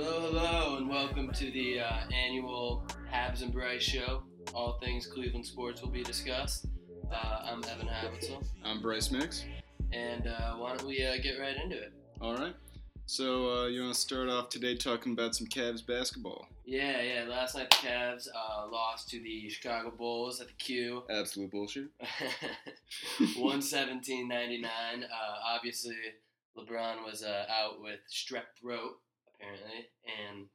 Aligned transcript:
Hello, 0.00 0.20
hello, 0.20 0.76
and 0.76 0.88
welcome 0.88 1.32
to 1.32 1.50
the 1.50 1.80
uh, 1.80 1.92
annual 2.14 2.86
Habs 3.12 3.42
and 3.42 3.52
Bryce 3.52 3.82
show. 3.82 4.22
All 4.54 4.78
things 4.78 5.08
Cleveland 5.08 5.44
sports 5.44 5.82
will 5.82 5.90
be 5.90 6.04
discussed. 6.04 6.66
Uh, 7.12 7.40
I'm 7.42 7.64
Evan 7.64 7.88
Havitzel, 7.88 8.44
I'm 8.64 8.80
Bryce 8.80 9.10
Mix. 9.10 9.44
and 9.92 10.28
uh, 10.28 10.52
why 10.52 10.76
don't 10.76 10.86
we 10.86 11.04
uh, 11.04 11.16
get 11.20 11.40
right 11.40 11.56
into 11.56 11.76
it? 11.76 11.92
All 12.20 12.36
right. 12.36 12.54
So 13.06 13.50
uh, 13.50 13.66
you 13.66 13.82
want 13.82 13.94
to 13.94 14.00
start 14.00 14.28
off 14.28 14.50
today 14.50 14.76
talking 14.76 15.14
about 15.14 15.34
some 15.34 15.48
Cavs 15.48 15.84
basketball? 15.84 16.46
Yeah, 16.64 17.02
yeah. 17.02 17.24
Last 17.28 17.56
night 17.56 17.68
the 17.68 17.88
Cavs 17.88 18.28
uh, 18.32 18.68
lost 18.70 19.10
to 19.10 19.20
the 19.20 19.50
Chicago 19.50 19.90
Bulls 19.90 20.40
at 20.40 20.46
the 20.46 20.54
Q, 20.54 21.02
Absolute 21.10 21.50
bullshit. 21.50 21.88
117.99. 23.20 24.64
Uh, 24.64 25.06
obviously, 25.44 25.96
LeBron 26.56 27.04
was 27.04 27.24
uh, 27.24 27.46
out 27.50 27.82
with 27.82 27.98
strep 28.08 28.44
throat 28.60 29.00
apparently, 29.38 29.88
and 30.06 30.46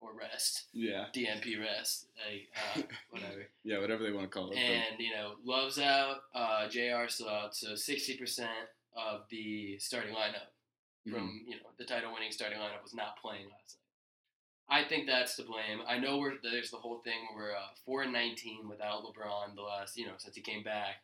or 0.00 0.10
rest, 0.18 0.64
Yeah. 0.74 1.06
DNP 1.14 1.58
rest, 1.60 2.06
like 2.28 2.48
uh, 2.76 2.82
whatever. 3.10 3.46
Yeah, 3.62 3.78
whatever 3.78 4.02
they 4.04 4.12
want 4.12 4.30
to 4.30 4.38
call 4.38 4.50
it. 4.50 4.56
And 4.58 4.98
you 5.00 5.12
know, 5.14 5.34
Love's 5.44 5.78
out, 5.78 6.16
uh, 6.34 6.68
Jr. 6.68 7.08
still 7.08 7.28
out, 7.30 7.56
so 7.56 7.74
sixty 7.74 8.16
percent 8.16 8.50
of 8.96 9.22
the 9.30 9.78
starting 9.78 10.14
lineup 10.14 10.50
but- 11.06 11.14
from 11.14 11.42
you 11.46 11.56
know 11.56 11.62
the 11.78 11.84
title-winning 11.84 12.32
starting 12.32 12.58
lineup 12.58 12.82
was 12.82 12.94
not 12.94 13.16
playing 13.20 13.44
last 13.44 13.76
night. 13.76 13.80
I 14.66 14.88
think 14.88 15.06
that's 15.06 15.36
to 15.36 15.42
blame. 15.42 15.80
I 15.86 15.98
know 15.98 16.18
we're 16.18 16.34
there's 16.42 16.70
the 16.70 16.76
whole 16.78 16.98
thing 16.98 17.26
where 17.34 17.46
we're 17.48 17.52
uh, 17.56 17.72
four 17.86 18.02
and 18.02 18.12
nineteen 18.12 18.68
without 18.68 19.04
LeBron 19.04 19.54
the 19.54 19.62
last 19.62 19.96
you 19.96 20.06
know 20.06 20.12
since 20.18 20.34
he 20.36 20.42
came 20.42 20.62
back. 20.62 20.96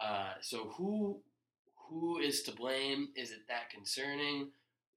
Uh, 0.00 0.32
so 0.40 0.72
who 0.76 1.18
who 1.88 2.18
is 2.18 2.42
to 2.44 2.52
blame? 2.52 3.08
Is 3.16 3.30
it 3.32 3.46
that 3.48 3.70
concerning? 3.70 4.48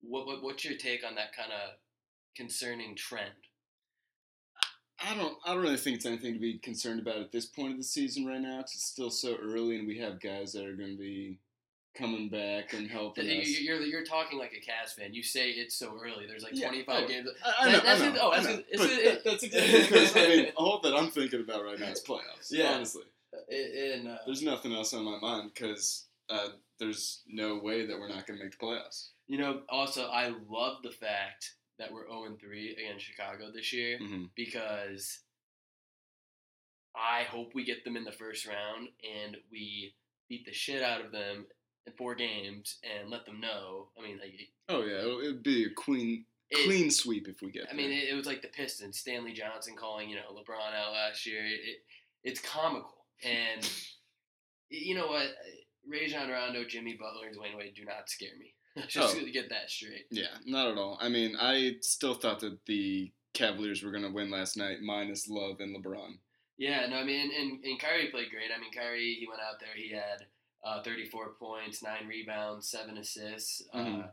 What, 0.07 0.25
what 0.25 0.41
what's 0.43 0.63
your 0.65 0.77
take 0.77 1.03
on 1.05 1.15
that 1.15 1.35
kind 1.35 1.51
of 1.51 1.71
concerning 2.35 2.95
trend? 2.95 3.31
I 5.03 5.15
don't. 5.15 5.37
I 5.45 5.53
don't 5.53 5.61
really 5.63 5.77
think 5.77 5.97
it's 5.97 6.05
anything 6.05 6.33
to 6.33 6.39
be 6.39 6.57
concerned 6.57 6.99
about 6.99 7.17
at 7.17 7.31
this 7.31 7.45
point 7.45 7.71
of 7.73 7.77
the 7.77 7.83
season 7.83 8.25
right 8.25 8.41
now. 8.41 8.61
'cause 8.61 8.73
it's 8.73 8.83
still 8.85 9.11
so 9.11 9.35
early, 9.35 9.77
and 9.77 9.87
we 9.87 9.99
have 9.99 10.19
guys 10.19 10.53
that 10.53 10.65
are 10.65 10.75
going 10.75 10.91
to 10.91 10.97
be 10.97 11.37
coming 11.95 12.29
back 12.29 12.73
and 12.73 12.89
helping 12.89 13.25
You- 13.27 13.41
us. 13.41 13.59
You're, 13.59 13.81
you're 13.81 14.03
talking 14.05 14.37
like 14.39 14.53
a 14.53 14.61
Cavs 14.61 14.93
fan. 14.93 15.13
You 15.15 15.23
say 15.23 15.49
it's 15.51 15.75
so 15.75 15.99
early. 16.03 16.25
There's 16.27 16.43
like 16.43 16.53
Yeah, 16.55 16.67
25 16.69 17.03
oh, 17.03 17.07
games. 17.07 17.29
I, 17.43 17.53
I 17.67 17.71
know. 17.71 17.79
That's 17.79 18.01
I 18.01 18.07
it- 18.07 18.13
know, 18.13 18.19
oh, 18.21 18.29
I 18.31 18.35
that's 18.35 18.47
know. 18.47 18.53
it- 18.53 18.65
it's 18.69 18.83
it- 18.83 19.03
that- 19.05 19.23
that's 19.23 19.43
exactly 19.43 19.81
because 19.81 20.15
I 20.15 20.27
mean, 20.27 20.47
all 20.55 20.79
that 20.81 20.95
I'm 20.95 21.09
thinking 21.09 21.41
about 21.41 21.63
right 21.63 21.79
now 21.79 21.87
is 21.89 22.03
playoffs. 22.07 22.51
Yeah. 22.51 22.73
Honestly, 22.73 23.03
And, 23.51 24.07
uh, 24.09 24.17
there's 24.25 24.41
nothing 24.43 24.73
else 24.73 24.93
on 24.93 25.03
my 25.05 25.17
mind 25.19 25.51
because 25.53 26.05
uh, 26.29 26.49
there's 26.79 27.21
no 27.27 27.57
way 27.57 27.85
that 27.85 27.97
we're 27.99 28.09
not 28.09 28.25
going 28.27 28.37
to 28.39 28.45
make 28.45 28.57
the 28.57 28.63
playoffs. 28.65 29.09
You 29.27 29.37
know, 29.37 29.61
also 29.69 30.07
I 30.07 30.33
love 30.49 30.77
the 30.83 30.91
fact 30.91 31.53
that 31.79 31.91
we're 31.91 32.07
0 32.07 32.37
3 32.39 32.71
against 32.73 33.05
Chicago 33.05 33.51
this 33.53 33.71
year 33.73 33.97
hmm 33.99 34.25
because 34.35 35.19
I 36.95 37.23
hope 37.23 37.53
we 37.53 37.63
get 37.63 37.83
them 37.83 37.95
in 37.95 38.03
the 38.03 38.11
first 38.11 38.47
round 38.47 38.89
and 39.03 39.37
we 39.51 39.93
beat 40.29 40.45
the 40.45 40.53
shit 40.53 40.81
out 40.81 40.99
of 41.05 41.11
them 41.11 41.45
in 41.85 41.93
four 41.93 42.15
games 42.15 42.77
and 42.83 43.09
let 43.09 43.25
them 43.25 43.39
know. 43.39 43.89
I 43.97 44.03
mean, 44.03 44.17
like 44.19 44.33
Oh 44.69 44.83
yeah, 44.83 44.99
it'll, 44.99 45.19
it'd 45.19 45.43
be 45.43 45.65
a 45.65 45.69
clean 45.69 46.25
it- 46.49 46.65
clean 46.65 46.89
sweep 46.89 47.27
if 47.27 47.41
we 47.41 47.51
get. 47.51 47.67
I 47.71 47.75
mean, 47.75 47.91
it, 47.91 48.09
it 48.09 48.15
was 48.15 48.25
like 48.25 48.41
the 48.41 48.47
Pistons, 48.47 48.97
Stanley 48.97 49.33
Johnson 49.33 49.75
calling 49.77 50.09
you 50.09 50.15
know 50.15 50.33
LeBron 50.33 50.73
out 50.75 50.93
last 50.93 51.25
year. 51.25 51.45
It, 51.45 51.83
it's 52.23 52.39
comical, 52.41 53.05
and 53.23 53.69
you 54.69 54.95
know 54.95 55.07
what? 55.07 55.27
Rajon 55.87 56.29
Rondo, 56.29 56.65
Jimmy 56.65 56.97
Butler, 56.99 57.27
and 57.27 57.37
Dwyane 57.37 57.57
Wade 57.57 57.75
do 57.75 57.85
not 57.85 58.09
scare 58.09 58.35
me. 58.39 58.53
Just 58.87 59.15
Oh. 59.15 59.19
to 59.19 59.31
get 59.31 59.49
that 59.49 59.69
straight. 59.69 60.05
yeah, 60.11 60.37
not 60.45 60.67
at 60.71 60.77
all. 60.77 60.97
I 61.01 61.09
mean, 61.09 61.35
I 61.39 61.77
still 61.81 62.13
thought 62.13 62.39
that 62.41 62.65
the 62.65 63.11
Cavaliers 63.33 63.83
were 63.83 63.91
going 63.91 64.03
to 64.03 64.09
win 64.11 64.29
last 64.31 64.57
night, 64.57 64.81
minus 64.81 65.27
Love 65.29 65.59
and 65.59 65.75
LeBron. 65.75 66.17
Yeah, 66.57 66.87
no, 66.87 66.97
I 66.97 67.03
mean, 67.03 67.31
and, 67.39 67.63
and 67.63 67.79
Kyrie 67.79 68.07
played 68.09 68.29
great. 68.31 68.49
I 68.55 68.59
mean, 68.59 68.71
Kyrie, 68.71 69.13
he 69.19 69.27
went 69.27 69.41
out 69.41 69.59
there, 69.59 69.69
he 69.75 69.89
had 69.89 70.25
uh, 70.63 70.81
34 70.81 71.33
points, 71.39 71.83
nine 71.83 72.07
rebounds, 72.07 72.67
seven 72.69 72.97
assists. 72.97 73.61
Uh, 73.71 73.77
Mhm. 73.77 74.11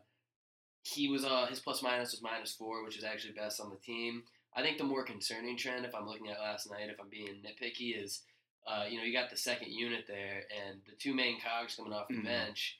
he 0.83 1.09
was 1.09 1.25
uh, 1.25 1.47
his 1.47 1.61
plus 1.61 1.83
minus 1.83 2.13
was 2.13 2.21
minus 2.23 2.53
four, 2.55 2.85
which 2.85 2.99
is 2.99 3.05
actually 3.05 3.33
best 3.33 3.61
on 3.61 3.71
the 3.71 3.77
team. 3.77 4.25
I 4.55 4.63
think 4.63 4.77
the 4.79 4.85
more 4.85 5.05
concerning 5.05 5.57
trend, 5.57 5.85
if 5.87 5.95
I'm 5.95 6.07
looking 6.07 6.29
at 6.29 6.39
last 6.39 6.71
night, 6.71 6.91
if 6.91 7.01
I'm 7.01 7.09
being 7.09 7.43
nitpicky, 7.43 8.01
is 8.01 8.23
uh, 8.67 8.85
you 8.89 8.99
know 8.99 9.05
you 9.05 9.13
got 9.13 9.31
the 9.31 9.37
second 9.37 9.73
unit 9.73 10.05
there, 10.07 10.43
and 10.69 10.81
the 10.87 10.93
two 10.99 11.15
main 11.15 11.39
cogs 11.41 11.75
coming 11.77 11.93
off 11.95 12.09
the 12.09 12.15
Mhm. 12.15 12.25
bench. 12.25 12.79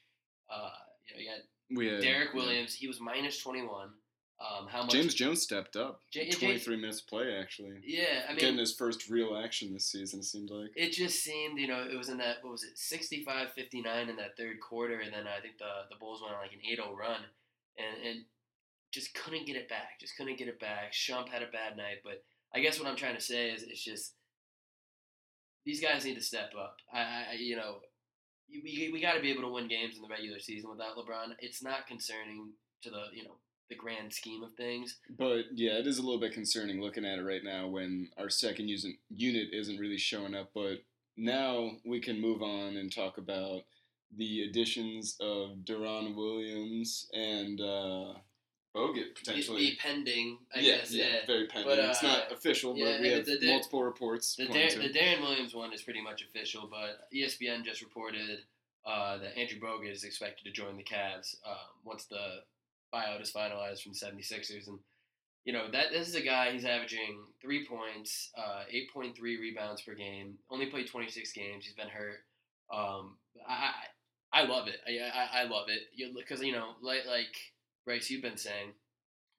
Uh, 0.51 0.71
you 1.09 1.15
know, 1.17 1.21
you 1.23 1.29
got 1.31 1.41
Derrick 1.71 2.29
yeah. 2.33 2.35
Williams. 2.35 2.75
He 2.75 2.87
was 2.89 3.01
minus 3.01 3.39
21. 3.39 3.91
Um, 4.41 4.67
how 4.69 4.83
much? 4.83 4.91
James 4.93 5.15
Jones 5.15 5.43
stepped 5.43 5.77
up. 5.77 6.01
Ja- 6.13 6.25
James- 6.25 6.39
23 6.39 6.77
minutes 6.77 7.01
play 7.01 7.37
actually. 7.37 7.81
Yeah, 7.85 8.25
I 8.27 8.31
mean, 8.31 8.41
Getting 8.41 8.59
his 8.59 8.75
first 8.75 9.09
real 9.09 9.37
action 9.37 9.73
this 9.73 9.87
season. 9.87 10.21
It 10.21 10.25
seemed 10.25 10.51
like. 10.51 10.71
it 10.77 10.91
just 10.93 11.23
seemed, 11.23 11.59
you 11.59 11.69
know, 11.69 11.87
it 11.91 11.97
was 11.97 12.09
in 12.09 12.19
that 12.19 12.39
what 12.43 12.51
was 12.51 12.65
it, 12.65 12.77
65-59 12.77 14.09
in 14.09 14.17
that 14.17 14.37
third 14.37 14.57
quarter, 14.61 14.99
and 15.01 15.13
then 15.15 15.27
I 15.29 15.41
think 15.41 15.59
the 15.59 15.87
the 15.89 15.97
Bulls 15.97 16.21
went 16.21 16.35
on 16.35 16.41
like 16.43 16.53
an 16.53 16.59
8-0 16.61 16.95
run, 16.97 17.21
and 17.79 18.07
and 18.07 18.25
just 18.93 19.15
couldn't 19.15 19.47
get 19.47 19.57
it 19.57 19.69
back, 19.69 19.99
just 20.01 20.17
couldn't 20.17 20.37
get 20.39 20.49
it 20.49 20.61
back. 20.61 20.93
Shump 20.93 21.29
had 21.29 21.43
a 21.43 21.47
bad 21.51 21.77
night, 21.77 21.99
but 22.05 22.25
I 22.55 22.61
guess 22.61 22.79
what 22.79 22.89
I'm 22.89 22.97
trying 22.97 23.15
to 23.17 23.21
say 23.21 23.51
is 23.51 23.63
it's 23.63 23.83
just 23.83 24.15
these 25.65 25.81
guys 25.81 26.05
need 26.05 26.17
to 26.17 26.21
step 26.21 26.53
up. 26.59 26.77
I 26.93 27.27
I- 27.31 27.37
you 27.39 27.57
know, 27.57 27.79
we 28.63 28.91
we 28.93 29.01
got 29.01 29.15
to 29.15 29.21
be 29.21 29.31
able 29.31 29.43
to 29.43 29.53
win 29.53 29.69
games 29.69 29.97
in 29.97 30.03
the 30.03 30.09
regular 30.09 30.39
season 30.39 30.71
without 30.71 30.97
LeBron. 30.97 31.35
It's 31.39 31.63
not 31.63 31.87
concerning 31.87 32.53
to 32.83 32.91
the 32.91 33.05
you 33.13 33.25
know 33.25 33.37
the 33.69 33.77
grand 33.77 34.13
scheme 34.13 34.43
of 34.43 34.53
things. 34.55 34.99
But 35.19 35.45
yeah, 35.55 35.73
it 35.73 35.87
is 35.87 35.99
a 35.99 36.03
little 36.03 36.21
bit 36.21 36.33
concerning 36.33 36.81
looking 36.81 37.05
at 37.05 37.19
it 37.19 37.25
right 37.25 37.43
now 37.43 37.69
when 37.69 38.11
our 38.19 38.29
second 38.29 38.69
unit 38.69 39.49
isn't 39.53 39.79
really 39.79 39.99
showing 39.99 40.35
up. 40.35 40.51
But 40.55 40.83
now 41.17 41.73
we 41.85 42.01
can 42.01 42.21
move 42.21 42.43
on 42.43 42.77
and 42.77 42.95
talk 42.95 43.19
about 43.19 43.63
the 44.17 44.43
additions 44.43 45.17
of 45.21 45.59
Deron 45.65 46.15
Williams 46.15 47.09
and 47.13 47.61
uh, 47.61 48.15
Bogut 48.75 49.15
potentially. 49.15 49.71
Be 49.71 49.77
pending, 49.77 50.39
I 50.55 50.59
yeah, 50.59 50.77
guess. 50.79 50.93
yeah, 50.93 51.05
yeah. 51.05 51.27
very 51.27 51.47
pending. 51.47 51.69
But, 51.69 51.79
it's 51.79 52.03
not 52.03 52.31
uh, 52.31 52.35
official, 52.35 52.77
yeah, 52.77 52.93
but 52.93 53.01
we 53.01 53.09
have 53.11 53.27
multiple 53.43 53.85
reports. 53.85 54.35
The, 54.35 54.47
Dar- 54.47 54.71
the. 54.71 54.91
Deron 54.91 55.21
Williams 55.21 55.55
one 55.55 55.73
is 55.73 55.83
pretty 55.83 56.03
much 56.03 56.23
official, 56.23 56.69
but 56.69 57.09
ESPN 57.15 57.65
just 57.65 57.83
reported 57.83 58.41
uh, 58.85 59.19
that 59.19 59.39
Andrew 59.39 59.59
Bogut 59.61 59.93
is 59.93 60.05
expected 60.05 60.45
to 60.45 60.51
join 60.51 60.77
the 60.77 60.83
Cavs 60.83 61.37
um, 61.47 61.55
once 61.85 62.05
the 62.05 62.41
buyout 62.93 63.23
is 63.23 63.33
finalized 63.33 63.83
from 63.83 63.93
76ers. 63.93 64.67
And, 64.67 64.79
you 65.45 65.53
know, 65.53 65.71
that 65.71 65.87
this 65.93 66.09
is 66.09 66.15
a 66.15 66.23
guy, 66.23 66.53
he's 66.53 66.65
averaging 66.65 67.21
three 67.41 67.67
points, 67.67 68.31
uh, 68.37 68.65
8.3 68.73 69.19
rebounds 69.21 69.83
per 69.83 69.95
game, 69.95 70.35
only 70.51 70.67
played 70.67 70.89
26 70.89 71.33
games, 71.33 71.65
he's 71.65 71.75
been 71.75 71.89
hurt. 71.89 72.25
Um, 72.73 73.17
I, 73.49 73.71
I, 74.33 74.43
I 74.43 74.47
love 74.47 74.69
it. 74.69 74.77
I, 74.87 74.99
I, 75.01 75.43
I 75.43 75.45
love 75.45 75.69
it. 75.69 76.15
Because, 76.17 76.43
you 76.43 76.53
know, 76.53 76.71
like, 76.83 77.07
like 77.07 77.35
Bryce, 77.85 78.11
you've 78.11 78.23
been 78.23 78.37
saying, 78.37 78.71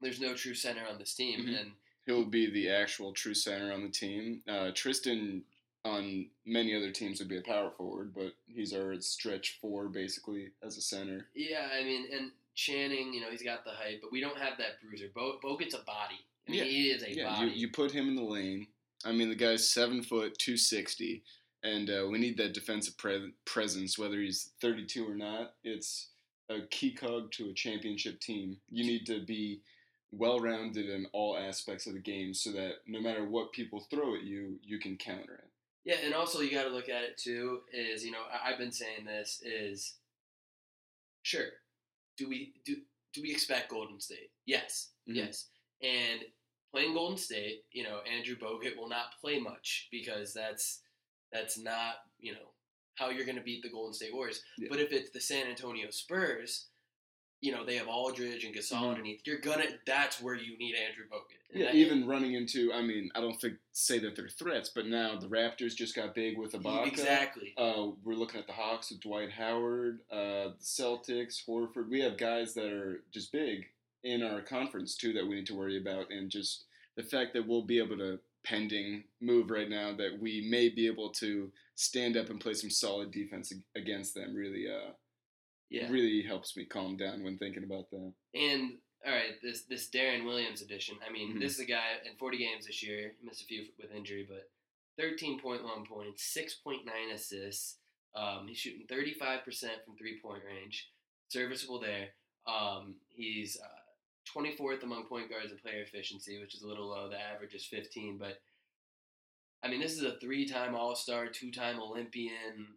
there's 0.02 0.20
no 0.22 0.34
true 0.36 0.54
center 0.54 0.86
on 0.88 1.00
this 1.00 1.14
team. 1.16 1.46
Mhm. 1.46 1.60
And 1.62 1.72
He'll 2.06 2.26
be 2.26 2.46
the 2.52 2.70
actual 2.70 3.14
true 3.14 3.34
center 3.34 3.72
on 3.74 3.82
the 3.82 3.90
team. 3.90 4.44
Uh, 4.48 4.72
Tristan 4.76 5.44
on 5.84 6.30
many 6.46 6.76
other 6.76 6.92
teams 6.92 7.20
would 7.20 7.28
be 7.30 7.38
a 7.38 7.42
power 7.42 7.72
forward, 7.72 8.14
but 8.14 8.36
he's 8.48 8.74
our 8.74 9.00
stretch 9.02 9.58
four 9.60 9.88
basically 9.90 10.52
as 10.62 10.78
a 10.78 10.82
center. 10.82 11.28
Yeah, 11.34 11.68
I 11.74 11.84
mean, 11.84 12.08
and 12.12 12.32
Channing, 12.54 13.14
you 13.14 13.22
know, 13.22 13.30
he's 13.32 13.42
got 13.44 13.66
the 13.66 13.72
height, 13.72 14.00
but 14.02 14.12
we 14.12 14.22
don't 14.22 14.38
have 14.38 14.58
that 14.60 14.80
bruiser. 14.82 15.10
Bo 15.14 15.40
Bo 15.42 15.58
gets 15.58 15.74
a 15.74 15.80
body. 15.80 16.20
I 16.48 16.52
mean, 16.52 16.60
Yeah. 16.60 16.66
he 16.66 16.92
is 16.92 17.02
a 17.04 17.12
Yeah, 17.14 17.26
body. 17.30 17.48
you, 17.52 17.54
you 17.56 17.70
put 17.72 17.92
him 17.92 18.08
in 18.08 18.16
the 18.16 18.24
lane. 18.24 18.68
I 19.04 19.12
mean, 19.12 19.30
the 19.30 19.36
guy's 19.36 19.68
seven 19.68 20.02
foot, 20.04 20.38
two 20.38 20.58
sixty, 20.58 21.24
and 21.64 21.90
uh, 21.90 22.08
we 22.10 22.18
need 22.20 22.38
that 22.38 22.54
defensive 22.54 22.98
pre- 22.98 23.34
presence. 23.46 23.98
Whether 23.98 24.20
he's 24.22 24.52
thirty 24.62 24.86
two 24.86 25.08
or 25.10 25.16
not, 25.16 25.56
it's 25.64 26.10
a 26.50 26.62
key 26.70 26.92
cog 26.94 27.32
to 27.34 27.50
a 27.50 27.54
championship 27.54 28.20
team. 28.20 28.58
You 28.70 28.86
need 28.86 29.06
to 29.08 29.24
be 29.26 29.62
well 30.12 30.40
rounded 30.40 30.90
in 30.90 31.08
all 31.14 31.38
aspects 31.38 31.88
of 31.88 31.94
the 31.94 32.00
game, 32.00 32.34
so 32.34 32.52
that 32.52 32.76
no 32.88 33.02
matter 33.02 33.26
what 33.28 33.52
people 33.52 33.80
throw 33.90 34.16
at 34.16 34.24
you, 34.24 34.60
you 34.64 34.80
can 34.80 34.98
counter 34.98 35.34
it. 35.36 35.50
yeah, 35.84 35.98
and 36.04 36.14
also 36.14 36.40
you 36.42 36.52
got 36.52 36.64
to 36.64 36.70
look 36.70 36.90
at 36.90 37.04
it 37.04 37.18
too. 37.18 37.62
Is 37.74 38.04
you 38.06 38.12
know, 38.12 38.24
I've 38.44 38.58
been 38.58 38.72
saying 38.72 39.06
this 39.06 39.42
is 39.46 39.96
sure. 41.24 41.50
Do 42.18 42.30
we 42.30 42.54
do 42.66 42.78
do 43.14 43.22
we 43.22 43.32
expect 43.32 43.70
Golden 43.72 44.00
State? 44.00 44.32
Yes, 44.46 44.92
Mhm. 45.08 45.16
yes. 45.16 45.50
And 45.82 46.22
playing 46.72 46.94
Golden 46.94 47.18
State, 47.18 47.66
you 47.72 47.84
know, 47.84 48.00
Andrew 48.02 48.36
Bogut 48.36 48.76
will 48.78 48.90
not 48.90 49.20
play 49.20 49.40
much 49.40 49.88
because 49.92 50.34
that's 50.34 50.82
that's 51.32 51.58
not 51.58 51.96
you 52.20 52.34
know 52.34 52.52
how 52.96 53.10
you're 53.10 53.26
going 53.26 53.38
to 53.38 53.44
beat 53.44 53.62
the 53.64 53.70
Golden 53.70 53.94
State 53.94 54.14
Warriors. 54.14 54.42
Yeah. 54.58 54.68
But 54.70 54.80
if 54.80 54.92
it's 54.92 55.10
the 55.12 55.20
San 55.20 55.48
Antonio 55.48 55.90
Spurs, 55.90 56.66
you 57.42 57.52
know 57.52 57.66
they 57.66 57.76
have 57.76 57.88
Aldridge 57.88 58.44
and 58.46 58.56
Gasol 58.56 58.78
Mhm. 58.82 58.90
underneath. 58.90 59.22
You're 59.26 59.38
gonna. 59.40 59.66
That's 59.86 60.22
where 60.22 60.36
you 60.36 60.58
need 60.58 60.74
Andrew 60.76 61.06
Bogut. 61.08 61.36
And 61.52 61.62
Yeah, 61.64 61.74
even 61.74 62.08
running 62.08 62.34
into, 62.34 62.72
I 62.74 62.82
mean, 62.82 63.12
I 63.14 63.22
don't 63.22 63.40
think 63.40 63.58
say 63.72 64.00
that 64.00 64.16
they're 64.16 64.30
threats, 64.30 64.70
but 64.74 64.88
now 64.88 65.18
the 65.20 65.28
Raptors 65.28 65.76
just 65.76 65.94
got 65.96 66.16
big 66.16 66.38
with 66.38 66.54
Ibaka. 66.54 66.88
exactly. 66.88 67.54
Uh, 67.58 67.92
we're 68.04 68.16
looking 68.16 68.40
at 68.40 68.48
the 68.48 68.54
Hawks 68.54 68.90
with 68.90 69.02
Dwight 69.02 69.32
Howard, 69.32 70.00
uh, 70.10 70.50
the 70.50 70.56
Celtics, 70.62 71.46
Horford. 71.48 71.90
We 71.90 72.00
have 72.02 72.18
guys 72.18 72.54
that 72.56 72.72
are 72.72 73.04
just 73.12 73.32
big, 73.32 73.68
in 74.04 74.24
our 74.24 74.42
conference 74.42 74.96
too 74.96 75.14
that 75.14 75.28
we 75.28 75.36
need 75.36 75.48
to 75.48 75.56
worry 75.56 75.78
about, 75.78 76.10
and 76.12 76.32
just 76.32 76.66
the 76.96 77.04
fact 77.04 77.34
that 77.34 77.46
we'll 77.46 77.64
be 77.64 77.78
able 77.80 77.98
to 77.98 78.20
pending 78.44 79.04
move 79.20 79.50
right 79.50 79.70
now 79.70 79.92
that 79.94 80.18
we 80.20 80.48
may 80.50 80.70
be 80.70 80.88
able 80.88 81.10
to 81.10 81.52
stand 81.76 82.16
up 82.18 82.30
and 82.30 82.40
play 82.40 82.54
some 82.54 82.70
solid 82.70 83.12
defense 83.12 83.54
against 83.76 84.14
them 84.16 84.34
really 84.34 84.68
uh 84.70 84.92
Yeah. 85.70 85.90
really 85.92 86.22
helps 86.22 86.56
me 86.56 86.66
calm 86.66 86.96
down 86.96 87.24
when 87.24 87.38
thinking 87.38 87.64
about 87.64 87.90
that. 87.92 88.14
And 88.34 88.78
all 89.06 89.12
right, 89.14 89.40
this 89.42 89.64
this 89.66 89.90
Deron 89.90 90.26
Williams 90.26 90.62
edition. 90.62 90.98
I 91.08 91.12
mean, 91.12 91.36
Mhm. 91.36 91.40
this 91.40 91.54
is 91.54 91.60
a 91.60 91.66
guy 91.66 91.98
in 92.06 92.16
40 92.18 92.38
games 92.38 92.66
this 92.66 92.82
year. 92.84 93.16
He 93.20 93.26
missed 93.26 93.42
a 93.42 93.46
few 93.46 93.72
with 93.78 93.92
injury, 93.92 94.24
but 94.28 94.50
13.1 94.98 95.86
points, 95.86 96.24
6.9 96.24 97.12
assists. 97.12 97.80
Um, 98.16 98.48
he's 98.48 98.58
shooting 98.58 98.88
35% 98.88 99.84
from 99.84 99.98
three 99.98 100.20
point 100.22 100.44
range, 100.46 100.90
serviceable 101.28 101.80
there. 101.80 102.10
Um, 102.48 102.96
he's 103.10 103.60
uh, 103.60 103.68
24th 104.34 104.84
among 104.84 105.06
point 105.08 105.30
guards 105.30 105.52
in 105.52 105.58
player 105.58 105.82
efficiency, 105.82 106.40
which 106.40 106.56
is 106.56 106.62
a 106.62 106.68
little 106.68 106.88
low. 106.88 107.10
The 107.10 107.20
average 107.20 107.54
is 107.56 107.66
15, 107.66 108.18
but 108.18 108.40
I 109.66 109.70
mean, 109.70 109.80
this 109.82 109.94
is 109.94 110.04
a 110.04 110.18
three-time 110.20 110.76
All-Star, 110.76 111.28
two-time 111.28 111.80
Olympian. 111.80 112.68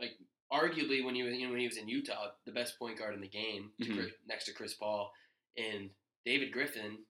Like, 0.00 0.12
arguably, 0.50 1.04
when 1.04 1.14
he 1.14 1.22
was 1.22 1.34
you 1.34 1.44
know, 1.44 1.50
when 1.50 1.60
he 1.60 1.66
was 1.66 1.76
in 1.76 1.88
Utah, 1.88 2.28
the 2.46 2.52
best 2.52 2.78
point 2.78 2.98
guard 2.98 3.14
in 3.14 3.20
the 3.20 3.28
game, 3.28 3.70
to 3.82 3.84
Mhm. 3.88 3.94
Chris, 3.94 4.12
next 4.26 4.44
to 4.46 4.52
Chris 4.54 4.74
Paul, 4.74 5.12
and 5.58 5.90
David 6.24 6.52
Griffin. 6.52 7.04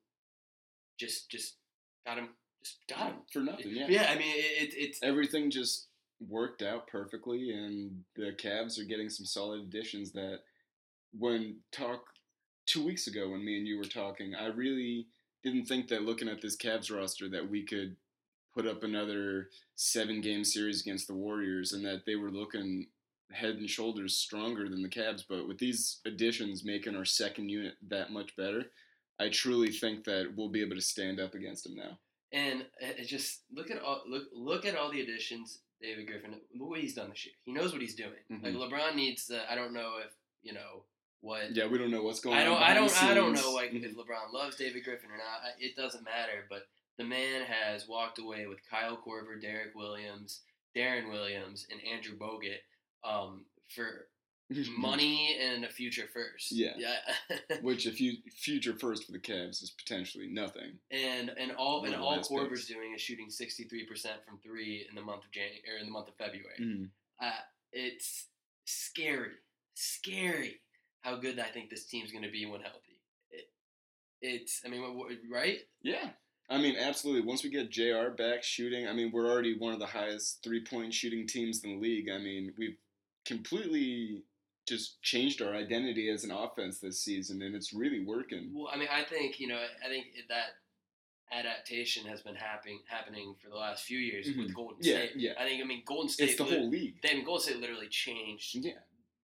Just, 0.99 1.31
just 1.31 1.57
got 2.05 2.19
him. 2.19 2.31
Just 2.65 2.79
got 2.89 3.13
him. 3.13 3.23
For 3.33 3.41
nothing, 3.41 3.71
yeah. 3.71 3.87
Yeah, 3.89 4.11
I 4.11 4.17
mean, 4.19 4.35
it, 4.35 4.73
it, 4.73 4.75
it's 4.77 5.03
Everything 5.03 5.51
just 5.51 5.89
worked 6.19 6.63
out 6.63 6.89
perfectly, 6.89 7.51
and 7.53 8.05
the 8.17 8.33
Cavs 8.33 8.79
are 8.81 8.85
getting 8.85 9.11
some 9.11 9.27
solid 9.27 9.61
additions. 9.61 10.13
That 10.13 10.41
when 11.13 11.61
talk 11.71 12.07
two 12.67 12.85
weeks 12.85 13.07
ago, 13.07 13.29
when 13.29 13.45
me 13.45 13.59
and 13.59 13.69
you 13.69 13.77
were 13.77 13.85
talking, 13.85 14.35
I 14.35 14.47
really 14.47 15.07
didn't 15.45 15.67
think 15.67 15.89
that 15.89 16.03
looking 16.03 16.29
at 16.29 16.41
this 16.41 16.57
Cavs 16.57 16.91
roster 16.91 17.29
that 17.29 17.49
we 17.49 17.63
could 17.63 17.97
put 18.57 18.67
up 18.67 18.83
another 18.83 19.51
seven 19.75 20.21
game 20.23 20.43
series 20.43 20.81
against 20.81 21.07
the 21.07 21.15
Warriors, 21.15 21.73
and 21.73 21.85
that 21.85 22.05
they 22.07 22.17
were 22.17 22.31
looking 22.31 22.87
head 23.31 23.57
and 23.57 23.69
shoulders 23.69 24.17
stronger 24.17 24.69
than 24.69 24.83
the 24.83 24.89
Cavs. 24.89 25.23
But 25.29 25.47
with 25.47 25.59
these 25.59 26.01
additions 26.07 26.65
making 26.65 26.97
our 26.97 27.05
second 27.05 27.51
unit 27.51 27.75
that 27.89 28.11
much 28.13 28.35
better, 28.37 28.65
I 29.21 29.29
truly 29.29 29.71
think 29.71 30.05
that 30.05 30.33
we'll 30.37 30.49
be 30.49 30.63
able 30.63 30.77
to 30.77 30.81
stand 30.83 31.21
up 31.21 31.35
against 31.35 31.65
them 31.65 31.75
now. 31.77 31.99
And 32.33 32.65
it 32.81 33.05
just 33.05 33.43
look 33.55 33.71
at 33.71 33.81
all 33.83 34.03
look 34.09 34.25
look 34.35 34.65
at 34.65 34.77
all 34.77 34.91
the 34.91 35.01
additions 35.03 35.59
David 35.81 36.07
Griffin. 36.07 36.41
Look 36.59 36.71
what 36.71 36.81
he's 36.81 36.95
done 36.95 37.11
this 37.11 37.27
year. 37.27 37.35
He 37.45 37.53
knows 37.53 37.73
what 37.73 37.83
he's 37.83 37.95
doing. 37.95 38.25
Like 38.31 38.55
Mhm. 38.55 38.57
LeBron 38.57 38.95
needs 38.95 39.27
to. 39.27 39.51
I 39.51 39.55
don't 39.55 39.73
know 39.73 39.99
if 40.05 40.13
you 40.43 40.53
know 40.55 40.85
what. 41.21 41.55
Yeah, 41.55 41.67
we 41.67 41.79
don't 41.79 41.91
know 41.91 42.03
what's 42.03 42.21
going 42.21 42.37
I 42.37 42.45
don't. 42.45 42.61
I 42.61 42.75
don't. 42.75 43.03
I 43.03 43.15
don't 43.15 43.35
know 43.35 43.53
like 43.53 43.73
if 43.73 43.97
LeBron 43.97 44.33
loves 44.33 44.57
David 44.57 44.85
Griffin 44.85 45.11
or 45.11 45.19
not. 45.19 45.41
It 45.61 45.77
doesn't 45.77 46.05
matter. 46.05 46.47
But 46.49 46.67
the 46.99 47.05
man 47.05 47.43
has 47.43 47.89
walked 47.89 48.19
away 48.19 48.47
with 48.47 48.59
Kyle 48.69 48.97
Korver, 48.97 49.41
Derrick 49.41 49.75
Williams, 49.75 50.41
Deron 50.77 51.11
Williams, 51.11 51.67
and 51.71 51.81
Andrew 51.93 52.17
Bogut 52.17 52.61
um, 53.05 53.45
for 53.75 54.09
money 54.79 55.37
and 55.41 55.65
a 55.65 55.69
future 55.69 56.07
first. 56.13 56.53
Yeah. 56.53 56.75
Yeah. 56.77 57.57
Which, 57.63 57.87
if 57.87 58.01
you 58.01 58.19
future 58.35 58.75
first 58.75 59.05
for 59.05 59.13
the 59.13 59.19
Cavs, 59.19 59.63
is 59.63 59.75
potentially 59.77 60.29
nothing. 60.29 60.79
And 60.91 61.31
and 61.39 61.53
all 61.53 61.83
One 61.83 61.93
and 61.93 62.03
all 62.03 62.19
Korver's 62.19 62.51
picks. 62.51 62.67
doing 62.67 62.93
is 62.95 63.01
shooting 63.01 63.31
sixty 63.31 63.65
three 63.65 63.85
percent 63.85 64.21
from 64.27 64.39
three 64.39 64.87
in 64.89 64.95
the 64.95 65.03
month 65.03 65.25
of 65.25 65.31
January 65.33 65.63
or 65.73 65.79
in 65.79 65.87
the 65.87 65.93
month 65.93 66.09
of 66.09 66.15
February. 66.17 66.59
Mm. 66.61 66.89
Uh, 67.21 67.41
it's 67.73 68.27
scary, 68.65 69.33
scary 69.75 70.61
how 71.07 71.17
good 71.17 71.39
I 71.39 71.45
think 71.45 71.71
this 71.71 71.87
team's 71.87 72.11
going 72.11 72.25
to 72.25 72.31
be 72.31 72.47
when 72.47 72.61
healthy. 72.61 73.01
It, 73.31 73.49
it's 74.21 74.63
I 74.65 74.69
mean 74.69 74.83
right? 75.31 75.59
Yeah. 75.83 76.11
I 76.49 76.59
mean, 76.59 76.77
absolutely. 76.77 77.23
Once 77.27 77.43
we 77.43 77.51
get 77.51 77.71
JR 77.71 78.11
back 78.17 78.43
shooting, 78.45 78.87
I 78.87 78.93
mean, 78.93 79.11
we're 79.13 79.29
already 79.31 79.59
one 79.59 79.73
of 79.73 79.81
the 79.81 79.87
highest 79.87 80.43
three 80.45 80.63
point 80.65 80.95
shooting 80.95 81.27
teams 81.27 81.65
in 81.65 81.71
the 81.71 81.77
league. 81.81 82.09
I 82.09 82.19
mean, 82.19 82.53
we've 82.57 82.77
completely 83.25 84.23
just 84.69 85.01
changed 85.03 85.43
our 85.43 85.55
identity 85.55 86.09
as 86.09 86.25
an 86.25 86.31
offense 86.31 86.79
this 86.79 87.01
season, 87.01 87.43
and 87.43 87.55
it's 87.55 87.73
really 87.73 88.05
working. 88.05 88.51
Well, 88.53 88.69
I 88.73 88.77
mean 88.77 88.89
I 88.91 89.03
think 89.05 89.39
you 89.41 89.47
know 89.49 89.61
I 89.85 89.89
think 89.89 90.07
that 90.29 90.57
adaptation 91.33 92.07
has 92.07 92.23
been 92.23 92.35
happening 92.35 92.81
happening 92.89 93.35
for 93.43 93.49
the 93.49 93.57
last 93.57 93.85
few 93.85 93.99
years 93.99 94.29
Mhm. 94.29 94.39
with 94.39 94.55
Golden 94.55 94.79
Yeah, 94.81 94.99
State. 95.07 95.17
yeah. 95.17 95.35
I 95.39 95.45
think 95.45 95.63
I 95.63 95.67
mean 95.67 95.83
Golden 95.85 96.09
State. 96.09 96.31
It's 96.31 96.39
the 96.39 96.45
whole 96.45 96.69
league. 96.69 97.01
Then 97.03 97.25
Golden 97.25 97.43
State 97.43 97.57
literally 97.59 97.89
changed. 97.89 98.57
Yeah. 98.57 98.73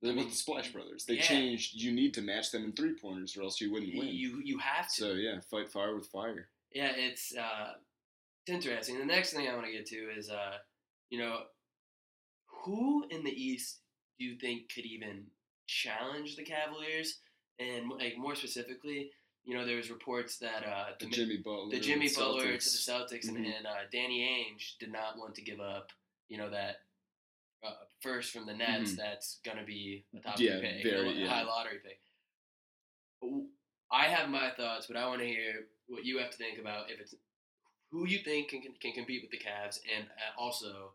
I 0.02 0.06
With 0.08 0.16
mean, 0.16 0.28
the 0.30 0.34
Splash 0.34 0.72
Brothers, 0.72 1.04
they 1.04 1.14
yeah. 1.14 1.22
changed. 1.22 1.74
You 1.74 1.92
need 1.92 2.12
to 2.14 2.22
match 2.22 2.50
them 2.50 2.64
in 2.64 2.72
three 2.72 2.94
pointers, 2.94 3.36
or 3.36 3.42
else 3.42 3.60
you 3.60 3.70
wouldn't 3.72 3.94
win. 3.94 4.08
You 4.08 4.40
you 4.44 4.58
have 4.58 4.88
to. 4.88 4.94
So 4.94 5.12
yeah, 5.12 5.38
fight 5.40 5.70
fire 5.70 5.94
with 5.94 6.06
fire. 6.08 6.48
Yeah, 6.74 6.92
it's 6.96 7.34
uh, 7.36 7.72
it's 8.46 8.54
interesting. 8.54 8.98
The 8.98 9.04
next 9.04 9.32
thing 9.32 9.48
I 9.48 9.54
want 9.54 9.66
to 9.66 9.72
get 9.72 9.86
to 9.86 9.96
is, 10.16 10.30
uh, 10.30 10.56
you 11.10 11.18
know, 11.18 11.40
who 12.64 13.04
in 13.10 13.24
the 13.24 13.30
East 13.30 13.80
do 14.18 14.24
you 14.24 14.36
think 14.38 14.72
could 14.72 14.86
even 14.86 15.24
challenge 15.66 16.36
the 16.36 16.44
Cavaliers? 16.44 17.18
And 17.58 17.90
like 17.90 18.16
more 18.16 18.34
specifically, 18.34 19.10
you 19.44 19.56
know, 19.56 19.66
there 19.66 19.76
was 19.76 19.90
reports 19.90 20.38
that 20.38 20.64
uh, 20.66 20.86
The 20.98 21.06
Mi- 21.06 21.12
Jimmy 21.12 21.36
Butler. 21.44 21.70
the 21.70 21.80
Jimmy 21.80 22.08
Butler 22.08 22.42
to 22.44 22.48
the 22.52 22.56
Celtics. 22.58 22.88
Celtics 22.88 23.28
and, 23.28 23.36
and 23.38 23.66
uh, 23.66 23.84
Danny 23.92 24.20
Ainge 24.20 24.78
did 24.78 24.90
not 24.92 25.18
want 25.18 25.34
to 25.36 25.42
give 25.42 25.60
up, 25.60 25.90
you 26.28 26.38
know, 26.38 26.50
that 26.50 26.76
uh, 27.64 27.70
first 28.00 28.32
from 28.32 28.46
the 28.46 28.54
Nets. 28.54 28.92
Mhm. 28.92 28.96
That's 28.96 29.38
gonna 29.44 29.64
be 29.64 30.04
a 30.16 30.20
top 30.20 30.40
Yeah, 30.40 30.60
pick, 30.60 30.82
very, 30.82 31.08
a 31.10 31.12
yeah. 31.12 31.28
high 31.28 31.42
lottery 31.44 31.78
pick. 31.84 32.00
I 33.92 34.06
have 34.06 34.28
my 34.30 34.50
thoughts, 34.56 34.86
but 34.86 34.96
I 34.96 35.06
want 35.06 35.20
to 35.20 35.26
hear 35.26 35.66
what 35.88 36.04
you 36.04 36.18
have 36.18 36.30
to 36.30 36.36
think 36.36 36.58
about 36.58 36.90
if 36.90 37.00
it's 37.00 37.14
who 37.90 38.06
you 38.06 38.18
think 38.18 38.48
can, 38.48 38.62
can, 38.62 38.72
can 38.80 38.92
compete 38.92 39.22
with 39.22 39.30
the 39.30 39.38
Cavs, 39.38 39.78
and 39.94 40.06
uh, 40.06 40.40
also 40.40 40.92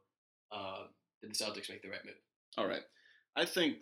uh, 0.51 0.85
did 1.21 1.31
the 1.31 1.35
Celtics 1.35 1.69
make 1.69 1.81
the 1.81 1.89
right 1.89 2.03
move? 2.05 2.15
All 2.57 2.67
right. 2.67 2.81
I 3.35 3.45
think 3.45 3.77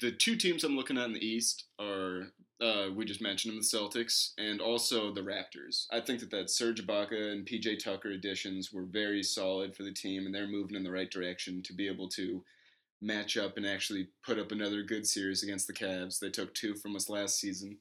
the 0.00 0.12
two 0.12 0.36
teams 0.36 0.64
I'm 0.64 0.76
looking 0.76 0.98
at 0.98 1.06
in 1.06 1.12
the 1.14 1.26
East 1.26 1.64
are 1.80 2.28
uh, 2.60 2.88
we 2.94 3.04
just 3.04 3.20
mentioned 3.20 3.52
them, 3.52 3.60
the 3.60 3.66
Celtics, 3.66 4.32
and 4.38 4.60
also 4.60 5.12
the 5.12 5.20
Raptors. 5.20 5.86
I 5.90 6.00
think 6.00 6.20
that 6.20 6.30
that 6.30 6.50
Serge 6.50 6.84
Ibaka 6.84 7.32
and 7.32 7.46
PJ 7.46 7.82
Tucker 7.82 8.10
additions 8.10 8.72
were 8.72 8.84
very 8.84 9.22
solid 9.22 9.74
for 9.74 9.82
the 9.82 9.92
team, 9.92 10.26
and 10.26 10.34
they're 10.34 10.46
moving 10.46 10.76
in 10.76 10.84
the 10.84 10.90
right 10.90 11.10
direction 11.10 11.62
to 11.62 11.72
be 11.72 11.88
able 11.88 12.08
to 12.10 12.44
match 13.02 13.36
up 13.36 13.56
and 13.56 13.66
actually 13.66 14.08
put 14.24 14.38
up 14.38 14.52
another 14.52 14.82
good 14.82 15.06
series 15.06 15.42
against 15.42 15.66
the 15.66 15.72
Cavs. 15.72 16.18
They 16.18 16.30
took 16.30 16.54
two 16.54 16.74
from 16.74 16.96
us 16.96 17.10
last 17.10 17.38
season, 17.38 17.78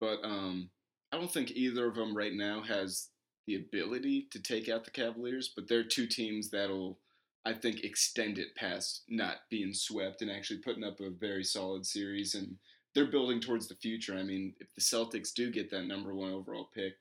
but 0.00 0.20
um, 0.22 0.70
I 1.12 1.18
don't 1.18 1.32
think 1.32 1.50
either 1.52 1.86
of 1.86 1.94
them 1.94 2.16
right 2.16 2.32
now 2.32 2.62
has 2.62 3.08
the 3.46 3.56
ability 3.56 4.28
to 4.30 4.40
take 4.40 4.68
out 4.68 4.84
the 4.84 4.90
Cavaliers. 4.90 5.52
But 5.54 5.68
they're 5.68 5.84
two 5.84 6.06
teams 6.06 6.50
that'll 6.50 6.98
I 7.44 7.52
think 7.52 7.82
extend 7.82 8.38
it 8.38 8.54
past 8.54 9.02
not 9.08 9.38
being 9.50 9.74
swept 9.74 10.22
and 10.22 10.30
actually 10.30 10.60
putting 10.60 10.84
up 10.84 11.00
a 11.00 11.10
very 11.10 11.44
solid 11.44 11.84
series 11.84 12.34
and 12.34 12.56
they're 12.94 13.06
building 13.06 13.40
towards 13.40 13.68
the 13.68 13.74
future. 13.74 14.14
I 14.14 14.22
mean, 14.22 14.54
if 14.60 14.72
the 14.74 14.80
Celtics 14.80 15.32
do 15.32 15.50
get 15.50 15.70
that 15.70 15.86
number 15.86 16.14
one 16.14 16.32
overall 16.32 16.68
pick, 16.74 16.94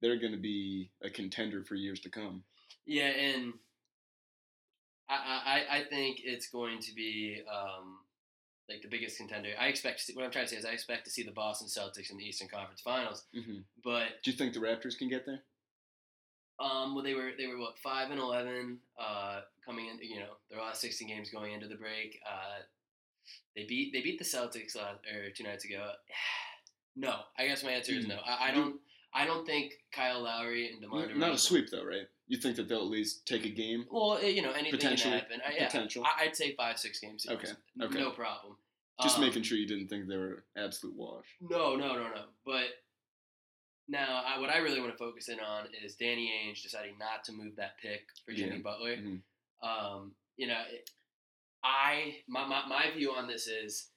they're 0.00 0.18
going 0.18 0.32
to 0.32 0.38
be 0.38 0.90
a 1.02 1.10
contender 1.10 1.62
for 1.62 1.74
years 1.74 2.00
to 2.00 2.08
come. 2.08 2.42
Yeah, 2.86 3.08
and 3.08 3.52
I, 5.08 5.64
I, 5.70 5.76
I 5.78 5.84
think 5.84 6.20
it's 6.24 6.48
going 6.48 6.80
to 6.80 6.94
be 6.94 7.42
um, 7.52 7.98
like 8.70 8.82
the 8.82 8.88
biggest 8.88 9.16
contender. 9.18 9.50
I 9.60 9.66
expect 9.66 9.98
to 9.98 10.04
see, 10.04 10.12
what 10.14 10.24
I'm 10.24 10.30
trying 10.30 10.46
to 10.46 10.50
say 10.50 10.56
is 10.56 10.64
I 10.64 10.70
expect 10.70 11.04
to 11.04 11.10
see 11.10 11.22
the 11.22 11.32
Boston 11.32 11.66
Celtics 11.68 12.10
in 12.10 12.16
the 12.16 12.24
Eastern 12.24 12.48
Conference 12.48 12.80
Finals. 12.80 13.24
hmm 13.34 13.58
But 13.82 14.22
Do 14.22 14.30
you 14.30 14.36
think 14.36 14.54
the 14.54 14.60
Raptors 14.60 14.96
can 14.96 15.08
get 15.08 15.26
there? 15.26 15.40
um, 16.60 16.94
well, 16.94 17.02
they 17.02 17.14
were 17.14 17.30
they 17.38 17.46
were 17.46 17.58
what 17.58 17.78
five 17.78 18.10
and 18.10 18.20
eleven 18.20 18.78
uh, 18.98 19.40
coming 19.64 19.86
in. 19.86 19.98
You 20.06 20.20
know, 20.20 20.32
their 20.50 20.60
last 20.60 20.80
16 20.82 21.08
games 21.08 21.30
going 21.30 21.52
into 21.52 21.66
the 21.66 21.74
break. 21.76 22.20
Uh, 22.26 22.62
they 23.56 23.64
beat 23.64 23.92
they 23.92 24.02
beat 24.02 24.18
the 24.18 24.24
Celtics 24.24 24.76
last, 24.76 25.00
or 25.12 25.30
two 25.34 25.44
nights 25.44 25.64
ago. 25.64 25.90
no, 26.96 27.14
I 27.38 27.46
guess 27.46 27.64
my 27.64 27.70
answer 27.72 27.92
is 27.92 28.06
no. 28.06 28.18
I, 28.26 28.48
I 28.48 28.54
don't. 28.54 28.76
I 29.12 29.24
don't 29.24 29.44
think 29.44 29.72
Kyle 29.90 30.20
Lowry 30.22 30.70
and 30.70 30.80
DeMar 30.80 31.12
Not 31.16 31.32
a 31.32 31.38
sweep 31.38 31.68
though, 31.70 31.84
right? 31.84 32.06
You 32.30 32.36
think 32.36 32.54
that 32.56 32.68
they'll 32.68 32.78
at 32.78 32.84
least 32.84 33.26
take 33.26 33.44
a 33.44 33.48
game? 33.48 33.86
Well, 33.90 34.22
you 34.22 34.40
know, 34.40 34.52
anything 34.52 34.78
can 34.78 34.96
happen. 34.96 35.40
I, 35.44 35.52
yeah, 35.52 35.66
Potential. 35.66 36.04
I, 36.06 36.26
I'd 36.26 36.36
say 36.36 36.54
five, 36.54 36.78
six 36.78 37.00
games. 37.00 37.26
Okay, 37.28 37.48
okay. 37.82 37.98
No 37.98 38.12
problem. 38.12 38.56
Just 39.02 39.16
Um, 39.18 39.24
making 39.24 39.42
sure 39.42 39.58
you 39.58 39.66
didn't 39.66 39.88
think 39.88 40.06
they 40.06 40.16
were 40.16 40.44
absolute 40.56 40.94
wash. 40.94 41.24
No, 41.40 41.74
no, 41.74 41.88
no, 41.94 42.04
no. 42.04 42.24
But 42.46 42.66
now, 43.88 44.22
I, 44.24 44.38
what 44.38 44.48
I 44.48 44.58
really 44.58 44.78
want 44.78 44.92
to 44.92 44.96
focus 44.96 45.28
in 45.28 45.40
on 45.40 45.66
is 45.84 45.96
Danny 45.96 46.30
Ainge 46.30 46.62
deciding 46.62 46.98
not 46.98 47.24
to 47.24 47.32
move 47.32 47.56
that 47.56 47.78
pick 47.82 48.02
for 48.24 48.32
Jimmy 48.32 48.56
Yeah. 48.58 48.62
Butler. 48.62 48.96
Mhm. 48.96 49.20
Um, 49.62 50.12
you 50.36 50.46
know, 50.46 50.62
it- 50.70 50.88
I 51.64 52.22
my, 52.28 52.46
my 52.46 52.64
my 52.68 52.90
view 52.96 53.12
on 53.12 53.26
this 53.26 53.46
is. 53.48 53.88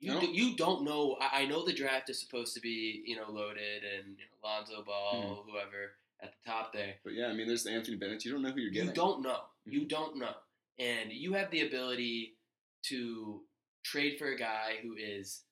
You, 0.00 0.12
No. 0.14 0.20
do, 0.20 0.26
you 0.26 0.54
don't 0.54 0.84
know. 0.84 1.16
I, 1.20 1.42
I 1.42 1.46
know 1.46 1.64
the 1.64 1.72
draft 1.72 2.08
is 2.08 2.20
supposed 2.20 2.54
to 2.54 2.60
be 2.60 3.02
you 3.06 3.16
know 3.16 3.28
loaded 3.30 3.82
and 3.84 4.16
you 4.18 4.24
know, 4.26 4.48
Lonzo 4.48 4.84
Ball, 4.84 5.14
Mm-hmm. 5.40 5.50
whoever 5.50 5.92
at 6.22 6.32
the 6.32 6.50
top 6.50 6.72
there. 6.72 6.94
But 7.04 7.14
yeah, 7.14 7.26
I 7.26 7.32
mean, 7.32 7.46
there's 7.46 7.64
the 7.64 7.70
Anthony 7.72 7.96
Bennett. 7.96 8.24
You 8.24 8.32
don't 8.32 8.42
know 8.42 8.50
who 8.50 8.60
you're 8.60 8.70
getting. 8.70 8.88
You 8.88 8.94
don't 8.94 9.22
know. 9.22 9.40
You 9.64 9.82
Mhm. 9.82 9.88
don't 9.88 10.16
know. 10.16 10.34
And 10.78 11.12
you 11.12 11.32
have 11.34 11.50
the 11.50 11.66
ability 11.66 12.38
to 12.84 13.46
trade 13.84 14.18
for 14.18 14.28
a 14.28 14.36
guy 14.38 14.76
who 14.82 14.94
is 14.96 15.44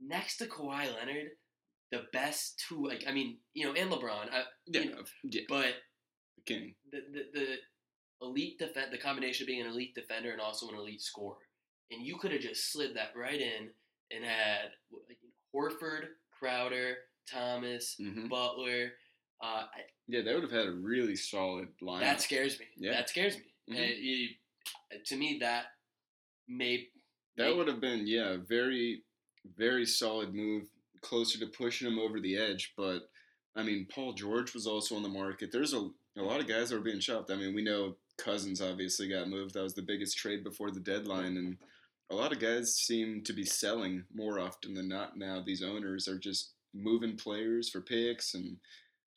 next 0.00 0.36
to 0.38 0.46
Kawhi 0.46 0.94
Leonard 0.94 1.30
the 1.90 2.06
best 2.12 2.58
two. 2.68 2.86
Like 2.86 3.04
I 3.06 3.12
mean, 3.12 3.38
you 3.54 3.64
know, 3.66 3.72
and 3.74 3.90
LeBron. 3.90 4.30
I, 4.32 4.44
Yeah, 4.66 4.80
you 4.82 4.90
know, 4.90 5.02
yeah, 5.24 5.42
but 5.48 5.74
the 6.46 6.74
the 7.12 7.26
the, 7.32 7.58
elite 8.22 8.58
defense, 8.58 8.90
the 8.90 8.98
combination 8.98 9.44
of 9.44 9.46
being 9.48 9.62
an 9.62 9.68
elite 9.68 9.94
defender 9.94 10.30
and 10.30 10.40
also 10.40 10.68
an 10.68 10.74
elite 10.76 11.00
scorer, 11.00 11.38
and 11.90 12.04
you 12.04 12.18
could 12.18 12.32
have 12.32 12.40
just 12.42 12.70
slid 12.72 12.94
that 12.96 13.16
right 13.16 13.40
in 13.40 13.70
and 14.10 14.24
had 14.24 14.70
like, 15.08 15.18
Horford, 15.54 16.08
Crowder, 16.38 16.96
Thomas, 17.30 17.96
hmm 17.98 18.28
Butler. 18.28 18.92
Uh, 19.42 19.64
I, 19.74 19.80
Yeah, 20.06 20.22
they 20.22 20.34
would 20.34 20.42
have 20.42 20.52
had 20.52 20.66
a 20.66 20.72
really 20.72 21.16
solid 21.16 21.68
line. 21.80 22.00
that 22.00 22.20
scares 22.20 22.58
me. 22.58 22.66
Yeah. 22.76 22.92
That 22.92 23.08
scares 23.08 23.36
me. 23.36 23.44
Mhm. 23.70 23.76
And 23.92 24.04
you, 24.04 24.28
to 25.04 25.16
me, 25.16 25.38
that 25.40 25.66
may 26.48 26.90
That 27.36 27.50
may- 27.50 27.56
would 27.56 27.68
have 27.68 27.80
been 27.80 28.06
yeah, 28.06 28.30
a 28.32 28.38
very 28.38 29.04
very 29.56 29.86
solid 29.86 30.34
move, 30.34 30.68
closer 31.00 31.38
to 31.38 31.46
pushing 31.46 31.86
him 31.88 31.98
over 31.98 32.20
the 32.20 32.36
edge. 32.36 32.74
But 32.76 33.10
I 33.56 33.62
mean, 33.62 33.86
Paul 33.86 34.12
George 34.12 34.52
was 34.52 34.66
also 34.66 34.96
on 34.96 35.02
the 35.02 35.08
market. 35.08 35.50
There's 35.50 35.72
a 35.72 35.90
a 36.16 36.22
lot 36.22 36.40
of 36.40 36.46
guys 36.48 36.68
that 36.68 36.76
were 36.76 36.82
being 36.82 37.00
shopped. 37.00 37.30
I 37.30 37.36
mean, 37.36 37.54
we 37.54 37.62
know 37.62 37.96
Cousins 38.18 38.60
obviously 38.60 39.08
got 39.08 39.28
moved. 39.28 39.54
That 39.54 39.62
was 39.62 39.74
the 39.74 39.80
biggest 39.82 40.18
trade 40.18 40.44
before 40.44 40.70
the 40.70 40.80
deadline, 40.80 41.36
and 41.38 41.56
a 42.10 42.14
lot 42.14 42.32
of 42.32 42.40
guys 42.40 42.74
seem 42.76 43.22
to 43.22 43.32
be 43.32 43.44
selling 43.46 44.04
more 44.12 44.38
often 44.40 44.74
than 44.74 44.88
not 44.88 45.16
now. 45.16 45.40
These 45.40 45.62
owners 45.62 46.06
are 46.08 46.18
just 46.18 46.52
moving 46.74 47.16
players 47.16 47.70
for 47.70 47.80
picks 47.80 48.34
and 48.34 48.58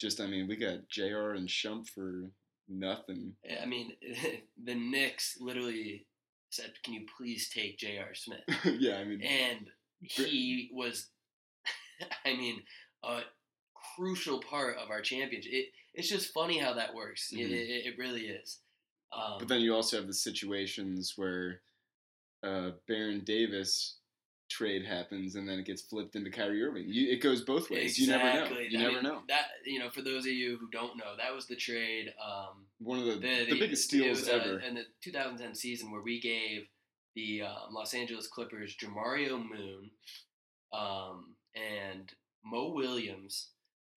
just 0.03 0.19
I 0.21 0.27
mean, 0.27 0.47
we 0.47 0.55
got 0.57 0.87
Jr. 0.89 1.31
and 1.31 1.47
Shump 1.47 1.89
for 1.89 2.29
nothing. 2.69 3.33
I 3.61 3.65
mean, 3.65 3.93
the 4.63 4.75
Knicks 4.75 5.37
literally 5.39 6.05
said, 6.49 6.73
"Can 6.83 6.93
you 6.93 7.05
please 7.17 7.49
take 7.49 7.77
Jr. 7.79 8.13
Smith?" 8.13 8.41
yeah, 8.79 8.97
I 8.97 9.05
mean, 9.05 9.21
and 9.21 9.67
he 10.01 10.69
was, 10.73 11.07
I 12.25 12.33
mean, 12.35 12.61
a 13.03 13.21
crucial 13.95 14.39
part 14.39 14.77
of 14.77 14.89
our 14.91 15.01
championship. 15.01 15.51
It, 15.53 15.65
it's 15.93 16.09
just 16.09 16.33
funny 16.33 16.57
how 16.57 16.73
that 16.73 16.93
works. 16.93 17.31
It, 17.31 17.37
Mhm. 17.37 17.51
it, 17.51 17.85
it 17.87 17.97
really 17.97 18.27
is. 18.27 18.59
Um, 19.13 19.37
But 19.39 19.47
then 19.47 19.61
you 19.61 19.73
also 19.73 19.97
have 19.97 20.07
the 20.07 20.13
situations 20.13 21.13
where 21.15 21.61
uh, 22.43 22.71
Baron 22.87 23.21
Davis 23.23 23.99
trade 24.49 24.85
happens 24.85 25.35
and 25.35 25.47
then 25.47 25.59
it 25.59 25.65
gets 25.65 25.81
flipped 25.81 26.15
into 26.15 26.29
Kyrie 26.29 26.63
Irving. 26.63 26.85
You, 26.87 27.11
it 27.11 27.21
goes 27.21 27.41
both 27.41 27.69
ways. 27.69 27.97
You 27.97 28.07
never 28.07 28.23
know. 28.23 28.57
You 28.59 28.77
I 28.79 28.81
never 28.81 28.93
mean, 28.95 29.03
know. 29.03 29.21
That 29.27 29.45
you 29.65 29.79
know, 29.79 29.89
for 29.89 30.01
those 30.01 30.25
of 30.25 30.31
you 30.31 30.57
who 30.57 30.69
don't 30.69 30.97
know, 30.97 31.15
that 31.17 31.33
was 31.33 31.47
the 31.47 31.55
trade. 31.55 32.13
Um, 32.23 32.65
One 32.79 32.99
of 32.99 33.05
the, 33.05 33.13
the, 33.15 33.45
the, 33.49 33.59
biggest 33.59 33.85
it 33.85 33.87
steals 33.87 34.27
uh, 34.27 34.33
ever. 34.33 34.59
in 34.59 34.75
the 34.75 34.83
2010 35.03 35.55
season 35.55 35.91
where 35.91 36.01
we 36.01 36.19
gave 36.19 36.67
the 37.15 37.43
um, 37.43 37.73
Los 37.73 37.93
Angeles 37.93 38.27
Clippers 38.27 38.75
Jamario 38.75 39.37
Moon 39.37 39.89
um, 40.73 41.35
and 41.55 42.11
Mo 42.43 42.73
Williams 42.73 43.49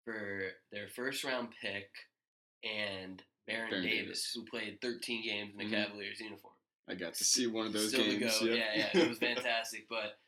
for 0.04 0.42
their 0.72 0.88
first 0.94 1.24
round 1.24 1.48
pick 1.62 1.88
and 2.64 3.22
Baron, 3.46 3.70
Baron 3.70 3.82
Davis, 3.84 3.96
Davis. 4.04 4.32
who 4.34 4.44
played 4.44 4.78
13 4.80 5.24
games 5.24 5.52
in 5.52 5.58
the 5.58 5.64
Mhm. 5.64 5.84
Cavaliers 5.84 6.20
uniform. 6.20 6.53
I 6.88 6.94
got 6.94 7.14
to 7.14 7.24
see 7.24 7.46
one 7.46 7.66
of 7.66 7.72
those 7.72 7.88
Still 7.88 8.04
to 8.04 8.16
games. 8.18 8.38
go. 8.40 8.46
yeah. 8.46 8.54
Yeah, 8.74 8.88
yeah, 8.94 9.02
it 9.02 9.08
was 9.08 9.18
fantastic. 9.30 9.86
but 9.88 10.18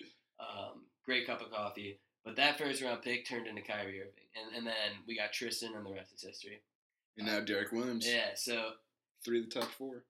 um, 0.41 0.83
great 1.05 1.27
cup 1.27 1.41
of 1.43 1.51
coffee. 1.51 1.99
But 2.25 2.37
that 2.37 2.59
first 2.59 2.83
round 2.83 3.03
pick 3.03 3.27
turned 3.29 3.47
into 3.47 3.63
Kyrie 3.63 4.01
Irving, 4.01 4.13
and, 4.35 4.57
and 4.57 4.67
then 4.67 4.75
we 5.07 5.17
got 5.17 5.33
Tristan, 5.33 5.75
and 5.77 5.87
the 5.87 5.91
rest 5.93 6.13
is 6.15 6.23
history. 6.23 6.61
and 7.17 7.27
now 7.27 7.41
Derrick 7.41 7.71
Williams. 7.73 8.07
Yeah, 8.09 8.31
so 8.35 8.71
Three 9.25 9.41
of 9.41 9.49
the 9.51 9.61
top 9.61 9.71
four. 9.71 10.05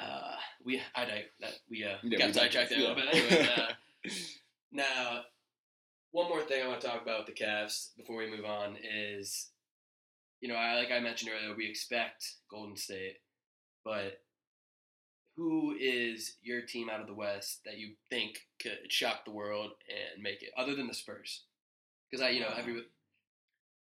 uh, 0.00 0.34
we 0.64 0.80
I 0.94 1.04
dig- 1.06 1.24
that 1.40 1.54
we 1.68 1.82
uh, 1.84 1.96
Yeah, 2.04 2.18
got 2.18 2.34
sidetracked 2.34 2.70
there 2.70 2.78
yeah. 2.80 2.94
bit. 2.94 3.04
Anyway, 3.12 3.48
uh, 3.56 3.72
now 4.72 5.20
one 6.12 6.28
more 6.28 6.42
thing 6.42 6.62
I 6.62 6.68
want 6.68 6.80
to 6.80 6.86
talk 6.86 7.02
about 7.02 7.26
with 7.26 7.34
the 7.36 7.44
Cavs 7.44 7.88
before 7.96 8.16
we 8.16 8.30
move 8.30 8.44
on 8.44 8.76
is, 8.82 9.50
you 10.40 10.48
know, 10.48 10.54
I 10.54 10.74
like 10.76 10.90
I 10.92 11.00
mentioned 11.00 11.30
earlier, 11.34 11.54
we 11.56 11.68
expect 11.68 12.24
Golden 12.50 12.76
State, 12.76 13.16
but 13.84 14.20
who 15.36 15.76
is 15.78 16.36
your 16.42 16.62
team 16.62 16.88
out 16.88 17.00
of 17.00 17.06
the 17.06 17.14
West 17.14 17.60
that 17.64 17.78
you 17.78 17.92
think 18.10 18.38
could 18.60 18.90
shock 18.90 19.24
the 19.24 19.30
world 19.30 19.72
and 19.88 20.22
make 20.22 20.42
it, 20.42 20.50
other 20.56 20.74
than 20.74 20.86
the 20.86 20.94
Spurs? 20.94 21.42
Because 22.10 22.24
I, 22.24 22.30
you 22.30 22.40
know, 22.40 22.52
every 22.56 22.82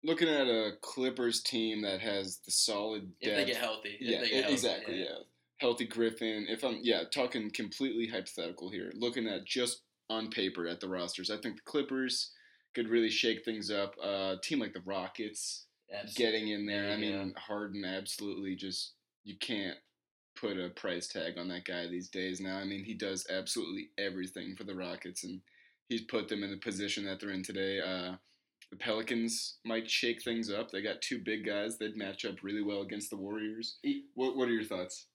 Looking 0.02 0.28
at 0.28 0.46
a 0.46 0.72
Clippers 0.82 1.42
team 1.42 1.82
that 1.82 2.00
has 2.00 2.38
the 2.44 2.50
solid 2.50 3.10
if 3.20 3.28
depth. 3.28 3.36
they 3.46 3.52
get 3.52 3.60
healthy, 3.60 3.96
if 3.98 4.00
yeah, 4.00 4.20
they 4.20 4.28
get 4.28 4.34
healthy, 4.40 4.52
exactly. 4.52 5.00
Yeah. 5.00 5.18
healthy 5.58 5.86
Griffin. 5.86 6.46
If 6.48 6.62
I'm 6.62 6.78
yeah 6.82 7.04
talking 7.10 7.50
completely 7.50 8.06
hypothetical 8.06 8.70
here, 8.70 8.92
looking 8.94 9.26
at 9.26 9.46
just 9.46 9.80
on 10.10 10.28
paper 10.28 10.68
at 10.68 10.80
the 10.80 10.88
rosters, 10.88 11.30
I 11.30 11.38
think 11.38 11.56
the 11.56 11.62
Clippers 11.64 12.32
could 12.74 12.88
really 12.88 13.08
shake 13.08 13.44
things 13.44 13.70
up. 13.70 13.94
Uh, 14.02 14.34
a 14.36 14.38
team 14.42 14.58
like 14.60 14.74
the 14.74 14.82
Rockets 14.84 15.66
Absolutely. 15.90 16.24
getting 16.24 16.48
in 16.48 16.66
there. 16.66 16.90
I 16.90 16.96
mean, 16.96 17.32
Harden 17.38 17.84
absolutely 17.84 18.56
just 18.56 18.92
you 19.24 19.36
can't 19.38 19.78
put 20.36 20.58
a 20.58 20.70
price 20.70 21.08
tag 21.08 21.38
on 21.38 21.48
that 21.48 21.64
guy 21.64 21.86
these 21.86 22.08
days. 22.08 22.40
Now, 22.40 22.56
I 22.56 22.64
mean, 22.64 22.84
he 22.84 22.94
does 22.94 23.26
absolutely 23.30 23.90
everything 23.98 24.56
for 24.56 24.64
the 24.64 24.74
Rockets, 24.74 25.24
and 25.24 25.40
he's 25.88 26.02
put 26.02 26.28
them 26.28 26.42
in 26.42 26.50
the 26.50 26.56
position 26.56 27.04
that 27.06 27.20
they're 27.20 27.30
in 27.30 27.42
today. 27.42 27.80
Uh, 27.80 28.16
the 28.70 28.76
Pelicans 28.76 29.58
might 29.64 29.90
shake 29.90 30.22
things 30.22 30.50
up. 30.50 30.70
They 30.70 30.82
got 30.82 31.00
two 31.00 31.18
big 31.18 31.46
guys. 31.46 31.78
They'd 31.78 31.96
match 31.96 32.24
up 32.24 32.42
really 32.42 32.62
well 32.62 32.82
against 32.82 33.10
the 33.10 33.16
Warriors. 33.16 33.78
What 34.14 34.36
What 34.36 34.48
are 34.48 34.52
your 34.52 34.64
thoughts? 34.64 35.06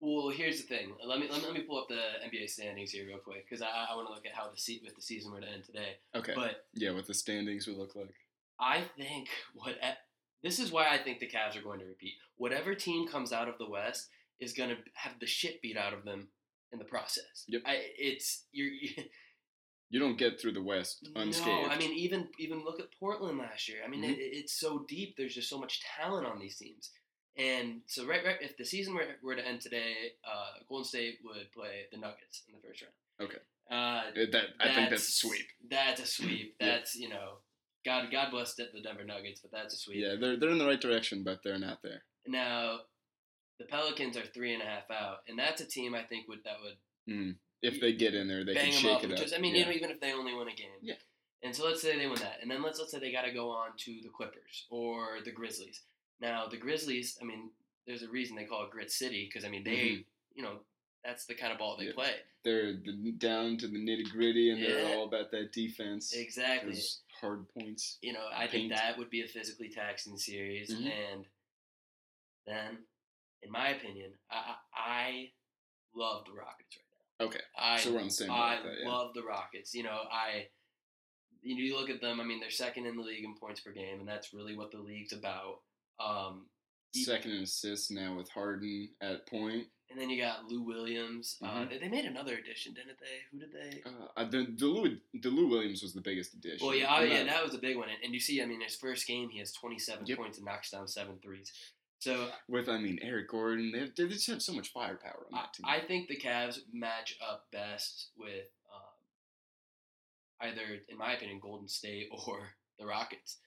Well, 0.00 0.28
here's 0.28 0.60
the 0.60 0.66
thing. 0.66 0.92
Let 1.04 1.20
me 1.20 1.26
let 1.30 1.40
me, 1.40 1.46
let 1.46 1.54
me 1.54 1.62
pull 1.62 1.78
up 1.78 1.88
the 1.88 1.94
NBA 1.94 2.50
standings 2.50 2.90
here 2.90 3.06
real 3.06 3.18
quick 3.18 3.48
because 3.48 3.62
I, 3.62 3.86
I 3.90 3.96
want 3.96 4.08
to 4.08 4.14
look 4.14 4.26
at 4.26 4.34
how 4.34 4.50
the 4.50 4.58
se- 4.58 4.82
with 4.84 4.94
the 4.94 5.02
season 5.02 5.32
were 5.32 5.40
to 5.40 5.48
end 5.48 5.64
today. 5.64 5.96
Okay. 6.14 6.32
But 6.34 6.66
yeah, 6.74 6.90
what 6.90 7.06
the 7.06 7.14
standings 7.14 7.66
would 7.66 7.76
look 7.76 7.96
like. 7.96 8.14
I 8.60 8.82
think 8.96 9.28
what 9.54 9.74
this 10.42 10.58
is 10.58 10.70
why 10.70 10.88
I 10.88 10.98
think 10.98 11.18
the 11.18 11.28
Cavs 11.28 11.56
are 11.56 11.62
going 11.62 11.80
to 11.80 11.86
repeat. 11.86 12.14
Whatever 12.36 12.74
team 12.74 13.08
comes 13.08 13.32
out 13.32 13.48
of 13.48 13.58
the 13.58 13.68
West 13.68 14.08
is 14.40 14.52
going 14.52 14.70
to 14.70 14.76
have 14.94 15.12
the 15.20 15.26
shit 15.26 15.60
beat 15.62 15.76
out 15.76 15.92
of 15.92 16.04
them 16.04 16.28
in 16.72 16.78
the 16.78 16.84
process. 16.84 17.44
Yep. 17.48 17.62
I, 17.66 17.76
it's 17.98 18.44
you're. 18.52 18.68
You, 18.68 18.90
You 19.88 20.00
don't 20.00 20.18
get 20.18 20.40
through 20.40 20.54
the 20.54 20.62
West 20.64 21.08
unscathed. 21.14 21.46
No, 21.68 21.68
I 21.68 21.78
mean 21.78 21.92
even 21.92 22.26
even 22.40 22.64
look 22.64 22.80
at 22.80 22.88
Portland 22.98 23.38
last 23.38 23.68
year. 23.68 23.78
I 23.86 23.88
mean 23.88 24.02
Mhm. 24.02 24.14
it, 24.14 24.18
it's 24.18 24.58
so 24.58 24.84
deep. 24.88 25.14
There's 25.16 25.32
just 25.32 25.48
so 25.48 25.60
much 25.60 25.80
talent 25.96 26.26
on 26.26 26.40
these 26.40 26.56
teams. 26.56 26.90
And 27.38 27.82
so 27.86 28.04
right, 28.04 28.24
right 28.24 28.34
if 28.40 28.56
the 28.56 28.64
season 28.64 28.96
were, 28.96 29.06
were 29.22 29.36
to 29.36 29.46
end 29.46 29.60
today, 29.60 29.94
uh, 30.24 30.54
Golden 30.68 30.84
State 30.86 31.18
would 31.24 31.52
play 31.52 31.84
the 31.92 31.98
Nuggets 31.98 32.42
in 32.48 32.54
the 32.56 32.66
first 32.66 32.82
round. 32.82 32.94
Okay. 33.30 33.38
Uh, 33.70 33.74
Uh, 33.74 34.26
that 34.32 34.46
I 34.58 34.74
think 34.74 34.90
that's 34.90 35.08
a 35.08 35.12
sweep. 35.12 35.46
That's 35.70 36.00
a 36.02 36.06
sweep. 36.06 36.56
Yeah. 36.60 36.66
That's 36.66 36.96
you 36.96 37.08
know, 37.08 37.34
God 37.84 38.10
God 38.10 38.32
bless 38.32 38.54
the 38.56 38.66
the 38.74 38.80
Denver 38.80 39.04
Nuggets, 39.04 39.40
but 39.40 39.52
that's 39.52 39.72
a 39.72 39.76
sweep. 39.78 39.98
Yeah, 40.02 40.16
they're 40.20 40.36
they're 40.36 40.50
in 40.50 40.58
the 40.58 40.66
right 40.66 40.80
direction, 40.80 41.22
but 41.22 41.44
they're 41.44 41.60
not 41.60 41.78
there. 41.84 42.02
Now, 42.26 42.80
the 43.58 43.64
Pelicans 43.64 44.16
are 44.16 44.26
three 44.26 44.52
and 44.54 44.62
a 44.62 44.66
half 44.66 44.90
out, 44.90 45.18
and 45.28 45.38
that's 45.38 45.60
a 45.60 45.66
team 45.66 45.94
I 45.94 46.02
think 46.02 46.28
would 46.28 46.44
that 46.44 46.56
would 46.62 46.76
Mm. 47.08 47.36
If 47.62 47.80
they 47.80 47.92
get 47.92 48.14
in 48.14 48.26
there, 48.28 48.44
they 48.44 48.54
bang 48.54 48.72
can 48.72 48.80
shake 48.80 48.96
up. 48.96 49.04
it 49.04 49.12
up. 49.12 49.18
Just, 49.18 49.32
I 49.34 49.38
mean, 49.38 49.54
yeah. 49.54 49.60
you 49.60 49.66
know, 49.66 49.72
even 49.72 49.90
if 49.90 50.00
they 50.00 50.12
only 50.12 50.34
win 50.34 50.48
a 50.48 50.54
game. 50.54 50.68
Yeah. 50.82 50.96
And 51.42 51.54
so 51.54 51.64
let's 51.64 51.80
say 51.80 51.96
they 51.96 52.06
win 52.08 52.18
that, 52.18 52.38
and 52.42 52.50
then 52.50 52.62
let's 52.62 52.78
let's 52.80 52.90
say 52.90 52.98
they 52.98 53.12
got 53.12 53.22
to 53.22 53.32
go 53.32 53.50
on 53.50 53.70
to 53.78 54.00
the 54.02 54.08
Clippers 54.08 54.66
or 54.70 55.18
the 55.24 55.30
Grizzlies. 55.30 55.82
Now 56.20 56.48
the 56.48 56.56
Grizzlies, 56.56 57.16
I 57.20 57.24
mean, 57.24 57.50
there's 57.86 58.02
a 58.02 58.08
reason 58.08 58.34
they 58.36 58.44
call 58.44 58.64
it 58.64 58.70
Grit 58.70 58.90
City 58.90 59.28
because 59.28 59.44
I 59.44 59.48
mean 59.50 59.62
they, 59.62 59.70
Mhm. 59.70 60.04
you 60.34 60.42
know, 60.42 60.58
that's 61.04 61.26
the 61.26 61.34
kind 61.34 61.52
of 61.52 61.58
ball 61.58 61.76
they 61.76 61.86
Yeah. 61.86 61.92
play. 61.92 62.14
they're 62.42 62.74
the, 62.74 63.12
down 63.18 63.56
to 63.58 63.66
the 63.68 63.78
nitty 63.78 64.08
gritty, 64.10 64.50
and 64.50 64.60
Yeah. 64.60 64.68
they're 64.68 64.96
all 64.96 65.04
about 65.04 65.30
that 65.32 65.52
defense. 65.52 66.12
Exactly. 66.12 66.72
Those 66.72 67.02
hard 67.20 67.48
points. 67.50 67.98
You 68.02 68.12
know, 68.12 68.28
I 68.32 68.46
think 68.46 68.70
that 68.72 68.96
would 68.98 69.10
be 69.10 69.22
a 69.22 69.26
physically 69.28 69.68
taxing 69.68 70.16
series, 70.16 70.70
Mhm. 70.72 70.86
and 70.90 71.26
then, 72.46 72.78
in 73.46 73.52
my 73.52 73.68
opinion, 73.70 74.10
I 74.30 74.54
I, 74.74 75.30
love 75.94 76.24
the 76.26 76.32
Rockets 76.32 76.76
right 76.76 77.20
now. 77.20 77.26
Okay, 77.26 77.40
I 77.58 77.78
so 77.78 77.92
we're 77.92 78.00
on 78.00 78.04
the 78.06 78.10
same 78.10 78.30
I 78.30 78.58
that. 78.62 78.72
Yeah. 78.82 78.88
love 78.88 79.14
the 79.14 79.22
Rockets. 79.22 79.74
You 79.74 79.84
know, 79.84 80.00
I 80.12 80.48
you, 81.42 81.54
know, 81.54 81.62
you 81.62 81.78
look 81.78 81.90
at 81.90 82.00
them. 82.00 82.20
I 82.20 82.24
mean, 82.24 82.40
they're 82.40 82.50
second 82.50 82.86
in 82.86 82.96
the 82.96 83.02
league 83.02 83.24
in 83.24 83.34
points 83.36 83.60
per 83.60 83.72
game, 83.72 84.00
and 84.00 84.08
that's 84.08 84.34
really 84.34 84.56
what 84.56 84.70
the 84.72 84.78
league's 84.78 85.12
about. 85.12 85.60
Um, 86.00 86.46
Second 86.94 87.32
in 87.32 87.42
assists 87.42 87.90
now 87.90 88.16
with 88.16 88.28
Harden 88.30 88.88
at 89.02 89.26
point. 89.28 89.66
and 89.90 90.00
then 90.00 90.08
you 90.08 90.20
got 90.20 90.46
Lou 90.50 90.62
Williams. 90.62 91.36
Uh, 91.42 91.46
Mhm. 91.46 91.68
they, 91.70 91.78
they 91.78 91.88
made 91.88 92.06
another 92.06 92.36
addition, 92.38 92.72
didn't 92.74 92.98
they? 92.98 93.18
Who 93.30 93.38
did 93.38 93.52
they? 93.52 93.82
Uh, 94.16 94.24
the 94.24 94.46
the 94.56 94.66
Lou, 94.66 94.98
the 95.14 95.28
Lou 95.28 95.46
Williams 95.48 95.82
was 95.82 95.92
the 95.92 96.00
biggest 96.00 96.32
addition. 96.34 96.66
Well, 96.66 96.74
yeah, 96.74 96.86
oh, 96.96 97.02
yeah, 97.02 97.22
that 97.24 97.44
was 97.44 97.54
a 97.54 97.58
big 97.58 97.76
one. 97.76 97.88
And, 97.90 97.98
and 98.02 98.14
you 98.14 98.20
see, 98.20 98.40
I 98.42 98.46
mean, 98.46 98.62
his 98.62 98.76
first 98.76 99.06
game, 99.06 99.28
he 99.28 99.38
has 99.40 99.52
27 99.52 100.06
Yep. 100.06 100.16
points 100.18 100.38
and 100.38 100.46
knocks 100.46 100.70
down 100.70 100.88
seven 100.88 101.18
threes. 101.22 101.52
So 101.98 102.28
with 102.48 102.68
I 102.68 102.78
mean 102.78 102.98
Eric 103.02 103.30
Gordon, 103.30 103.72
they, 103.72 103.80
have, 103.80 103.94
they 103.96 104.06
just 104.08 104.26
have 104.28 104.42
so 104.42 104.52
much 104.52 104.72
firepower 104.72 105.26
on 105.32 105.38
that 105.38 105.54
team. 105.54 105.64
I 105.66 105.80
think 105.86 106.08
the 106.08 106.16
Cavs 106.16 106.58
match 106.72 107.16
up 107.26 107.46
best 107.52 108.10
with 108.16 108.48
um, 108.74 110.48
either, 110.48 110.62
in 110.88 110.98
my 110.98 111.14
opinion, 111.14 111.40
Golden 111.40 111.68
State 111.68 112.08
or 112.10 112.50
the 112.78 112.86
Rockets. 112.86 113.38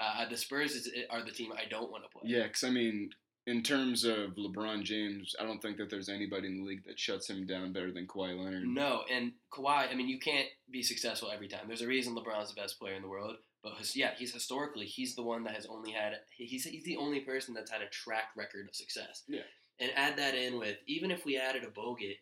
Uh, 0.00 0.28
the 0.28 0.36
Spurs 0.36 0.72
is, 0.72 0.88
are 1.10 1.24
the 1.24 1.32
team 1.32 1.52
I 1.52 1.68
don't 1.68 1.90
want 1.90 2.04
to 2.04 2.08
play. 2.10 2.22
yeah, 2.24 2.44
because 2.44 2.64
I 2.64 2.70
mean, 2.70 3.10
in 3.48 3.62
terms 3.62 4.04
of 4.04 4.36
LeBron 4.36 4.84
James, 4.84 5.34
I 5.40 5.44
don't 5.44 5.60
think 5.60 5.76
that 5.78 5.90
there's 5.90 6.08
anybody 6.08 6.46
in 6.48 6.58
the 6.58 6.64
league 6.64 6.84
that 6.86 7.00
shuts 7.00 7.28
him 7.28 7.46
down 7.46 7.72
better 7.72 7.90
than 7.90 8.06
Kawhi 8.06 8.38
Leonard. 8.38 8.66
No, 8.66 9.02
and 9.10 9.32
Kawhi, 9.52 9.90
I 9.90 9.94
mean, 9.94 10.08
you 10.08 10.18
can't 10.18 10.46
be 10.70 10.82
successful 10.82 11.30
every 11.32 11.48
time. 11.48 11.62
There's 11.66 11.82
a 11.82 11.86
reason 11.86 12.14
LeBron's 12.14 12.54
the 12.54 12.60
best 12.60 12.78
player 12.78 12.94
in 12.94 13.02
the 13.02 13.08
world, 13.08 13.36
But 13.62 13.74
his, 13.78 13.96
yeah, 13.96 14.10
he's 14.16 14.32
historically 14.32 14.86
he's 14.86 15.14
the 15.16 15.22
one 15.22 15.42
that 15.44 15.54
has 15.54 15.66
only 15.66 15.90
had 15.90 16.12
he's 16.36 16.64
he's 16.64 16.84
the 16.84 16.96
only 16.96 17.20
person 17.20 17.54
that's 17.54 17.70
had 17.70 17.82
a 17.82 17.88
track 17.88 18.30
record 18.36 18.68
of 18.68 18.74
success. 18.74 19.24
Yeah. 19.28 19.40
And 19.80 19.90
add 19.96 20.16
that 20.18 20.34
in 20.34 20.58
with 20.58 20.76
even 20.86 21.10
if 21.10 21.24
we 21.24 21.36
added 21.38 21.64
a 21.64 21.68
Bogut, 21.68 22.16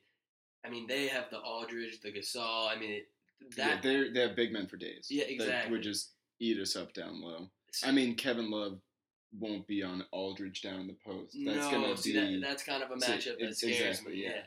I 0.65 0.71
mean 0.71 0.87
they 0.87 1.09
have 1.09 1.31
the 1.31 1.39
Aldridge, 1.39 2.01
the 2.01 2.11
Gasol. 2.13 2.71
I 2.75 2.79
mean 2.79 2.91
it, 2.91 3.09
yeah, 3.57 3.69
that 3.69 3.83
they're 3.83 4.13
they 4.13 4.21
have 4.21 4.37
big 4.37 4.53
men 4.53 4.67
for 4.67 4.77
days. 4.79 5.09
Yeah, 5.11 5.25
That 5.25 5.33
exactly. 5.33 5.73
would 5.73 5.83
just 5.83 6.13
eat 6.41 6.59
us 6.59 6.75
up 6.75 6.95
down 6.95 7.21
low. 7.21 7.51
I 7.85 7.93
mean, 7.93 8.15
Kevin 8.15 8.51
Love 8.51 8.79
won't 9.39 9.67
be 9.67 9.83
on 9.83 10.05
Aldridge 10.13 10.63
down 10.63 10.81
in 10.81 10.87
the 10.87 10.97
post. 11.05 11.37
That's 11.45 11.67
no, 11.67 11.71
gonna 11.71 11.97
see, 11.99 12.13
be 12.15 12.41
that, 12.41 12.47
that's 12.47 12.63
kind 12.63 12.83
of 12.83 12.91
a 12.91 12.95
matchup 12.95 13.39
that 13.39 13.57
scares 13.57 13.81
exactly, 13.81 14.15
me. 14.15 14.23
yeah. 14.25 14.31
Yeah. 14.31 14.43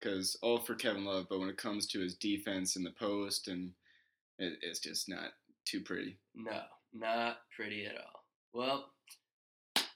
because 0.00 0.36
all 0.42 0.58
for 0.58 0.76
Kevin 0.76 1.04
Love, 1.04 1.26
but 1.28 1.40
when 1.40 1.48
it 1.48 1.56
comes 1.56 1.86
to 1.88 1.98
his 2.00 2.14
defense 2.14 2.76
in 2.76 2.84
the 2.84 2.92
post, 2.92 3.48
and 3.48 3.72
it, 4.38 4.58
it's 4.62 4.78
just 4.78 5.08
not 5.08 5.32
too 5.64 5.80
pretty. 5.80 6.16
No, 6.34 6.60
not 6.92 7.38
pretty 7.54 7.86
at 7.86 7.96
all. 7.96 8.24
Well, 8.52 8.86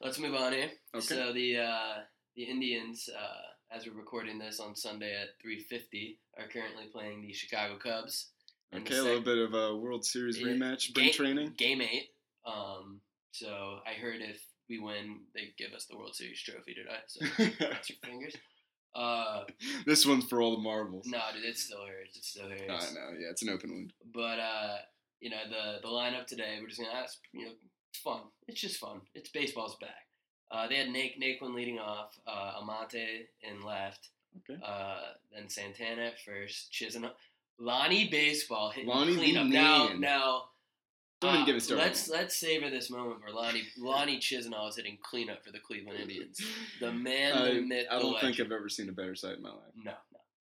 let's 0.01 0.19
move 0.19 0.35
on 0.35 0.53
here. 0.53 0.71
Okay. 0.95 1.05
So 1.05 1.33
the 1.33 1.59
uh, 1.59 1.95
the 2.37 2.45
Indians, 2.45 3.09
uh, 3.17 3.75
as 3.75 3.87
we're 3.87 3.95
recording 3.95 4.39
this 4.39 4.61
on 4.61 4.75
Sunday 4.77 5.15
at 5.15 5.29
3:50, 5.45 6.17
are 6.39 6.49
currently 6.49 6.85
playing 6.93 7.23
the 7.23 7.33
Chicago 7.33 7.77
Cubs. 7.77 8.31
Okay, 8.75 8.97
a 8.99 9.03
little 9.05 9.21
bit 9.23 9.39
of 9.39 9.55
a 9.55 9.77
World 9.77 10.05
Series 10.05 10.39
Yeah, 10.41 10.49
rematch, 10.49 10.83
spring 10.83 11.07
game, 11.07 11.15
training. 11.15 11.53
Game 11.57 11.81
eight. 11.81 12.09
Um, 12.45 13.01
so 13.31 13.79
I 13.87 13.93
heard 14.01 14.21
if 14.21 14.41
we 14.69 14.81
win, 14.81 15.21
they 15.35 15.55
give 15.57 15.73
us 15.73 15.87
the 15.87 15.97
World 15.97 16.15
Series 16.17 16.41
trophy 16.43 16.75
today. 16.75 16.99
So 17.07 17.27
cross 17.67 17.89
your 17.89 17.99
fingers. 18.05 18.35
Uh, 18.97 19.43
this 19.87 20.07
one's 20.07 20.25
for 20.25 20.41
all 20.41 20.57
the 20.57 20.63
marbles. 20.63 21.07
no, 21.07 21.21
dude, 21.35 21.45
it 21.45 21.57
still 21.59 21.85
hurts. 21.87 22.17
It 22.17 22.25
still 22.25 22.49
hurts. 22.49 22.63
I 22.93 22.95
know, 22.95 23.11
yeah, 23.19 23.31
it's 23.31 23.43
an 23.43 23.49
open 23.51 23.71
wound. 23.71 23.93
But 24.13 24.39
uh, 24.39 24.77
you 25.21 25.31
know 25.31 25.37
the 25.49 25.81
the 25.83 25.89
lineup 25.89 26.27
today, 26.27 26.59
we're 26.61 26.69
just 26.69 26.81
gonna 26.81 26.93
ask. 26.93 27.19
You 27.33 27.47
know, 27.47 27.53
it's 27.91 27.99
fun. 28.01 28.21
It's 28.49 28.61
just 28.61 28.79
fun. 28.79 29.01
It's 29.15 29.31
baseball's 29.31 29.77
back. 29.81 29.91
Uh, 30.51 30.69
they 30.69 30.77
had 30.77 30.89
Nate 30.91 31.21
Naquin 31.21 31.55
leading 31.55 31.79
off, 31.79 32.19
uh, 32.27 32.53
Almonte 32.57 33.27
in 33.43 33.63
left, 33.65 34.09
Okay. 34.49 34.61
uh, 34.65 35.01
then 35.35 35.49
Santana 35.49 36.03
at 36.03 36.21
first, 36.21 36.71
Chisholm, 36.71 37.07
Lonnie 37.59 38.09
Baseball 38.09 38.71
hitting 38.71 38.89
Lonnie 38.89 39.15
cleanup. 39.17 39.47
Now, 39.47 39.91
now. 39.99 40.43
Don't 41.21 41.31
even 41.37 41.43
uh, 41.43 41.59
get 41.59 41.71
me. 41.71 41.77
Let's 41.77 42.09
let's 42.11 42.37
savor 42.37 42.69
this 42.69 42.91
moment 42.91 43.21
where 43.23 43.33
Lonnie 43.33 43.63
Lonnie 43.79 44.19
Chisenhall 44.19 44.69
is 44.69 44.77
hitting 44.77 44.99
cleanup 45.03 45.43
for 45.45 45.53
the 45.53 45.61
Cleveland 45.61 45.99
Indians. 46.01 46.39
The 46.81 46.93
man, 46.93 47.33
I, 47.33 47.55
the 47.55 47.61
myth, 47.63 47.87
I 47.91 47.99
don't 47.99 48.13
legend. 48.13 48.35
think 48.37 48.47
I've 48.47 48.53
ever 48.53 48.69
seen 48.69 48.89
a 48.91 48.93
better 48.93 49.15
sight 49.15 49.37
in 49.37 49.43
my 49.43 49.51
life. 49.51 49.73
No, 49.83 49.93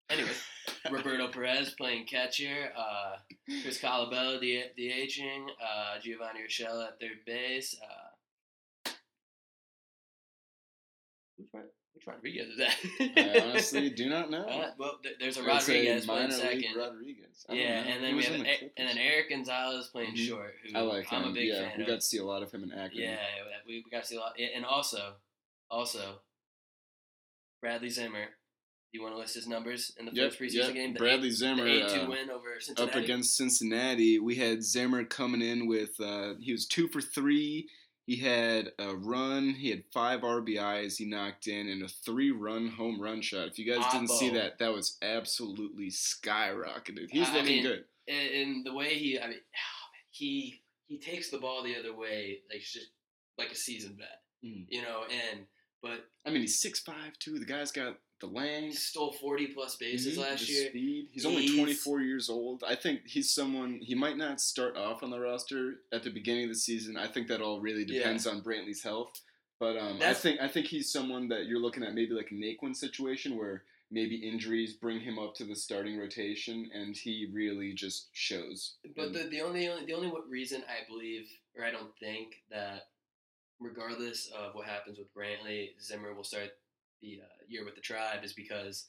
no. 0.09 0.15
Anyways, 0.15 0.43
Roberto 0.91 1.27
Perez 1.29 1.71
playing 1.71 2.05
catcher, 2.05 2.71
uh, 2.77 3.15
Chris 3.63 3.79
Colabello 3.79 4.39
the 4.39 4.63
DHing, 4.77 5.45
uh, 5.61 5.99
Giovanny 6.01 6.45
Urshela 6.47 6.87
at 6.89 6.99
third 6.99 7.25
base. 7.25 7.75
Uh, 7.81 8.91
which, 11.37 11.47
Rod- 11.53 11.63
which 11.93 12.07
Rodriguez 12.07 12.47
is 12.49 12.57
that? 12.57 12.75
I 13.17 13.49
honestly 13.49 13.89
do 13.89 14.09
not 14.09 14.29
know. 14.29 14.45
Uh, 14.49 14.71
well, 14.77 14.99
th- 15.01 15.15
there's 15.19 15.37
a 15.37 15.43
Rodriguez 15.43 16.05
playing 16.05 16.31
second. 16.31 16.75
Rodriguez. 16.77 17.45
Yeah, 17.49 17.81
know. 17.83 17.89
and 17.91 18.03
then 18.03 18.15
we 18.15 18.23
have 18.23 18.35
an, 18.35 18.43
the 18.43 18.49
and 18.77 18.87
then 18.89 18.97
Erik 18.97 19.29
Gonzalez 19.29 19.87
playing 19.87 20.13
Mhm. 20.15 20.27
short. 20.27 20.53
Who 20.71 20.77
I 20.77 20.81
like 20.81 21.11
I'm 21.11 21.23
him. 21.23 21.29
a 21.31 21.33
big 21.33 21.47
yeah, 21.47 21.61
fan 21.69 21.71
we 21.77 21.83
of. 21.83 21.89
got 21.89 21.95
to 21.95 22.01
see 22.01 22.17
a 22.19 22.23
lot 22.25 22.43
of 22.43 22.51
him 22.51 22.63
in 22.63 22.71
Akron. 22.71 22.91
Yeah, 23.01 23.17
we, 23.67 23.83
we 23.83 23.89
got 23.91 24.03
to 24.03 24.07
see 24.07 24.15
a 24.15 24.19
lot. 24.19 24.33
And 24.55 24.63
also, 24.65 25.15
also, 25.71 26.19
Bradley 27.61 27.89
Zimmer. 27.89 28.25
You 28.93 29.01
want 29.01 29.15
to 29.15 29.19
list 29.19 29.33
his 29.33 29.47
numbers 29.47 29.91
in 29.99 30.05
the 30.05 30.11
Yep, 30.13 30.33
first 30.33 30.39
preseason 30.41 30.53
yep. 30.67 30.73
game? 30.75 30.93
The 30.93 30.99
Bradley 30.99 31.29
eight, 31.29 31.33
Zimmer, 31.33 31.67
eight-two 31.67 32.01
uh, 32.01 32.09
win 32.09 32.29
over 32.29 32.59
Cincinnati. 32.59 32.97
up 32.97 33.03
against 33.03 33.35
Cincinnati. 33.35 34.19
We 34.19 34.35
had 34.35 34.63
Zimmer 34.63 35.03
coming 35.03 35.41
in 35.41 35.67
with 35.67 35.99
uh, 35.99 36.35
he 36.39 36.51
was 36.51 36.67
two 36.67 36.87
for 36.89 37.01
three. 37.01 37.67
He 38.05 38.17
had 38.17 38.71
a 38.77 38.93
run. 38.95 39.49
He 39.55 39.69
had 39.71 39.83
five 39.91 40.21
RBIs. 40.21 40.97
He 40.97 41.05
knocked 41.05 41.47
in 41.47 41.69
and 41.69 41.81
a 41.83 41.87
three-run 41.87 42.67
home 42.67 43.01
run 43.01 43.21
shot. 43.23 43.47
If 43.47 43.57
you 43.57 43.65
guys 43.73 43.83
didn't 43.91 44.09
see 44.11 44.29
that, 44.31 44.59
that 44.59 44.71
was 44.73 44.97
absolutely 45.01 45.89
skyrocketed. 45.89 47.09
He's 47.09 47.29
I 47.29 47.33
looking 47.37 47.45
mean, 47.47 47.63
good. 47.63 47.85
and, 48.07 48.63
the 48.65 48.73
way 48.73 48.93
he, 48.93 49.19
I 49.19 49.27
mean, 49.27 49.37
oh, 49.39 49.87
he 50.11 50.61
he 50.85 50.99
takes 50.99 51.29
the 51.31 51.39
ball 51.39 51.63
the 51.63 51.75
other 51.79 51.95
way, 51.95 52.39
like 52.51 52.61
just 52.61 52.89
like 53.39 53.51
a 53.51 53.55
seasoned 53.55 53.97
vet, 53.97 54.21
Mhm. 54.45 54.65
you 54.69 54.81
know. 54.83 55.05
And 55.09 55.47
but 55.81 56.05
I 56.25 56.29
mean, 56.29 56.41
he's 56.41 56.59
six 56.61 56.79
five 56.79 57.17
too. 57.19 57.39
The 57.39 57.45
guy's 57.45 57.71
got 57.71 57.97
the 58.31 58.61
he 58.61 58.71
stole 58.71 59.11
forty 59.13 59.47
plus 59.47 59.75
bases 59.75 60.17
Mhm, 60.17 60.21
last 60.21 60.49
year. 60.49 60.69
Speed. 60.69 61.09
He's 61.11 61.25
only 61.25 61.47
24 61.55 62.01
years 62.01 62.29
old. 62.29 62.63
I 62.65 62.75
think 62.75 63.01
he's 63.05 63.33
someone 63.33 63.79
he 63.81 63.95
might 63.95 64.17
not 64.17 64.39
start 64.39 64.77
off 64.77 65.03
on 65.03 65.09
the 65.09 65.19
roster 65.19 65.81
at 65.91 66.03
the 66.03 66.09
beginning 66.09 66.43
of 66.43 66.49
the 66.49 66.55
season. 66.55 66.97
I 66.97 67.07
think 67.07 67.27
that 67.27 67.41
all 67.41 67.59
really 67.59 67.83
Yeah. 67.85 67.99
depends 67.99 68.25
on 68.27 68.41
Brantley's 68.41 68.83
health. 68.83 69.21
But 69.59 69.77
um, 69.77 69.99
I 70.01 70.13
think 70.13 70.41
I 70.41 70.47
think 70.47 70.67
he's 70.67 70.91
someone 70.91 71.27
that 71.29 71.45
you're 71.45 71.59
looking 71.59 71.83
at 71.83 71.93
maybe 71.93 72.13
like 72.13 72.31
a 72.31 72.35
Naquin 72.35 72.75
situation 72.75 73.37
where 73.37 73.63
maybe 73.91 74.15
injuries 74.15 74.73
bring 74.73 74.99
him 74.99 75.19
up 75.19 75.35
to 75.35 75.43
the 75.45 75.55
starting 75.55 75.97
rotation 75.99 76.69
and 76.73 76.97
he 76.97 77.29
really 77.31 77.73
just 77.73 78.09
shows. 78.13 78.77
But 78.95 79.13
the, 79.13 79.23
the 79.29 79.41
only 79.41 79.69
the 79.85 79.93
only 79.93 80.07
what 80.09 80.27
reason 80.29 80.63
I 80.67 80.87
believe 80.87 81.27
or 81.55 81.63
I 81.63 81.71
don't 81.71 81.95
think 81.99 82.41
that 82.49 82.87
regardless 83.59 84.27
of 84.35 84.55
what 84.55 84.67
happens 84.67 84.97
with 84.97 85.13
Brantley, 85.13 85.69
Zimmer 85.81 86.13
will 86.13 86.23
start 86.23 86.49
the 87.03 87.19
uh, 87.21 87.43
year 87.47 87.65
with 87.65 87.75
the 87.75 87.81
tribe 87.81 88.23
is 88.23 88.33
because 88.33 88.87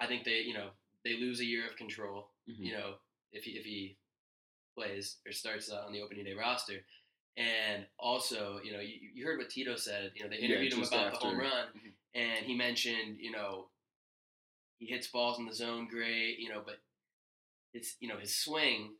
I 0.00 0.06
think 0.06 0.24
they 0.24 0.40
you 0.40 0.54
know 0.54 0.70
they 1.04 1.16
lose 1.20 1.40
a 1.40 1.44
year 1.44 1.66
of 1.68 1.76
control. 1.76 2.30
Mhm. 2.48 2.64
You 2.66 2.72
know 2.72 2.94
if 3.32 3.44
he 3.44 3.52
if 3.52 3.64
he 3.64 3.96
plays 4.76 5.18
or 5.26 5.32
starts 5.32 5.70
uh, 5.70 5.84
on 5.86 5.92
the 5.92 6.00
opening 6.00 6.24
day 6.24 6.34
roster. 6.34 6.84
And 7.36 7.86
also, 7.98 8.60
you 8.64 8.72
know, 8.72 8.80
you, 8.80 8.94
you 9.14 9.24
heard 9.24 9.38
what 9.38 9.48
Tito 9.48 9.76
said. 9.76 10.10
You 10.14 10.24
know, 10.24 10.28
they 10.28 10.38
Yeah, 10.38 10.46
interviewed 10.48 10.72
him 10.72 10.80
just 10.80 10.92
about 10.92 11.12
the 11.12 11.16
home 11.18 11.40
after. 11.40 11.56
run, 11.56 11.68
Mhm. 11.68 11.92
and 12.14 12.44
he 12.44 12.54
mentioned, 12.56 13.18
you 13.20 13.30
know, 13.30 13.70
he 14.78 14.86
hits 14.86 15.06
balls 15.06 15.38
in 15.38 15.46
the 15.46 15.54
zone 15.54 15.86
great, 15.88 16.38
you 16.38 16.48
know, 16.48 16.60
but 16.64 16.80
it's 17.72 17.96
you 18.00 18.08
know 18.08 18.18
his 18.18 18.36
swing 18.36 18.96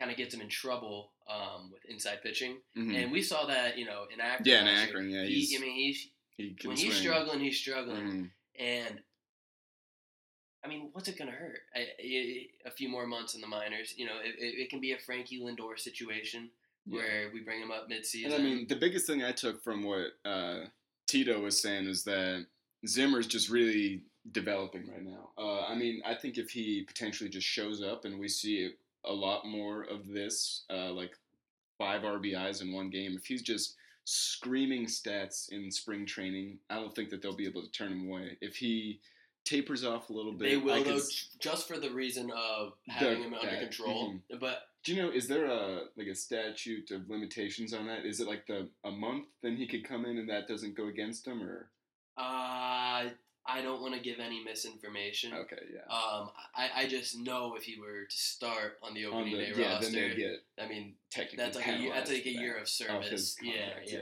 kind 0.00 0.10
of 0.10 0.16
gets 0.16 0.34
him 0.34 0.40
in 0.40 0.48
trouble 0.48 1.12
um, 1.28 1.70
with 1.72 1.84
inside 1.84 2.22
pitching, 2.22 2.60
Mhm. 2.76 2.94
and 2.96 3.12
we 3.12 3.22
saw 3.22 3.46
that 3.46 3.78
you 3.78 3.84
know 3.84 4.06
in 4.12 4.20
Akron. 4.20 4.46
Yeah, 4.48 4.62
in. 4.62 4.68
Akron, 4.68 5.10
yeah, 5.10 5.24
He, 5.24 5.56
I 5.56 5.60
mean, 5.60 5.74
he's 5.74 6.10
he 6.40 6.54
can 6.54 6.68
when 6.68 6.76
he's 6.76 6.94
struggling, 6.96 7.40
he's 7.40 7.58
struggling, 7.58 8.06
Mhm. 8.06 8.30
and 8.58 9.02
I 10.62 10.68
mean, 10.68 10.90
what's 10.92 11.08
it 11.08 11.16
gonna 11.18 11.30
hurt? 11.30 11.60
I, 11.74 11.80
I, 11.98 12.46
a 12.66 12.70
few 12.70 12.88
more 12.88 13.06
months 13.06 13.34
in 13.34 13.40
the 13.40 13.46
minors, 13.46 13.94
you 13.96 14.04
know, 14.06 14.18
it, 14.22 14.34
it, 14.38 14.62
it 14.62 14.70
can 14.70 14.80
be 14.80 14.92
a 14.92 14.98
Frankie 14.98 15.40
Lindor 15.40 15.78
situation 15.78 16.50
Yeah. 16.86 16.96
where 16.98 17.30
we 17.32 17.40
bring 17.40 17.62
him 17.62 17.70
up 17.70 17.88
midseason. 17.88 18.26
And 18.26 18.34
I 18.34 18.38
mean, 18.38 18.66
the 18.68 18.76
biggest 18.76 19.06
thing 19.06 19.24
I 19.24 19.32
took 19.32 19.62
from 19.64 19.84
what 19.84 20.08
uh, 20.24 20.66
Tito 21.06 21.40
was 21.40 21.60
saying 21.62 21.86
is 21.86 22.04
that 22.04 22.46
Zimmer's 22.86 23.26
just 23.26 23.48
really 23.48 24.02
developing 24.32 24.86
right 24.90 25.02
now. 25.02 25.30
Uh, 25.38 25.62
I 25.62 25.74
mean, 25.74 26.02
I 26.04 26.14
think 26.14 26.36
if 26.36 26.50
he 26.50 26.82
potentially 26.82 27.30
just 27.30 27.46
shows 27.46 27.82
up 27.82 28.04
and 28.04 28.18
we 28.20 28.28
see 28.28 28.70
a 29.06 29.12
lot 29.12 29.46
more 29.46 29.84
of 29.84 30.06
this, 30.08 30.64
uh, 30.68 30.92
like 30.92 31.16
five 31.78 32.02
RBIs 32.02 32.60
in 32.60 32.70
one 32.72 32.90
game, 32.90 33.16
if 33.16 33.24
he's 33.24 33.40
just 33.40 33.76
screaming 34.10 34.86
stats 34.86 35.50
in 35.52 35.70
spring 35.70 36.04
training, 36.04 36.58
I 36.68 36.74
don't 36.76 36.94
think 36.94 37.10
that 37.10 37.22
they'll 37.22 37.36
be 37.36 37.46
able 37.46 37.62
to 37.62 37.70
turn 37.70 37.92
him 37.92 38.08
away. 38.08 38.36
If 38.40 38.56
he 38.56 39.00
tapers 39.44 39.84
off 39.84 40.10
a 40.10 40.12
little 40.12 40.32
bit, 40.32 40.48
they 40.50 40.56
will 40.56 40.82
though, 40.82 40.96
s- 40.96 41.28
just 41.38 41.68
for 41.68 41.78
the 41.78 41.90
reason 41.90 42.30
of 42.32 42.72
having 42.88 43.22
him 43.22 43.34
under 43.34 43.46
that, 43.50 43.60
control. 43.60 44.14
mhm. 44.14 44.40
But 44.40 44.62
Do 44.82 44.92
you 44.94 45.00
know? 45.02 45.10
Is 45.10 45.28
there 45.28 45.46
a 45.46 45.82
like 45.96 46.08
a 46.08 46.14
statute 46.14 46.90
of 46.90 47.08
limitations 47.08 47.72
on 47.72 47.86
that? 47.86 48.04
Is 48.04 48.18
it 48.20 48.26
like 48.26 48.46
the 48.48 48.68
a 48.84 48.90
month? 48.90 49.26
Then 49.42 49.56
he 49.56 49.66
could 49.68 49.84
come 49.84 50.04
in 50.04 50.18
and 50.18 50.28
that 50.28 50.48
doesn't 50.48 50.74
go 50.76 50.86
against 50.88 51.26
him, 51.26 51.40
or 51.42 51.70
uh, 52.16 53.10
I 53.52 53.62
don't 53.62 53.80
want 53.82 53.94
to 53.94 54.00
give 54.00 54.18
any 54.20 54.42
misinformation. 54.44 55.32
okay, 55.34 55.56
yeah. 55.72 55.94
Um, 55.94 56.30
I, 56.54 56.82
I 56.82 56.86
just 56.88 57.18
know 57.18 57.54
if 57.56 57.64
he 57.64 57.78
were 57.80 58.04
to 58.08 58.16
start 58.16 58.78
on 58.82 58.94
the 58.94 59.06
On 59.06 59.14
opening 59.14 59.32
the, 59.38 59.44
day 59.46 59.52
yeah, 59.56 59.74
roster, 59.74 59.90
then 59.90 60.16
get 60.16 60.32
I 60.58 60.68
mean, 60.68 60.94
technically 61.10 61.44
that's 61.44 61.56
like 61.56 61.66
a 61.68 61.76
year, 61.78 61.92
that's 61.94 62.10
like 62.10 62.26
a 62.26 62.30
year 62.30 62.54
of 62.54 62.60
his 62.62 62.72
service. 62.72 63.36
Yeah, 63.42 63.52
contract, 63.74 63.90
yeah. 63.92 63.98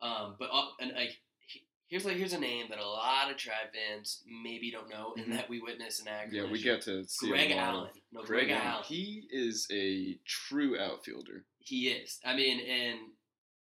Um, 0.00 0.36
but 0.38 0.48
uh, 0.52 0.66
and 0.80 0.92
like 0.94 1.18
he- 1.46 1.64
here's 1.88 2.04
like 2.04 2.16
here's 2.16 2.32
a 2.32 2.38
name 2.40 2.66
that 2.70 2.78
a 2.78 2.86
lot 2.86 3.30
of 3.30 3.36
Tribe 3.36 3.68
fans 3.74 4.22
maybe 4.44 4.70
don't 4.70 4.88
know, 4.88 5.14
and 5.16 5.32
that 5.32 5.48
we 5.48 5.60
witness 5.60 6.00
in 6.00 6.08
Akron. 6.08 6.34
Yeah, 6.34 6.50
we 6.50 6.62
get 6.62 6.82
to 6.82 7.04
see 7.06 7.28
Greg 7.30 7.50
Allen. 7.52 7.88
Of, 7.88 7.96
No, 8.12 8.22
Greg, 8.22 8.46
Greg, 8.46 8.50
Allen. 8.58 8.66
Allen. 8.72 8.84
He 8.86 9.24
is 9.30 9.66
a 9.72 10.18
true 10.24 10.78
outfielder. 10.78 11.44
He 11.58 11.88
is. 11.88 12.20
I 12.24 12.36
mean, 12.36 12.60
and 12.60 12.98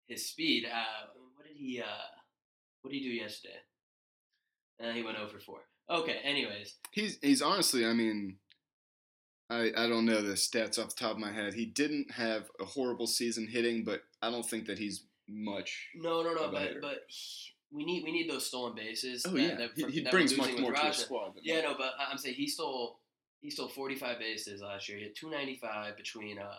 his 0.08 0.28
speed. 0.28 0.64
Uh, 0.66 1.08
what 1.36 1.46
did 1.46 1.56
he? 1.56 1.80
Uh, 1.80 1.84
what 2.82 2.90
did 2.92 2.98
he 2.98 3.04
do 3.04 3.14
yesterday? 3.14 3.54
Uh, 4.84 4.92
he 4.92 5.02
went 5.02 5.18
over 5.18 5.38
four. 5.38 5.60
Okay. 5.90 6.18
Anyways, 6.24 6.74
He's 6.92 7.18
he's 7.22 7.42
honestly, 7.42 7.84
I 7.86 7.92
mean, 7.92 8.36
I 9.50 9.70
I 9.76 9.88
don't 9.88 10.06
know 10.06 10.22
the 10.22 10.34
stats 10.34 10.78
off 10.78 10.94
the 10.94 11.04
top 11.04 11.12
of 11.12 11.18
my 11.18 11.32
head. 11.32 11.54
He 11.54 11.66
didn't 11.66 12.10
have 12.12 12.50
a 12.60 12.64
horrible 12.64 13.06
season 13.06 13.46
hitting, 13.46 13.84
but 13.84 14.02
I 14.22 14.30
don't 14.30 14.46
think 14.48 14.66
that 14.66 14.78
he's 14.78 15.04
much. 15.28 15.88
no, 15.94 16.22
no, 16.22 16.32
no. 16.34 16.50
But 16.50 16.80
but 16.80 17.00
he, 17.08 17.52
we 17.70 17.84
need 17.84 18.04
we 18.04 18.12
need 18.12 18.30
those 18.30 18.46
stolen 18.46 18.74
bases. 18.74 19.24
Oh 19.26 19.30
that- 19.30 19.40
yeah, 19.40 19.54
that- 19.56 19.70
he, 19.76 20.00
he 20.00 20.08
brings 20.08 20.36
much 20.36 20.56
more 20.58 20.70
with 20.72 20.80
to 20.80 20.86
the 20.86 20.92
squad. 20.92 21.34
Than 21.34 21.42
Yeah, 21.44 21.56
that. 21.56 21.64
no, 21.64 21.74
but 21.78 21.92
I'm 21.98 22.18
saying 22.18 22.34
he 22.36 22.46
stole 22.48 23.00
he 23.40 23.50
stole 23.50 23.68
45 23.68 24.18
bases 24.18 24.62
last 24.62 24.88
year. 24.88 24.96
He 24.98 25.04
had 25.04 25.14
295 25.16 25.96
between 25.96 26.38
uh 26.38 26.50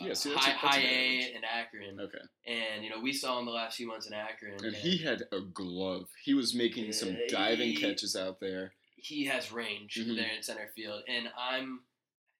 uh, 0.00 0.06
Yeah, 0.06 0.12
see, 0.14 0.30
that's 0.30 0.44
high, 0.44 0.50
a- 0.50 0.54
that's 0.54 0.74
high 0.76 0.80
A 0.80 1.34
in 1.36 1.44
Akron, 1.44 2.00
Okay. 2.00 2.18
and 2.46 2.84
you 2.84 2.90
know 2.90 3.00
we 3.00 3.12
saw 3.12 3.38
him 3.38 3.46
the 3.46 3.52
last 3.52 3.76
few 3.76 3.86
months 3.86 4.06
in 4.06 4.12
Akron, 4.12 4.64
And 4.64 4.74
he 4.74 4.98
had 4.98 5.22
a 5.32 5.40
glove. 5.40 6.08
He 6.22 6.34
was 6.34 6.54
making 6.54 6.92
some 6.92 7.16
diving 7.28 7.70
he- 7.70 7.76
catches 7.76 8.16
out 8.16 8.40
there. 8.40 8.74
he 8.96 9.26
has 9.26 9.52
range 9.52 9.96
Mhm. 9.96 10.16
there 10.16 10.32
in 10.34 10.42
center 10.42 10.68
field, 10.74 11.02
and 11.08 11.28
I'm 11.36 11.84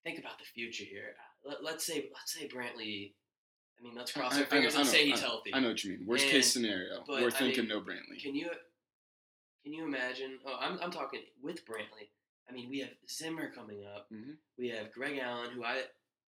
think 0.02 0.18
about 0.18 0.38
the 0.38 0.44
future 0.44 0.84
here. 0.84 1.16
Let, 1.44 1.62
let's 1.62 1.84
say 1.84 2.10
let's 2.12 2.32
say 2.32 2.48
Brantley. 2.48 3.14
I 3.78 3.82
mean, 3.82 3.94
let's 3.94 4.12
cross 4.12 4.32
I- 4.34 4.36
our 4.36 4.42
I- 4.42 4.46
I 4.46 4.50
fingers 4.50 4.74
know- 4.74 4.80
and 4.80 4.88
say 4.88 5.04
he's 5.06 5.20
healthy. 5.20 5.52
I 5.52 5.60
know 5.60 5.68
what 5.68 5.82
you 5.84 5.92
mean. 5.98 6.06
Worst 6.06 6.24
And- 6.24 6.32
case 6.32 6.52
scenario. 6.52 7.02
but, 7.06 7.20
We're 7.22 7.30
thinking 7.30 7.64
mean, 7.64 7.68
no 7.68 7.80
Brantley. 7.80 8.20
Can 8.22 8.34
you 8.34 8.50
can 9.62 9.72
you 9.72 9.84
imagine? 9.84 10.38
Oh, 10.44 10.56
I'm 10.58 10.78
I'm 10.80 10.90
talking 10.90 11.22
with 11.42 11.64
Brantley. 11.66 12.08
I 12.48 12.52
mean, 12.52 12.68
we 12.68 12.80
have 12.80 12.94
Zimmer 13.08 13.50
coming 13.50 13.84
up. 13.86 14.10
Mhm. 14.10 14.36
We 14.58 14.68
have 14.68 14.92
Greg 14.92 15.18
Allen, 15.18 15.50
who 15.52 15.64
I 15.64 15.84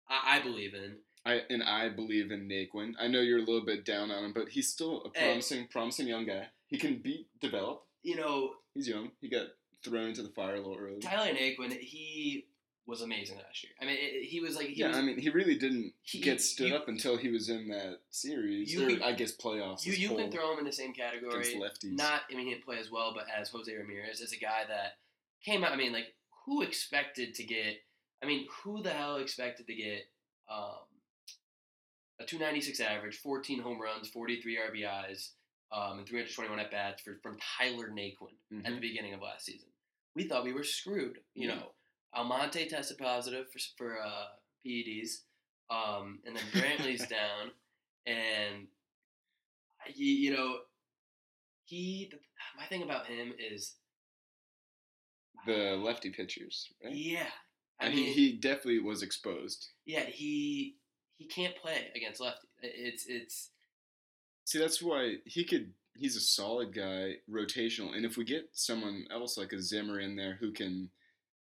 I, 0.09 0.39
I 0.39 0.41
believe 0.41 0.75
in. 0.75 1.03
I 1.25 1.43
and 1.51 1.63
I 1.63 1.89
believe 1.91 2.31
in 2.31 2.49
Naquin. 2.49 2.95
I 2.99 3.07
know 3.09 3.21
you're 3.21 3.39
a 3.39 3.43
little 3.43 3.65
bit 3.65 3.85
down 3.85 4.11
on 4.11 4.25
him, 4.25 4.33
but 4.33 4.49
he's 4.51 4.69
still 4.69 5.03
a 5.05 5.19
Hey. 5.19 5.27
promising, 5.27 5.67
promising 5.69 6.07
young 6.09 6.27
guy. 6.27 6.49
He 6.69 6.79
can 6.79 6.99
be 6.99 7.27
developed. 7.41 7.87
You 8.03 8.17
know, 8.17 8.55
He's 8.75 8.89
young. 8.89 9.11
He 9.21 9.29
got 9.29 9.49
thrown 9.85 10.09
into 10.09 10.23
the 10.23 10.29
fire 10.31 10.55
a 10.55 10.59
little 10.59 10.79
early. 10.79 11.01
Tyler 11.01 11.35
Naquin, 11.35 11.73
he 11.79 12.47
was 12.87 13.03
amazing 13.03 13.37
last 13.37 13.63
year. 13.65 13.73
I 13.81 13.85
mean, 13.85 13.97
it, 14.01 14.25
he 14.25 14.41
was 14.41 14.57
like 14.57 14.69
he 14.69 14.81
yeah, 14.81 14.89
was, 14.89 14.97
I 14.97 15.03
mean, 15.03 15.19
he 15.19 15.29
really 15.29 15.57
didn't 15.59 15.93
he- 16.03 16.21
get 16.21 16.41
stood 16.41 16.69
you- 16.71 16.77
up 16.77 16.89
until 16.89 17.17
he 17.17 17.29
was 17.29 17.49
in 17.51 17.69
that 17.69 18.01
series, 18.11 18.73
You 18.73 18.99
or 18.99 19.05
I 19.05 19.13
guess 19.13 19.37
playoffs. 19.37 19.85
you 19.85 19.93
you 19.93 20.09
whole 20.09 20.17
can 20.19 20.31
throw 20.33 20.53
him 20.53 20.61
in 20.61 20.65
the 20.65 20.73
same 20.73 20.93
category. 20.95 21.45
lefties. 21.57 21.93
Not, 21.97 22.23
I 22.31 22.35
mean, 22.35 22.47
he 22.47 22.53
didn't 22.55 22.65
play 22.65 22.79
as 22.79 22.91
well, 22.91 23.13
but 23.15 23.27
as 23.29 23.49
Jose 23.51 23.73
Ramirez, 23.75 24.21
as 24.23 24.33
a 24.33 24.39
guy 24.39 24.63
that 24.69 24.99
came 25.45 25.65
out. 25.65 25.73
I 25.73 25.77
mean, 25.77 25.93
like, 25.93 26.15
who 26.47 26.63
expected 26.63 27.35
to 27.35 27.43
get? 27.45 27.83
I 28.23 28.27
mean, 28.27 28.47
who 28.63 28.83
the 28.83 28.91
hell 28.91 29.17
expected 29.17 29.67
to 29.67 29.75
get 29.75 30.05
um, 30.49 30.79
a 32.21 32.25
296 32.27 32.81
average, 32.81 33.17
14 33.19 33.61
home 33.61 33.81
runs, 33.81 34.09
43 34.11 34.59
RBIs, 34.59 35.31
um, 35.73 35.99
and 35.99 36.07
321 36.09 36.61
at 36.61 36.71
bats 36.71 37.03
for 37.03 37.19
from 37.23 37.39
Tyler 37.59 37.89
Naquin 37.91 38.37
at 38.65 38.65
the 38.65 38.71
Mhm. 38.79 38.81
beginning 38.81 39.15
of 39.15 39.21
last 39.23 39.47
season? 39.47 39.69
We 40.15 40.25
thought 40.25 40.45
we 40.45 40.53
were 40.53 40.65
screwed. 40.65 41.23
You 41.35 41.49
Yeah. 41.49 41.55
know, 41.57 41.75
Almonte 42.13 42.69
tested 42.69 42.99
positive 42.99 43.51
for 43.53 43.59
for 43.79 44.03
uh, 44.03 44.27
PEDs, 44.65 45.25
um, 45.71 46.21
and 46.25 46.37
then 46.37 46.45
Brantley's 46.53 47.07
down, 47.09 47.53
and 48.07 48.69
he, 49.87 50.17
you 50.17 50.33
know, 50.37 50.65
he. 51.65 52.09
The, 52.11 52.19
my 52.57 52.67
thing 52.67 52.83
about 52.83 53.07
him 53.07 53.33
is, 53.39 53.77
the 55.47 55.77
lefty 55.77 56.11
pitchers, 56.11 56.69
right? 56.85 56.93
yeah, 56.95 57.31
I 57.79 57.87
and 57.87 57.95
mean, 57.95 58.07
he, 58.07 58.13
he 58.13 58.33
definitely 58.37 58.81
was 58.81 59.03
exposed. 59.03 59.71
yeah, 59.87 60.05
he 60.05 60.77
he 61.21 61.27
can't 61.27 61.55
play 61.55 61.89
against 61.95 62.21
lefty. 62.21 62.49
It's 62.63 63.05
it's 63.07 63.51
See, 64.45 64.59
that's 64.59 64.83
why 64.83 65.17
he 65.27 65.45
could. 65.45 65.75
He's 65.95 66.17
a 66.17 66.21
solid 66.21 66.75
guy, 66.75 67.17
rotational, 67.31 67.95
and 67.95 68.07
if 68.07 68.17
we 68.17 68.25
get 68.25 68.49
someone 68.53 69.05
else 69.13 69.37
like 69.37 69.53
a 69.53 69.61
Zimmer 69.61 70.01
in 70.01 70.17
there 70.17 70.39
who 70.41 70.51
can, 70.51 70.89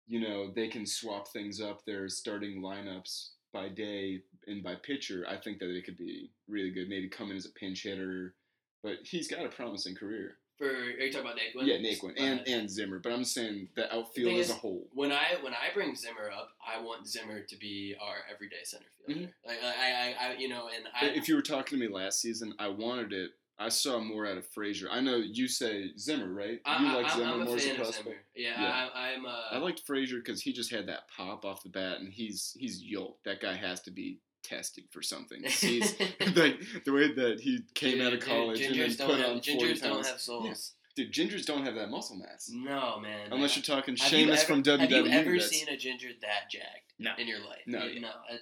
you 0.06 0.20
know, 0.20 0.50
they 0.50 0.68
can 0.68 0.86
swap 0.86 1.28
things 1.28 1.60
up 1.60 1.84
their 1.84 2.08
starting 2.08 2.62
lineups 2.62 3.28
by 3.52 3.68
day 3.68 4.22
and 4.46 4.62
by 4.62 4.74
pitcher. 4.74 5.26
I 5.28 5.36
think 5.36 5.58
that 5.58 5.70
it 5.70 5.84
could 5.84 5.98
be 5.98 6.30
really 6.48 6.70
good. 6.70 6.88
Maybe 6.88 7.08
come 7.08 7.30
in 7.30 7.36
as 7.36 7.46
a 7.46 7.50
pinch 7.50 7.82
hitter, 7.82 8.34
but 8.82 8.96
he's 9.04 9.28
got 9.28 9.44
a 9.44 9.50
promising 9.50 9.94
career. 9.94 10.38
For. 10.58 10.66
Are 10.66 10.90
you 10.90 11.12
talking 11.12 11.26
about 11.26 11.38
Naquin? 11.38 11.66
yeah, 11.66 11.76
Naquin 11.76 12.14
and 12.18 12.40
Uh, 12.40 12.44
and 12.46 12.70
Zimmer, 12.70 12.98
but 12.98 13.12
I'm 13.12 13.24
saying 13.24 13.68
the 13.74 13.92
outfield 13.94 14.38
as 14.38 14.50
a 14.50 14.54
whole. 14.54 14.86
when 14.92 15.12
I 15.12 15.36
when 15.40 15.54
I 15.54 15.72
bring 15.72 15.94
Zimmer 15.94 16.30
up, 16.30 16.50
I 16.66 16.80
want 16.80 17.06
Zimmer 17.06 17.40
to 17.40 17.56
be 17.56 17.94
our 18.00 18.16
everyday 18.32 18.56
center 18.64 18.84
fielder. 19.06 19.20
Mm-hmm. 19.22 19.48
Like 19.48 19.58
I, 19.64 20.14
I, 20.20 20.26
I, 20.28 20.36
you 20.36 20.48
know, 20.48 20.68
and 20.74 20.86
I. 21.00 21.06
if 21.16 21.28
you 21.28 21.36
were 21.36 21.42
talking 21.42 21.78
to 21.78 21.88
me 21.88 21.92
last 21.92 22.20
season, 22.20 22.54
I 22.58 22.68
wanted 22.68 23.12
it. 23.12 23.30
I 23.60 23.70
saw 23.70 23.98
more 23.98 24.24
out 24.24 24.38
of 24.38 24.46
Frazier. 24.46 24.86
I 24.88 25.00
know 25.00 25.16
you 25.16 25.48
say 25.48 25.90
Zimmer, 25.98 26.32
right? 26.32 26.60
I, 26.64 26.80
you 26.80 26.94
like 26.94 27.06
I'm, 27.06 27.18
Zimmer 27.18 27.32
I'm 27.32 27.40
a 27.40 27.44
more 27.44 27.56
as 27.56 27.64
a 27.64 27.66
fan 27.66 27.74
of 27.74 27.82
prospect. 27.82 28.04
Zimmer. 28.04 28.16
Yeah, 28.36 28.62
Yeah. 28.62 28.88
I, 28.94 29.08
I'm. 29.14 29.26
Uh, 29.26 29.42
I 29.50 29.58
liked 29.58 29.80
Frazier 29.84 30.18
because 30.18 30.40
he 30.40 30.52
just 30.52 30.70
had 30.70 30.86
that 30.86 31.08
pop 31.16 31.44
off 31.44 31.64
the 31.64 31.68
bat, 31.68 31.98
and 31.98 32.12
he's 32.12 32.56
he's 32.58 32.82
yoked. 32.82 33.24
That 33.24 33.40
guy 33.40 33.54
has 33.56 33.80
to 33.82 33.90
be 33.90 34.20
tested 34.48 34.84
for 34.90 35.02
something. 35.02 35.42
He's 35.46 35.94
like 36.36 36.60
the 36.84 36.92
way 36.92 37.12
that 37.12 37.40
he 37.40 37.60
came 37.74 38.00
out 38.00 38.12
of 38.12 38.20
Dude, 38.20 38.28
college 38.28 38.60
and 38.60 38.74
then 38.74 38.88
Gingers 38.90 38.96
don't 38.98 39.08
put 39.10 39.18
have, 39.18 39.26
on 39.30 39.42
forty 39.42 39.52
gingers 39.74 39.80
don't 39.82 39.92
pounds. 39.94 40.08
have 40.08 40.20
souls. 40.20 40.72
Dude, 40.96 41.12
gingers 41.12 41.46
don't 41.46 41.64
have 41.64 41.74
that 41.76 41.90
muscle 41.90 42.16
mass. 42.16 42.50
No 42.52 42.98
man. 43.00 43.28
Unless 43.32 43.56
you're 43.56 43.62
talking 43.62 43.96
Have 43.96 44.12
you 44.12 44.26
ever- 44.32 44.36
from 44.38 44.62
WWE. 44.62 44.78
Have 44.80 44.90
you 44.90 44.96
ever 45.06 45.30
that's- 45.32 45.50
seen 45.50 45.68
a 45.68 45.76
ginger 45.76 46.08
that 46.22 46.50
jacked 46.50 46.92
No. 46.98 47.12
in 47.18 47.28
your 47.28 47.38
life? 47.40 47.62
No, 47.66 47.84
You- 47.84 48.00
no. 48.00 48.08
I, 48.08 48.32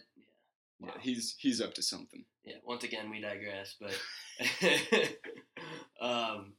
yeah. 0.81 0.87
yeah, 0.87 0.90
he's 1.01 1.35
he's 1.38 1.61
up 1.61 1.75
to 1.75 1.83
something. 1.83 2.25
yeah. 2.45 2.55
Once 2.64 2.85
again, 2.85 3.11
we 3.11 3.21
digress. 3.21 3.77
But 3.81 3.99
um, 6.01 6.53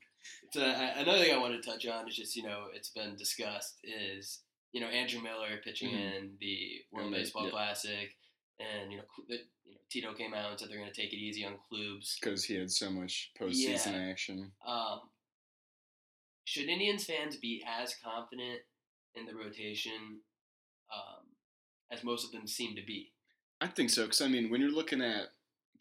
so 0.52 0.62
I, 0.62 1.00
another 1.00 1.20
thing 1.24 1.34
I 1.34 1.38
want 1.38 1.62
to 1.62 1.68
touch 1.68 1.86
on 1.88 2.08
is 2.08 2.16
just 2.16 2.36
you 2.36 2.44
know 2.44 2.66
it's 2.74 2.90
been 2.90 3.16
discussed 3.16 3.80
is 3.84 4.40
you 4.72 4.82
know 4.82 4.88
Andrew 4.88 5.22
Miller 5.22 5.58
pitching 5.64 5.90
Mhm. 5.92 6.16
in 6.18 6.32
the 6.40 6.82
World 6.92 7.08
And 7.08 7.16
the- 7.16 7.20
Baseball 7.20 7.46
yeah. 7.46 7.52
Classic, 7.52 8.16
and 8.60 8.92
you 8.92 8.98
know, 8.98 9.04
you 9.28 9.38
know 9.72 9.78
Tito 9.90 10.14
came 10.14 10.34
out 10.34 10.52
and 10.52 10.60
said 10.60 10.70
they're 10.70 10.80
going 10.80 10.92
to 10.92 11.02
take 11.02 11.14
it 11.14 11.18
easy 11.18 11.46
on 11.46 11.54
Klubs. 11.70 12.18
Because 12.20 12.44
he 12.44 12.56
had 12.56 12.72
so 12.72 12.90
much 12.90 13.32
postseason 13.40 14.10
action. 14.10 14.52
Um, 14.66 15.02
should 16.44 16.68
Indians 16.70 17.06
fans 17.06 17.38
be 17.38 17.64
as 17.68 17.96
confident 18.04 18.60
in 19.16 19.26
the 19.26 19.36
rotation 19.36 20.22
um, 20.94 21.26
as 21.92 22.04
most 22.04 22.26
of 22.26 22.32
them 22.32 22.48
seem 22.48 22.76
to 22.76 22.86
be? 22.86 23.12
I 23.60 23.68
think 23.68 23.90
so, 23.90 24.04
because 24.04 24.22
I 24.22 24.28
mean, 24.28 24.50
when 24.50 24.62
you're 24.62 24.72
looking 24.72 25.02
at 25.02 25.28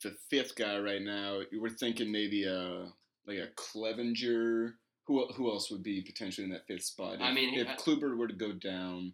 the 0.03 0.17
fifth 0.31 0.57
guy 0.57 0.79
right 0.79 1.03
now, 1.03 1.41
you 1.51 1.61
were 1.61 1.71
thinking 1.71 2.11
maybe 2.11 2.45
a 2.45 2.93
like 3.27 3.39
a 3.39 3.49
Clevinger. 3.57 4.73
Who 5.07 5.27
who 5.29 5.51
else 5.51 5.71
would 5.71 5.83
be 5.83 6.03
potentially 6.03 6.47
in 6.47 6.53
that 6.53 6.67
fifth 6.67 6.85
spot? 6.85 7.19
I 7.21 7.33
mean, 7.33 7.59
if 7.59 7.69
I- 7.69 7.77
Kluber 7.77 8.17
were 8.17 8.29
to 8.29 8.35
go 8.35 8.53
down, 8.53 9.12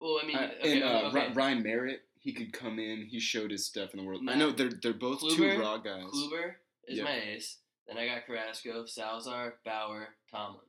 Well, 0.00 0.20
I 0.22 0.26
mean, 0.26 0.36
okay, 0.36 0.80
and 0.80 0.84
uh, 0.84 1.08
okay. 1.08 1.32
Ryan 1.34 1.62
Merritt, 1.62 2.02
he 2.28 2.34
could 2.34 2.52
come 2.52 2.78
in. 2.78 3.06
He 3.06 3.20
showed 3.20 3.50
his 3.50 3.64
stuff 3.64 3.94
in 3.94 4.00
the 4.00 4.04
world. 4.04 4.20
I 4.28 4.34
know 4.34 4.50
they're 4.50 4.68
they're 4.82 4.92
both 4.92 5.22
Kluber- 5.22 5.36
two 5.56 5.60
raw 5.60 5.78
guys. 5.78 6.04
Kluber 6.12 6.56
is 6.86 6.98
Yeah. 6.98 7.04
my 7.04 7.18
ace. 7.18 7.56
Then 7.86 7.96
I 7.96 8.06
got 8.06 8.26
Carrasco, 8.26 8.84
Salazar, 8.84 9.54
Bauer, 9.64 10.08
Tomlin. 10.30 10.60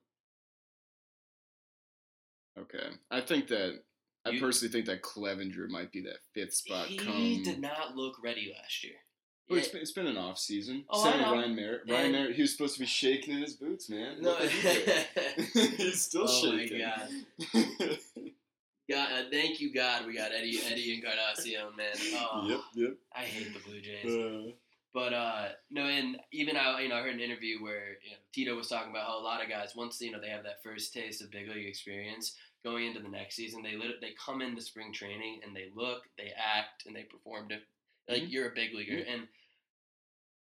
Okay, 2.58 2.91
I 3.12 3.19
think 3.19 3.48
that 3.50 3.84
I 4.26 4.30
You- 4.30 4.39
personally 4.39 4.72
think 4.72 4.86
that 4.86 5.02
Clevinger 5.02 5.67
might 5.67 5.91
be 5.91 6.00
that 6.04 6.19
fifth 6.34 6.54
spot. 6.54 6.88
he 6.88 6.95
come, 6.98 7.43
did 7.43 7.60
not 7.60 7.98
look 7.98 8.24
ready 8.24 8.54
last 8.58 8.82
year. 8.86 8.95
Well, 9.50 9.58
it's 9.60 9.67
been, 9.69 9.82
it's 9.82 9.91
been 9.91 10.08
an 10.08 10.15
off 10.17 10.38
season. 10.38 10.86
Oh, 10.89 11.04
Same 11.04 11.17
with. 11.17 11.28
Ryan 11.28 11.56
Merritt. 11.56 11.82
Ryan 11.89 12.06
And- 12.06 12.12
Merritt, 12.13 12.36
he 12.36 12.41
was 12.43 12.52
supposed 12.52 12.76
to 12.76 12.80
be 12.82 12.86
shaking 12.86 13.34
in 13.36 13.41
his 13.41 13.56
boots, 13.56 13.89
man. 13.89 14.22
No, 14.22 14.30
Look 14.30 14.39
what 14.41 14.50
he 14.52 14.62
did. 14.62 15.08
He's 15.78 16.02
still 16.04 16.28
shaking. 16.28 16.84
Oh 16.84 17.10
my. 17.54 17.65
God. 17.84 18.00
God, 18.89 19.10
uh, 19.12 19.23
thank 19.32 19.60
you, 19.62 19.71
God, 19.73 20.06
we 20.08 20.13
got 20.15 20.32
Eddie, 20.32 20.60
Eddie 20.65 20.95
and 20.95 21.04
Encarnacion, 21.04 21.75
man. 21.78 21.93
Oh, 22.15 22.47
Yep, 22.49 22.60
yep. 22.73 22.97
I 23.15 23.19
hate 23.21 23.54
the 23.54 23.60
Blue 23.60 23.80
Jays. 23.82 24.06
Uh, 24.15 24.52
But 24.91 25.13
uh, 25.13 25.49
no, 25.69 25.84
and 25.84 26.17
even 26.32 26.58
I, 26.58 26.82
you 26.82 26.89
know, 26.89 26.95
I 26.95 27.02
heard 27.02 27.13
an 27.13 27.19
interview 27.19 27.62
where 27.62 27.97
you 28.04 28.12
know, 28.12 28.17
Tito 28.34 28.56
was 28.56 28.67
talking 28.67 28.89
about 28.89 29.06
how 29.06 29.19
a 29.19 29.21
lot 29.21 29.43
of 29.43 29.47
guys, 29.49 29.75
once 29.75 30.02
you 30.02 30.12
know 30.12 30.19
they 30.19 30.30
have 30.30 30.43
that 30.43 30.63
first 30.63 30.91
taste 30.93 31.21
of 31.21 31.30
big 31.30 31.47
league 31.47 31.67
experience, 31.67 32.36
going 32.63 32.88
into 32.88 32.99
the 32.99 33.08
next 33.10 33.36
season, 33.36 33.62
they 33.62 33.75
lit- 33.78 34.02
they 34.02 34.13
come 34.25 34.41
into 34.41 34.62
spring 34.63 34.91
training 34.91 35.41
and 35.45 35.56
they 35.56 35.67
look, 35.75 36.04
they 36.17 36.32
act, 36.36 36.88
and 36.88 36.95
they 36.95 37.04
perform. 37.04 37.49
To, 37.49 37.58
like 38.12 38.23
Mhm. 38.23 38.32
you're 38.32 38.47
a 38.49 38.56
big 38.56 38.73
leaguer, 38.73 39.04
and 39.08 39.28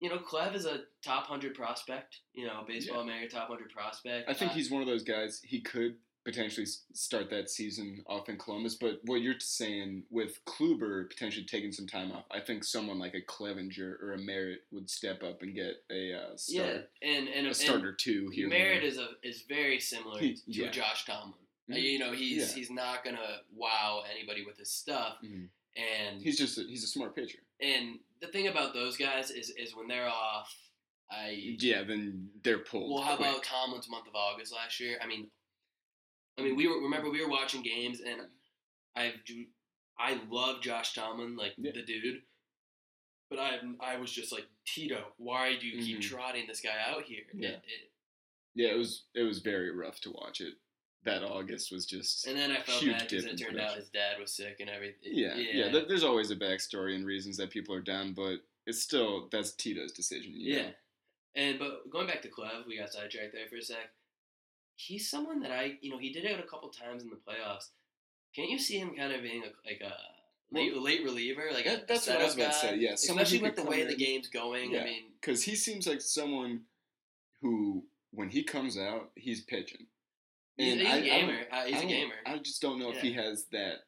you 0.01 0.09
know, 0.09 0.19
Clev 0.19 0.55
is 0.55 0.65
a 0.65 0.85
top 1.03 1.27
hundred 1.27 1.55
prospect. 1.55 2.21
You 2.33 2.47
know, 2.47 2.65
baseball 2.67 2.97
Yeah. 2.97 3.03
America 3.03 3.35
top 3.35 3.49
hundred 3.49 3.69
prospect. 3.71 4.31
I 4.31 4.33
think 4.33 4.53
Uh, 4.53 4.55
he's 4.55 4.71
one 4.71 4.81
of 4.81 4.89
those 4.89 5.05
guys. 5.05 5.43
He 5.43 5.61
could 5.61 5.99
potentially 6.25 6.67
start 6.95 7.29
that 7.31 7.51
season 7.51 8.03
off 8.07 8.29
in 8.29 8.39
Columbus, 8.39 8.77
but 8.77 9.01
what 9.05 9.21
you're 9.23 9.39
saying 9.41 10.05
with 10.11 10.39
Kluber 10.47 11.09
potentially 11.09 11.45
taking 11.45 11.73
some 11.73 11.87
time 11.87 12.13
off, 12.13 12.25
I 12.31 12.41
think 12.41 12.63
someone 12.65 12.99
like 12.99 13.15
a 13.15 13.21
Clevinger 13.23 14.01
or 14.01 14.13
a 14.13 14.19
Merritt 14.19 14.61
would 14.71 14.89
step 14.89 15.23
up 15.23 15.43
and 15.43 15.55
get 15.55 15.83
a 15.91 16.13
uh, 16.15 16.37
yeah, 16.49 16.79
and 17.03 17.29
and 17.29 17.47
a 17.47 17.49
and 17.49 17.57
starter 17.57 17.93
too 17.93 18.29
here. 18.33 18.49
Merritt 18.49 18.85
is 18.85 18.99
a 18.99 19.09
is 19.23 19.43
very 19.49 19.81
similar 19.81 20.21
He- 20.21 20.35
to 20.35 20.41
yeah. 20.47 20.71
Josh 20.71 21.05
Tomlin. 21.07 21.35
Mhm. 21.71 21.83
You 21.83 21.99
know, 21.99 22.13
he's 22.13 22.49
Yeah. 22.51 22.55
he's 22.55 22.71
not 22.71 23.05
gonna 23.05 23.41
wow 23.55 24.05
anybody 24.11 24.45
with 24.45 24.59
his 24.59 24.71
stuff, 24.71 25.19
Mhm. 25.25 25.49
and 25.77 26.23
He's 26.23 26.39
just 26.39 26.59
a, 26.59 26.63
he's 26.63 26.85
a 26.85 26.89
smart 26.89 27.15
pitcher. 27.17 27.39
And 27.61 27.99
the 28.21 28.29
thing 28.29 28.47
about 28.49 28.75
those 28.75 28.97
guys 28.97 29.31
is 29.31 29.51
is 29.51 29.75
when 29.75 29.89
they're 29.89 30.09
off, 30.09 30.53
I 31.11 31.31
Yeah, 31.59 31.83
then 31.83 32.31
they're 32.43 32.61
pulled. 32.61 32.93
well, 32.93 33.03
how 33.03 33.17
quick. 33.17 33.29
about 33.29 33.43
Tomlin's 33.45 33.89
month 33.89 34.07
of 34.07 34.15
August 34.15 34.53
last 34.53 34.79
year? 34.81 34.99
I 35.03 35.07
mean, 35.07 35.31
I 36.39 36.43
mean, 36.43 36.57
we 36.57 36.67
were 36.67 36.81
remember 36.81 37.11
we 37.11 37.23
were 37.23 37.31
watching 37.31 37.63
games, 37.63 38.01
and 38.01 38.23
I 38.97 39.15
I 39.99 40.21
love 40.29 40.63
Josh 40.63 40.95
Tomlin, 40.95 41.37
like 41.37 41.55
Yeah. 41.59 41.73
the 41.73 41.83
dude, 41.83 42.23
but 43.31 43.39
I 43.39 43.61
I 43.81 43.97
was 43.97 44.11
just 44.13 44.33
like 44.33 44.47
Tito, 44.65 45.13
why 45.19 45.57
do 45.57 45.67
you 45.67 45.83
keep 45.83 45.99
Mhm. 45.99 46.03
trotting 46.09 46.47
this 46.47 46.61
guy 46.61 46.79
out 46.87 47.05
here? 47.05 47.25
Yeah. 47.35 47.49
It- 47.51 47.65
it- 47.67 47.93
Yeah, 48.55 48.69
it 48.73 48.77
was 48.77 49.05
it 49.15 49.23
was 49.23 49.39
very 49.41 49.71
rough 49.71 50.01
to 50.03 50.11
watch 50.11 50.41
it. 50.41 50.55
that 51.05 51.25
August 51.25 51.73
was 51.73 51.85
just 51.85 52.29
And 52.29 52.39
then 52.39 52.53
I 52.53 52.63
felt 52.63 52.81
Huge 52.81 52.93
bad 52.97 53.09
because 53.09 53.25
it 53.25 53.37
turned 53.37 53.59
out 53.59 53.75
his 53.77 53.91
dad 53.91 54.21
was 54.21 54.33
sick 54.33 54.61
and 54.61 54.71
everything. 54.71 55.13
yeah, 55.13 55.35
yeah. 55.35 55.69
there- 55.69 55.85
there's 55.85 56.05
always 56.05 56.31
a 56.31 56.37
backstory 56.37 56.95
and 56.95 57.05
reasons 57.05 57.37
that 57.39 57.51
people 57.51 57.75
are 57.75 57.81
down, 57.81 58.13
but 58.15 58.47
it's 58.67 58.81
still 58.81 59.29
that's 59.29 59.51
Tito's 59.51 59.91
decision. 59.91 60.33
Yeah. 60.37 60.63
know? 60.69 60.75
And 61.35 61.59
but 61.59 61.91
going 61.91 62.07
back 62.07 62.23
to 62.23 62.29
Clev, 62.29 62.67
we 62.69 62.77
got 62.77 62.93
sidetracked 62.93 63.33
there 63.33 63.49
for 63.49 63.57
a 63.57 63.63
sec. 63.63 63.93
He's 64.77 65.09
someone 65.09 65.41
that 65.41 65.53
I, 65.53 65.79
you 65.81 65.91
know, 65.91 65.99
he 65.99 66.13
did 66.13 66.25
it 66.25 66.39
a 66.41 66.43
couple 66.49 66.69
times 66.71 67.03
in 67.03 67.11
the 67.11 67.17
playoffs. 67.17 67.69
Can't 68.35 68.51
you 68.51 68.59
see 68.59 68.79
him 68.79 68.95
kind 68.97 69.13
of 69.13 69.23
being 69.23 69.43
a, 69.43 69.69
like 69.69 69.81
a 69.83 69.95
late, 70.51 70.77
late 70.77 71.05
reliever, 71.05 71.51
like 71.53 71.65
That- 71.67 71.87
that's 71.87 72.07
what 72.09 72.21
I 72.21 72.25
was 72.25 72.35
about 72.35 72.53
to 72.53 72.59
say. 72.59 72.77
Yeah, 72.79 72.93
especially 72.93 73.41
with 73.43 73.57
the 73.57 73.65
way 73.65 73.81
come 73.81 73.89
the 73.89 73.97
game's 73.97 74.29
going. 74.29 74.73
Yeah. 74.73 74.81
I 74.81 74.85
mean, 74.85 75.03
because 75.21 75.43
he 75.45 75.55
seems 75.55 75.87
like 75.87 76.01
someone 76.01 76.63
who, 77.43 77.85
when 78.13 78.31
he 78.31 78.43
comes 78.43 78.79
out, 78.79 79.11
he's 79.17 79.43
pitching. 79.43 79.87
he's, 80.57 80.73
And 80.73 80.81
he's 80.81 80.91
I- 80.91 80.97
a 80.97 80.99
I 80.99 81.03
gamer. 81.03 81.39
uh, 81.53 81.65
he's 81.65 81.77
I 81.77 81.85
a 81.85 81.87
gamer. 81.87 82.15
I 82.27 82.39
just 82.39 82.61
don't 82.63 82.79
know 82.79 82.91
if 82.91 83.01
he 83.01 83.13
has 83.13 83.45
that 83.53 83.85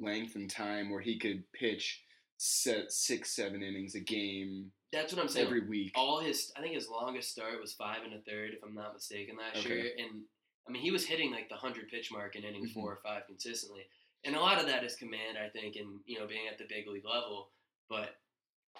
length 0.00 0.34
and 0.36 0.50
time 0.50 0.90
where 0.90 1.00
he 1.02 1.18
could 1.18 1.44
pitch 1.52 2.02
set 2.38 2.90
six, 2.90 3.30
seven 3.36 3.62
innings 3.62 3.94
a 3.94 4.00
game 4.00 4.72
That's 4.94 5.12
what 5.12 5.20
I'm 5.22 5.28
saying. 5.28 5.46
every 5.46 5.60
week. 5.66 5.92
all 5.94 6.20
his 6.20 6.52
I 6.56 6.60
think 6.60 6.74
his 6.74 6.88
longest 6.88 7.30
start 7.30 7.60
was 7.60 7.72
five 7.72 8.02
and 8.04 8.14
a 8.14 8.18
third, 8.20 8.52
if 8.54 8.62
I'm 8.62 8.74
not 8.74 8.94
mistaken, 8.94 9.36
last 9.36 9.58
Okay. 9.58 9.74
year. 9.74 9.90
And 9.98 10.22
I 10.66 10.70
mean 10.72 10.82
he 10.82 10.90
was 10.90 11.04
hitting 11.06 11.30
like 11.30 11.48
the 11.48 11.56
hundred 11.56 11.88
pitch 11.88 12.10
mark 12.12 12.36
in 12.36 12.44
inning 12.44 12.66
Mhm. 12.66 12.72
four 12.74 12.92
or 12.92 13.00
five 13.02 13.26
consistently. 13.26 13.86
And 14.24 14.34
a 14.36 14.40
lot 14.40 14.58
of 14.58 14.66
that 14.66 14.82
is 14.84 14.96
command, 14.96 15.36
I 15.36 15.48
think, 15.50 15.76
and 15.76 16.00
you 16.06 16.18
know, 16.18 16.26
being 16.26 16.48
at 16.48 16.56
the 16.58 16.64
big 16.64 16.86
league 16.88 17.04
level. 17.04 17.50
But 17.88 18.16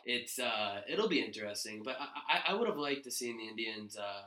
it's 0.05 0.39
uh 0.39 0.83
it'll 0.89 1.09
be 1.09 1.21
interesting. 1.21 1.83
But 1.83 1.97
I 2.01 2.09
I, 2.29 2.43
I 2.49 2.55
would 2.55 2.69
have 2.69 2.79
liked 2.79 3.05
to 3.05 3.11
see 3.11 3.33
the 3.33 3.49
Indians 3.49 3.97
uh 3.97 4.23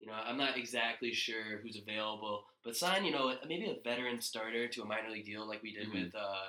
you 0.00 0.06
know, 0.08 0.12
I'm 0.12 0.36
not 0.36 0.58
exactly 0.58 1.12
sure 1.14 1.58
who's 1.62 1.78
available, 1.78 2.44
but 2.62 2.76
sign, 2.76 3.04
you 3.06 3.12
know, 3.12 3.34
maybe 3.48 3.64
a 3.64 3.76
veteran 3.82 4.20
starter 4.20 4.68
to 4.68 4.82
a 4.82 4.84
minor 4.84 5.08
league 5.10 5.24
deal 5.24 5.46
like 5.48 5.62
we 5.62 5.72
did 5.72 5.88
Mhm. 5.88 6.04
with 6.04 6.14
uh, 6.14 6.48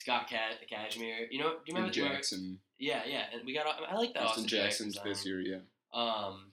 Scott 0.00 0.28
Ca- 0.30 0.58
Kazmir. 0.70 1.26
You 1.30 1.40
know, 1.40 1.50
do 1.50 1.56
you 1.66 1.74
remember? 1.74 1.86
and 1.86 1.92
Jackson, 1.92 2.58
Yeah, 2.78 3.02
yeah, 3.06 3.24
and 3.32 3.42
we 3.44 3.54
got. 3.54 3.66
I 3.88 3.96
like 3.96 4.14
that 4.14 4.22
Austin, 4.22 4.44
Austin, 4.44 4.58
Jackson's 4.58 4.94
Jackson 4.94 5.10
this 5.12 5.26
year, 5.26 5.40
yeah. 5.40 5.58
Um, 5.94 6.52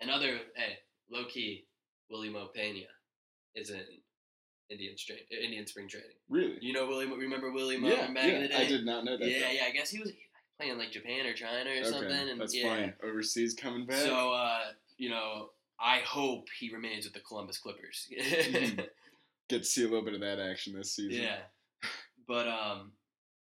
another 0.00 0.38
hey, 0.56 0.78
low 1.10 1.24
key, 1.26 1.64
Wily 2.10 2.28
Mo 2.30 2.48
Peña 2.56 2.86
is 3.54 3.70
in 3.70 3.80
Indian 4.70 4.96
strain, 4.96 5.20
Indian 5.30 5.66
spring 5.66 5.88
training. 5.88 6.10
Really? 6.28 6.58
You 6.60 6.72
know 6.72 6.86
Willie? 6.86 7.06
Remember 7.06 7.52
Willie 7.52 7.78
Mo 7.78 7.88
yeah, 7.88 8.06
back 8.08 8.16
yeah. 8.16 8.36
in 8.36 8.42
the 8.42 8.48
day? 8.48 8.56
I 8.56 8.66
did 8.66 8.84
not 8.84 9.04
know 9.04 9.16
that. 9.16 9.28
Yeah, 9.28 9.40
though. 9.40 9.52
yeah. 9.52 9.64
I 9.66 9.70
guess 9.70 9.90
he 9.90 10.00
was 10.00 10.12
playing 10.58 10.78
like 10.78 10.90
Japan 10.90 11.26
or 11.26 11.34
China 11.34 11.70
or 11.70 11.72
Okay, 11.80 11.84
something. 11.84 12.28
And 12.30 12.40
that's 12.40 12.54
yeah. 12.54 12.68
fine. 12.68 12.94
Overseas 13.04 13.54
coming 13.54 13.86
back. 13.86 13.98
So 13.98 14.32
uh, 14.32 14.60
you 14.98 15.08
know, 15.10 15.50
I 15.80 16.00
hope 16.00 16.48
he 16.58 16.72
remains 16.74 17.04
with 17.04 17.14
the 17.14 17.20
Columbus 17.20 17.58
Clippers. 17.58 18.08
Mhm. 18.18 18.86
Get 19.48 19.58
to 19.58 19.64
see 19.64 19.82
a 19.82 19.84
little 19.84 20.04
bit 20.04 20.14
of 20.14 20.20
that 20.22 20.40
action 20.40 20.74
this 20.74 20.90
season. 20.90 21.22
Yeah. 21.22 21.36
But 22.28 22.48
um 22.48 22.92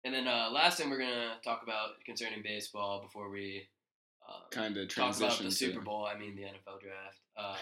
and 0.03 0.13
then 0.13 0.27
uh 0.27 0.49
last 0.51 0.77
thing 0.77 0.89
we're 0.89 0.99
gonna 0.99 1.35
talk 1.43 1.63
about 1.63 2.03
concerning 2.05 2.41
baseball 2.43 3.01
before 3.01 3.29
we 3.29 3.67
uh, 4.27 4.49
Kind 4.51 4.75
of 4.77 4.89
talk 4.89 4.95
transition 5.15 5.25
about 5.27 5.43
the 5.43 5.51
Super 5.51 5.79
Bowl, 5.81 6.05
I 6.05 6.17
mean 6.17 6.35
the 6.35 6.43
NFL 6.43 6.81
draft. 6.81 7.19
Uh 7.37 7.55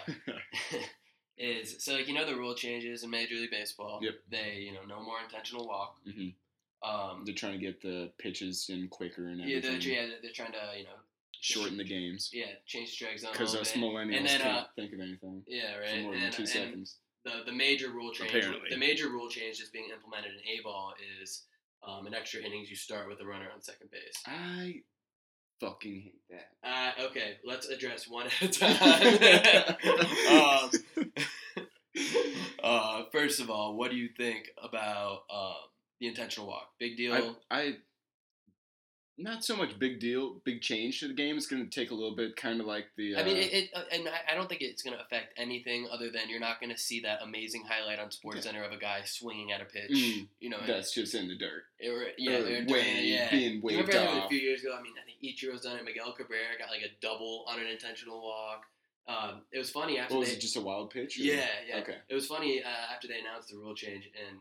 is 1.37 1.83
so 1.83 1.93
like 1.93 2.07
you 2.07 2.13
know 2.13 2.25
the 2.25 2.35
rule 2.35 2.55
changes 2.55 3.03
in 3.03 3.09
Major 3.09 3.35
League 3.35 3.51
Baseball. 3.51 3.99
Yep. 4.01 4.13
They, 4.29 4.57
you 4.65 4.73
know, 4.73 4.83
no 4.87 5.01
more 5.03 5.17
intentional 5.23 5.67
walk. 5.67 5.97
Mm-hmm. 6.07 6.89
Um 6.89 7.23
They're 7.25 7.35
trying 7.35 7.53
to 7.53 7.65
get 7.65 7.81
the 7.81 8.11
pitches 8.19 8.67
in 8.69 8.87
quicker 8.89 9.27
and 9.27 9.39
yeah, 9.41 9.59
they're, 9.59 9.73
yeah, 9.79 10.07
they're 10.21 10.31
trying 10.33 10.53
to, 10.53 10.77
you 10.77 10.83
know, 10.85 10.97
Shorten 11.41 11.77
the 11.77 11.83
games. 11.83 12.31
yeah, 12.33 12.45
change 12.65 12.89
the 12.89 12.95
strike 12.95 13.19
zone 13.19 13.31
Because 13.31 13.55
us 13.55 13.71
bit. 13.73 13.81
millennials 13.81 14.17
And 14.17 14.25
then, 14.25 14.41
can't 14.41 14.57
uh, 14.57 14.63
think 14.75 14.93
of 14.93 14.99
anything 14.99 15.43
Yeah, 15.47 15.75
for 15.75 15.81
right. 15.81 16.01
more 16.03 16.13
than 16.13 16.23
and, 16.23 16.33
two 16.33 16.41
and 16.43 16.49
seconds. 16.49 16.97
The 17.25 17.43
the 17.45 17.51
major 17.51 17.89
rule 17.89 18.11
change 18.13 18.29
Apparently. 18.33 18.69
the 18.69 18.77
major 18.77 19.09
rule 19.09 19.27
change 19.29 19.57
that's 19.57 19.69
being 19.71 19.89
implemented 19.93 20.31
in 20.33 20.39
A 20.59 20.61
ball 20.63 20.93
is 21.21 21.43
um, 21.85 22.07
in 22.07 22.13
extra 22.13 22.41
innings 22.41 22.69
you 22.69 22.75
start 22.75 23.07
with 23.09 23.19
a 23.19 23.25
runner 23.25 23.47
on 23.53 23.61
second 23.61 23.89
base. 23.91 24.21
I 24.25 24.81
fucking 25.59 26.01
hate 26.01 26.21
that. 26.29 26.67
Uh, 26.67 27.05
okay, 27.07 27.37
let's 27.45 27.67
address 27.67 28.07
one 28.07 28.27
at 28.27 28.41
a 28.41 28.47
time. 28.59 29.75
um, 30.31 31.05
uh, 32.63 33.03
first 33.11 33.39
of 33.39 33.49
all, 33.49 33.75
what 33.77 33.91
do 33.91 33.97
you 33.97 34.09
think 34.17 34.49
about 34.61 35.23
um, 35.33 35.53
the 35.99 36.07
intentional 36.07 36.47
walk? 36.47 36.69
Big 36.79 36.97
deal. 36.97 37.35
I, 37.51 37.57
I 37.59 37.73
not 39.17 39.43
so 39.45 39.55
much 39.55 39.79
big 39.79 39.99
deal, 39.99 40.41
big 40.43 40.61
change 40.61 40.99
to 40.99 41.07
the 41.07 41.13
game. 41.13 41.37
It's 41.37 41.47
going 41.47 41.63
to 41.63 41.69
take 41.69 41.91
a 41.91 41.93
little 41.95 42.15
bit, 42.15 42.35
kind 42.35 42.59
of 42.59 42.65
like 42.67 42.87
the. 42.97 43.15
Uh, 43.15 43.21
I 43.21 43.23
mean, 43.23 43.37
it, 43.37 43.53
it 43.53 43.69
uh, 43.73 43.83
and 43.91 44.07
I, 44.09 44.33
I 44.33 44.35
don't 44.35 44.49
think 44.49 44.61
it's 44.61 44.81
going 44.83 44.95
to 44.97 45.01
affect 45.01 45.33
anything 45.37 45.87
other 45.91 46.09
than 46.11 46.29
you're 46.29 46.39
not 46.39 46.59
going 46.59 46.71
to 46.73 46.77
see 46.77 46.99
that 47.01 47.21
amazing 47.23 47.63
highlight 47.67 47.99
on 47.99 48.11
Sports 48.11 48.37
Yeah. 48.37 48.43
Center 48.43 48.63
of 48.63 48.71
a 48.71 48.77
guy 48.77 49.01
swinging 49.05 49.51
at 49.51 49.61
a 49.61 49.65
pitch. 49.65 49.91
Mm, 49.91 50.27
you 50.39 50.49
know, 50.49 50.57
that's 50.67 50.93
just 50.93 51.15
in 51.15 51.27
the 51.27 51.37
dirt. 51.37 51.63
It, 51.79 51.89
were- 51.91 52.07
yeah, 52.17 52.37
Or 52.37 52.43
they're 52.43 52.59
way- 52.59 52.65
doing 52.65 52.97
it, 52.97 53.03
yeah. 53.05 53.31
being 53.31 53.61
waved 53.61 53.87
remember 53.87 54.25
a 54.25 54.27
few 54.27 54.39
years 54.39 54.61
ago? 54.61 54.75
I 54.77 54.81
mean, 54.81 54.93
I 55.01 55.05
think 55.05 55.19
Ichiro's 55.37 55.61
done 55.61 55.77
it. 55.77 55.85
Miguel 55.85 56.11
Cabrera 56.13 56.57
got 56.59 56.69
like 56.69 56.81
a 56.81 56.91
double 57.01 57.45
on 57.47 57.59
an 57.59 57.67
intentional 57.67 58.21
walk. 58.21 58.63
Um, 59.07 59.41
it 59.51 59.59
was 59.59 59.69
funny 59.69 59.99
after 59.99 60.15
What 60.15 60.21
was 60.21 60.29
they. 60.29 60.35
it? 60.35 60.41
Just 60.41 60.55
a 60.57 60.61
wild 60.61 60.89
pitch? 60.89 61.17
or- 61.19 61.23
yeah, 61.23 61.45
yeah. 61.69 61.77
Okay. 61.77 61.95
It 62.09 62.15
was 62.15 62.25
funny 62.27 62.61
uh, 62.63 62.93
after 62.93 63.07
they 63.07 63.19
announced 63.19 63.49
the 63.49 63.57
rule 63.57 63.75
change, 63.75 64.09
and 64.27 64.39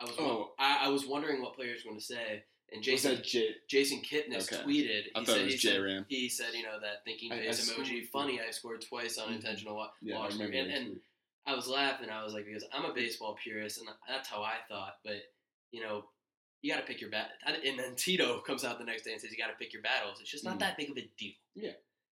I 0.00 0.04
was 0.04 0.14
Oh. 0.18 0.52
I, 0.58 0.86
I 0.86 0.88
was 0.88 1.06
wondering 1.06 1.42
what 1.42 1.54
players 1.54 1.84
were 1.84 1.90
going 1.90 2.00
to 2.00 2.04
say. 2.04 2.42
And 2.72 2.82
Jason 2.82 3.20
J? 3.22 3.54
Jason 3.68 4.02
Kipnis 4.02 4.52
Okay. 4.52 4.62
tweeted. 4.64 5.02
I 5.14 5.20
He 5.20 5.24
thought 5.24 5.26
said, 5.26 5.40
it 5.40 5.44
was 5.44 5.52
he 5.54 5.58
J-Ram. 5.58 6.06
he 6.08 6.28
said, 6.28 6.52
you 6.54 6.64
know, 6.64 6.80
that 6.80 7.04
thinking 7.04 7.30
face 7.30 7.70
emoji. 7.72 8.06
Funny, 8.08 8.40
I 8.40 8.50
scored 8.50 8.80
twice 8.82 9.18
on 9.18 9.28
Mhm. 9.32 9.36
intentional 9.36 9.76
wa- 9.76 9.92
Yeah, 10.02 10.18
I 10.18 10.28
and, 10.28 10.54
and. 10.54 11.00
I 11.46 11.54
was 11.54 11.68
laughing. 11.68 12.10
I 12.10 12.24
was 12.24 12.32
like, 12.34 12.44
because 12.44 12.64
I'm 12.72 12.84
a 12.84 12.92
baseball 12.92 13.36
purist, 13.40 13.78
and 13.78 13.88
that's 14.08 14.28
how 14.28 14.42
I 14.42 14.56
thought. 14.68 14.98
But 15.04 15.32
you 15.70 15.80
know, 15.80 16.10
you 16.62 16.72
got 16.72 16.80
to 16.80 16.86
pick 16.86 17.00
your 17.00 17.10
bat. 17.10 17.32
And 17.44 17.78
then 17.78 17.94
Tito 17.96 18.40
comes 18.40 18.64
out 18.64 18.78
the 18.78 18.84
next 18.84 19.02
day 19.02 19.12
and 19.12 19.20
says, 19.20 19.30
you 19.30 19.36
got 19.38 19.48
to 19.48 19.56
pick 19.56 19.72
your 19.72 19.82
battles. 19.82 20.20
It's 20.20 20.30
just 20.30 20.42
not 20.44 20.56
Mhm. 20.56 20.60
that 20.60 20.76
big 20.76 20.90
of 20.90 20.96
a 20.96 21.02
deal. 21.16 21.34
Yeah. 21.54 21.72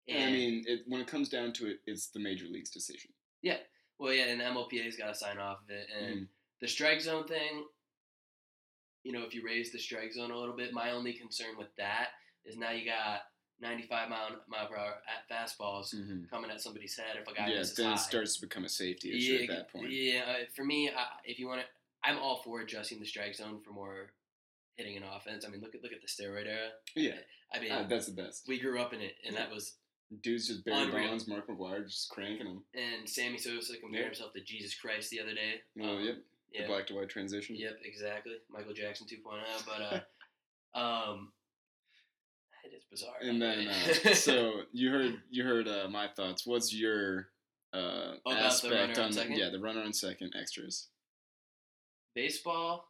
And, 0.09 0.25
I 0.25 0.31
mean, 0.31 0.65
it, 0.69 0.83
when 0.87 1.01
it 1.01 1.09
comes 1.09 1.29
down 1.29 1.53
to 1.55 1.67
it, 1.69 1.81
it's 1.87 2.09
the 2.09 2.21
major 2.21 2.47
league's 2.47 2.71
decision. 2.71 3.13
Yeah. 3.43 3.59
Well, 3.99 4.13
yeah, 4.13 4.27
and 4.27 4.41
MLBPA's 4.41 4.97
got 4.97 5.09
to 5.09 5.15
sign 5.15 5.39
off 5.39 5.63
of 5.63 5.71
it. 5.71 5.89
And 5.91 6.17
Mhm. 6.23 6.29
the 6.61 6.69
strike 6.69 7.01
zone 7.01 7.27
thing, 7.27 7.67
you 9.07 9.13
know, 9.13 9.23
if 9.23 9.33
you 9.35 9.43
raise 9.45 9.71
the 9.71 9.79
strike 9.79 10.13
zone 10.13 10.33
a 10.33 10.39
little 10.39 10.57
bit, 10.57 10.73
my 10.73 10.91
only 10.91 11.13
concern 11.13 11.57
with 11.57 11.69
that 11.79 12.09
is 12.45 12.57
now 12.57 12.73
you 12.73 12.85
got 12.85 13.21
95 13.61 14.11
mile 14.11 14.31
mile 14.49 14.67
per 14.67 14.77
hour 14.77 14.95
at 15.07 15.29
fastballs 15.31 15.95
Mhm. 15.95 16.29
coming 16.29 16.51
at 16.51 16.61
somebody's 16.61 16.97
head. 16.97 17.17
If 17.17 17.29
a 17.29 17.33
guy 17.35 17.49
Yeah, 17.49 17.63
then 17.77 17.87
high. 17.87 17.95
it 17.95 17.99
starts 17.99 18.35
to 18.35 18.41
become 18.41 18.65
a 18.65 18.69
safety 18.69 19.17
issue 19.17 19.43
at 19.45 19.49
that 19.57 19.69
point. 19.73 19.91
Yeah, 19.93 20.25
uh, 20.25 20.47
for 20.57 20.65
me, 20.65 20.91
I, 20.91 21.07
if 21.25 21.39
you 21.39 21.47
want 21.47 21.61
to, 21.61 21.67
I'm 22.03 22.19
all 22.19 22.43
for 22.43 22.61
adjusting 22.63 22.99
the 22.99 23.07
strike 23.07 23.35
zone 23.37 23.61
for 23.63 23.71
more 23.71 24.11
hitting 24.77 24.97
and 24.97 25.05
offense. 25.05 25.45
I 25.45 25.51
mean, 25.51 25.61
look 25.61 25.75
at 25.77 25.83
look 25.85 25.93
at 25.93 26.03
the 26.03 26.09
steroid 26.09 26.47
era. 26.47 26.73
Yeah, 26.97 27.19
I 27.55 27.61
mean, 27.61 27.71
uh, 27.71 27.85
that's 27.85 28.07
the 28.07 28.13
best. 28.13 28.49
we 28.49 28.59
grew 28.59 28.81
up 28.81 28.93
in 28.93 29.01
it, 29.01 29.17
and 29.25 29.35
Yeah. 29.35 29.43
that 29.47 29.55
was. 29.55 29.77
Dudes 30.21 30.47
just 30.47 30.65
Barry 30.65 30.83
Unreal. 30.85 31.09
Bonds, 31.09 31.27
Mark 31.27 31.49
McGwire 31.49 31.85
just 31.85 32.11
cranking 32.11 32.47
them. 32.47 32.65
And 32.75 33.09
Sammy 33.11 33.39
Sosa 33.39 33.77
compared 33.79 34.03
Yeah. 34.03 34.07
himself 34.11 34.33
to 34.35 34.41
Jesus 34.41 34.73
Christ 34.79 35.11
the 35.11 35.19
other 35.21 35.35
day. 35.35 35.63
Oh, 35.81 35.97
Um, 35.97 36.05
yep. 36.05 36.19
The 36.63 36.67
black 36.67 36.87
to 36.89 36.95
white 36.95 37.09
transition. 37.09 37.57
Yep, 37.57 37.79
exactly. 37.85 38.33
Michael 38.51 38.73
Jackson 38.75 39.07
2.0. 39.07 39.67
But 39.67 40.05
uh, 40.75 40.79
um, 40.79 41.33
it 42.65 42.75
is 42.77 42.85
bizarre. 42.91 43.15
And 43.21 43.41
then, 43.41 43.69
uh, 43.69 44.15
so 44.15 44.63
you 44.73 44.91
heard 44.91 45.15
you 45.31 45.45
heard 45.45 45.69
uh, 45.69 45.89
my 45.91 46.09
thoughts. 46.09 46.47
What's 46.47 46.75
your 46.75 47.29
uh, 47.73 48.15
Oh, 48.25 48.33
about 48.33 48.39
the 48.41 48.45
aspect 48.47 48.99
on 48.99 49.13
second? 49.13 49.37
yeah 49.37 49.51
the 49.51 49.61
runner 49.61 49.83
on 49.83 49.93
second 49.93 50.33
extras? 50.39 50.89
baseball. 52.15 52.89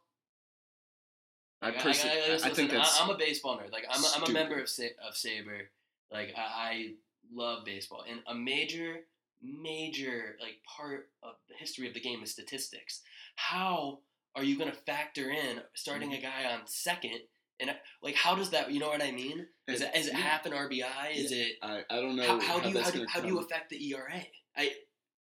I 1.61 1.69
Like, 1.69 1.79
perse- 1.79 2.05
I, 2.05 2.09
I, 2.09 2.29
listen, 2.29 2.51
think 2.55 2.71
that's 2.71 2.99
I, 3.01 3.03
am 3.03 3.09
a 3.09 3.17
baseball 3.17 3.57
nerd. 3.57 3.71
Like 3.73 3.85
I'm, 3.89 4.01
a, 4.03 4.07
I'm 4.15 4.23
a 4.23 4.31
member 4.31 4.59
of 4.59 4.69
Sa- 4.69 4.83
of 5.07 5.15
SABR. 5.15 5.63
Like 6.11 6.33
I, 6.37 6.41
I 6.41 6.89
love 7.33 7.65
baseball, 7.65 8.03
and 8.09 8.21
a 8.27 8.33
major, 8.35 9.01
major 9.41 10.35
like 10.41 10.57
part 10.65 11.09
of 11.23 11.33
the 11.49 11.55
history 11.57 11.87
of 11.87 11.93
the 11.93 11.99
game 11.99 12.23
is 12.23 12.31
statistics. 12.31 13.01
How 13.35 13.99
are 14.35 14.43
you 14.43 14.57
going 14.57 14.71
to 14.71 14.77
factor 14.77 15.29
in 15.31 15.61
starting 15.75 16.09
Mm-hmm. 16.11 16.19
a 16.19 16.29
guy 16.29 16.51
on 16.53 16.61
second? 16.65 17.19
And 17.59 17.71
like, 18.03 18.15
how 18.15 18.35
does 18.35 18.51
that? 18.51 18.71
You 18.71 18.79
know 18.79 18.89
what 18.89 19.01
I 19.01 19.11
mean? 19.11 19.47
Is 19.67 19.81
it, 19.81 19.91
is 19.95 20.07
it 20.07 20.13
Yeah. 20.13 20.19
half 20.19 20.45
an 20.45 20.51
RBI? 20.53 21.15
Is 21.15 21.31
it 21.31 21.53
I, 21.63 21.83
I 21.89 21.95
don't 22.01 22.15
know 22.15 22.23
how, 22.23 22.39
how 22.39 22.59
do 22.59 22.69
you 22.69 22.79
how 22.79 22.91
do, 22.91 23.05
how 23.09 23.19
do 23.21 23.27
you 23.27 23.39
affect 23.39 23.69
the 23.71 23.83
ERA? 23.93 24.21
I 24.55 24.71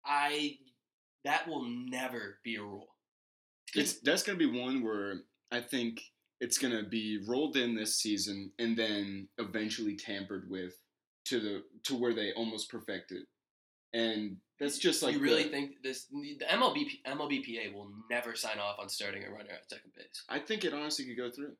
I 0.04 0.58
that 1.24 1.46
will 1.48 1.64
never 1.64 2.38
be 2.42 2.56
a 2.56 2.62
rule. 2.62 2.88
It's 3.74 4.00
that's 4.00 4.22
gonna 4.24 4.38
be 4.38 4.46
one 4.60 4.82
where 4.82 5.22
I 5.52 5.60
think 5.60 6.00
it's 6.40 6.58
gonna 6.58 6.82
be 6.82 7.20
rolled 7.26 7.56
in 7.56 7.74
this 7.76 7.96
season 7.96 8.50
and 8.58 8.76
then 8.76 9.28
eventually 9.38 9.96
tampered 9.96 10.50
with 10.50 10.74
to 11.26 11.38
the 11.40 11.62
to 11.84 11.94
where 11.94 12.14
they 12.14 12.32
almost 12.32 12.68
perfect 12.68 13.12
it, 13.12 13.26
and 13.94 14.36
that's 14.60 14.78
just 14.78 15.02
like 15.02 15.14
you 15.14 15.20
really 15.20 15.44
the- 15.44 15.48
think 15.48 15.82
this 15.82 16.06
the 16.06 16.44
MLB 16.50 16.86
MLBPA 17.06 17.72
will 17.72 17.90
never 18.10 18.34
sign 18.34 18.58
off 18.58 18.78
on 18.78 18.88
starting 18.88 19.24
a 19.24 19.30
runner 19.30 19.50
at 19.52 19.68
second 19.70 19.92
base? 19.96 20.24
I 20.28 20.38
think 20.38 20.64
it 20.64 20.74
honestly 20.74 21.04
could 21.06 21.16
go 21.16 21.30
through. 21.30 21.52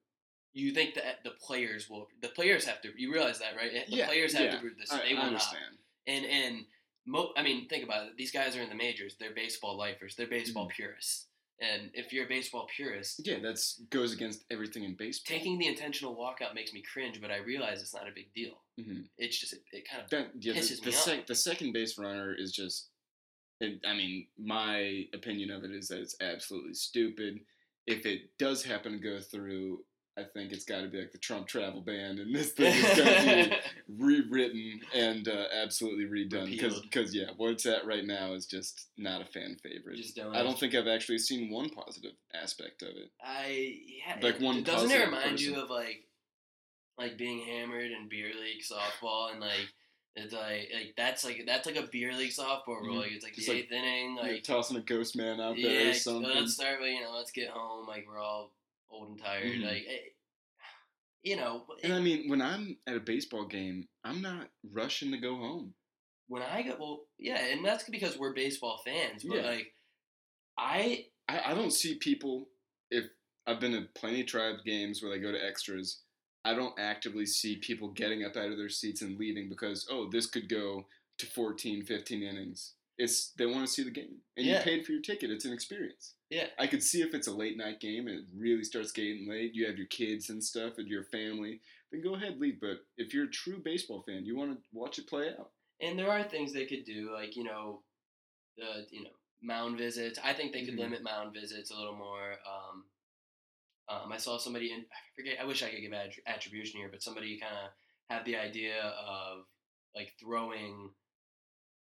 You 0.52 0.72
think 0.72 0.94
that 0.94 1.24
the 1.24 1.30
players 1.30 1.88
will? 1.90 2.06
The 2.22 2.28
players 2.28 2.64
have 2.66 2.80
to. 2.82 2.90
You 2.96 3.12
realize 3.12 3.40
that, 3.40 3.56
right? 3.56 3.72
The 3.72 3.96
Yeah, 3.96 4.06
players 4.06 4.32
have 4.34 4.44
yeah. 4.44 4.50
to 4.52 4.58
prove 4.58 4.78
this. 4.78 4.92
I, 4.92 4.98
they 4.98 5.10
I 5.10 5.12
will 5.14 5.16
not. 5.16 5.26
understand. 5.26 5.78
And 6.06 6.24
and 6.26 6.64
mo- 7.06 7.32
I 7.36 7.42
mean, 7.42 7.68
think 7.68 7.82
about 7.84 8.06
it. 8.06 8.16
These 8.16 8.30
guys 8.30 8.56
are 8.56 8.62
in 8.62 8.68
the 8.68 8.74
majors. 8.74 9.16
They're 9.18 9.34
baseball 9.34 9.76
lifers. 9.76 10.14
They're 10.14 10.28
baseball 10.28 10.66
mm-hmm. 10.66 10.76
purists. 10.76 11.26
And 11.60 11.90
if 11.94 12.12
you're 12.12 12.24
a 12.24 12.28
baseball 12.28 12.66
purist, 12.74 13.20
Yeah, 13.24 13.38
that's 13.40 13.78
goes 13.90 14.12
against 14.12 14.44
everything 14.50 14.82
in 14.84 14.94
baseball. 14.96 15.36
taking 15.36 15.56
the 15.58 15.66
intentional 15.68 16.16
walkout 16.16 16.54
makes 16.54 16.72
me 16.72 16.82
cringe. 16.82 17.20
But 17.20 17.30
I 17.30 17.36
realize 17.38 17.80
it's 17.80 17.94
not 17.94 18.08
a 18.08 18.12
big 18.12 18.32
deal. 18.34 18.60
Mhm. 18.78 19.08
It's 19.18 19.38
just 19.38 19.52
it, 19.52 19.62
it 19.72 19.88
kind 19.88 20.02
of 20.02 20.10
that 20.10 20.30
yeah, 20.40 20.54
the, 20.54 20.58
pisses 20.60 20.80
the, 20.80 20.86
me 20.86 20.92
sec- 20.92 21.20
off. 21.20 21.26
the 21.26 21.34
second 21.34 21.72
base 21.72 21.96
runner 21.98 22.34
is 22.34 22.52
just. 22.52 22.88
It, 23.60 23.80
I 23.86 23.94
mean, 23.94 24.26
my 24.36 25.06
opinion 25.14 25.50
of 25.52 25.62
it 25.62 25.70
is 25.70 25.86
that 25.88 26.00
it's 26.00 26.16
absolutely 26.20 26.74
stupid. 26.74 27.38
If 27.86 28.04
it 28.04 28.36
does 28.36 28.64
happen 28.64 28.92
to 28.92 28.98
go 28.98 29.20
through, 29.20 29.84
I 30.16 30.22
think 30.22 30.52
it's 30.52 30.64
got 30.64 30.82
to 30.82 30.86
be 30.88 30.98
like 31.00 31.10
the 31.10 31.18
Trump 31.18 31.48
travel 31.48 31.80
ban, 31.80 32.18
and 32.20 32.32
this 32.32 32.52
thing 32.52 32.72
is 32.72 32.96
going 32.96 33.06
to 33.44 33.50
be 33.50 33.56
rewritten 33.98 34.80
and 34.94 35.26
uh, 35.26 35.44
absolutely 35.60 36.04
redone 36.04 36.50
because 36.50 36.80
Repealed. 36.82 37.08
yeah, 37.14 37.26
where 37.36 37.50
it's 37.50 37.66
at 37.66 37.84
right 37.84 38.04
now 38.04 38.32
is 38.32 38.46
just 38.46 38.88
not 38.96 39.22
a 39.22 39.24
fan 39.24 39.56
favorite. 39.62 39.96
just 39.96 40.14
don't. 40.14 40.34
I 40.36 40.42
don't 40.44 40.58
think 40.58 40.74
I've 40.74 40.86
actually 40.86 41.18
seen 41.18 41.50
one 41.50 41.68
positive 41.70 42.12
aspect 42.40 42.82
of 42.82 42.90
it. 42.90 43.10
I 43.24 43.74
yeah. 44.06 44.18
Like 44.22 44.36
it- 44.36 44.42
one 44.42 44.62
doesn't 44.62 44.90
it 44.90 45.04
remind 45.04 45.40
you 45.40 45.56
of 45.60 45.68
like 45.68 46.04
like 46.96 47.18
being 47.18 47.40
hammered 47.40 47.90
in 47.90 48.08
beer 48.08 48.28
league 48.40 48.62
softball 48.62 49.32
and 49.32 49.40
like 49.40 49.66
it's 50.14 50.32
like 50.32 50.68
like 50.72 50.94
that's 50.96 51.24
like 51.24 51.42
that's 51.44 51.66
like 51.66 51.74
a 51.74 51.88
beer 51.90 52.12
league 52.14 52.30
softball 52.30 52.80
rule. 52.80 52.98
Mhm. 52.98 53.02
Like 53.02 53.10
it's 53.12 53.24
like 53.24 53.34
Just 53.34 53.48
the 53.48 53.54
like- 53.54 53.64
eighth 53.64 53.72
inning. 53.72 54.14
You're 54.22 54.32
Like 54.34 54.44
tossing 54.44 54.76
a 54.76 54.80
ghost 54.80 55.16
man 55.16 55.40
out 55.40 55.56
there 55.60 55.86
yeah, 55.86 55.90
or 55.90 55.94
something. 55.94 56.30
let's 56.32 56.54
start 56.54 56.78
with 56.80 56.90
you 56.90 57.00
know 57.00 57.10
let's 57.16 57.32
get 57.32 57.48
home. 57.50 57.88
Like 57.88 58.06
we're 58.08 58.20
all 58.20 58.52
old 58.90 59.08
and 59.10 59.18
tired. 59.20 59.46
Mhm. 59.52 59.64
Like 59.64 59.84
it, 59.86 60.16
you 61.22 61.36
know. 61.36 61.66
And 61.82 61.92
I 61.92 62.00
mean, 62.00 62.28
when 62.28 62.40
I'm 62.42 62.76
at 62.86 62.96
a 62.96 63.00
baseball 63.00 63.46
game, 63.46 63.88
I'm 64.04 64.20
not 64.22 64.48
rushing 64.72 65.10
to 65.12 65.18
go 65.18 65.36
home. 65.36 65.74
when 66.28 66.42
I 66.42 66.62
go 66.62 66.76
well 66.78 67.00
yeah, 67.18 67.38
and 67.52 67.64
that's 67.64 67.88
because 67.88 68.18
we're 68.18 68.32
baseball 68.34 68.80
fans. 68.84 69.24
But 69.24 69.36
Yeah. 69.38 69.46
like 69.50 69.72
I 70.58 71.06
I, 71.28 71.40
I 71.52 71.54
don't 71.54 71.72
see 71.72 71.96
people 71.96 72.48
if 72.90 73.04
I've 73.46 73.60
been 73.60 73.72
to 73.72 73.86
plenty 73.94 74.20
of 74.22 74.26
tribes 74.26 74.62
games 74.64 75.02
where 75.02 75.10
they 75.10 75.18
go 75.22 75.32
to 75.32 75.44
extras. 75.46 76.00
I 76.46 76.52
don't 76.54 76.78
actively 76.78 77.24
see 77.26 77.56
people 77.56 77.88
getting 77.92 78.22
up 78.24 78.36
out 78.36 78.50
of 78.50 78.58
their 78.58 78.68
seats 78.68 79.00
and 79.02 79.18
leaving 79.18 79.48
because 79.48 79.86
oh 79.90 80.08
this 80.10 80.26
could 80.26 80.48
go 80.48 80.86
to 81.18 81.26
14, 81.26 81.84
15 81.84 82.22
innings. 82.22 82.74
It's 82.98 83.32
they 83.38 83.46
want 83.46 83.66
to 83.66 83.72
see 83.72 83.82
the 83.82 83.90
game 83.90 84.18
and 84.36 84.46
Yeah. 84.46 84.58
you 84.58 84.64
paid 84.64 84.84
for 84.86 84.92
your 84.92 85.00
ticket. 85.02 85.30
It's 85.30 85.44
an 85.46 85.52
experience. 85.52 86.14
Yeah. 86.34 86.46
I 86.58 86.66
could 86.66 86.82
see 86.82 87.00
if 87.02 87.14
it's 87.14 87.28
a 87.28 87.32
late 87.32 87.56
night 87.56 87.80
game 87.80 88.08
and 88.08 88.18
it 88.18 88.24
really 88.36 88.64
starts 88.64 88.90
getting 88.92 89.28
late. 89.28 89.54
You 89.54 89.66
have 89.66 89.76
your 89.78 89.86
kids 89.86 90.30
and 90.30 90.42
stuff 90.42 90.78
and 90.78 90.88
your 90.88 91.04
family. 91.04 91.60
Then 91.92 92.02
go 92.02 92.14
ahead 92.16 92.40
leave. 92.40 92.60
But 92.60 92.78
if 92.96 93.14
you're 93.14 93.26
a 93.26 93.30
true 93.30 93.60
baseball 93.64 94.02
fan, 94.02 94.24
you 94.24 94.36
want 94.36 94.52
to 94.52 94.58
watch 94.72 94.98
it 94.98 95.06
play 95.08 95.28
out. 95.38 95.50
and 95.80 95.98
there 95.98 96.10
are 96.10 96.22
things 96.24 96.52
they 96.52 96.66
could 96.66 96.84
do 96.84 97.12
like 97.12 97.34
you 97.36 97.42
know 97.44 97.82
the 98.56 98.86
you 98.90 99.02
know 99.02 99.10
mound 99.42 99.76
visits 99.76 100.18
i 100.22 100.32
think 100.32 100.52
they 100.52 100.64
could 100.64 100.74
Mhm. 100.74 100.84
limit 100.84 101.02
mound 101.02 101.34
visits 101.34 101.70
a 101.72 101.76
little 101.76 101.96
more 101.96 102.38
um, 102.52 102.76
um, 103.88 104.12
i 104.12 104.16
saw 104.16 104.38
somebody 104.38 104.70
in 104.72 104.80
i 104.80 104.98
forget 105.16 105.40
i 105.40 105.44
wish 105.44 105.62
i 105.64 105.68
could 105.70 105.80
give 105.80 105.92
att- 105.92 106.26
attribution 106.26 106.78
here 106.80 106.88
but 106.88 107.02
somebody 107.02 107.38
kind 107.40 107.56
of 107.64 107.70
had 108.08 108.24
the 108.24 108.36
idea 108.36 108.80
of 108.82 109.44
like 109.96 110.10
throwing 110.20 110.94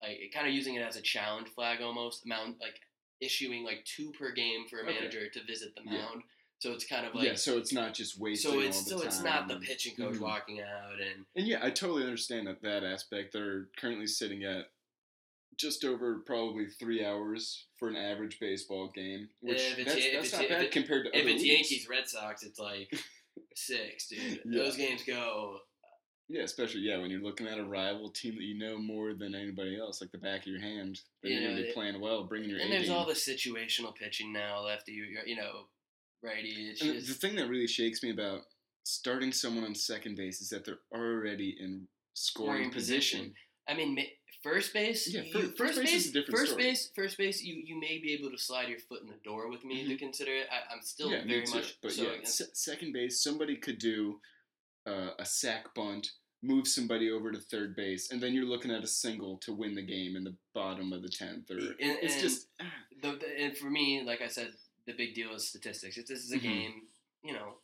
like 0.03 0.19
kind 0.35 0.47
of 0.47 0.53
using 0.53 0.75
it 0.77 0.83
as 0.87 0.97
a 0.97 1.03
challenge 1.03 1.49
flag 1.49 1.81
almost 1.81 2.27
mound 2.27 2.57
like 2.61 2.79
issuing 3.21 3.65
like 3.65 3.85
two 3.85 4.13
per 4.13 4.33
game 4.33 4.67
for 4.69 4.79
a 4.79 4.83
Okay. 4.83 4.95
manager 4.95 5.29
to 5.29 5.43
visit 5.45 5.75
the 5.75 5.83
Yeah. 5.85 5.93
mound 5.99 6.23
so 6.61 6.73
it's 6.73 6.85
kind 6.85 7.07
of 7.07 7.15
like 7.15 7.25
yeah, 7.25 7.35
so 7.37 7.57
it's 7.57 7.73
not 7.73 7.95
just 7.95 8.19
wasting. 8.19 8.51
so 8.51 8.59
it's 8.61 8.87
so 8.89 9.01
it's 9.03 9.23
not 9.23 9.47
the 9.49 9.61
pitching 9.61 9.95
coach 9.95 10.15
Mhm. 10.17 10.21
walking 10.21 10.61
out 10.61 11.01
and 11.01 11.25
And 11.37 11.47
yeah, 11.47 11.65
I 11.65 11.71
totally 11.71 12.03
understand 12.03 12.47
that 12.49 12.63
that 12.63 12.83
aspect. 12.83 13.33
They're 13.33 13.67
currently 13.77 14.09
sitting 14.09 14.43
at 14.45 14.71
just 15.57 15.85
over 15.85 16.19
probably 16.21 16.67
three 16.69 17.05
hours 17.05 17.67
for 17.77 17.89
an 17.89 17.97
average 17.97 18.39
baseball 18.41 18.89
game, 18.89 19.29
which 19.41 19.59
If 19.59 19.79
it's- 19.79 19.95
that's, 19.95 20.07
if 20.07 20.13
that's 20.13 20.33
not 20.33 20.43
if 20.45 20.49
bad 20.49 20.63
it- 20.65 20.71
compared 20.73 21.05
to 21.07 21.17
if 21.17 21.23
other 21.23 21.31
it's 21.35 21.43
leagues. 21.43 21.55
yankees 21.71 21.89
red 21.89 22.09
sox 22.09 22.43
it's 22.43 22.59
like 22.59 22.91
six 23.55 24.09
dude 24.09 24.43
Yeah. 24.45 24.63
those 24.65 24.77
games 24.77 25.03
go 25.05 25.61
Yeah, 26.31 26.43
especially 26.43 26.83
yeah 26.83 26.99
when 26.99 27.11
you're 27.11 27.23
looking 27.23 27.47
at 27.47 27.59
a 27.59 27.65
rival 27.65 28.11
team 28.11 28.35
that 28.37 28.43
you 28.43 28.59
know 28.59 28.77
more 28.79 29.15
than 29.15 29.35
anybody 29.35 29.79
else, 29.79 30.01
like 30.03 30.13
the 30.13 30.19
back 30.19 30.41
of 30.43 30.47
your 30.49 30.61
hand. 30.61 31.01
Then 31.23 31.33
Yeah, 31.33 31.39
you're 31.41 31.51
gonna 31.53 31.63
be 31.63 31.73
playing 31.73 32.01
well, 32.01 32.25
bringing 32.25 32.51
your. 32.51 32.61
and 32.61 32.71
there's 32.71 32.89
game. 32.89 32.97
all 32.97 33.07
the 33.07 33.15
situational 33.15 33.95
pitching 33.95 34.33
now, 34.33 34.61
lefty, 34.65 34.93
you 34.93 35.07
you 35.27 35.37
know, 35.37 35.67
righty. 36.23 36.51
It's 36.71 36.83
And 36.83 36.97
the 37.01 37.15
thing 37.15 37.35
that 37.37 37.49
really 37.49 37.67
shakes 37.67 38.03
me 38.03 38.11
about 38.11 38.43
starting 38.85 39.33
someone 39.33 39.65
on 39.65 39.75
second 39.75 40.17
base 40.17 40.41
is 40.41 40.49
that 40.51 40.65
they're 40.65 40.81
already 40.93 41.57
in 41.61 41.87
scoring 42.15 42.71
position. 42.71 43.21
position. 43.21 43.35
I 43.69 43.75
mean, 43.75 43.99
first 44.43 44.73
base. 44.75 45.09
Yeah, 45.13 45.23
you- 45.23 45.33
fir- 45.33 45.55
first 45.57 45.79
base 45.81 45.95
is 45.95 46.09
a 46.11 46.13
different 46.13 46.39
First 46.39 46.51
story. 46.53 46.63
base, 46.65 46.91
first 46.95 47.17
base. 47.19 47.43
You 47.43 47.55
you 47.55 47.81
may 47.81 47.99
be 47.99 48.13
able 48.13 48.31
to 48.31 48.39
slide 48.39 48.69
your 48.69 48.79
foot 48.81 49.01
in 49.03 49.09
the 49.09 49.21
door 49.25 49.49
with 49.49 49.65
me 49.65 49.87
to 49.89 49.97
consider 49.97 50.33
it. 50.33 50.47
I, 50.51 50.75
I'm 50.75 50.83
still 50.83 51.09
Mm-hmm. 51.09 51.29
yeah, 51.29 51.35
very 51.37 51.47
too. 51.47 51.55
much 51.55 51.77
But 51.83 51.93
so 51.93 52.03
yeah, 52.03 52.11
against. 52.11 52.37
se- 52.37 52.51
second 52.53 52.93
base, 52.93 53.23
somebody 53.23 53.57
could 53.57 53.79
do 53.79 54.21
uh, 54.87 55.11
a 55.19 55.25
sack 55.25 55.75
bunt, 55.75 56.09
move 56.43 56.67
somebody 56.69 57.11
over 57.11 57.33
to 57.33 57.39
third 57.39 57.75
base, 57.77 58.11
and 58.11 58.21
then 58.23 58.33
you're 58.33 58.45
looking 58.45 58.71
at 58.71 58.83
a 58.85 58.87
single 58.87 59.37
to 59.39 59.53
win 59.53 59.75
the 59.75 59.83
game 59.83 60.17
in 60.17 60.25
the 60.25 60.37
bottom 60.55 60.93
of 60.93 61.03
the 61.03 61.09
tenth. 61.09 61.51
Or 61.51 61.57
And- 61.59 61.77
it's 62.03 62.15
and- 62.15 62.23
just 62.23 62.49
ah, 62.61 62.73
The, 63.03 63.13
the, 63.17 63.41
and 63.41 63.57
for 63.57 63.71
me, 63.71 64.03
like 64.05 64.21
I 64.23 64.29
said, 64.29 64.53
the 64.87 64.93
big 64.93 65.15
deal 65.15 65.35
is 65.35 65.49
statistics. 65.49 65.97
If 65.99 66.07
this 66.07 66.21
is 66.25 66.33
a 66.33 66.39
Mhm. 66.39 66.43
game, 66.43 66.89
you 67.23 67.33
know, 67.33 67.59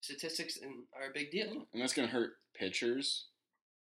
statistics 0.00 0.58
are 0.92 1.10
a 1.10 1.12
big 1.12 1.30
deal. 1.30 1.66
and 1.72 1.80
that's 1.82 1.92
gonna 1.92 2.08
hurt 2.08 2.38
pitchers. 2.54 3.26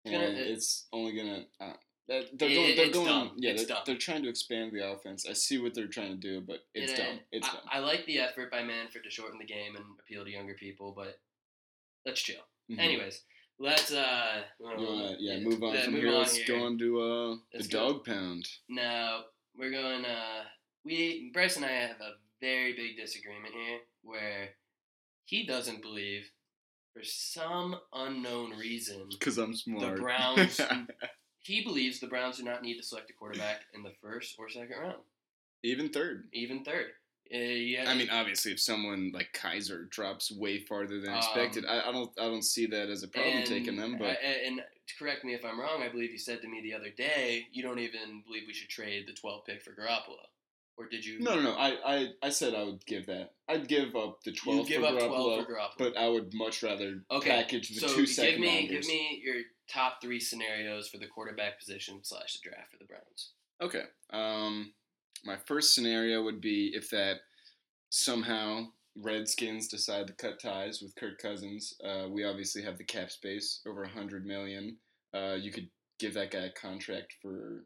It's 0.05 0.13
And 0.15 0.23
gonna- 0.23 0.39
it- 0.39 0.51
it's 0.51 0.87
only 0.93 1.13
gonna. 1.13 1.47
Uh, 1.61 1.77
they're 2.07 2.23
It- 2.23 2.39
going. 2.39 2.77
They're 2.77 2.91
going. 2.91 3.07
dumb. 3.07 3.35
Yeah, 3.37 3.53
they're, 3.55 3.83
they're 3.87 3.97
trying 3.99 4.23
to 4.25 4.29
expand 4.29 4.73
the 4.73 4.91
offense. 4.91 5.27
I 5.27 5.33
see 5.35 5.59
what 5.59 5.75
they're 5.75 5.87
trying 5.87 6.11
to 6.11 6.17
do, 6.29 6.41
but 6.41 6.67
it's 6.75 6.93
And, 6.93 6.99
dumb. 7.19 7.21
It's 7.33 7.49
I, 7.49 7.53
dumb. 7.53 7.63
I 7.71 7.79
like 7.81 8.05
the 8.07 8.19
effort 8.19 8.51
by 8.51 8.63
Manfred 8.65 9.05
to 9.05 9.11
shorten 9.11 9.39
the 9.39 9.45
game 9.45 9.77
and 9.77 9.85
appeal 10.01 10.25
to 10.25 10.31
younger 10.31 10.55
people, 10.55 10.93
but 10.93 11.21
let's 12.07 12.21
chill. 12.21 12.43
Mhm. 12.71 12.79
Anyways, 12.79 13.23
let's 13.59 13.93
uh, 13.93 14.43
wanna, 14.59 15.17
yeah, 15.19 15.41
move 15.41 15.63
on 15.63 15.75
yeah, 15.75 15.85
from 15.85 15.93
move 15.95 16.03
here. 16.03 16.13
on 16.13 16.19
Let's 16.21 16.37
here. 16.37 16.47
go 16.59 16.65
on 16.65 16.79
to 16.79 17.01
uh, 17.01 17.37
the 17.59 17.69
go. 17.69 17.93
dog 17.93 18.05
pound. 18.05 18.47
Now 18.69 19.25
we're 19.57 19.71
going. 19.71 20.05
Uh, 20.05 20.45
we 20.85 21.31
Bryce 21.33 21.57
and 21.57 21.65
I 21.65 21.73
have 21.73 22.01
a 22.01 22.13
very 22.41 22.73
big 22.75 22.97
disagreement 22.97 23.55
here, 23.55 23.81
where 24.03 24.51
he 25.27 25.45
doesn't 25.47 25.83
believe, 25.83 26.31
for 26.95 27.03
some 27.05 27.77
unknown 27.93 28.57
reason, 28.57 29.09
Because 29.11 29.37
I'm 29.39 29.55
smart. 29.55 29.97
the 29.97 30.01
Browns. 30.01 30.61
he 31.43 31.63
believes 31.63 32.01
the 32.01 32.07
Browns 32.07 32.39
do 32.39 32.45
not 32.45 32.63
need 32.63 32.77
to 32.79 32.83
select 32.83 33.11
a 33.11 33.13
quarterback 33.13 33.61
in 33.75 33.83
the 33.83 33.93
first 34.01 34.37
or 34.39 34.49
second 34.49 34.77
round, 34.81 35.03
Even 35.63 35.91
third. 35.91 36.29
even 36.33 36.65
third. 36.65 36.93
Uh, 37.33 37.39
yeah, 37.39 37.85
I 37.89 37.95
mean, 37.95 38.09
obviously, 38.11 38.51
if 38.53 38.61
someone 38.61 39.13
like 39.15 39.33
Kizer 39.33 39.89
drops 39.89 40.33
way 40.33 40.59
farther 40.59 41.01
than 41.01 41.11
Um, 41.11 41.19
expected, 41.19 41.65
I, 41.65 41.89
I 41.89 41.93
don't, 41.93 42.11
I 42.19 42.25
don't 42.25 42.43
see 42.43 42.67
that 42.67 42.89
as 42.89 43.03
a 43.05 43.09
problem 43.09 43.37
and, 43.39 43.47
taking 43.47 43.77
them. 43.77 43.97
But 43.99 44.19
and 44.23 44.61
correct 44.99 45.25
me 45.25 45.35
if 45.35 45.45
I'm 45.45 45.61
wrong. 45.61 45.83
I 45.83 45.89
believe 45.89 46.11
you 46.11 46.19
said 46.19 46.43
to 46.43 46.49
me 46.49 46.61
the 46.61 46.75
other 46.75 46.91
day 46.91 47.47
you 47.53 47.63
don't 47.63 47.79
even 47.79 48.23
believe 48.27 48.43
we 48.49 48.53
should 48.55 48.69
trade 48.69 49.05
the 49.07 49.13
12 49.13 49.45
pick 49.47 49.63
for 49.63 49.71
Garoppolo, 49.71 50.27
or 50.77 50.89
did 50.89 51.05
you? 51.07 51.21
no, 51.21 51.37
no, 51.37 51.43
no. 51.43 51.53
I, 51.53 51.77
I, 51.85 52.09
I 52.25 52.29
said 52.31 52.55
I 52.55 52.65
would 52.65 52.85
give 52.87 53.07
that. 53.07 53.31
I'd 53.49 53.69
give 53.69 53.95
up 53.95 54.23
the 54.25 54.33
you 54.33 54.37
twelve 54.37 54.67
give 54.67 54.81
for 54.83 54.89
up 54.89 54.99
12 54.99 55.47
for 55.47 55.53
Garoppolo. 55.53 55.69
but 55.79 55.97
I 55.97 56.09
would 56.09 56.35
much 56.35 56.63
rather 56.65 57.05
Okay, 57.13 57.31
package 57.31 57.69
the 57.69 57.87
so 57.87 57.95
two 57.95 58.07
give 58.07 58.41
me 58.41 58.49
rounders. 58.63 58.87
give 58.87 58.95
me 58.95 59.23
your 59.25 59.37
top 59.69 60.03
three 60.03 60.19
scenarios 60.19 60.89
for 60.89 60.99
the 60.99 61.07
quarterback 61.07 61.61
position 61.61 62.01
slash 62.03 62.35
the 62.41 62.49
draft 62.51 62.73
for 62.73 62.79
the 62.79 62.87
Browns. 62.87 63.31
Okay. 63.63 63.85
Um, 64.13 64.73
my 65.25 65.37
first 65.47 65.75
scenario 65.75 66.23
would 66.23 66.41
be 66.41 66.73
if 66.75 66.91
that 66.91 67.19
somehow 67.91 68.67
Redskins 68.97 69.69
decide 69.69 70.07
to 70.07 70.13
cut 70.13 70.41
ties 70.41 70.81
with 70.83 70.95
Kirk 70.97 71.19
Cousins. 71.19 71.75
Uh, 71.85 72.07
we 72.09 72.25
obviously 72.25 72.63
have 72.63 72.79
the 72.79 72.85
cap 72.85 73.11
space 73.11 73.61
over 73.67 73.85
a 73.85 73.89
hundred 73.89 74.27
million. 74.27 74.77
Uh, 75.15 75.37
you 75.41 75.53
could 75.53 75.69
give 75.99 76.15
that 76.15 76.31
guy 76.31 76.41
a 76.41 76.53
contract 76.53 77.15
for 77.23 77.65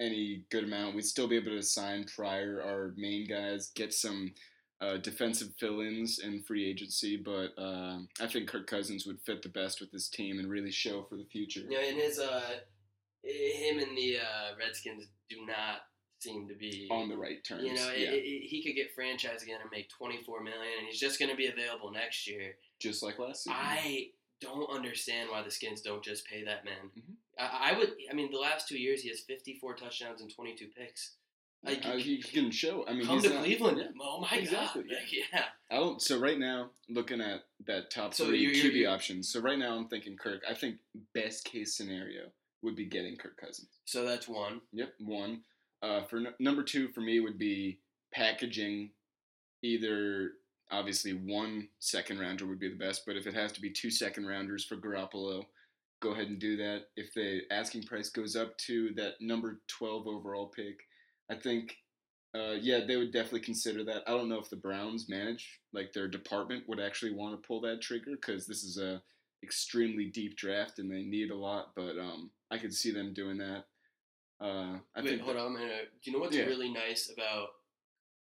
any 0.00 0.44
good 0.50 0.64
amount. 0.64 0.94
We'd 0.94 1.04
still 1.04 1.28
be 1.28 1.36
able 1.36 1.52
to 1.52 1.62
sign 1.62 2.04
prior 2.04 2.62
our 2.62 2.92
main 2.96 3.26
guys, 3.26 3.70
get 3.74 3.92
some 3.94 4.32
uh, 4.80 4.98
defensive 4.98 5.48
fill-ins 5.58 6.18
in 6.18 6.42
free 6.42 6.68
agency. 6.68 7.16
But 7.16 7.50
uh, 7.58 7.98
I 8.20 8.26
think 8.26 8.48
Kirk 8.48 8.66
Cousins 8.66 9.06
would 9.06 9.20
fit 9.24 9.42
the 9.42 9.48
best 9.48 9.80
with 9.80 9.90
this 9.90 10.08
team 10.08 10.38
and 10.38 10.50
really 10.50 10.72
show 10.72 11.04
for 11.08 11.16
the 11.16 11.24
future. 11.24 11.62
Yeah, 11.68 11.84
and 11.88 11.98
his 11.98 12.18
uh, 12.18 12.56
him 13.22 13.78
and 13.78 13.96
the 13.96 14.18
uh, 14.18 14.56
Redskins 14.58 15.06
do 15.28 15.46
not 15.46 15.82
seem 16.26 16.48
to 16.48 16.54
be 16.54 16.88
On 16.90 17.08
the 17.08 17.16
right 17.16 17.42
terms, 17.44 17.64
You 17.64 17.74
know, 17.74 17.90
yeah. 17.90 18.10
it, 18.10 18.24
it- 18.24 18.46
he 18.48 18.62
could 18.62 18.74
get 18.74 18.94
franchised 18.96 19.42
again 19.42 19.60
and 19.62 19.70
make 19.70 19.88
24 19.90 20.42
million, 20.42 20.62
and 20.78 20.86
he's 20.88 21.00
just 21.00 21.18
going 21.18 21.30
to 21.30 21.36
be 21.36 21.46
available 21.46 21.90
next 21.90 22.26
year. 22.26 22.56
just 22.78 23.02
like 23.02 23.18
last 23.18 23.44
season. 23.44 23.56
I 23.58 24.10
don't 24.40 24.68
understand 24.70 25.30
why 25.30 25.42
the 25.42 25.50
Skins 25.50 25.80
don't 25.80 26.02
just 26.04 26.26
pay 26.26 26.44
that 26.44 26.64
man. 26.64 26.90
Mhm. 26.98 27.14
I, 27.38 27.70
I 27.72 27.78
would. 27.78 27.94
I 28.10 28.14
mean, 28.14 28.30
the 28.30 28.38
last 28.38 28.68
two 28.68 28.78
years 28.78 29.00
he 29.02 29.08
has 29.08 29.20
54 29.20 29.74
touchdowns 29.76 30.20
and 30.20 30.30
22 30.34 30.68
picks. 30.76 31.12
Like, 31.64 31.84
Uh, 31.86 31.96
he, 31.96 32.18
can 32.22 32.50
show. 32.50 32.86
I 32.86 32.92
mean, 32.92 33.06
come 33.06 33.14
he's 33.18 33.24
to 33.28 33.34
not- 33.34 33.44
Cleveland. 33.44 33.78
yeah. 33.78 33.88
Oh 34.00 34.20
my 34.20 34.36
Exactly, 34.36 34.82
god. 34.84 34.98
Yeah. 35.10 35.44
I 35.70 35.76
don't. 35.76 36.00
So 36.02 36.18
right 36.18 36.38
now, 36.38 36.70
looking 36.88 37.20
at 37.22 37.44
that 37.66 37.90
top 37.90 38.12
So 38.14 38.26
three 38.26 38.40
you're- 38.40 38.54
QB 38.60 38.74
you're- 38.74 38.86
options. 38.86 39.30
So 39.32 39.40
right 39.40 39.58
now, 39.58 39.74
I'm 39.74 39.88
thinking 39.88 40.16
Kirk. 40.16 40.42
I 40.48 40.54
think 40.54 40.76
best 41.14 41.44
case 41.46 41.74
scenario 41.74 42.30
would 42.62 42.76
be 42.76 42.84
getting 42.84 43.16
Kirk 43.16 43.36
Cousins. 43.38 43.68
So 43.86 44.04
that's 44.04 44.28
one. 44.28 44.60
Yep, 44.72 44.94
one. 45.00 45.42
Uh, 45.82 46.02
for 46.04 46.18
n- 46.18 46.34
number 46.40 46.62
two 46.62 46.88
for 46.88 47.00
me 47.00 47.20
would 47.20 47.38
be 47.38 47.78
packaging 48.12 48.90
either 49.62 50.32
obviously 50.70 51.12
one 51.12 51.68
second 51.78 52.18
rounder 52.18 52.46
would 52.46 52.58
be 52.58 52.68
the 52.68 52.76
best, 52.76 53.02
but 53.06 53.16
if 53.16 53.26
it 53.26 53.34
has 53.34 53.52
to 53.52 53.60
be 53.60 53.70
two 53.70 53.90
second 53.90 54.26
rounders 54.26 54.64
for 54.64 54.76
Garoppolo, 54.76 55.44
go 56.00 56.10
ahead 56.10 56.28
and 56.28 56.38
do 56.38 56.56
that. 56.56 56.86
If 56.96 57.14
the 57.14 57.42
asking 57.50 57.84
price 57.84 58.08
goes 58.08 58.36
up 58.36 58.56
to 58.58 58.92
that 58.96 59.14
number 59.20 59.60
12 59.68 60.06
overall 60.06 60.46
pick, 60.46 60.80
I 61.30 61.36
think, 61.36 61.76
uh, 62.34 62.54
yeah, 62.60 62.80
they 62.86 62.96
would 62.96 63.12
definitely 63.12 63.40
consider 63.40 63.84
that. 63.84 64.02
I 64.06 64.10
don't 64.10 64.28
know 64.28 64.40
if 64.40 64.50
the 64.50 64.56
Browns 64.56 65.08
manage, 65.08 65.60
like 65.72 65.92
their 65.92 66.08
department 66.08 66.64
would 66.68 66.80
actually 66.80 67.14
want 67.14 67.40
to 67.40 67.46
pull 67.46 67.60
that 67.62 67.80
trigger 67.80 68.16
because 68.20 68.46
this 68.46 68.62
is 68.62 68.78
a 68.78 69.02
extremely 69.42 70.06
deep 70.06 70.36
draft 70.36 70.78
and 70.78 70.90
they 70.90 71.02
need 71.02 71.30
a 71.30 71.36
lot, 71.36 71.72
but 71.76 71.98
um, 71.98 72.30
I 72.50 72.58
could 72.58 72.74
see 72.74 72.90
them 72.90 73.14
doing 73.14 73.38
that. 73.38 73.64
Uh, 74.40 74.78
I 74.94 75.00
Wait, 75.00 75.08
think 75.08 75.22
hold 75.22 75.36
that- 75.36 75.42
on. 75.42 75.54
Gonna, 75.54 75.82
do 76.02 76.10
you 76.10 76.12
know 76.12 76.18
what's 76.18 76.36
Yeah. 76.36 76.44
really 76.44 76.70
nice 76.70 77.10
about, 77.10 77.48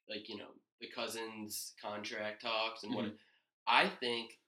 like, 0.09 0.29
you 0.29 0.37
know, 0.37 0.49
the 0.81 0.89
Cousins 0.89 1.75
contract 1.81 2.43
talks 2.43 2.83
and 2.83 2.95
what? 2.95 3.07
Mhm. 3.07 3.19
I 3.67 3.89
think 3.89 4.39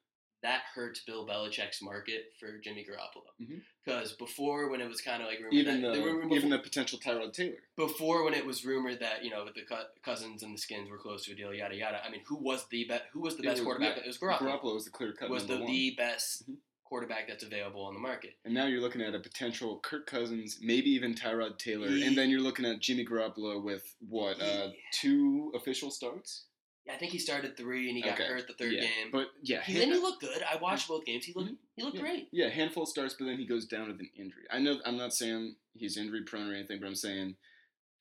that 0.42 0.62
hurts 0.74 1.00
Bill 1.04 1.26
Belichick's 1.26 1.80
market 1.80 2.34
for 2.38 2.58
Jimmy 2.58 2.84
Garoppolo 2.84 3.62
because 3.82 4.12
before 4.14 4.68
when 4.68 4.82
it 4.82 4.88
was 4.88 5.00
kind 5.00 5.22
of 5.22 5.28
like 5.28 5.38
rumored 5.38 5.54
even 5.54 5.80
that, 5.80 5.94
the, 5.94 6.02
rumor 6.02 6.36
even 6.36 6.50
the 6.50 6.58
potential 6.58 6.98
Tyrod 6.98 7.32
Taylor. 7.32 7.62
before 7.76 8.24
when 8.24 8.34
it 8.34 8.44
was 8.44 8.62
rumored 8.66 9.00
that 9.00 9.24
you 9.24 9.30
know 9.30 9.46
the 9.46 9.62
Cousins 10.02 10.42
and 10.42 10.52
the 10.52 10.58
Skins 10.60 10.90
were 10.90 10.98
close 10.98 11.24
to 11.24 11.32
a 11.32 11.34
deal, 11.34 11.54
yada 11.54 11.74
yada. 11.76 12.04
I 12.04 12.10
mean, 12.10 12.20
who 12.26 12.36
was 12.36 12.66
the 12.68 12.84
best? 12.84 13.04
Who 13.12 13.20
was 13.20 13.36
the 13.36 13.42
It 13.42 13.46
best 13.46 13.60
was- 13.60 13.64
quarterback? 13.64 13.96
yeah, 13.96 14.02
It 14.02 14.06
was 14.08 14.18
Garoppolo. 14.18 14.38
Garoppolo 14.40 14.74
was 14.74 14.84
the 14.84 14.90
clear 14.90 15.12
cut 15.14 15.30
was 15.30 15.46
the, 15.46 15.56
the 15.64 15.94
best 15.96 16.50
Mhm. 16.50 16.58
Quarterback 16.84 17.26
that's 17.28 17.42
available 17.44 17.82
on 17.84 17.94
the 17.94 18.00
market. 18.00 18.34
And 18.44 18.54
now 18.54 18.66
you're 18.66 18.80
looking 18.80 19.00
at 19.02 19.14
a 19.14 19.18
potential 19.20 19.80
Kirk 19.82 20.06
Cousins, 20.06 20.58
maybe 20.62 20.90
even 20.90 21.14
Tyrod 21.14 21.58
Taylor, 21.58 21.88
and 21.88 22.16
then 22.16 22.30
you're 22.30 22.40
looking 22.40 22.64
at 22.64 22.80
Jimmy 22.80 23.04
Garoppolo 23.04 23.62
with 23.62 23.94
what 24.08 24.40
uh, 24.40 24.68
two 24.92 25.52
official 25.54 25.90
starts. 25.90 26.44
Yeah, 26.86 26.92
I 26.92 26.96
think 26.96 27.12
he 27.12 27.18
started 27.18 27.56
three 27.56 27.88
and 27.88 27.96
he 27.96 28.02
got 28.02 28.12
Okay. 28.20 28.24
hurt 28.28 28.46
the 28.46 28.52
third 28.52 28.72
yeah. 28.74 28.80
game. 28.82 29.08
But 29.10 29.28
yeah, 29.42 29.62
He, 29.62 29.78
then 29.78 29.88
he 29.90 29.96
looked 29.98 30.20
good. 30.20 30.42
I 30.42 30.56
watched 30.56 30.86
both 30.86 31.06
games. 31.06 31.24
He 31.24 31.32
looked 31.34 31.52
he 31.76 31.82
looked 31.82 31.98
great. 31.98 32.28
yeah, 32.30 32.50
handful 32.50 32.82
of 32.82 32.90
starts, 32.90 33.14
but 33.18 33.24
then 33.24 33.38
he 33.38 33.46
goes 33.46 33.64
down 33.64 33.88
with 33.88 33.98
an 34.00 34.10
injury. 34.18 34.42
I 34.50 34.58
know 34.58 34.78
I'm 34.84 34.98
not 34.98 35.14
saying 35.14 35.56
he's 35.72 35.96
injury 35.96 36.22
prone 36.24 36.50
or 36.50 36.54
anything, 36.54 36.80
but 36.80 36.86
I'm 36.86 36.94
saying 36.94 37.36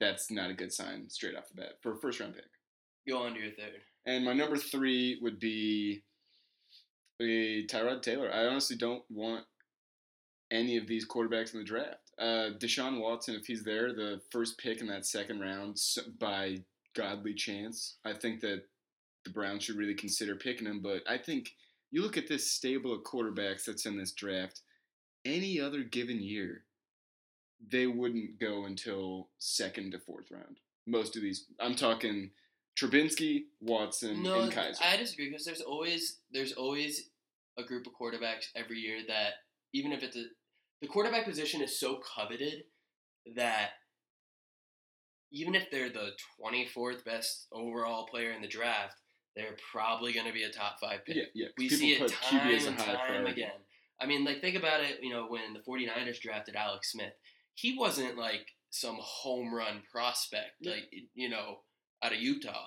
that's 0.02 0.30
not 0.30 0.50
a 0.50 0.54
good 0.54 0.74
sign 0.74 1.10
straight 1.10 1.36
off 1.38 1.48
the 1.48 1.62
bat 1.62 1.76
for 1.82 1.94
a 1.94 1.98
first 1.98 2.20
round 2.20 2.36
pick. 2.36 2.44
Go 3.08 3.24
on 3.24 3.34
to 3.36 3.40
your 3.40 3.52
third. 3.52 3.80
And 4.06 4.26
my 4.26 4.34
number 4.34 4.58
three 4.58 5.18
would 5.22 5.40
be 5.40 6.04
Tyrod 7.24 8.02
Taylor. 8.02 8.32
I 8.32 8.46
honestly 8.46 8.76
don't 8.76 9.04
want 9.10 9.46
any 10.52 10.78
of 10.78 10.88
these 10.88 11.08
quarterbacks 11.08 11.54
in 11.54 11.60
the 11.60 11.66
draft. 11.66 12.12
Uh, 12.20 12.52
Deshaun 12.60 13.00
Watson, 13.02 13.36
if 13.36 13.46
he's 13.46 13.64
there, 13.64 13.94
the 13.94 14.22
first 14.32 14.58
pick 14.58 14.82
in 14.82 14.88
that 14.88 15.06
second 15.06 15.40
round 15.40 15.78
by 16.20 16.58
godly 16.96 17.34
chance, 17.34 17.98
I 18.06 18.14
think 18.14 18.42
that 18.42 18.64
the 19.26 19.32
Browns 19.32 19.64
should 19.64 19.78
really 19.78 19.96
consider 19.96 20.36
picking 20.36 20.68
him. 20.68 20.82
But 20.82 21.02
I 21.10 21.18
think 21.18 21.56
you 21.92 22.02
look 22.02 22.18
at 22.18 22.28
this 22.28 22.52
stable 22.52 22.94
of 22.94 23.04
quarterbacks 23.04 23.66
that's 23.66 23.86
in 23.86 23.98
this 23.98 24.12
draft, 24.12 24.62
any 25.26 25.60
other 25.60 25.84
given 25.84 26.22
year, 26.22 26.64
they 27.72 27.88
wouldn't 27.88 28.40
go 28.40 28.66
until 28.66 29.30
second 29.40 29.92
to 29.92 30.00
fourth 30.00 30.30
round. 30.32 30.58
Most 30.86 31.16
of 31.16 31.22
these, 31.22 31.46
I'm 31.60 31.76
talking 31.76 32.32
Trubinsky, 32.76 33.44
Watson, 33.62 34.24
No, 34.24 34.42
and 34.42 34.52
Kizer. 34.52 34.82
I 34.82 34.98
disagree 34.98 35.30
because 35.30 35.46
there's 35.46 35.62
always 35.62 36.18
there's 36.32 36.54
always 36.54 37.10
a 37.58 37.64
group 37.64 37.86
of 37.88 37.94
quarterbacks 38.00 38.46
every 38.56 38.78
year 38.80 39.00
that 39.08 39.34
even 39.74 39.92
if 39.92 40.04
it's 40.04 40.16
a 40.16 40.24
the 40.82 40.88
quarterback 40.88 41.26
position 41.26 41.62
is 41.62 41.80
so 41.80 42.00
coveted 42.16 42.64
that 43.36 43.70
even 45.32 45.56
if 45.56 45.70
they're 45.72 45.90
the 45.90 46.10
24th 46.42 47.04
best 47.06 47.48
overall 47.52 48.06
player 48.06 48.32
in 48.32 48.42
the 48.42 48.48
draft, 48.48 48.96
they're 49.36 49.56
probably 49.72 50.14
going 50.14 50.28
to 50.28 50.34
be 50.34 50.44
a 50.44 50.50
top 50.52 50.76
five 50.80 51.04
pick. 51.06 51.16
yeah, 51.16 51.24
yeah. 51.34 51.48
We 51.58 51.70
people 51.70 51.78
see 51.80 51.94
it 51.94 52.08
time 52.12 52.40
QB 52.42 52.56
as 52.56 52.66
a 52.66 52.70
and 52.70 52.78
time 52.78 52.96
priority. 52.98 53.32
again. 53.32 53.52
I 54.00 54.06
mean, 54.06 54.26
like, 54.26 54.42
think 54.42 54.56
about 54.58 54.82
it, 54.82 55.00
you 55.02 55.12
know, 55.12 55.26
when 55.28 55.54
the 55.54 55.60
49ers 55.62 56.20
drafted 56.20 56.56
Alex 56.56 56.92
Smith, 56.92 57.14
he 57.56 57.78
wasn't 57.78 58.18
like 58.18 58.46
some 58.70 58.98
home 59.00 59.54
run 59.54 59.82
prospect, 59.92 60.52
Yeah. 60.62 60.74
like, 60.74 60.84
you 61.16 61.30
know, 61.30 61.60
out 62.04 62.12
of 62.14 62.20
Utah. 62.20 62.66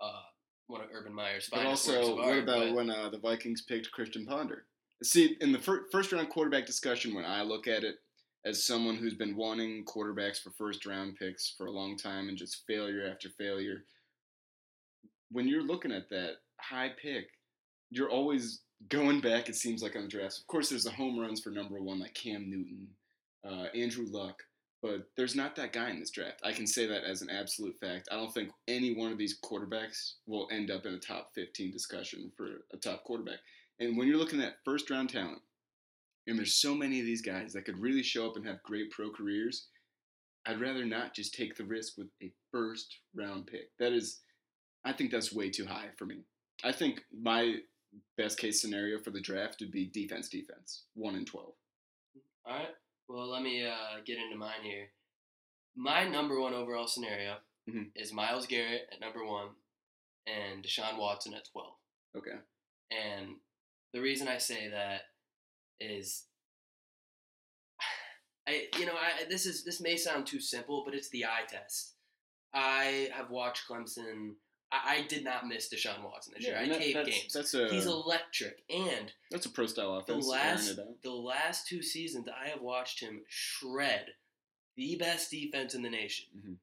Uh, 0.00 0.20
one 0.66 0.80
of 0.80 0.88
Urban 0.92 1.12
Meyer's 1.12 1.48
But 1.50 1.66
also, 1.66 2.16
what 2.16 2.24
art, 2.28 2.38
about 2.42 2.66
but- 2.68 2.74
when 2.74 2.90
uh, 2.90 3.08
the 3.10 3.18
Vikings 3.18 3.62
picked 3.62 3.90
Christian 3.92 4.24
Ponder? 4.26 4.64
See, 5.02 5.36
in 5.40 5.52
the 5.52 5.58
fir- 5.58 5.86
first 5.92 6.12
round 6.12 6.30
quarterback 6.30 6.66
discussion, 6.66 7.14
when 7.14 7.24
I 7.24 7.42
look 7.42 7.66
at 7.66 7.84
it 7.84 7.96
as 8.44 8.64
someone 8.64 8.96
who's 8.96 9.14
been 9.14 9.36
wanting 9.36 9.84
quarterbacks 9.84 10.40
for 10.42 10.50
first 10.50 10.86
round 10.86 11.16
picks 11.16 11.50
for 11.56 11.66
a 11.66 11.70
long 11.70 11.96
time 11.96 12.28
and 12.28 12.38
just 12.38 12.64
failure 12.66 13.06
after 13.10 13.28
failure, 13.30 13.84
when 15.30 15.48
you're 15.48 15.62
looking 15.62 15.92
at 15.92 16.08
that 16.10 16.36
high 16.60 16.90
pick, 17.00 17.26
you're 17.90 18.10
always 18.10 18.60
going 18.88 19.20
back, 19.20 19.48
it 19.48 19.56
seems 19.56 19.82
like, 19.82 19.96
on 19.96 20.02
the 20.02 20.08
drafts. 20.08 20.38
Of 20.38 20.46
course, 20.46 20.68
there's 20.70 20.84
the 20.84 20.90
home 20.90 21.18
runs 21.18 21.40
for 21.40 21.50
number 21.50 21.80
one, 21.80 21.98
like 22.00 22.14
Cam 22.14 22.48
Newton, 22.48 22.86
uh, 23.44 23.66
Andrew 23.76 24.06
Luck, 24.08 24.42
but 24.84 25.08
there's 25.16 25.34
not 25.34 25.56
that 25.56 25.72
guy 25.72 25.88
in 25.88 25.98
this 25.98 26.10
draft. 26.10 26.42
I 26.44 26.52
can 26.52 26.66
say 26.66 26.84
that 26.84 27.04
as 27.04 27.22
an 27.22 27.30
absolute 27.30 27.74
fact. 27.80 28.06
I 28.12 28.16
don't 28.16 28.34
think 28.34 28.50
any 28.68 28.94
one 28.94 29.10
of 29.10 29.16
these 29.16 29.40
quarterbacks 29.40 30.16
will 30.26 30.46
end 30.52 30.70
up 30.70 30.84
in 30.84 30.92
a 30.92 30.98
top 30.98 31.30
15 31.34 31.70
discussion 31.70 32.30
for 32.36 32.48
a 32.70 32.76
top 32.76 33.02
quarterback. 33.04 33.38
And 33.80 33.96
when 33.96 34.06
you're 34.06 34.18
looking 34.18 34.42
at 34.42 34.62
first 34.62 34.90
round 34.90 35.08
talent, 35.08 35.40
and 36.26 36.36
there's 36.36 36.56
so 36.56 36.74
many 36.74 37.00
of 37.00 37.06
these 37.06 37.22
guys 37.22 37.54
that 37.54 37.64
could 37.64 37.78
really 37.78 38.02
show 38.02 38.26
up 38.26 38.36
and 38.36 38.46
have 38.46 38.62
great 38.62 38.90
pro 38.90 39.10
careers, 39.10 39.68
I'd 40.44 40.60
rather 40.60 40.84
not 40.84 41.14
just 41.14 41.32
take 41.32 41.56
the 41.56 41.64
risk 41.64 41.96
with 41.96 42.08
a 42.22 42.30
first 42.52 42.98
round 43.14 43.46
pick. 43.46 43.70
That 43.78 43.94
is, 43.94 44.20
I 44.84 44.92
think 44.92 45.10
that's 45.10 45.32
way 45.32 45.48
too 45.48 45.64
high 45.64 45.88
for 45.96 46.04
me. 46.04 46.16
I 46.62 46.72
think 46.72 47.00
my 47.10 47.54
best 48.18 48.38
case 48.38 48.60
scenario 48.60 48.98
for 48.98 49.12
the 49.12 49.20
draft 49.20 49.60
would 49.60 49.72
be 49.72 49.86
defense, 49.86 50.28
defense, 50.28 50.82
1 50.92 51.14
and 51.14 51.26
12. 51.26 51.46
All 52.46 52.58
right. 52.58 52.68
Well, 53.08 53.28
let 53.30 53.42
me 53.42 53.66
uh, 53.66 54.00
get 54.04 54.18
into 54.18 54.36
mine 54.36 54.62
here. 54.62 54.88
My 55.76 56.08
number 56.08 56.40
one 56.40 56.54
overall 56.54 56.86
scenario 56.86 57.38
Mhm. 57.68 57.90
is 57.94 58.12
Myles 58.12 58.46
Garrett 58.46 58.88
at 58.92 59.00
number 59.00 59.24
one 59.24 59.56
and 60.26 60.64
Deshaun 60.64 60.98
Watson 60.98 61.34
at 61.34 61.44
12. 61.46 61.74
Okay. 62.16 62.38
And 62.90 63.40
the 63.92 64.00
reason 64.00 64.28
I 64.28 64.38
say 64.38 64.68
that 64.68 65.02
is 65.80 66.26
I 68.46 68.68
you 68.78 68.86
know, 68.86 68.94
I 68.96 69.24
this 69.24 69.46
is 69.46 69.64
this 69.64 69.80
may 69.80 69.96
sound 69.96 70.26
too 70.26 70.40
simple, 70.40 70.84
but 70.84 70.94
it's 70.94 71.10
the 71.10 71.24
eye 71.24 71.44
test. 71.48 71.94
I 72.52 73.10
have 73.12 73.30
watched 73.30 73.66
Clemson. 73.68 74.36
I, 74.74 74.96
I 74.96 75.02
did 75.06 75.24
not 75.24 75.46
miss 75.46 75.72
Deshaun 75.72 76.02
Watson 76.04 76.34
this 76.36 76.46
year. 76.46 76.56
I 76.58 76.68
that- 76.68 76.78
taped 76.78 76.94
that's, 76.96 77.08
games. 77.08 77.32
That's 77.32 77.54
a, 77.54 77.68
He's 77.68 77.86
electric. 77.86 78.62
And 78.70 79.12
that's 79.30 79.46
a 79.46 79.50
pro 79.50 79.66
style 79.66 79.94
offense. 79.96 80.24
the 80.24 80.30
last 80.30 80.66
airing 80.68 80.78
it 80.78 80.82
out. 80.82 81.02
the 81.02 81.10
last 81.12 81.68
two 81.68 81.82
seasons 81.82 82.26
I 82.28 82.48
have 82.48 82.60
watched 82.62 83.00
him 83.00 83.22
shred 83.28 84.06
the 84.76 84.96
best 84.96 85.30
defense 85.30 85.74
in 85.74 85.82
the 85.82 85.90
nation. 85.90 86.26
Mhm. 86.36 86.56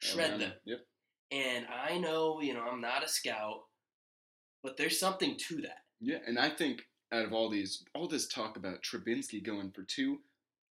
Shred 0.00 0.30
Around- 0.30 0.40
them. 0.40 0.52
Yep. 0.64 0.86
And 1.30 1.66
I 1.66 1.98
know, 1.98 2.40
you 2.40 2.52
know, 2.54 2.60
I'm 2.62 2.80
not 2.80 3.02
a 3.04 3.08
scout, 3.08 3.64
but 4.62 4.76
there's 4.76 4.98
something 4.98 5.36
to 5.48 5.62
that. 5.62 5.84
Yeah, 6.00 6.18
and 6.26 6.38
I 6.38 6.50
think 6.50 6.82
out 7.12 7.24
of 7.24 7.32
all 7.32 7.48
these, 7.48 7.84
all 7.94 8.06
this 8.08 8.28
talk 8.28 8.56
about 8.56 8.82
Trubinsky 8.82 9.42
going 9.42 9.70
for 9.72 9.82
two, 9.84 10.20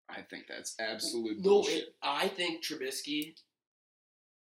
I 0.09 0.23
think 0.23 0.47
that's 0.49 0.75
absolute 0.81 1.37
No, 1.39 1.43
bullshit. 1.43 1.83
it, 1.89 1.97
I 2.03 2.29
think 2.29 2.65
Trubisky 2.65 3.35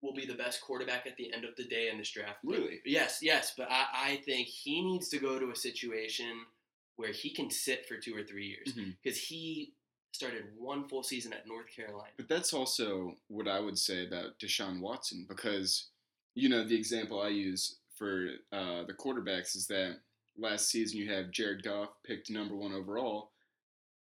will 0.05 0.13
be 0.13 0.25
the 0.25 0.35
best 0.35 0.61
quarterback 0.61 1.07
at 1.07 1.17
the 1.17 1.33
end 1.33 1.43
of 1.43 1.55
the 1.55 1.65
day 1.65 1.89
in 1.91 1.97
this 1.97 2.11
draft. 2.11 2.37
Really? 2.43 2.79
Yes, 2.85 3.19
yes, 3.21 3.53
but 3.57 3.67
I, 3.71 3.85
I 3.93 4.21
think 4.25 4.47
he 4.47 4.81
needs 4.83 5.09
to 5.09 5.17
go 5.17 5.39
to 5.39 5.51
a 5.51 5.55
situation 5.55 6.45
where 6.95 7.11
he 7.11 7.31
can 7.31 7.49
sit 7.49 7.85
for 7.87 7.97
two 7.97 8.15
or 8.15 8.23
three 8.23 8.45
years 8.45 8.77
because 9.03 9.19
he 9.19 9.73
started 10.13 10.43
one 10.57 10.87
full 10.87 11.03
season 11.03 11.33
at 11.33 11.47
North 11.47 11.67
Carolina. 11.75 12.09
But 12.15 12.29
that's 12.29 12.53
also 12.53 13.15
what 13.27 13.47
I 13.47 13.59
would 13.59 13.77
say 13.77 14.05
about 14.07 14.39
Deshaun 14.39 14.79
Watson 14.79 15.25
because, 15.27 15.87
you 16.35 16.47
know, 16.47 16.63
the 16.63 16.75
example 16.75 17.21
I 17.21 17.29
use 17.29 17.77
for 17.97 18.27
uh, 18.53 18.83
the 18.85 18.93
quarterbacks 18.93 19.55
is 19.55 19.67
that 19.67 19.97
last 20.37 20.69
season 20.69 20.99
you 20.99 21.11
have 21.11 21.31
Jared 21.31 21.63
Goff 21.63 21.89
picked 22.05 22.29
number 22.29 22.55
one 22.55 22.73
overall, 22.73 23.31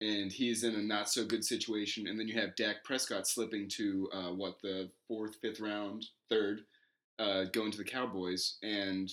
and 0.03 0.31
he's 0.31 0.63
in 0.63 0.75
a 0.75 0.81
not 0.81 1.09
so 1.09 1.25
good 1.25 1.45
situation, 1.45 2.07
and 2.07 2.19
then 2.19 2.27
you 2.27 2.39
have 2.39 2.55
Dak 2.55 2.83
Prescott 2.83 3.27
slipping 3.27 3.67
to 3.69 4.09
uh, 4.13 4.31
what 4.33 4.61
the 4.61 4.89
fourth, 5.07 5.35
fifth 5.41 5.59
round, 5.59 6.05
third, 6.29 6.61
uh, 7.19 7.45
going 7.53 7.71
to 7.71 7.77
the 7.77 7.83
Cowboys, 7.83 8.57
and 8.63 9.11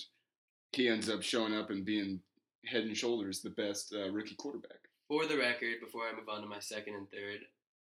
he 0.73 0.87
ends 0.87 1.09
up 1.09 1.21
showing 1.21 1.53
up 1.53 1.69
and 1.69 1.85
being 1.85 2.19
head 2.65 2.83
and 2.83 2.95
shoulders 2.95 3.41
the 3.41 3.49
best 3.51 3.93
uh, 3.95 4.09
rookie 4.11 4.35
quarterback. 4.35 4.77
For 5.07 5.25
the 5.25 5.37
record, 5.37 5.75
before 5.83 6.03
I 6.07 6.15
move 6.15 6.29
on 6.29 6.41
to 6.41 6.47
my 6.47 6.59
second 6.59 6.95
and 6.95 7.09
third, 7.09 7.39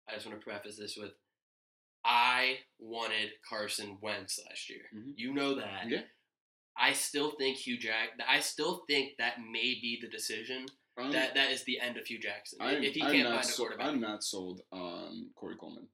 I 0.08 0.14
just 0.14 0.26
want 0.26 0.38
to 0.38 0.44
preface 0.44 0.76
this 0.76 0.96
with 0.96 1.12
I 2.04 2.58
wanted 2.78 3.30
Carson 3.48 3.98
Wentz 4.00 4.38
last 4.48 4.70
year. 4.70 4.82
Mhm. 4.94 5.14
You 5.16 5.34
know 5.34 5.54
that. 5.56 5.88
Yeah. 5.88 6.02
I 6.76 6.92
still 6.92 7.32
think 7.32 7.56
Hue 7.56 7.78
Jack. 7.78 8.10
I 8.28 8.40
still 8.40 8.84
think 8.86 9.16
that 9.18 9.40
may 9.40 9.74
be 9.80 9.98
the 10.00 10.08
decision. 10.08 10.66
I'm, 10.98 11.12
that 11.12 11.34
that 11.34 11.50
is 11.50 11.64
the 11.64 11.80
end 11.80 11.96
of 11.98 12.06
Hue 12.06 12.18
Jackson. 12.18 12.58
I'm, 12.60 12.82
if 12.82 12.94
he 12.94 13.02
I'm 13.02 13.12
can't 13.12 13.28
find 13.28 13.40
a 13.40 13.44
so- 13.44 13.56
quarterback. 13.64 13.86
I'm 13.86 14.00
not 14.00 14.24
sold 14.24 14.62
on 14.72 15.28
Corey 15.34 15.56
Coleman. 15.60 15.88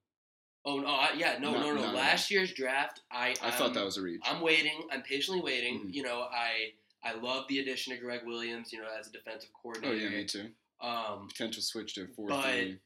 oh 0.65 0.79
no, 0.79 0.87
I, 0.87 1.11
yeah, 1.17 1.37
no, 1.39 1.51
Not- 1.53 1.61
no, 1.61 1.73
no. 1.75 1.91
Last 1.93 2.31
year's 2.31 2.53
draft, 2.53 3.01
I 3.11 3.35
I 3.43 3.51
thought 3.51 3.73
that 3.73 3.83
was 3.83 3.97
a 3.97 4.01
reach. 4.01 4.21
I'm 4.25 4.41
waiting. 4.41 4.87
I'm 4.91 5.01
patiently 5.01 5.41
waiting. 5.41 5.87
Mhm. 5.87 5.93
You 5.93 6.03
know, 6.03 6.21
I 6.31 6.71
I 7.03 7.13
love 7.15 7.45
the 7.49 7.59
addition 7.59 7.91
of 7.93 7.99
Gregg 7.99 8.21
Williams. 8.25 8.71
You 8.71 8.79
know, 8.81 8.87
as 8.97 9.07
a 9.07 9.11
defensive 9.11 9.49
coordinator. 9.61 9.93
oh 9.93 9.97
yeah, 9.97 10.09
me 10.09 10.25
too. 10.25 10.49
Um, 10.81 11.27
Potential 11.27 11.61
switch 11.61 11.95
to 11.95 12.07
four 12.15 12.29
But- 12.29 12.43
three. 12.45 12.79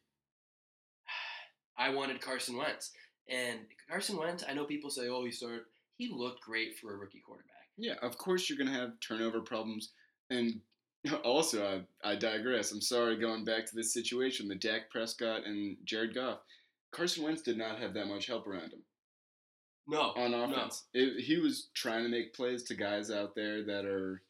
I 1.78 1.90
wanted 1.90 2.22
Carson 2.22 2.58
Wentz, 2.58 2.92
and 3.30 3.60
Carson 3.90 4.18
Wentz. 4.18 4.44
I 4.48 4.54
know 4.54 4.66
people 4.66 4.90
say, 4.90 5.08
"Oh, 5.08 5.24
he 5.26 5.32
started." 5.32 5.62
He 5.98 6.10
looked 6.14 6.42
great 6.42 6.78
for 6.78 6.94
a 6.94 6.98
rookie 6.98 7.22
quarterback. 7.26 7.54
Yeah, 7.78 7.96
of 8.02 8.18
course 8.18 8.50
you're 8.50 8.58
gonna 8.58 8.72
have 8.78 9.00
turnover 9.00 9.42
problems, 9.42 9.92
and 10.30 10.62
also 11.24 11.84
I, 12.04 12.12
I 12.12 12.16
digress. 12.16 12.72
I'm 12.72 12.82
sorry, 12.82 13.18
going 13.18 13.44
back 13.46 13.66
to 13.68 13.76
this 13.76 13.94
situation, 13.94 14.48
the 14.48 14.56
Dak 14.56 14.90
Prescott 14.90 15.46
and 15.46 15.78
Jared 15.86 16.14
Goff. 16.16 16.40
Carson 16.92 17.24
Wentz 17.24 17.42
did 17.42 17.58
not 17.58 17.80
have 17.80 17.94
that 17.94 18.08
much 18.08 18.28
help 18.28 18.48
around 18.48 18.72
him 18.74 18.82
No, 19.88 20.14
on 20.16 20.32
no. 20.32 20.44
offense. 20.46 20.86
It, 20.94 21.22
he 21.24 21.38
was 21.38 21.70
trying 21.76 22.04
to 22.04 22.10
make 22.10 22.34
plays 22.34 22.64
to 22.64 22.76
guys 22.76 23.12
out 23.12 23.36
there 23.36 23.64
that 23.66 23.86
are 23.86 24.22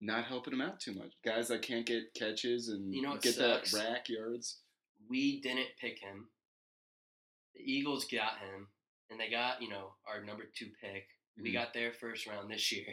not 0.00 0.24
helping 0.24 0.52
him 0.54 0.60
out 0.60 0.78
too 0.80 0.94
much. 0.94 1.12
Guys 1.24 1.48
that 1.48 1.62
can't 1.62 1.84
get 1.86 2.14
catches 2.14 2.68
and 2.68 2.94
You 2.94 3.02
know 3.02 3.16
get 3.16 3.34
sucks? 3.34 3.72
that 3.72 3.78
rack 3.78 4.08
yards. 4.08 4.60
we 5.08 5.40
didn't 5.40 5.68
pick 5.80 5.98
him. 5.98 6.28
The 7.54 7.62
Eagles 7.62 8.04
got 8.06 8.38
him, 8.38 8.68
and 9.10 9.18
they 9.20 9.30
got 9.30 9.60
you 9.62 9.68
know 9.68 9.94
our 10.08 10.24
number 10.24 10.44
two 10.56 10.70
pick. 10.80 11.06
We 11.36 11.50
Mhm. 11.50 11.52
got 11.54 11.72
their 11.74 11.92
first 11.92 12.26
round 12.26 12.50
this 12.50 12.70
year, 12.72 12.86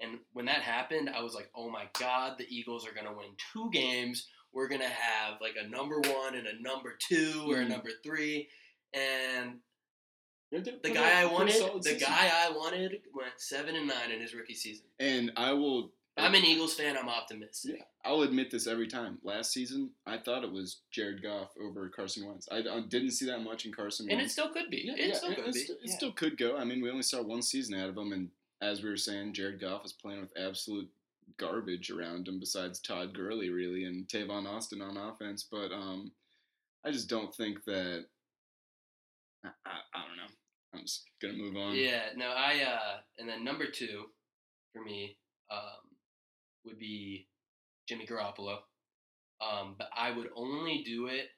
and 0.00 0.18
when 0.32 0.46
that 0.46 0.62
happened, 0.62 1.10
I 1.10 1.22
was 1.22 1.34
like, 1.34 1.50
"Oh 1.54 1.70
my 1.70 1.88
God, 1.98 2.36
the 2.38 2.46
Eagles 2.48 2.86
are 2.86 2.92
gonna 2.92 3.16
win 3.16 3.30
two 3.52 3.70
games. 3.72 4.28
We're 4.52 4.68
gonna 4.68 4.88
have 4.88 5.40
like 5.40 5.56
a 5.62 5.68
number 5.68 6.00
one 6.00 6.34
and 6.34 6.46
a 6.46 6.60
number 6.62 6.96
two 6.98 7.44
or 7.48 7.60
a 7.60 7.64
Mhm. 7.64 7.68
number 7.68 7.90
three. 8.02 8.48
And 8.94 9.60
the 10.50 10.90
guy 10.94 11.20
I 11.20 11.26
wanted, 11.26 11.54
the 11.54 11.82
season. 11.82 11.98
guy 12.08 12.30
I 12.34 12.50
wanted, 12.50 13.02
went 13.14 13.32
seven 13.38 13.76
and 13.76 13.86
nine 13.86 14.10
in 14.10 14.20
his 14.20 14.34
rookie 14.34 14.54
season. 14.54 14.86
And 14.98 15.30
I 15.36 15.52
will. 15.52 15.92
I'm 16.16 16.34
an 16.34 16.44
Eagles 16.44 16.74
fan. 16.74 16.96
I'm 16.98 17.08
optimistic. 17.08 17.76
Yeah, 17.76 17.84
I'll 18.04 18.22
admit 18.22 18.50
this 18.50 18.66
every 18.66 18.88
time. 18.88 19.18
Last 19.22 19.52
season, 19.52 19.90
I 20.04 20.16
thought 20.18 20.42
it 20.42 20.50
was 20.50 20.80
Jared 20.90 21.22
Goff 21.22 21.50
over 21.62 21.88
Carson 21.90 22.26
Wentz. 22.26 22.48
I, 22.50 22.56
I 22.58 22.80
didn't 22.88 23.12
see 23.12 23.26
that 23.26 23.38
much 23.40 23.66
in 23.66 23.72
Carson 23.72 24.10
And 24.10 24.20
it 24.20 24.28
still 24.30 24.48
could 24.48 24.68
be. 24.68 24.78
yeah, 24.86 24.94
it 24.94 25.08
yeah, 25.10 25.14
still 25.14 25.28
could 25.34 25.46
it 25.46 25.54
be. 25.54 25.60
still, 25.60 25.76
it 25.76 25.80
Yeah. 25.84 25.94
still 25.96 26.12
could 26.12 26.36
go. 26.36 26.56
I 26.56 26.64
mean, 26.64 26.82
we 26.82 26.90
only 26.90 27.02
saw 27.04 27.22
one 27.22 27.42
season 27.42 27.78
out 27.78 27.88
of 27.90 27.96
him, 27.96 28.12
and 28.12 28.30
as 28.60 28.82
we 28.82 28.90
were 28.90 28.96
saying, 28.96 29.34
Jared 29.34 29.60
Goff 29.60 29.84
is 29.84 29.92
playing 29.92 30.20
with 30.20 30.36
absolute 30.36 30.88
garbage 31.38 31.90
around 31.90 32.26
him, 32.26 32.40
besides 32.40 32.80
Todd 32.80 33.14
Gurley, 33.14 33.50
really, 33.50 33.84
and 33.84 34.06
Tavon 34.08 34.46
Austin 34.46 34.82
on 34.82 34.96
offense. 34.96 35.46
But 35.50 35.72
um, 35.72 36.12
I 36.84 36.90
just 36.90 37.08
don't 37.08 37.34
think 37.34 37.64
that. 37.64 38.06
I, 39.44 39.48
I, 39.66 39.70
I 39.94 40.06
don't 40.06 40.16
know. 40.16 40.34
I'm 40.74 40.80
just 40.80 41.04
gonna 41.22 41.34
move 41.34 41.56
on. 41.56 41.74
Yeah, 41.74 42.10
no, 42.16 42.26
I 42.26 42.62
uh 42.62 42.98
and 43.18 43.28
then 43.28 43.42
number 43.44 43.66
two 43.66 44.04
for 44.72 44.82
me 44.82 45.16
um 45.50 45.96
would 46.64 46.78
be 46.78 47.26
Jimmy 47.88 48.06
Garoppolo. 48.06 48.58
Um, 49.40 49.76
but 49.78 49.88
I 49.96 50.10
would 50.10 50.28
only 50.36 50.82
do 50.84 51.06
it 51.06 51.28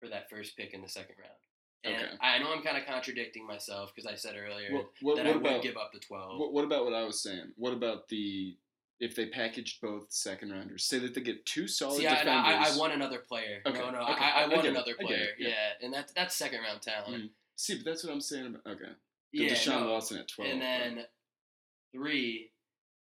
for 0.00 0.08
that 0.08 0.30
first 0.30 0.56
pick 0.56 0.72
in 0.72 0.82
the 0.82 0.88
second 0.88 1.16
round. 1.18 1.36
And 1.84 1.94
Okay. 1.96 2.06
I 2.20 2.38
know 2.38 2.52
I'm 2.52 2.62
kind 2.62 2.78
of 2.78 2.86
contradicting 2.86 3.46
myself 3.46 3.92
because 3.94 4.10
I 4.10 4.14
said 4.16 4.36
earlier 4.36 4.72
What, 4.72 4.86
what, 5.02 5.16
that 5.16 5.26
what 5.26 5.46
I 5.46 5.52
would 5.54 5.62
give 5.62 5.76
up 5.76 5.92
the 5.92 5.98
12. 6.00 6.38
What, 6.40 6.52
what 6.52 6.64
about 6.64 6.84
what 6.84 6.94
I 6.94 7.04
was 7.04 7.20
saying? 7.22 7.52
What 7.56 7.72
about 7.74 8.08
the 8.08 8.56
if 9.00 9.14
they 9.16 9.26
packaged 9.26 9.80
both 9.82 10.06
second 10.10 10.50
rounders? 10.52 10.84
Say 10.84 10.98
that 11.00 11.14
they 11.14 11.20
get 11.20 11.44
two 11.44 11.68
solid 11.68 11.98
See, 11.98 12.06
I, 12.06 12.10
defenders. 12.22 12.68
I, 12.70 12.74
I 12.74 12.78
want 12.78 12.92
another 12.94 13.18
player. 13.18 13.60
Okay, 13.66 13.78
No, 13.78 13.90
no, 13.90 14.00
okay, 14.02 14.24
I, 14.24 14.30
I 14.30 14.42
I 14.44 14.48
want 14.48 14.62
get 14.62 14.70
another 14.70 14.94
I 14.98 15.04
player. 15.04 15.28
yeah. 15.38 15.48
yeah. 15.48 15.54
and 15.84 15.92
that's 15.92 16.12
that's 16.12 16.34
second 16.34 16.60
round 16.62 16.80
talent. 16.80 17.24
Mm. 17.24 17.28
See, 17.56 17.76
but 17.76 17.84
that's 17.84 18.02
what 18.04 18.12
I'm 18.12 18.20
saying 18.20 18.46
about. 18.46 18.66
Okay, 18.66 18.92
Yeah, 19.32 19.50
Deshaun 19.50 19.80
no. 19.82 19.92
Watson 19.92 20.18
at 20.18 20.28
twelve. 20.28 20.50
And 20.50 20.60
but- 20.60 20.64
then 20.64 21.04
three 21.92 22.50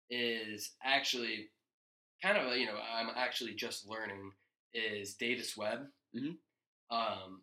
is 0.09 0.71
actually 0.83 1.47
kind 2.21 2.37
of 2.37 2.51
a, 2.51 2.57
you 2.59 2.65
know 2.65 2.77
I'm 2.93 3.09
actually 3.15 3.53
just 3.53 3.87
learning 3.87 4.31
is 4.73 5.13
Davis 5.13 5.55
Webb. 5.55 5.87
Mhm. 6.15 6.35
Um, 6.91 7.41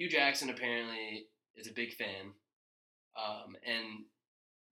Hue 0.00 0.08
Jackson 0.08 0.48
apparently 0.48 1.26
is 1.56 1.68
a 1.68 1.72
big 1.72 1.92
fan, 1.92 2.32
um, 3.22 3.54
and 3.66 4.04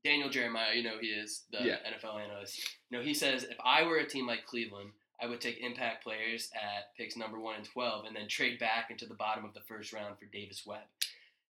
Daniel 0.03 0.31
Jeremiah, 0.31 0.73
you 0.75 0.83
know 0.83 0.97
he 0.99 1.09
is 1.09 1.45
the 1.53 1.59
Yeah. 1.63 1.77
NFL 1.87 2.19
analyst. 2.19 2.59
You 2.89 2.97
know 2.97 3.05
he 3.05 3.13
says 3.13 3.43
if 3.45 3.59
I 3.63 3.83
were 3.83 3.99
a 3.99 4.09
team 4.09 4.27
like 4.27 4.47
Cleveland. 4.47 4.93
I 5.21 5.27
would 5.27 5.41
take 5.41 5.59
impact 5.59 6.05
players 6.05 6.49
at 6.55 6.95
picks 6.97 7.17
number 7.17 7.41
one 7.41 7.57
and 7.57 7.65
twelve, 7.65 8.05
and 8.07 8.15
then 8.15 8.29
trade 8.29 8.61
back 8.61 8.89
into 8.93 9.05
the 9.05 9.15
bottom 9.17 9.45
of 9.45 9.53
the 9.53 9.63
first 9.63 9.93
round 9.93 10.17
for 10.17 10.27
Davis 10.27 10.65
Webb. 10.65 10.87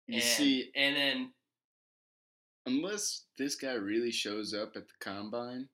you 0.08 0.16
and, 0.16 0.24
see, 0.24 0.72
and 0.74 0.96
then 0.96 1.34
unless 2.66 3.26
this 3.38 3.56
guy 3.56 3.74
really 3.74 4.10
shows 4.10 4.54
up 4.54 4.78
at 4.78 4.88
the 4.88 4.94
combine, 5.02 5.68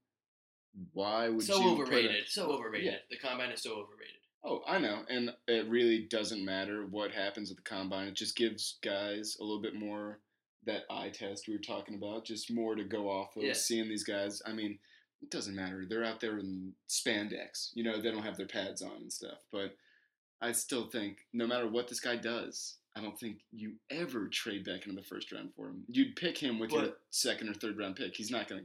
why 0.93 1.29
would 1.29 1.45
so 1.45 1.57
you 1.57 1.75
put 1.75 1.81
a- 1.81 1.81
overrated. 1.83 2.27
so 2.27 2.49
overrated. 2.51 2.93
Yeah. 2.93 2.99
The 3.11 3.17
combine 3.19 3.51
is 3.51 3.61
so 3.61 3.73
overrated. 3.75 4.21
Oh, 4.45 4.61
I 4.67 4.77
know, 4.77 5.03
and 5.09 5.33
it 5.47 5.69
really 5.69 5.99
doesn't 6.09 6.43
matter 6.43 6.85
what 6.89 7.11
happens 7.11 7.49
at 7.49 7.55
the 7.57 7.63
combine. 7.63 8.07
It 8.07 8.15
just 8.15 8.35
gives 8.35 8.77
guys 8.83 9.37
a 9.39 9.43
little 9.43 9.61
bit 9.61 9.73
more 9.75 10.19
that 10.65 10.83
eye 10.89 11.09
test 11.09 11.47
we 11.47 11.55
were 11.55 11.61
talking 11.61 11.95
about, 11.95 12.25
just 12.25 12.51
more 12.51 12.75
to 12.75 12.83
go 12.83 13.09
off 13.09 13.35
of. 13.37 13.43
Yeah. 13.43 13.53
Seeing 13.53 13.87
these 13.87 14.03
guys, 14.03 14.41
I 14.45 14.51
mean, 14.51 14.79
it 15.21 15.29
doesn't 15.31 15.55
matter. 15.55 15.85
They're 15.87 16.03
out 16.03 16.19
there 16.19 16.39
in 16.39 16.73
spandex, 16.89 17.69
you 17.73 17.83
know, 17.85 18.01
they 18.01 18.11
don't 18.11 18.23
have 18.23 18.35
their 18.37 18.45
pads 18.47 18.81
on 18.81 18.97
and 18.97 19.11
stuff. 19.13 19.39
But 19.51 19.75
I 20.41 20.51
still 20.51 20.87
think, 20.87 21.19
no 21.31 21.47
matter 21.47 21.67
what 21.69 21.87
this 21.87 22.01
guy 22.01 22.17
does, 22.17 22.75
I 22.97 23.01
don't 23.01 23.17
think 23.17 23.37
you 23.51 23.73
ever 23.89 24.27
trade 24.27 24.65
back 24.65 24.85
into 24.85 24.95
the 24.99 25.07
first 25.07 25.31
round 25.31 25.53
for 25.55 25.67
him. 25.69 25.83
You'd 25.87 26.15
pick 26.17 26.37
him 26.37 26.59
with 26.59 26.71
your 26.71 26.93
second 27.11 27.49
or 27.49 27.53
third 27.53 27.77
round 27.77 27.95
pick. 27.95 28.15
He's 28.15 28.29
not 28.29 28.47
gonna. 28.49 28.63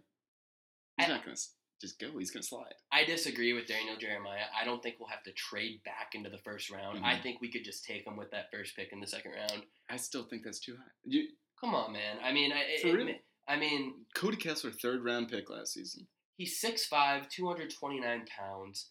He's 0.98 1.08
I- 1.08 1.12
not 1.12 1.24
gonna 1.24 1.36
just 1.80 1.98
go. 2.00 2.18
He's 2.18 2.30
gonna 2.30 2.42
slide. 2.42 2.74
I 2.92 3.04
disagree 3.04 3.52
with 3.52 3.66
Daniel 3.66 3.96
Jeremiah. 3.96 4.44
I 4.58 4.64
don't 4.64 4.82
think 4.82 4.96
we'll 4.98 5.08
have 5.08 5.22
to 5.24 5.32
trade 5.32 5.82
back 5.84 6.10
into 6.14 6.28
the 6.30 6.38
first 6.38 6.70
round. 6.70 7.04
I 7.04 7.14
Mhm. 7.14 7.22
think 7.22 7.40
we 7.40 7.50
could 7.50 7.64
just 7.64 7.84
take 7.84 8.06
him 8.06 8.16
with 8.16 8.30
that 8.32 8.50
first 8.50 8.74
pick 8.76 8.92
in 8.92 9.00
the 9.00 9.06
second 9.06 9.32
round. 9.32 9.64
I 9.88 9.96
still 9.96 10.24
think 10.24 10.42
that's 10.44 10.58
too 10.60 10.76
high. 10.76 10.90
You, 11.04 11.28
Come 11.60 11.74
on, 11.74 11.92
man. 11.92 12.18
I 12.22 12.32
mean, 12.32 12.52
I, 12.52 12.60
it- 12.62 12.84
real? 12.84 13.14
I 13.48 13.56
mean, 13.56 14.06
Cody 14.14 14.36
Kessler, 14.36 14.70
third 14.70 15.02
round 15.04 15.28
pick 15.30 15.50
last 15.50 15.72
season. 15.74 16.06
he's 16.36 16.60
6'5", 16.60 17.28
229 17.28 18.26
pounds. 18.26 18.90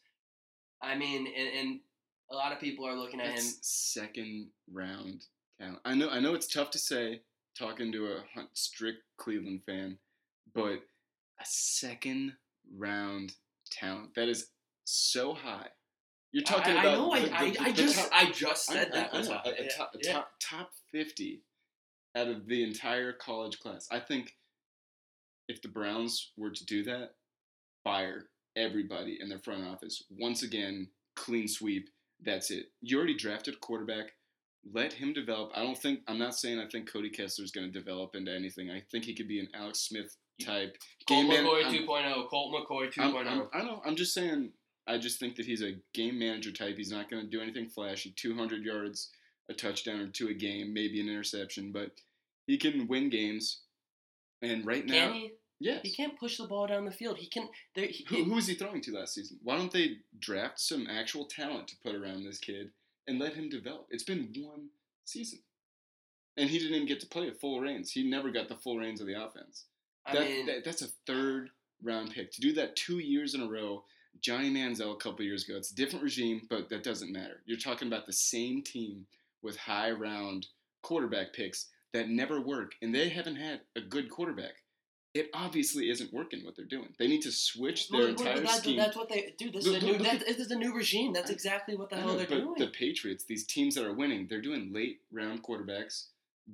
I 0.81 0.95
mean, 0.95 1.27
and, 1.27 1.47
and 1.57 1.79
a 2.29 2.35
lot 2.35 2.51
of 2.51 2.59
people 2.59 2.85
are 2.85 2.95
looking 2.95 3.21
at 3.21 3.31
him. 3.31 3.43
Second 3.61 4.51
round 4.71 5.25
talent. 5.59 5.79
I 5.85 5.93
know. 5.95 6.09
I 6.09 6.19
know 6.19 6.33
it's 6.35 6.47
tough 6.47 6.71
to 6.71 6.77
say 6.79 7.21
talking 7.57 7.91
to 7.93 8.07
a 8.13 8.23
strict 8.53 9.03
Cleveland 9.17 9.63
fan, 9.65 9.97
but 10.53 10.83
a 11.39 11.45
second 11.45 12.35
round 12.75 13.33
talent 13.71 14.15
that 14.15 14.27
is 14.29 14.47
so 14.85 15.33
high. 15.33 15.67
You're 16.31 16.43
talking 16.43 16.73
I, 16.75 16.81
about. 16.81 16.85
I 16.85 16.95
know. 16.95 17.11
I, 17.11 17.19
the- 17.21 17.27
the- 17.27 17.35
I, 17.35 17.65
I 17.67 17.71
the 17.71 17.81
just 17.81 17.95
top- 17.97 18.09
I 18.13 18.31
just 18.31 18.65
said 18.65 18.87
I- 18.91 18.95
that 18.95 19.13
I 19.13 19.17
was 19.17 19.29
know, 19.29 19.35
high. 19.35 19.49
a, 19.49 19.53
a 19.53 19.63
Yeah, 19.63 19.69
top, 19.77 19.91
yeah. 20.01 20.13
top 20.13 20.29
top 20.41 20.69
fifty 20.91 21.41
out 22.15 22.27
of 22.27 22.47
the 22.47 22.63
entire 22.63 23.13
college 23.13 23.59
class. 23.59 23.87
I 23.91 23.99
think 23.99 24.33
if 25.47 25.61
the 25.61 25.67
Browns 25.69 26.31
were 26.37 26.49
to 26.51 26.65
do 26.65 26.83
that, 26.83 27.11
fire 27.83 28.29
everybody 28.55 29.17
in 29.21 29.29
their 29.29 29.39
front 29.39 29.63
office 29.65 30.03
once 30.09 30.43
again, 30.43 30.89
clean 31.15 31.47
sweep. 31.47 31.89
That's 32.23 32.49
it. 32.51 32.65
You 32.81 32.97
already 32.97 33.15
drafted 33.15 33.53
a 33.53 33.57
quarterback. 33.57 34.07
Let 34.73 34.91
him 34.93 35.13
develop. 35.13 35.51
I 35.55 35.61
don't 35.63 35.77
think. 35.77 35.99
I'm 36.07 36.17
not 36.19 36.35
saying 36.35 36.59
I 36.59 36.67
think 36.67 36.91
Cody 36.91 37.09
Kessler 37.09 37.45
is 37.45 37.51
going 37.51 37.71
to 37.71 37.79
develop 37.79 38.15
into 38.15 38.33
anything. 38.33 38.69
I 38.69 38.81
think 38.91 39.05
he 39.05 39.15
could 39.15 39.27
be 39.27 39.39
an 39.39 39.47
Alex 39.55 39.79
Smith 39.87 40.17
type 40.43 40.77
Colt 41.07 41.27
man- 41.27 41.45
McCoy 41.45 41.63
I'm- 41.63 41.73
2.0. 41.73 42.29
Colt 42.29 42.53
McCoy 42.53 42.83
I'm- 42.99 43.11
2.0. 43.13 43.27
I'm- 43.27 43.41
oh. 43.41 43.49
I 43.57 43.63
know. 43.63 43.81
I'm 43.85 43.95
just 43.95 44.13
saying. 44.13 44.51
I 44.89 44.97
just 44.97 45.19
think 45.19 45.35
that 45.35 45.45
he's 45.45 45.61
a 45.61 45.73
game 45.93 46.17
manager 46.17 46.51
type. 46.51 46.77
He's 46.77 46.91
not 46.91 47.09
going 47.09 47.23
to 47.23 47.29
do 47.29 47.41
anything 47.41 47.67
flashy. 47.67 48.11
200 48.15 48.63
yards, 48.63 49.11
a 49.49 49.53
touchdown 49.53 49.99
or 49.99 50.07
two 50.07 50.29
a 50.29 50.33
game, 50.33 50.73
maybe 50.73 51.01
an 51.01 51.09
interception, 51.09 51.73
but 51.73 51.91
he 52.45 52.57
can 52.57 52.87
win 52.87 53.09
games. 53.09 53.63
And 54.41 54.65
right 54.65 54.85
now, 54.85 55.11
he? 55.11 55.31
yes. 55.59 55.81
He 55.83 55.91
can't 55.91 56.17
push 56.17 56.37
the 56.37 56.45
ball 56.47 56.67
down 56.67 56.85
the 56.85 56.91
field. 56.91 57.17
He 57.17 57.27
can. 57.27 57.49
There. 57.75 57.87
He, 57.87 58.05
Who, 58.07 58.23
who 58.23 58.33
was 58.35 58.47
he 58.47 58.53
throwing 58.53 58.81
to 58.83 58.91
last 58.93 59.15
season? 59.15 59.39
Why 59.43 59.57
don't 59.57 59.71
they 59.73 59.97
draft 60.19 60.59
some 60.59 60.87
actual 60.87 61.25
talent 61.25 61.67
to 61.69 61.75
put 61.83 61.95
around 61.95 62.23
this 62.23 62.39
kid 62.39 62.71
and 63.07 63.19
let 63.19 63.33
him 63.33 63.49
develop? 63.49 63.87
It's 63.89 64.03
been 64.03 64.31
one 64.37 64.69
season, 65.03 65.39
and 66.37 66.49
he 66.49 66.59
didn't 66.59 66.75
even 66.75 66.87
get 66.87 66.99
to 67.01 67.07
play 67.07 67.27
at 67.27 67.41
full 67.41 67.59
reins. 67.59 67.91
He 67.91 68.09
never 68.09 68.31
got 68.31 68.47
the 68.47 68.55
full 68.55 68.77
reins 68.77 69.01
of 69.01 69.07
the 69.07 69.21
offense. 69.21 69.65
I 70.07 70.13
That, 70.13 70.23
mean, 70.29 70.45
that- 70.47 70.63
that's 70.63 70.81
a 70.81 70.87
third 71.05 71.51
round 71.83 72.11
pick 72.11 72.31
to 72.31 72.41
do 72.41 72.53
that 72.53 72.75
two 72.75 72.99
years 72.99 73.35
in 73.35 73.41
a 73.41 73.47
row. 73.47 73.83
Johnny 74.21 74.49
Manziel 74.49 74.93
a 74.93 74.97
couple 74.97 75.23
years 75.23 75.47
ago. 75.47 75.57
It's 75.57 75.71
a 75.71 75.75
different 75.75 76.03
regime, 76.03 76.47
but 76.49 76.69
that 76.69 76.81
doesn't 76.83 77.11
matter. 77.11 77.43
You're 77.45 77.59
talking 77.59 77.87
about 77.87 78.07
the 78.07 78.13
same 78.13 78.63
team 78.63 79.05
with 79.43 79.57
high 79.57 79.91
round 79.91 80.47
quarterback 80.81 81.33
picks 81.33 81.67
that 81.93 82.09
never 82.09 82.41
work, 82.41 82.73
and 82.81 82.95
they 82.95 83.09
haven't 83.09 83.35
had 83.35 83.61
a 83.75 83.81
good 83.81 84.09
quarterback. 84.09 84.63
it 85.13 85.31
obviously 85.33 85.89
isn't 85.89 86.13
working 86.13 86.45
what 86.45 86.55
they're 86.55 86.65
doing. 86.65 86.93
They 86.99 87.07
need 87.07 87.23
to 87.23 87.31
switch 87.31 87.89
their 87.89 88.09
entire 88.09 88.39
that's, 88.39 88.57
scheme. 88.57 88.77
that's 88.77 88.95
what 88.95 89.09
they 89.09 89.33
do. 89.35 89.49
This 89.49 89.65
Look- 89.65 89.77
is 89.77 89.83
a 89.83 89.85
new. 89.87 89.97
That, 89.97 90.19
this 90.19 90.37
is 90.37 90.51
a 90.51 90.55
new 90.55 90.75
regime. 90.75 91.11
That's 91.11 91.31
exactly 91.31 91.75
what 91.75 91.89
the 91.89 91.95
I 91.95 91.99
hell 92.01 92.09
know, 92.09 92.17
they're 92.17 92.27
but 92.27 92.35
doing. 92.41 92.59
the 92.59 92.67
Patriots, 92.67 93.23
these 93.23 93.43
teams 93.47 93.73
that 93.75 93.85
are 93.85 93.93
winning, 93.93 94.27
they're 94.27 94.41
doing 94.41 94.71
late 94.71 95.01
round 95.11 95.41
quarterbacks, 95.41 96.07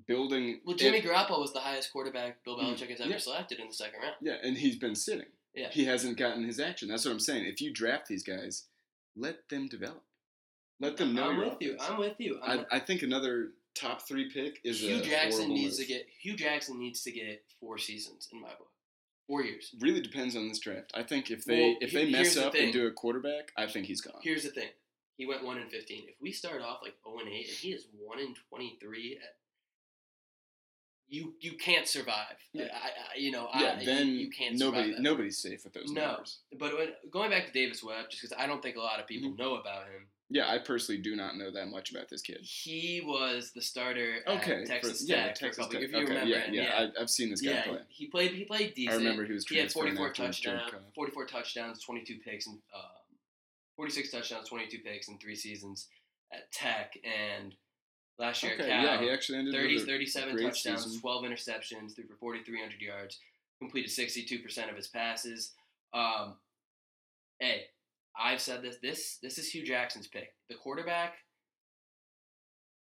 building. 0.07 0.61
well, 0.65 0.75
Jimmy 0.75 0.97
it- 0.99 1.05
Garoppolo 1.05 1.39
was 1.39 1.53
the 1.53 1.59
highest 1.59 1.91
quarterback 1.91 2.43
Bill 2.43 2.57
Mm, 2.57 2.73
Belichick 2.75 2.89
has 2.89 3.01
ever 3.01 3.11
yeah. 3.11 3.17
selected 3.17 3.59
in 3.59 3.67
the 3.67 3.73
second 3.73 4.01
round. 4.01 4.15
yeah, 4.21 4.37
and 4.43 4.57
he's 4.57 4.75
been 4.77 4.95
sitting. 4.95 5.27
Yeah. 5.53 5.69
He 5.71 5.85
hasn't 5.85 6.17
gotten 6.17 6.43
his 6.43 6.59
action. 6.59 6.87
That's 6.89 7.05
what 7.05 7.11
I'm 7.11 7.19
saying. 7.19 7.45
If 7.45 7.61
you 7.61 7.71
draft 7.71 8.07
these 8.07 8.23
guys, 8.23 8.65
let 9.15 9.47
them 9.49 9.67
develop. 9.67 10.03
Let 10.79 10.97
them 10.97 11.13
know. 11.13 11.29
I'm 11.29 11.37
with 11.37 11.61
you. 11.61 11.77
I'm 11.79 11.97
with 11.99 12.15
you. 12.19 12.39
I'm 12.43 12.65
I, 12.71 12.77
I 12.77 12.79
think 12.79 13.03
another 13.03 13.49
top 13.75 14.01
three 14.07 14.29
pick 14.31 14.59
is 14.63 14.79
Hue 14.79 15.01
Jackson 15.01 15.49
needs 15.49 15.77
move. 15.77 15.87
to 15.87 15.93
get 15.93 16.07
Hue 16.21 16.35
Jackson 16.35 16.79
needs 16.79 17.03
to 17.03 17.11
get 17.11 17.43
four 17.59 17.77
seasons 17.77 18.27
in 18.33 18.41
my 18.41 18.49
book, 18.49 18.71
four 19.27 19.43
years. 19.43 19.73
Really 19.79 20.01
depends 20.01 20.35
on 20.35 20.47
this 20.49 20.59
draft. 20.59 20.91
I 20.95 21.03
think 21.03 21.29
if 21.29 21.45
they 21.45 21.59
Well, 21.61 21.75
if 21.81 21.91
they 21.93 22.09
mess 22.09 22.33
here's 22.33 22.35
the 22.35 22.47
up 22.47 22.55
and 22.55 22.73
do 22.73 22.87
a 22.87 22.91
quarterback, 22.91 23.51
I 23.55 23.67
think 23.67 23.85
he's 23.85 24.01
gone. 24.01 24.19
Here's 24.23 24.43
the 24.43 24.49
thing: 24.49 24.69
he 25.17 25.27
went 25.27 25.43
one 25.45 25.59
in 25.59 25.69
fifteen. 25.69 26.05
If 26.09 26.15
we 26.19 26.31
start 26.31 26.61
off 26.63 26.79
like 26.81 26.95
zero 27.07 27.19
and 27.19 27.29
eight, 27.29 27.47
and 27.47 27.57
he 27.57 27.71
is 27.71 27.85
one 28.03 28.19
in 28.19 28.33
twenty 28.49 28.77
three, 28.81 29.19
you 31.13 31.33
you 31.39 31.53
can't 31.53 31.87
survive. 31.87 32.37
Yeah. 32.53 32.65
I, 32.73 32.87
I 32.87 33.17
you 33.17 33.31
know 33.31 33.47
yeah, 33.59 33.77
I, 33.79 33.85
then 33.85 34.07
you, 34.07 34.13
you 34.25 34.29
can't 34.31 34.57
nobody 34.57 34.95
nobody's 34.99 35.37
safe 35.37 35.63
with 35.63 35.73
those 35.73 35.91
No. 35.91 36.01
numbers. 36.07 36.39
But 36.57 36.75
when, 36.77 36.89
going 37.11 37.29
back 37.29 37.45
to 37.45 37.51
Davis 37.51 37.83
Webb, 37.83 38.05
just 38.09 38.21
because 38.23 38.35
I 38.37 38.47
don't 38.47 38.61
think 38.63 38.75
a 38.77 38.81
lot 38.81 38.99
of 38.99 39.05
people 39.07 39.29
Mm-hmm. 39.29 39.41
know 39.41 39.55
about 39.55 39.83
him, 39.85 40.07
Yeah, 40.29 40.49
I 40.49 40.57
personally 40.57 41.01
do 41.01 41.15
not 41.15 41.37
know 41.37 41.51
that 41.51 41.67
much 41.67 41.91
about 41.91 42.09
this 42.09 42.21
kid. 42.21 42.39
he 42.41 43.01
was 43.05 43.51
the 43.53 43.61
starter 43.61 44.15
at 44.25 44.37
Okay, 44.41 44.65
Texas 44.65 45.01
for, 45.01 45.07
Tech 45.07 45.17
yeah, 45.17 45.25
a 45.25 45.33
Texas. 45.35 45.67
Tech. 45.67 45.81
If 45.83 45.91
you 45.91 45.97
okay, 45.99 46.05
remember 46.07 46.29
yeah, 46.29 46.39
him, 46.41 46.53
yeah, 46.55 46.63
yeah, 46.63 46.89
I, 46.97 47.01
I've 47.01 47.09
seen 47.11 47.29
this 47.29 47.41
guy 47.41 47.51
yeah, 47.51 47.63
play. 47.63 47.79
he 47.89 48.07
played. 48.07 48.31
He 48.31 48.43
played 48.45 48.73
decent. 48.73 48.93
I 48.95 48.97
remember 48.97 49.25
he 49.25 49.33
was 49.33 49.45
He 49.47 49.57
had 49.57 49.71
44 49.71 50.13
touchdowns, 50.13 50.61
44 50.95 51.25
touchdowns, 51.27 51.83
22 51.83 52.17
picks, 52.25 52.47
and 52.47 52.57
um, 52.75 52.81
46 53.75 54.09
touchdowns, 54.11 54.49
22 54.49 54.79
picks 54.79 55.07
in 55.09 55.17
three 55.19 55.35
seasons 55.35 55.87
at 56.31 56.51
Tech. 56.51 56.97
And 57.03 57.53
last 58.19 58.43
year 58.43 58.53
Okay, 58.53 58.63
at 58.63 58.69
Cal, 58.69 58.83
yeah, 58.95 59.01
he 59.01 59.09
actually 59.09 59.39
ended 59.39 59.53
30, 59.53 59.73
with 59.75 59.83
a 59.83 59.85
37 59.87 60.35
great 60.35 60.43
touchdowns, 60.45 60.83
season. 60.85 61.01
12 61.01 61.23
interceptions, 61.25 61.95
threw 61.95 62.05
for 62.05 62.15
4,300 62.19 62.81
yards, 62.81 63.19
completed 63.59 63.89
62% 63.91 64.69
of 64.69 64.75
his 64.75 64.87
passes. 64.87 65.53
Um, 65.93 66.35
hey, 67.39 67.65
I've 68.17 68.41
said 68.41 68.61
this. 68.61 68.77
This 68.81 69.17
this 69.21 69.37
is 69.37 69.49
Hue 69.49 69.65
Jackson's 69.65 70.07
pick. 70.07 70.33
The 70.49 70.55
quarterback. 70.55 71.15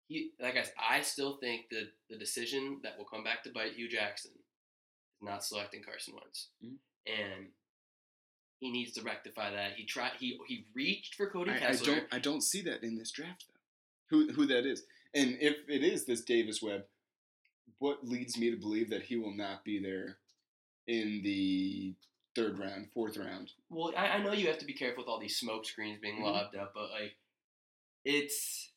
He, 0.09 0.31
like 0.41 0.57
I, 0.57 0.63
said, 0.63 0.75
I 0.79 1.01
still 1.01 1.39
think 1.39 1.67
that 1.71 1.89
the 2.11 2.19
decision 2.19 2.81
that 2.83 2.99
will 2.99 3.07
come 3.07 3.25
back 3.25 3.43
to 3.45 3.51
bite 3.51 3.73
Hue 3.75 3.89
Jackson 3.89 4.33
is 4.37 5.23
not 5.27 5.45
selecting 5.45 5.83
Carson 5.83 6.15
Wentz, 6.15 6.49
Mhm. 6.63 6.77
and 7.07 7.53
he 8.61 8.71
needs 8.71 8.93
to 8.93 9.03
rectify 9.03 9.51
that. 9.51 9.75
He 9.77 9.85
tried. 9.85 10.13
He 10.19 10.39
he 10.47 10.67
reached 10.75 11.15
for 11.15 11.31
Cody 11.31 11.51
I, 11.53 11.69
I 11.71 11.77
don't 11.77 12.05
I 12.13 12.19
don't 12.19 12.43
see 12.43 12.61
that 12.63 12.83
in 12.83 12.97
this 12.97 13.11
draft 13.11 13.47
though. 13.49 13.61
Who 14.11 14.33
who 14.33 14.47
that 14.47 14.67
is? 14.67 14.85
And 15.15 15.37
if 15.41 15.57
it 15.69 15.83
is 15.83 16.05
this 16.05 16.23
Davis 16.23 16.63
Webb, 16.63 16.85
what 17.79 18.07
leads 18.07 18.39
me 18.39 18.51
to 18.51 18.57
believe 18.57 18.91
that 18.91 19.03
he 19.03 19.17
will 19.17 19.35
not 19.35 19.65
be 19.65 19.79
there 19.81 20.19
in 20.87 21.21
the 21.23 21.95
third 22.35 22.59
round, 22.59 22.89
fourth 22.95 23.17
round? 23.17 23.51
Well, 23.69 23.93
I, 23.97 24.09
I 24.09 24.23
know 24.23 24.33
you 24.33 24.47
have 24.49 24.59
to 24.59 24.65
be 24.65 24.73
careful 24.73 25.03
with 25.05 25.09
all 25.09 25.21
these 25.21 25.37
smoke 25.37 25.67
screens 25.67 25.99
being 26.01 26.21
Mhm. 26.21 26.25
lobbed 26.25 26.57
up, 26.57 26.73
but 26.75 26.91
like, 26.91 27.17
it's. 28.05 28.71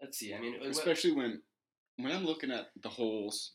Let's 0.00 0.18
see. 0.18 0.34
I 0.34 0.40
mean, 0.40 0.58
what- 0.58 0.68
Especially 0.68 1.12
when 1.12 1.42
when 1.96 2.10
I'm 2.10 2.24
looking 2.24 2.50
at 2.50 2.70
the 2.82 2.88
holes, 2.88 3.52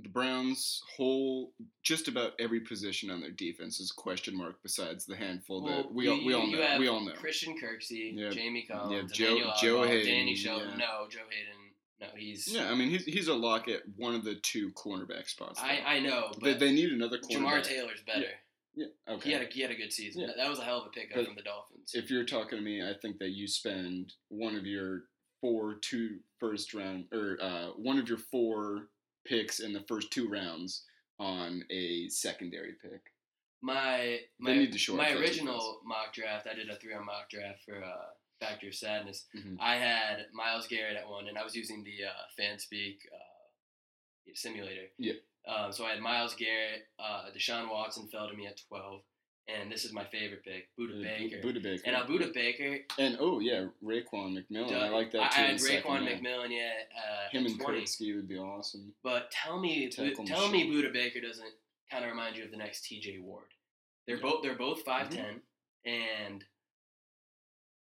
the 0.00 0.08
Browns' 0.08 0.82
whole 0.96 1.52
just 1.82 2.06
about 2.08 2.32
every 2.38 2.60
position 2.60 3.10
on 3.10 3.20
their 3.20 3.30
defense 3.32 3.80
is 3.80 3.90
a 3.96 4.00
question 4.00 4.36
mark. 4.36 4.56
Besides 4.62 5.06
the 5.06 5.16
handful 5.16 5.62
well, 5.62 5.76
that 5.82 5.92
we 5.92 6.04
you- 6.04 6.10
all, 6.12 6.24
we 6.24 6.34
all 6.34 6.46
know. 6.46 6.76
We 6.78 6.88
all 6.88 7.00
know. 7.00 7.12
Christian 7.14 7.56
Kirksey, 7.60 8.12
Yeah. 8.14 8.30
Jamie 8.30 8.66
Collins, 8.70 9.12
Joe- 9.12 9.26
Emmanuel 9.26 9.54
Joe 9.60 9.82
Haden, 9.84 10.06
Danny 10.06 10.34
Shelton. 10.34 10.70
yeah. 10.70 10.76
No, 10.76 11.08
Joe 11.10 11.24
Haden. 11.30 11.64
No, 12.00 12.06
he's. 12.16 12.46
Yeah, 12.54 12.70
I 12.70 12.76
mean 12.76 12.90
he's 12.90 13.04
he's 13.04 13.26
a 13.28 13.34
lock 13.34 13.66
at 13.66 13.82
one 13.96 14.14
of 14.14 14.22
the 14.24 14.36
two 14.36 14.70
cornerback 14.72 15.28
spots. 15.28 15.60
I, 15.60 15.76
though. 15.76 15.82
I 15.86 15.98
know, 16.00 16.32
but 16.40 16.60
they 16.60 16.72
need 16.72 16.92
another 16.92 17.18
cornerback. 17.18 17.36
Jamar 17.38 17.62
Taylor's 17.64 18.02
better. 18.06 18.26
Yeah. 18.76 18.86
Okay. 19.08 19.30
He 19.30 19.32
had 19.32 19.42
a 19.42 19.46
he 19.46 19.60
had 19.62 19.72
a 19.72 19.74
good 19.74 19.92
season. 19.92 20.20
Yeah. 20.20 20.26
That, 20.28 20.36
that 20.36 20.48
was 20.50 20.60
a 20.60 20.64
hell 20.64 20.78
of 20.82 20.86
a 20.86 20.90
pickup 20.90 21.16
But 21.16 21.26
from 21.26 21.34
the 21.34 21.42
Dolphins. 21.42 21.90
if 21.94 22.08
you're 22.08 22.24
talking 22.24 22.56
to 22.56 22.64
me, 22.64 22.80
I 22.88 22.94
think 23.02 23.18
that 23.18 23.30
you 23.30 23.48
spend 23.48 24.12
one 24.28 24.54
of 24.54 24.64
your 24.64 25.06
four 25.40 25.74
two 25.80 26.18
first 26.38 26.72
round 26.74 27.06
or 27.12 27.36
uh, 27.42 27.66
one 27.76 27.98
of 27.98 28.08
your 28.08 28.18
four 28.18 28.90
picks 29.28 29.60
in 29.60 29.72
the 29.72 29.84
first 29.88 30.10
two 30.10 30.28
rounds 30.28 30.84
on 31.18 31.62
a 31.70 32.08
secondary 32.08 32.74
pick. 32.82 33.02
my 33.60 34.20
my, 34.38 34.52
my 34.96 35.10
original 35.20 35.80
mock 35.84 36.12
draft, 36.14 36.46
I 36.50 36.54
did 36.54 36.70
a 36.70 36.76
three 36.76 36.94
on 36.94 37.04
mock 37.06 37.28
draft 37.30 37.60
for 37.64 37.82
uh, 37.82 38.06
Factor 38.40 38.68
of 38.68 38.74
Sadness. 38.74 39.26
Mhm. 39.36 39.56
I 39.60 39.76
had 39.76 40.26
Myles 40.32 40.68
Garrett 40.68 40.96
at 40.96 41.08
one, 41.08 41.26
and 41.28 41.36
I 41.36 41.42
was 41.44 41.56
using 41.56 41.82
the 41.82 42.04
uh, 42.06 42.22
FanSpeak 42.40 42.98
uh, 43.12 44.30
simulator. 44.34 44.86
Yeah. 44.98 45.14
Um, 45.48 45.72
so 45.72 45.84
I 45.84 45.90
had 45.90 46.00
Myles 46.00 46.34
Garrett, 46.34 46.82
uh, 47.00 47.24
Deshaun 47.36 47.70
Watson 47.70 48.06
fell 48.08 48.28
to 48.28 48.34
me 48.36 48.46
at 48.46 48.60
twelve, 48.68 49.02
and 49.48 49.72
this 49.72 49.84
is 49.84 49.92
my 49.92 50.04
favorite 50.04 50.44
pick, 50.44 50.68
Budda 50.78 51.00
Uh, 51.00 51.02
Baker. 51.02 51.36
Budda 51.46 51.62
Baker. 51.62 51.82
And 51.86 51.94
now 51.94 52.04
Budda 52.04 52.32
Baker, 52.34 52.78
And 52.98 53.16
oh 53.20 53.40
yeah, 53.40 53.66
Raekwon 53.84 54.36
McMillan. 54.38 54.72
I 54.74 54.88
like 54.90 55.10
that 55.12 55.32
too. 55.32 55.40
I 55.40 55.44
had 55.46 55.54
the 55.56 55.58
second 55.58 55.82
Raekwon 55.90 56.06
round. 56.06 56.08
McMillan, 56.24 56.50
yeah, 56.50 56.70
uh, 56.96 57.30
Him 57.30 57.46
and 57.46 57.58
20. 57.60 57.80
Kurtzky 57.80 58.14
would 58.16 58.28
be 58.28 58.36
awesome. 58.38 58.92
But 59.02 59.30
tell 59.30 59.58
me, 59.58 59.88
Tackle 59.88 60.24
tell 60.26 60.48
me. 60.50 60.70
Budda 60.70 60.92
Baker 60.92 61.20
doesn't 61.20 61.52
kind 61.90 62.04
of 62.04 62.10
remind 62.10 62.36
you 62.36 62.44
of 62.44 62.50
the 62.50 62.56
next 62.58 62.84
T.J. 62.84 63.18
Ward. 63.20 63.46
They're 64.06 64.16
Yeah. 64.16 64.22
Mm-hmm. 64.22 64.30
both 64.30 64.42
they're 64.42 64.54
both 64.56 64.84
5'10", 64.84 65.40
and 65.84 66.44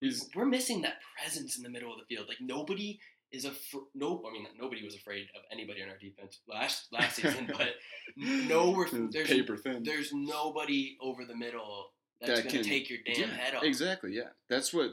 He's 0.00 0.28
we're 0.34 0.44
missing 0.44 0.82
that 0.82 0.98
presence 1.18 1.56
in 1.56 1.62
the 1.62 1.70
middle 1.70 1.90
of 1.92 1.98
the 1.98 2.04
field. 2.14 2.28
Like 2.28 2.40
nobody 2.40 3.00
is 3.36 3.44
a 3.44 3.52
nope. 3.94 4.24
I 4.28 4.32
mean, 4.32 4.46
nobody 4.58 4.84
was 4.84 4.94
afraid 4.94 5.26
of 5.36 5.42
anybody 5.52 5.82
on 5.82 5.88
our 5.88 5.98
defense 5.98 6.40
last 6.48 6.88
last 6.92 7.16
season, 7.16 7.46
but 7.56 7.68
no, 8.16 8.70
we're 8.70 8.88
there's 9.10 9.28
paper 9.28 9.56
thin. 9.56 9.82
there's 9.84 10.12
nobody 10.12 10.96
over 11.00 11.24
the 11.24 11.36
middle 11.36 11.90
that's 12.20 12.40
That 12.42 12.48
gonna 12.48 12.62
can- 12.62 12.68
take 12.68 12.88
your 12.90 12.98
damn 13.04 13.28
yeah, 13.28 13.36
head 13.36 13.54
off. 13.54 13.62
Exactly. 13.64 14.12
Yeah, 14.14 14.30
that's 14.48 14.72
what 14.72 14.92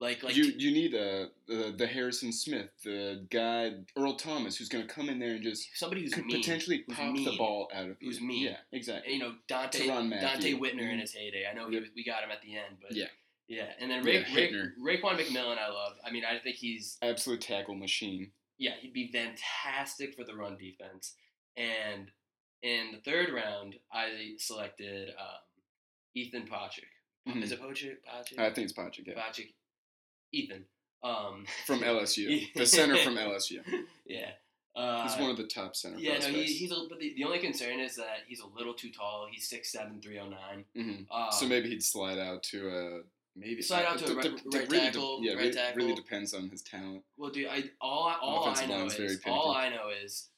Like 0.00 0.22
like 0.22 0.34
you 0.36 0.44
you 0.56 0.70
need 0.72 0.94
a 0.94 1.28
the, 1.46 1.74
the 1.76 1.86
Harrison 1.86 2.32
Smith, 2.32 2.70
the 2.84 3.26
guy 3.30 3.72
Earl 3.96 4.16
Thomas, 4.16 4.56
who's 4.56 4.68
going 4.68 4.86
to 4.86 4.92
come 4.92 5.08
in 5.08 5.18
there 5.18 5.34
and 5.36 5.42
just 5.42 5.68
somebody 5.74 6.02
who's 6.02 6.12
could 6.14 6.26
mean, 6.26 6.36
potentially 6.40 6.84
who's 6.86 6.96
pop 6.96 7.14
the 7.14 7.36
ball 7.36 7.68
out 7.74 7.82
of 7.90 7.96
you. 8.00 8.08
Who's 8.08 8.20
mean. 8.20 8.44
Yeah, 8.44 8.56
exactly. 8.72 9.12
you 9.14 9.18
know 9.20 9.34
Dante 9.48 9.86
Donte 9.86 10.58
Whitner 10.60 10.90
in 10.92 10.98
Mhm. 10.98 11.00
his 11.00 11.12
heyday. 11.14 11.44
I 11.50 11.54
know 11.54 11.66
was, 11.68 11.88
we 11.94 12.04
got 12.04 12.22
him 12.24 12.30
at 12.30 12.42
the 12.42 12.54
end, 12.56 12.76
but 12.82 12.94
Yeah. 12.96 13.06
Yeah. 13.48 13.66
And 13.80 13.90
then 13.90 14.04
Yeah, 14.06 14.12
Ray, 14.12 14.24
Ray, 14.34 14.50
Hittner. 14.52 14.70
Raekwon 14.80 15.18
McMillan, 15.18 15.58
I 15.58 15.68
love. 15.68 15.94
I 16.04 16.10
mean, 16.10 16.24
I 16.24 16.38
think 16.38 16.56
he's 16.56 16.96
Absolute 17.02 17.40
tackle 17.40 17.74
machine. 17.74 18.30
yeah, 18.58 18.72
he'd 18.80 18.92
be 18.92 19.08
fantastic 19.12 20.14
for 20.14 20.24
the 20.24 20.34
run 20.34 20.56
defense. 20.56 21.14
And 21.56 22.10
in 22.62 22.92
the 22.92 22.98
third 23.10 23.32
round, 23.32 23.76
I 23.92 24.34
selected 24.38 25.10
um, 25.10 25.38
Ethan 26.14 26.46
Patrick. 26.48 26.88
Mhm. 27.28 27.42
Is 27.42 27.52
it 27.52 27.60
Patrick? 27.60 28.04
Patrick? 28.04 28.38
I 28.40 28.52
think 28.52 28.64
it's 28.64 28.72
Patrick. 28.72 29.06
Yeah. 29.06 29.14
Patrick. 29.14 29.48
Ethan. 30.32 30.64
Um, 31.02 31.44
From 31.66 31.80
LSU, 31.82 32.52
the 32.54 32.66
center 32.66 32.96
from 32.96 33.16
LSU. 33.16 33.60
yeah. 34.06 34.30
Uh, 34.74 35.08
He's 35.08 35.18
one 35.18 35.30
of 35.30 35.36
the 35.38 35.46
top 35.46 35.74
center 35.74 35.96
yeah, 35.98 36.18
no, 36.18 36.26
he, 36.26 36.42
he's 36.44 36.70
a, 36.70 36.74
but 36.90 36.98
the, 37.00 37.14
the 37.14 37.24
only 37.24 37.38
concern 37.38 37.80
is 37.80 37.96
that 37.96 38.18
he's 38.28 38.40
a 38.40 38.46
little 38.46 38.74
too 38.74 38.90
tall. 38.90 39.26
He's 39.30 39.48
6'7", 39.48 40.02
309. 40.02 40.64
Mhm. 40.76 41.06
Um, 41.10 41.28
so 41.32 41.46
maybe 41.46 41.70
he'd 41.70 41.82
slide 41.82 42.18
out 42.18 42.42
to 42.44 42.68
a 42.68 43.00
maybe 43.36 43.62
Slide 43.62 43.84
out 43.84 43.98
to 43.98 44.12
a 44.12 44.16
right- 44.16 44.24
right 44.52 44.70
really 44.70 44.90
de- 44.90 45.18
yeah, 45.22 45.32
right 45.32 45.38
really, 45.40 45.52
tackle. 45.52 45.76
really 45.76 45.94
depends 45.94 46.34
on 46.34 46.48
his 46.48 46.62
talent. 46.62 47.02
Well, 47.16 47.30
dude, 47.30 47.48
I 47.48 47.64
all 47.80 48.14
all 48.20 48.48
I 48.48 48.66
know 48.66 48.86
is 48.86 49.20
all. 49.26 49.52
I 49.52 49.68
know 49.68 49.88
is 50.02 50.30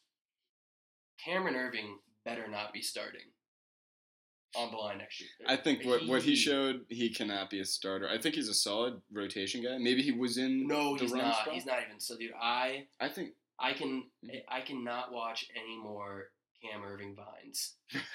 Cameron 1.25 1.55
Erving 1.55 1.95
better 2.25 2.47
not 2.49 2.73
be 2.73 2.83
starting 2.83 3.23
on 4.57 4.71
the 4.71 4.77
line 4.77 4.99
next 4.99 5.21
year. 5.21 5.29
I 5.47 5.57
think 5.57 5.85
what, 5.85 6.07
what 6.07 6.23
he 6.23 6.35
showed, 6.35 6.87
he 6.89 7.11
cannot 7.13 7.51
be 7.51 7.61
a 7.61 7.65
starter. 7.65 8.09
I 8.09 8.19
think 8.19 8.35
he's 8.35 8.49
a 8.49 8.55
solid 8.55 9.01
rotation 9.13 9.63
guy. 9.63 9.77
Maybe 9.79 10.03
he 10.03 10.13
was 10.13 10.39
in 10.39 10.67
No, 10.67 10.95
he's 10.95 11.13
not. 11.13 11.35
spot. 11.43 11.55
He's 11.55 11.67
not 11.67 11.79
even. 11.87 12.01
So, 12.01 12.17
dude, 12.17 12.33
I 12.41 12.87
I 13.01 13.09
think 13.09 13.35
I 13.59 13.73
can 13.75 14.05
Mhm. 14.25 14.43
I 14.49 14.61
cannot 14.63 15.13
watch 15.13 15.47
any 15.55 15.77
more 15.77 16.31
Cam 16.63 16.83
Erving 16.83 17.15
vines. 17.15 17.75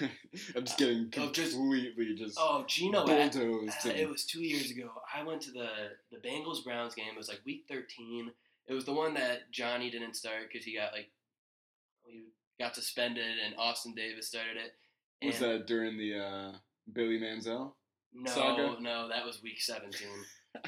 I'm 0.56 0.64
just 0.64 0.78
getting 0.78 1.10
just- 1.10 1.52
completely 1.54 2.14
just, 2.14 2.36
Oh, 2.40 2.64
Geno, 2.68 3.00
Ad- 3.08 3.32
bulldozed. 3.32 3.86
uh, 3.86 3.90
it 3.90 4.08
was 4.08 4.24
two 4.26 4.42
years 4.42 4.70
ago. 4.70 4.90
I 5.14 5.22
went 5.22 5.40
to 5.42 5.50
the 5.52 5.68
the 6.10 6.18
Bengals 6.18 6.62
Browns 6.64 6.94
game. 6.94 7.06
It 7.12 7.16
was 7.18 7.28
like 7.28 7.40
week 7.46 7.64
thirteen. 7.68 8.30
It 8.66 8.74
was 8.74 8.84
the 8.84 8.92
one 8.94 9.14
that 9.14 9.50
Johnny 9.50 9.90
didn't 9.90 10.14
start 10.16 10.50
because 10.52 10.64
he 10.64 10.74
got 10.76 10.92
like 10.92 11.10
he 12.06 12.22
got 12.58 12.74
suspended 12.74 13.24
and 13.44 13.54
Austin 13.58 13.94
Davis 13.94 14.28
started 14.28 14.56
it. 14.56 15.26
was 15.26 15.38
that 15.40 15.66
during 15.66 15.96
the 15.96 16.18
uh, 16.18 16.52
Billy 16.92 17.18
Manziel? 17.18 17.72
No, 18.12 18.30
saga? 18.30 18.76
no, 18.80 19.08
that 19.08 19.24
was 19.24 19.42
week 19.42 19.60
seventeen. 19.60 20.08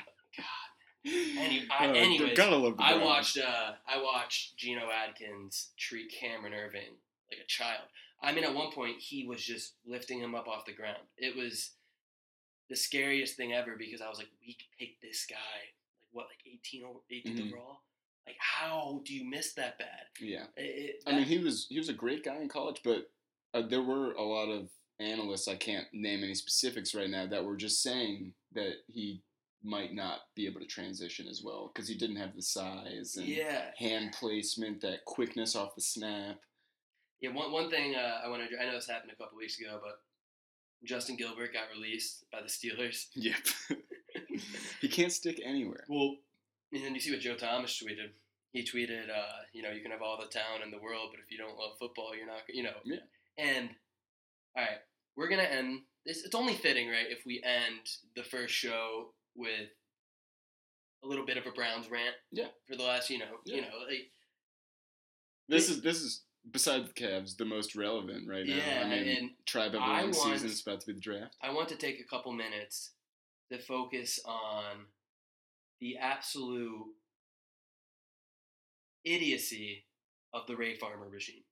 Any- 1.06 1.68
I- 1.70 1.86
Uh, 1.88 1.92
anyways, 1.92 2.38
I 2.38 2.96
watched 3.02 3.38
uh, 3.38 3.72
I 3.86 4.02
watched 4.02 4.56
Geno 4.56 4.88
Atkins 4.90 5.68
treat 5.78 6.10
Cameron 6.12 6.52
Erving 6.52 6.96
like 7.30 7.40
a 7.42 7.46
child. 7.46 7.82
I 8.22 8.32
mean, 8.32 8.44
at 8.44 8.54
one 8.54 8.72
point 8.72 8.96
he 8.98 9.26
was 9.26 9.42
just 9.42 9.74
lifting 9.86 10.20
him 10.20 10.34
up 10.34 10.48
off 10.48 10.64
the 10.64 10.72
ground. 10.74 11.02
It 11.16 11.36
was 11.36 11.72
the 12.70 12.76
scariest 12.76 13.36
thing 13.36 13.52
ever 13.52 13.76
because 13.78 14.00
I 14.00 14.08
was 14.08 14.18
like, 14.18 14.28
we 14.40 14.56
picked 14.78 15.02
this 15.02 15.26
guy 15.28 15.36
like 15.36 15.74
what, 16.12 16.26
like 16.26 16.40
18 16.46 16.84
o- 16.84 17.02
18th 17.10 17.38
Mhm. 17.40 17.46
overall. 17.52 17.78
Like, 18.26 18.36
how 18.40 19.02
do 19.04 19.14
you 19.14 19.24
miss 19.28 19.52
that 19.54 19.78
bad? 19.78 20.06
Yeah. 20.20 20.46
It, 20.56 20.62
it- 20.62 21.02
I 21.06 21.12
mean, 21.12 21.24
he 21.24 21.38
was 21.38 21.66
he 21.68 21.78
was 21.78 21.88
a 21.88 21.92
great 21.94 22.24
guy 22.24 22.36
in 22.36 22.48
college, 22.48 22.80
but 22.82 23.10
uh, 23.54 23.62
there 23.62 23.82
were 23.82 24.12
a 24.12 24.22
lot 24.22 24.48
of 24.48 24.70
analysts. 24.98 25.46
I 25.46 25.56
can't 25.56 25.86
name 25.92 26.24
any 26.24 26.34
specifics 26.34 26.94
right 26.94 27.10
now 27.10 27.26
that 27.26 27.44
were 27.44 27.56
just 27.56 27.82
saying 27.82 28.34
that 28.52 28.76
he 28.88 29.22
might 29.62 29.94
not 29.94 30.20
be 30.34 30.46
able 30.46 30.60
to 30.60 30.66
transition 30.66 31.26
as 31.28 31.42
well 31.44 31.70
because 31.72 31.88
he 31.88 31.94
didn't 31.96 32.16
have 32.16 32.34
the 32.34 32.42
size 32.42 33.16
and 33.16 33.26
yeah, 33.26 33.70
hand 33.76 34.12
placement, 34.18 34.80
that 34.80 35.04
quickness 35.04 35.54
off 35.54 35.74
the 35.74 35.80
snap. 35.82 36.40
Yeah. 37.20 37.30
One 37.30 37.52
one 37.52 37.70
thing 37.70 37.94
uh, 37.94 38.20
I 38.24 38.28
want 38.28 38.42
to. 38.48 38.60
I 38.60 38.66
know 38.66 38.74
this 38.74 38.88
happened 38.88 39.12
a 39.12 39.16
couple 39.16 39.38
weeks 39.38 39.58
ago, 39.58 39.78
but 39.82 40.00
Justin 40.84 41.16
Gilbert 41.16 41.52
got 41.52 41.64
released 41.74 42.24
by 42.30 42.40
the 42.40 42.48
Steelers. 42.48 43.06
Yep. 43.14 43.36
he 44.80 44.88
can't 44.88 45.12
stick 45.12 45.40
anywhere. 45.44 45.84
Well, 45.88 46.16
and 46.72 46.84
then 46.84 46.94
you 46.94 47.00
see 47.00 47.10
what 47.10 47.20
Joe 47.20 47.34
Thomas 47.34 47.82
tweeted. 47.82 48.10
He 48.52 48.62
tweeted, 48.62 49.10
uh, 49.10 49.44
you 49.52 49.62
know, 49.62 49.70
you 49.70 49.82
can 49.82 49.90
have 49.90 50.02
all 50.02 50.18
the 50.18 50.26
talent 50.26 50.64
in 50.64 50.70
the 50.70 50.78
world, 50.78 51.10
but 51.12 51.20
if 51.20 51.30
you 51.30 51.36
don't 51.36 51.58
love 51.58 51.72
football, 51.78 52.16
you're 52.16 52.26
not, 52.26 52.40
you 52.48 52.62
know. 52.62 52.70
Yeah. 52.84 52.98
And 53.38 53.70
all 54.56 54.62
right, 54.62 54.78
we're 55.16 55.28
gonna 55.28 55.42
end. 55.42 55.82
This, 56.06 56.24
it's 56.24 56.34
only 56.34 56.54
fitting, 56.54 56.88
right, 56.88 57.06
if 57.08 57.26
we 57.26 57.42
end 57.44 57.88
the 58.14 58.22
first 58.22 58.54
show 58.54 59.12
with 59.34 59.68
a 61.04 61.06
little 61.06 61.26
bit 61.26 61.36
of 61.36 61.46
a 61.46 61.50
Browns 61.50 61.90
rant. 61.90 62.14
Yeah. 62.32 62.48
For 62.68 62.76
the 62.76 62.82
last, 62.82 63.10
you 63.10 63.18
know, 63.18 63.26
you 63.44 63.60
know, 63.60 63.68
like, 63.86 64.10
This 65.48 65.68
is 65.68 65.82
this 65.82 66.00
is 66.00 66.22
besides 66.50 66.88
the 66.88 66.94
Cavs 66.94 67.36
the 67.36 67.44
most 67.44 67.74
relevant 67.76 68.28
right 68.28 68.46
now. 68.46 68.56
yeah, 68.56 68.82
I 68.84 68.88
mean, 68.88 69.16
and 69.16 69.30
tribe 69.46 69.74
everyone 69.74 70.12
season 70.12 70.48
is 70.48 70.62
about 70.66 70.80
to 70.80 70.86
be 70.86 70.92
the 70.94 71.00
draft. 71.00 71.36
I 71.42 71.52
want 71.52 71.68
to 71.70 71.76
take 71.76 72.00
a 72.00 72.04
couple 72.04 72.32
minutes 72.32 72.92
to 73.50 73.58
focus 73.58 74.18
on 74.24 74.86
the 75.80 75.96
absolute 75.98 76.86
idiocy 79.04 79.84
of 80.34 80.46
the 80.46 80.56
Ray 80.56 80.74
Farmer 80.76 81.08
regime. 81.08 81.42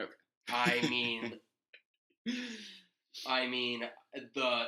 Okay. 0.00 0.10
I 0.48 0.86
mean, 0.88 1.34
I 3.26 3.46
mean 3.46 3.82
the 4.34 4.44
uh, 4.44 4.64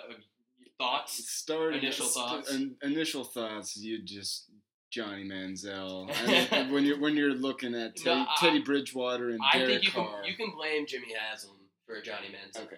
thoughts. 0.78 1.28
Start 1.30 1.74
Initial 1.74 2.06
thoughts? 2.06 2.52
in- 2.52 2.76
initial 2.82 3.24
thoughts. 3.24 3.76
You 3.76 4.02
just 4.02 4.50
Johnny 4.90 5.24
Manziel. 5.28 6.10
I 6.50 6.62
mean, 6.62 6.72
when 6.72 6.84
you're 6.84 6.98
when 6.98 7.16
you're 7.16 7.34
looking 7.34 7.74
at 7.74 7.96
Teddy, 7.96 8.16
No, 8.20 8.26
I- 8.28 8.34
Teddy 8.40 8.60
Bridgewater 8.60 9.30
and 9.30 9.40
I 9.52 9.58
Derek 9.58 9.70
think 9.74 9.84
you 9.84 9.90
Carr. 9.92 10.22
can 10.22 10.30
you 10.30 10.36
can 10.36 10.50
blame 10.56 10.86
Jimmy 10.86 11.12
Haslam 11.18 11.56
for 11.86 12.00
Johnny 12.00 12.28
Manziel. 12.28 12.64
Okay. 12.64 12.76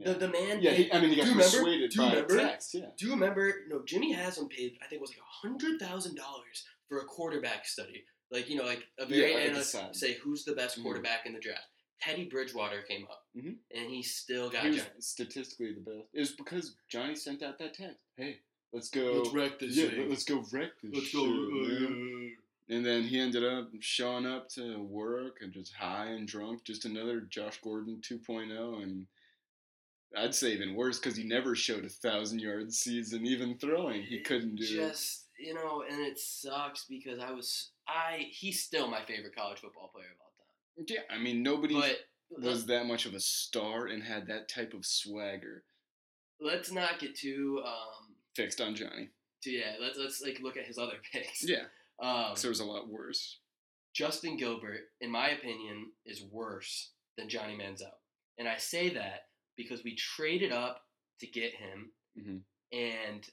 The, 0.00 0.14
the 0.14 0.28
man. 0.28 0.58
Yeah, 0.62 0.70
he, 0.72 0.92
I 0.92 1.00
mean, 1.00 1.10
he 1.10 1.16
got 1.16 1.24
Do 1.24 1.30
you 1.30 1.34
remember? 1.36 1.42
persuaded 1.58 1.90
Do 1.90 1.98
by 1.98 2.08
remember? 2.10 2.36
text. 2.38 2.72
Yeah. 2.74 2.86
Do 2.96 3.06
you 3.06 3.12
remember? 3.12 3.52
No, 3.68 3.82
Jimmy 3.84 4.12
Haslam 4.12 4.48
paid. 4.48 4.76
I 4.80 4.86
think 4.86 4.98
it 4.98 5.00
was 5.00 5.10
like 5.10 5.18
a 5.18 5.46
hundred 5.48 5.80
thousand 5.80 6.14
dollars 6.14 6.64
for 6.88 6.98
a 6.98 7.04
quarterback 7.04 7.66
study. 7.66 8.04
Like 8.30 8.48
you 8.48 8.56
know, 8.56 8.64
like 8.64 8.84
a 8.98 9.06
very 9.06 9.32
Yeah, 9.32 9.38
analyst 9.38 9.74
say 9.94 10.14
who's 10.22 10.44
the 10.44 10.52
best 10.54 10.78
Mhm. 10.78 10.82
quarterback 10.82 11.26
in 11.26 11.32
the 11.32 11.40
draft. 11.40 11.62
Teddy 12.00 12.26
Bridgewater 12.26 12.82
came 12.82 13.04
up, 13.10 13.24
Mhm. 13.36 13.56
and 13.74 13.90
he 13.90 14.04
still 14.04 14.48
got 14.50 14.62
He 14.62 14.68
was 14.68 14.78
Johnny. 14.78 14.90
statistically 15.00 15.72
the 15.72 15.80
best. 15.80 16.06
It 16.14 16.20
was 16.20 16.30
because 16.32 16.76
Johnny 16.88 17.16
sent 17.16 17.42
out 17.42 17.58
that 17.58 17.74
text. 17.74 17.98
Hey, 18.16 18.38
let's 18.72 18.90
go. 18.90 19.22
Let's 19.22 19.34
wreck 19.34 19.58
this 19.58 19.76
yeah, 19.76 19.88
thing. 19.88 20.08
let's 20.08 20.24
go 20.24 20.44
wreck 20.52 20.70
this. 20.82 20.94
Let's 20.94 21.06
shit, 21.06 21.20
go. 21.20 21.26
man. 21.26 22.32
And 22.70 22.84
then 22.84 23.02
he 23.02 23.18
ended 23.18 23.44
up 23.44 23.70
showing 23.80 24.26
up 24.26 24.48
to 24.50 24.78
work 24.82 25.38
and 25.40 25.52
just 25.52 25.72
high 25.72 26.08
and 26.08 26.28
drunk, 26.28 26.64
just 26.64 26.84
another 26.84 27.20
Josh 27.20 27.58
Gordon 27.62 28.02
2.0. 28.02 28.82
And 28.82 29.06
I'd 30.14 30.34
say 30.34 30.52
even 30.52 30.74
worse 30.74 30.98
because 30.98 31.16
he 31.16 31.24
never 31.24 31.54
showed 31.54 31.86
a 31.86 31.88
thousand 31.88 32.40
yard 32.40 32.72
season, 32.72 33.26
even 33.26 33.56
throwing. 33.56 34.02
He 34.02 34.20
couldn't 34.20 34.56
do 34.56 34.64
it. 34.64 34.88
Just 34.88 35.24
you 35.38 35.54
know, 35.54 35.84
and 35.88 36.00
it 36.00 36.18
sucks 36.18 36.84
because 36.84 37.18
I 37.20 37.30
was 37.30 37.70
I. 37.86 38.26
He's 38.30 38.62
still 38.62 38.88
my 38.88 39.02
favorite 39.04 39.36
college 39.36 39.60
football 39.60 39.88
player 39.88 40.06
of 40.06 40.20
all 40.20 40.32
time. 40.36 40.86
Yeah, 40.88 41.14
I 41.14 41.22
mean, 41.22 41.42
nobody 41.42 41.74
But 41.74 41.96
was 42.42 42.66
that 42.66 42.86
much 42.86 43.06
of 43.06 43.14
a 43.14 43.20
star 43.20 43.86
and 43.86 44.02
had 44.02 44.26
that 44.26 44.48
type 44.48 44.74
of 44.74 44.84
swagger 44.84 45.62
let's 46.40 46.70
not 46.70 46.98
get 46.98 47.16
too 47.16 47.62
um. 47.64 48.07
Fixed 48.38 48.60
on 48.60 48.74
Johnny. 48.76 49.08
Yeah, 49.44 49.74
let's 49.80 49.98
let's 49.98 50.22
like 50.22 50.38
look 50.40 50.56
at 50.56 50.64
his 50.66 50.78
other 50.78 50.98
picks. 51.12 51.42
Yeah, 51.46 51.64
Um, 52.00 52.32
it 52.32 52.44
was 52.48 52.60
a 52.60 52.64
lot 52.64 52.88
worse. 52.88 53.40
Justin 53.94 54.36
Gilbert, 54.36 54.82
in 55.00 55.10
my 55.10 55.30
opinion, 55.30 55.90
is 56.06 56.22
worse 56.22 56.92
than 57.16 57.28
Johnny 57.28 57.56
Manziel. 57.56 57.90
And 58.38 58.46
I 58.48 58.56
say 58.56 58.90
that 58.90 59.22
because 59.56 59.82
we 59.82 59.96
traded 59.96 60.52
up 60.52 60.82
to 61.20 61.26
get 61.26 61.52
him, 61.54 61.92
Mhm. 62.16 62.42
and 62.72 63.28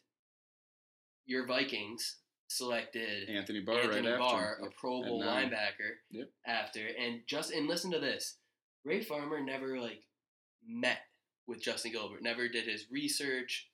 your 1.27 1.45
Vikings 1.45 2.17
selected 2.47 3.29
Anthony 3.29 3.59
Barr 3.59 3.81
Anthony 3.81 4.07
right 4.09 4.17
Barr, 4.19 4.53
after. 4.53 4.65
a 4.67 4.71
Pro 4.71 5.01
Bowl 5.03 5.21
linebacker, 5.21 5.97
Yep. 6.11 6.29
after. 6.45 6.87
And 6.87 7.21
just 7.27 7.51
and 7.51 7.67
listen 7.67 7.91
to 7.91 7.99
this: 7.99 8.37
Ray 8.83 9.01
Farmer 9.03 9.39
never 9.41 9.79
like 9.79 10.03
met 10.65 11.01
with 11.47 11.61
Justin 11.61 11.91
Gilbert, 11.91 12.23
never 12.23 12.47
did 12.47 12.67
his 12.67 12.89
research, 12.89 13.69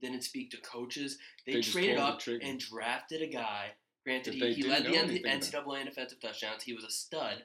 didn't 0.00 0.22
speak 0.22 0.50
to 0.50 0.56
coaches. 0.60 1.18
They, 1.46 1.54
They 1.54 1.60
traded 1.62 1.96
pulled 1.98 2.20
the 2.20 2.34
up 2.34 2.42
and 2.42 2.58
drafted 2.60 3.22
a 3.22 3.26
guy. 3.26 3.72
Granted, 4.04 4.34
he, 4.34 4.52
he 4.54 4.62
led 4.64 4.84
the 4.84 4.90
NCAA 4.90 5.80
in 5.80 5.86
defensive 5.86 6.20
touchdowns. 6.20 6.64
He 6.64 6.72
was 6.72 6.84
a 6.84 6.90
stud. 6.90 7.44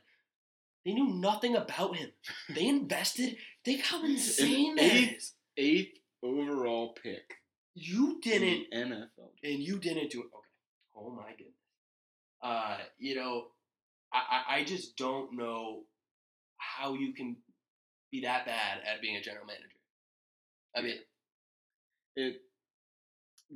They 0.85 0.93
knew 0.93 1.13
nothing 1.13 1.55
about 1.55 1.97
him. 1.97 2.09
They 2.49 2.67
invested. 2.67 3.37
They 3.65 3.77
got 3.77 4.03
insane. 4.03 4.79
eighth-. 4.79 5.33
Eighth 5.57 5.97
overall 6.23 6.95
pick. 7.01 7.33
You 7.75 8.19
didn't 8.21 8.71
NFL. 8.73 9.29
and 9.43 9.59
you 9.59 9.77
didn't 9.77 10.09
do 10.09 10.21
it. 10.21 10.25
Okay. 10.25 10.95
Oh 10.95 11.11
my 11.11 11.29
goodness. 11.31 11.53
Uh, 12.41 12.77
you 12.97 13.15
know, 13.15 13.47
I 14.13 14.57
I 14.57 14.63
just 14.63 14.97
don't 14.97 15.33
know 15.33 15.83
how 16.57 16.93
you 16.93 17.13
can 17.13 17.35
be 18.11 18.21
that 18.21 18.45
bad 18.45 18.79
at 18.85 19.01
being 19.01 19.15
a 19.17 19.21
general 19.21 19.45
manager. 19.45 19.67
I 20.75 20.81
mean, 20.81 20.97
It 22.17 22.41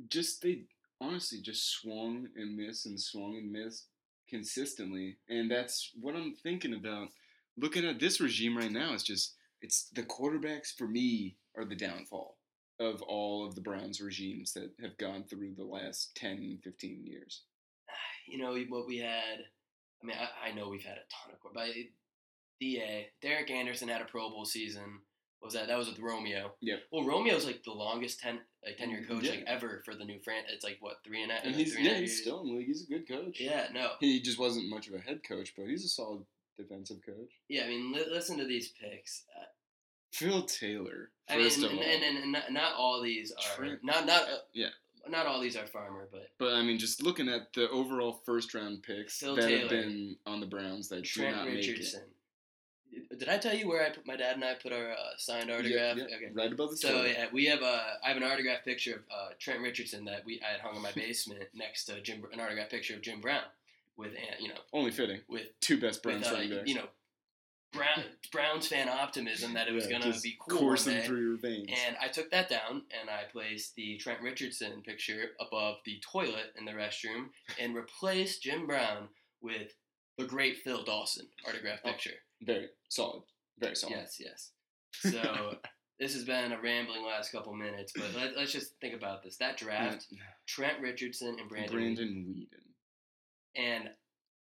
just 0.08 0.40
they 0.40 0.62
honestly 1.00 1.40
just 1.40 1.68
swung 1.68 2.28
and 2.36 2.56
missed 2.56 2.86
and 2.86 2.98
swung 2.98 3.36
and 3.36 3.50
missed 3.50 3.88
consistently, 4.30 5.16
and 5.28 5.50
that's 5.50 5.90
what 6.00 6.14
I'm 6.14 6.32
thinking 6.42 6.72
about. 6.72 7.08
Looking 7.56 7.84
at 7.84 7.98
this 7.98 8.20
regime 8.20 8.56
right 8.56 8.70
now, 8.70 8.94
it's 8.94 9.02
just 9.02 9.34
it's 9.60 9.88
the 9.94 10.04
quarterbacks 10.04 10.72
for 10.78 10.86
me 10.86 11.36
are 11.56 11.64
the 11.64 11.74
downfall 11.74 12.38
of 12.78 13.02
all 13.02 13.44
of 13.44 13.56
the 13.56 13.60
Browns 13.60 14.00
regimes 14.00 14.52
that 14.52 14.70
have 14.80 14.96
gone 14.96 15.24
through 15.24 15.54
the 15.56 15.64
last 15.64 16.14
10, 16.14 16.60
15 16.62 17.04
years. 17.04 17.42
you 18.28 18.38
know 18.38 18.56
what 18.68 18.86
we 18.86 18.98
had. 18.98 19.40
I 20.02 20.06
mean, 20.06 20.16
I, 20.16 20.50
I 20.50 20.52
know 20.52 20.68
we've 20.68 20.84
had 20.84 20.98
a 20.98 21.10
ton 21.10 21.34
of. 21.34 21.52
But 21.52 21.68
eh, 21.68 21.82
Da 22.60 23.10
Derek 23.20 23.50
Anderson 23.50 23.88
had 23.88 24.02
a 24.02 24.04
Pro 24.06 24.30
Bowl 24.30 24.44
season. 24.44 25.00
Was 25.42 25.54
that? 25.54 25.66
That 25.68 25.76
was 25.78 25.88
with 25.88 25.98
Romeo. 25.98 26.52
Yeah. 26.60 26.76
Well, 26.92 27.04
Romeo's 27.04 27.44
like 27.44 27.64
the 27.64 27.72
longest 27.72 28.20
ten 28.20 28.38
like 28.64 28.76
tenure 28.76 29.04
coach 29.04 29.28
like 29.28 29.44
ever 29.46 29.82
for 29.84 29.94
the 29.94 30.04
new 30.04 30.20
fran. 30.24 30.44
It's 30.52 30.64
like 30.64 30.76
what 30.80 30.98
three 31.04 31.22
and 31.22 31.30
a 31.32 31.34
half. 31.34 31.44
And 31.44 31.54
he's 31.54 31.74
and 31.74 31.84
yeah, 31.84 31.92
half 31.92 32.00
he's 32.00 32.20
still 32.20 32.40
in 32.42 32.46
the 32.48 32.52
league. 32.58 32.66
He's 32.68 32.84
a 32.84 32.86
good 32.86 33.08
coach. 33.08 33.38
Yeah, 33.40 33.66
no. 33.72 33.90
He 34.00 34.20
just 34.20 34.38
wasn't 34.38 34.68
much 34.70 34.86
of 34.88 34.94
a 34.94 34.98
head 34.98 35.20
coach, 35.26 35.54
but 35.56 35.66
he's 35.66 35.84
a 35.84 35.88
solid 35.88 36.22
defensive 36.56 36.98
coach. 37.04 37.30
Yeah, 37.48 37.64
I 37.64 37.68
mean, 37.68 37.92
li- 37.92 38.06
listen 38.10 38.38
to 38.38 38.44
these 38.44 38.68
picks. 38.80 39.24
Uh, 39.36 39.44
Phil 40.12 40.42
Taylor, 40.42 41.10
I 41.28 41.38
mean, 41.38 41.46
and, 41.46 41.64
and, 41.74 42.02
and, 42.04 42.18
and 42.18 42.32
not, 42.32 42.52
not 42.52 42.74
all 42.74 43.02
these 43.02 43.32
are 43.32 43.56
Trent- 43.56 43.82
not 43.82 44.04
not 44.06 44.22
uh, 44.24 44.36
Yeah. 44.52 44.68
not 45.08 45.26
all 45.26 45.40
these 45.40 45.56
are 45.56 45.66
farmer, 45.66 46.06
but 46.12 46.28
But 46.38 46.52
I 46.52 46.62
mean, 46.62 46.78
just 46.78 47.02
looking 47.02 47.28
at 47.30 47.52
the 47.54 47.68
overall 47.70 48.20
first 48.26 48.52
round 48.54 48.82
picks 48.82 49.18
Phil 49.18 49.34
that 49.36 49.42
Taylor. 49.48 49.60
have 49.62 49.70
been 49.70 50.16
on 50.26 50.40
the 50.40 50.46
Browns 50.46 50.88
that 50.90 51.02
Trent 51.04 51.34
not 51.36 51.46
make 51.46 51.56
Richardson. 51.56 52.02
Did 53.18 53.28
I 53.28 53.38
tell 53.38 53.54
you 53.54 53.68
where 53.68 53.84
I 53.84 53.90
put 53.90 54.06
my 54.06 54.16
dad 54.16 54.36
and 54.36 54.44
I 54.44 54.54
put 54.54 54.72
our 54.72 54.92
uh, 54.92 54.96
signed 55.18 55.50
autograph? 55.50 55.96
Yeah, 55.96 56.04
yeah, 56.08 56.16
Okay. 56.16 56.30
right 56.32 56.52
above 56.52 56.70
the 56.70 56.76
So 56.76 56.88
toilet. 56.92 57.12
yeah, 57.18 57.26
we 57.32 57.44
have 57.46 57.60
a 57.62 57.98
I 58.04 58.08
have 58.08 58.16
an 58.16 58.22
autograph 58.22 58.64
picture 58.64 58.94
of 58.96 59.00
uh, 59.14 59.28
Trent 59.38 59.60
Richardson 59.60 60.04
that 60.06 60.24
we 60.24 60.40
I 60.46 60.52
had 60.52 60.60
hung 60.60 60.76
in 60.76 60.82
my 60.82 60.92
basement 60.96 61.44
next 61.54 61.84
to 61.86 62.00
Jim 62.00 62.22
an 62.32 62.40
autograph 62.40 62.70
picture 62.70 62.94
of 62.94 63.02
Jim 63.02 63.20
Brown 63.20 63.42
with 63.96 64.12
you 64.38 64.48
know 64.48 64.60
Only 64.72 64.90
fitting. 64.90 65.20
with 65.28 65.48
Two 65.60 65.78
best 65.80 66.02
Browns 66.02 66.30
with 66.30 66.32
uh, 66.32 66.62
you 66.64 66.74
know 66.74 66.86
Brown 67.72 68.04
Browns 68.30 68.68
fan 68.68 68.88
optimism 68.88 69.54
that 69.54 69.68
it 69.68 69.72
was 69.72 69.86
Yeah, 69.86 69.98
gonna 69.98 70.14
be 70.22 70.36
cool 70.38 70.58
coursing 70.58 71.02
through 71.02 71.22
your 71.28 71.36
veins. 71.38 71.68
And 71.86 71.96
I 72.00 72.08
took 72.08 72.30
that 72.30 72.48
down 72.48 72.82
and 73.00 73.08
I 73.10 73.24
placed 73.30 73.74
the 73.76 73.96
Trent 73.98 74.20
Richardson 74.20 74.82
picture 74.82 75.30
above 75.40 75.76
the 75.84 76.00
toilet 76.00 76.52
in 76.58 76.64
the 76.64 76.72
restroom 76.72 77.28
and 77.58 77.74
replaced 77.74 78.42
Jim 78.42 78.66
Brown 78.66 79.08
with 79.40 79.72
the 80.18 80.24
great 80.26 80.58
Phil 80.58 80.82
Dawson 80.84 81.26
autograph 81.48 81.80
Oh. 81.84 81.90
picture. 81.90 82.14
Very 82.42 82.68
solid. 82.88 83.22
Very 83.58 83.76
solid. 83.76 83.96
Yes, 83.96 84.20
yes. 84.20 84.50
So 85.12 85.56
this 86.00 86.14
has 86.14 86.24
been 86.24 86.52
a 86.52 86.60
rambling 86.60 87.04
last 87.04 87.32
couple 87.32 87.54
minutes, 87.54 87.92
but 87.94 88.12
let, 88.14 88.36
let's 88.36 88.52
just 88.52 88.74
think 88.80 88.94
about 88.94 89.22
this. 89.22 89.36
That 89.36 89.56
draft, 89.56 90.06
Trent 90.46 90.80
Richardson 90.80 91.36
and 91.40 91.48
Brandon. 91.48 91.74
Brandon. 91.76 92.34
Weeden. 92.36 92.46
And 93.54 93.90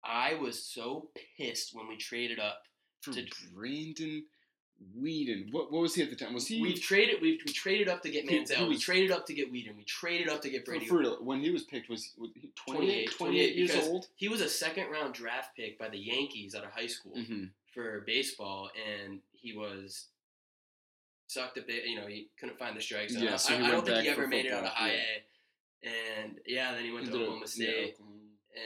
I 0.03 0.35
was 0.35 0.63
so 0.63 1.09
pissed 1.37 1.75
when 1.75 1.87
we 1.87 1.97
traded 1.97 2.39
up 2.39 2.63
For 3.01 3.13
To- 3.13 3.25
Brandon 3.53 4.23
Weeden. 4.99 5.51
What 5.51 5.71
what 5.71 5.81
was 5.81 5.95
he 5.95 6.03
at 6.03 6.09
the 6.09 6.15
time? 6.15 6.33
Was 6.33 6.47
he 6.47 6.61
We've 6.61 6.81
traded. 6.81 7.21
We've 7.21 7.39
we 7.45 7.51
traded 7.53 7.87
up 7.87 8.01
to 8.03 8.09
get 8.09 8.27
Manziel. 8.27 8.67
we 8.67 8.77
traded 8.77 9.11
up 9.11 9.25
to 9.27 9.33
get 9.33 9.51
Weeden. 9.51 9.75
We 9.77 9.83
traded 9.83 10.29
up 10.29 10.41
to 10.41 10.49
get 10.49 10.65
Brady. 10.65 10.85
for 10.85 10.97
real, 10.99 11.17
when 11.23 11.39
he 11.41 11.49
was 11.51 11.63
picked 11.63 11.89
was, 11.89 12.11
was 12.17 12.29
he 12.35 12.49
28, 12.67 13.11
28 13.11 13.55
years 13.55 13.75
old? 13.87 14.07
He 14.15 14.27
was 14.27 14.41
a 14.41 14.49
second 14.49 14.89
round 14.91 15.13
draft 15.13 15.55
pick 15.55 15.77
by 15.79 15.89
the 15.89 15.97
Yankees 15.99 16.55
out 16.55 16.63
of 16.63 16.71
high 16.71 16.87
school 16.87 17.13
Mm-hmm. 17.15 17.45
for 17.73 18.01
baseball, 18.07 18.69
and 18.99 19.19
he 19.33 19.53
was 19.53 20.07
sucked 21.27 21.57
a 21.57 21.61
bit. 21.61 21.85
You 21.85 21.99
know, 21.99 22.07
he 22.07 22.27
couldn't 22.39 22.57
find 22.59 22.75
the 22.75 22.81
strikes. 22.81 23.13
Yeah, 23.15 23.33
I, 23.33 23.37
so 23.37 23.53
I, 23.55 23.65
I 23.67 23.71
don't 23.71 23.85
think 23.85 24.03
he 24.03 24.09
ever 24.09 24.27
made 24.27 24.45
it 24.45 24.51
out 24.51 24.63
of 24.63 24.69
high 24.71 24.93
yeah. 24.93 24.99
A. 25.83 26.23
And 26.23 26.39
yeah, 26.45 26.73
then 26.73 26.83
he 26.83 26.91
went 26.91 27.07
to 27.07 27.13
Oklahoma 27.15 27.47
State. 27.47 27.97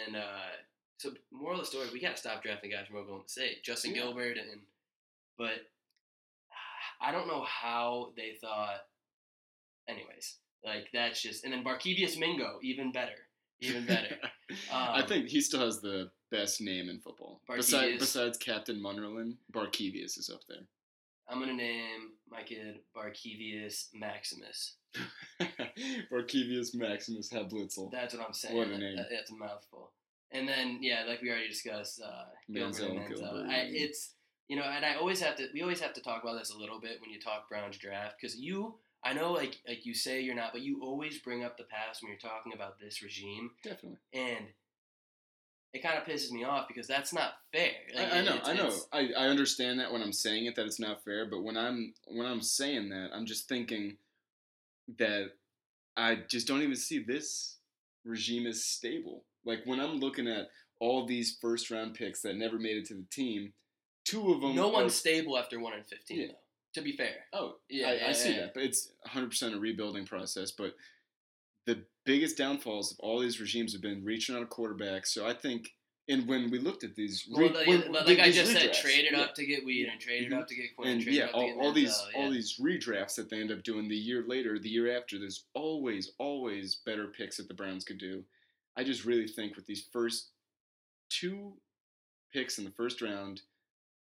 And 0.07 0.15
uh, 0.17 0.21
so, 0.97 1.11
moral 1.31 1.59
of 1.59 1.65
the 1.65 1.69
story: 1.69 1.87
we 1.93 1.99
gotta 2.01 2.17
stop 2.17 2.41
drafting 2.43 2.71
guys 2.71 2.87
from 2.87 2.97
Oklahoma 2.97 3.23
State. 3.27 3.63
Justin 3.63 3.93
Yeah. 3.95 4.01
Gilbert, 4.03 4.37
and 4.37 4.61
but 5.37 5.67
I 7.01 7.11
don't 7.11 7.27
know 7.27 7.43
how 7.43 8.13
they 8.15 8.33
thought. 8.41 8.77
Anyways, 9.87 10.37
like 10.63 10.87
that's 10.93 11.21
just, 11.21 11.43
and 11.43 11.53
then 11.53 11.63
Barkevius 11.63 12.17
Mingo, 12.17 12.57
even 12.63 12.91
better, 12.91 13.29
even 13.61 13.85
better. 13.85 14.17
I 14.71 15.01
Um, 15.01 15.07
think 15.07 15.27
he 15.27 15.41
still 15.41 15.59
has 15.61 15.81
the 15.81 16.09
best 16.31 16.59
name 16.61 16.89
in 16.89 16.99
football. 16.99 17.41
Barkevius. 17.49 17.57
Besides, 17.57 17.99
besides 17.99 18.37
Captain 18.37 18.81
Munnerlyn, 18.81 19.35
Barkevius 19.53 20.17
is 20.17 20.29
up 20.33 20.41
there. 20.49 20.65
I'm 21.27 21.39
gonna 21.39 21.53
name 21.53 22.11
my 22.29 22.43
kid 22.43 22.79
Barkevius 22.95 23.87
Maximus. 23.93 24.77
Barkevius 26.11 26.73
Maximus 26.75 27.29
Hablitzel. 27.31 27.91
That's 27.91 28.13
what 28.15 28.25
I'm 28.25 28.33
saying. 28.33 28.55
What 28.57 28.67
a 28.67 28.77
name. 28.77 28.95
That- 28.95 29.09
that's 29.11 29.31
a 29.31 29.35
mouthful. 29.35 29.91
And 30.31 30.47
then 30.47 30.79
yeah, 30.81 31.03
like 31.07 31.21
we 31.21 31.29
already 31.29 31.47
discussed, 31.47 32.01
uh, 32.03 32.25
Gilbert 32.51 32.73
Manziel, 32.75 32.89
and 32.89 32.99
Manziel. 32.99 33.15
Gilbert, 33.19 33.47
I, 33.49 33.57
it's 33.69 34.14
you 34.47 34.55
know, 34.55 34.63
and 34.63 34.85
I 34.85 34.95
always 34.95 35.21
have 35.21 35.35
to. 35.37 35.47
We 35.53 35.61
always 35.61 35.79
have 35.79 35.93
to 35.93 36.01
talk 36.01 36.23
about 36.23 36.37
this 36.37 36.51
a 36.51 36.57
little 36.57 36.79
bit 36.79 36.99
when 37.01 37.09
you 37.09 37.19
talk 37.19 37.49
Browns 37.49 37.77
draft 37.77 38.15
because 38.19 38.37
you. 38.37 38.75
I 39.03 39.13
know, 39.13 39.33
like, 39.33 39.59
like 39.67 39.85
you 39.85 39.93
say 39.93 40.21
you're 40.21 40.33
not, 40.33 40.51
but 40.51 40.63
you 40.63 40.81
always 40.81 41.19
bring 41.19 41.43
up 41.43 41.59
the 41.59 41.65
past 41.65 42.01
when 42.01 42.09
you're 42.09 42.17
talking 42.17 42.53
about 42.53 42.79
this 42.79 43.03
regime, 43.03 43.51
Definitely. 43.63 43.99
and 44.13 44.47
it 45.75 45.83
kind 45.83 45.97
of 45.97 46.05
pisses 46.05 46.31
me 46.31 46.43
off 46.43 46.67
because 46.67 46.87
that's 46.87 47.13
not 47.13 47.33
fair. 47.51 47.71
Like, 47.93 48.11
I, 48.11 48.19
I 48.19 48.21
know, 48.23 48.39
I 48.43 48.53
know. 48.53 48.71
I, 48.93 49.09
I 49.15 49.27
understand 49.27 49.79
that 49.79 49.91
when 49.91 50.01
I'm 50.01 50.13
saying 50.13 50.45
it 50.45 50.55
that 50.55 50.65
it's 50.65 50.79
not 50.79 51.03
fair, 51.03 51.25
but 51.25 51.43
when 51.43 51.57
I'm 51.57 51.93
when 52.07 52.25
I'm 52.25 52.41
saying 52.41 52.89
that, 52.89 53.09
I'm 53.13 53.25
just 53.25 53.49
thinking 53.49 53.97
that 54.97 55.31
I 55.97 56.19
just 56.29 56.47
don't 56.47 56.61
even 56.61 56.75
see 56.77 57.03
this 57.03 57.57
regime 58.05 58.47
as 58.47 58.63
stable. 58.63 59.25
Like 59.45 59.59
when 59.65 59.79
I'm 59.81 59.99
looking 59.99 60.27
at 60.27 60.47
all 60.79 61.05
these 61.05 61.37
first 61.41 61.69
round 61.69 61.93
picks 61.93 62.21
that 62.21 62.37
never 62.37 62.57
made 62.57 62.77
it 62.77 62.85
to 62.85 62.95
the 62.95 63.05
team, 63.11 63.51
two 64.05 64.31
of 64.33 64.41
them 64.41 64.55
no 64.55 64.69
are- 64.69 64.73
one's 64.73 64.95
stable 64.95 65.37
after 65.37 65.59
one 65.59 65.73
and 65.73 65.85
fifteen, 65.85 66.21
Yeah. 66.21 66.27
though. 66.27 66.39
To 66.73 66.81
be 66.81 66.91
fair, 66.97 67.25
Oh, 67.33 67.57
Yeah, 67.69 67.89
I, 67.89 67.93
yeah, 67.95 68.07
I 68.09 68.11
see 68.11 68.31
yeah. 68.31 68.39
that, 68.41 68.53
but 68.53 68.63
it's 68.63 68.91
100% 69.07 69.53
a 69.55 69.59
rebuilding 69.59 70.05
process. 70.05 70.51
But 70.51 70.75
the 71.65 71.85
biggest 72.03 72.37
downfalls 72.37 72.91
of 72.91 72.99
all 72.99 73.19
these 73.19 73.39
regimes 73.39 73.71
have 73.73 73.81
been 73.81 74.03
reaching 74.03 74.35
on 74.35 74.43
a 74.43 74.45
quarterback. 74.45 75.05
So 75.05 75.25
I 75.25 75.33
think, 75.33 75.73
and 76.09 76.27
when 76.27 76.51
we 76.51 76.59
looked 76.59 76.83
at 76.83 76.93
these, 76.95 77.25
well, 77.31 77.43
re- 77.47 77.49
like, 77.55 77.67
when- 77.67 77.91
like 77.93 78.05
these 78.07 78.19
I 78.19 78.31
just 78.31 78.51
said, 78.51 78.71
redrafts, 78.71 78.81
traded 78.81 79.11
yeah. 79.13 79.21
up 79.21 79.35
to 79.35 79.45
get 79.45 79.63
Weed 79.63 79.87
and 79.87 79.99
traded 80.01 80.31
Mhm. 80.33 80.39
up 80.41 80.47
to 80.49 80.55
get 80.55 80.75
Quinn, 80.75 80.89
and 80.89 81.01
traded 81.01 81.17
yeah, 81.19 81.31
all, 81.31 81.59
all 81.61 81.71
these 81.71 81.97
all 82.13 82.29
these 82.29 82.57
redrafts 82.59 83.15
that 83.15 83.29
they 83.29 83.39
end 83.39 83.51
up 83.51 83.63
doing 83.63 83.87
the 83.87 83.95
year 83.95 84.23
later, 84.27 84.59
the 84.59 84.69
year 84.69 84.95
after. 84.95 85.17
There's 85.17 85.45
always 85.53 86.11
always 86.19 86.75
better 86.75 87.07
picks 87.07 87.37
that 87.37 87.47
the 87.47 87.53
Browns 87.55 87.85
could 87.85 87.97
do. 87.99 88.25
I 88.75 88.83
just 88.83 89.05
really 89.05 89.27
think 89.29 89.55
with 89.55 89.65
these 89.65 89.87
first 89.93 90.31
two 91.09 91.57
picks 92.33 92.57
in 92.59 92.65
the 92.65 92.71
first 92.71 93.01
round, 93.01 93.41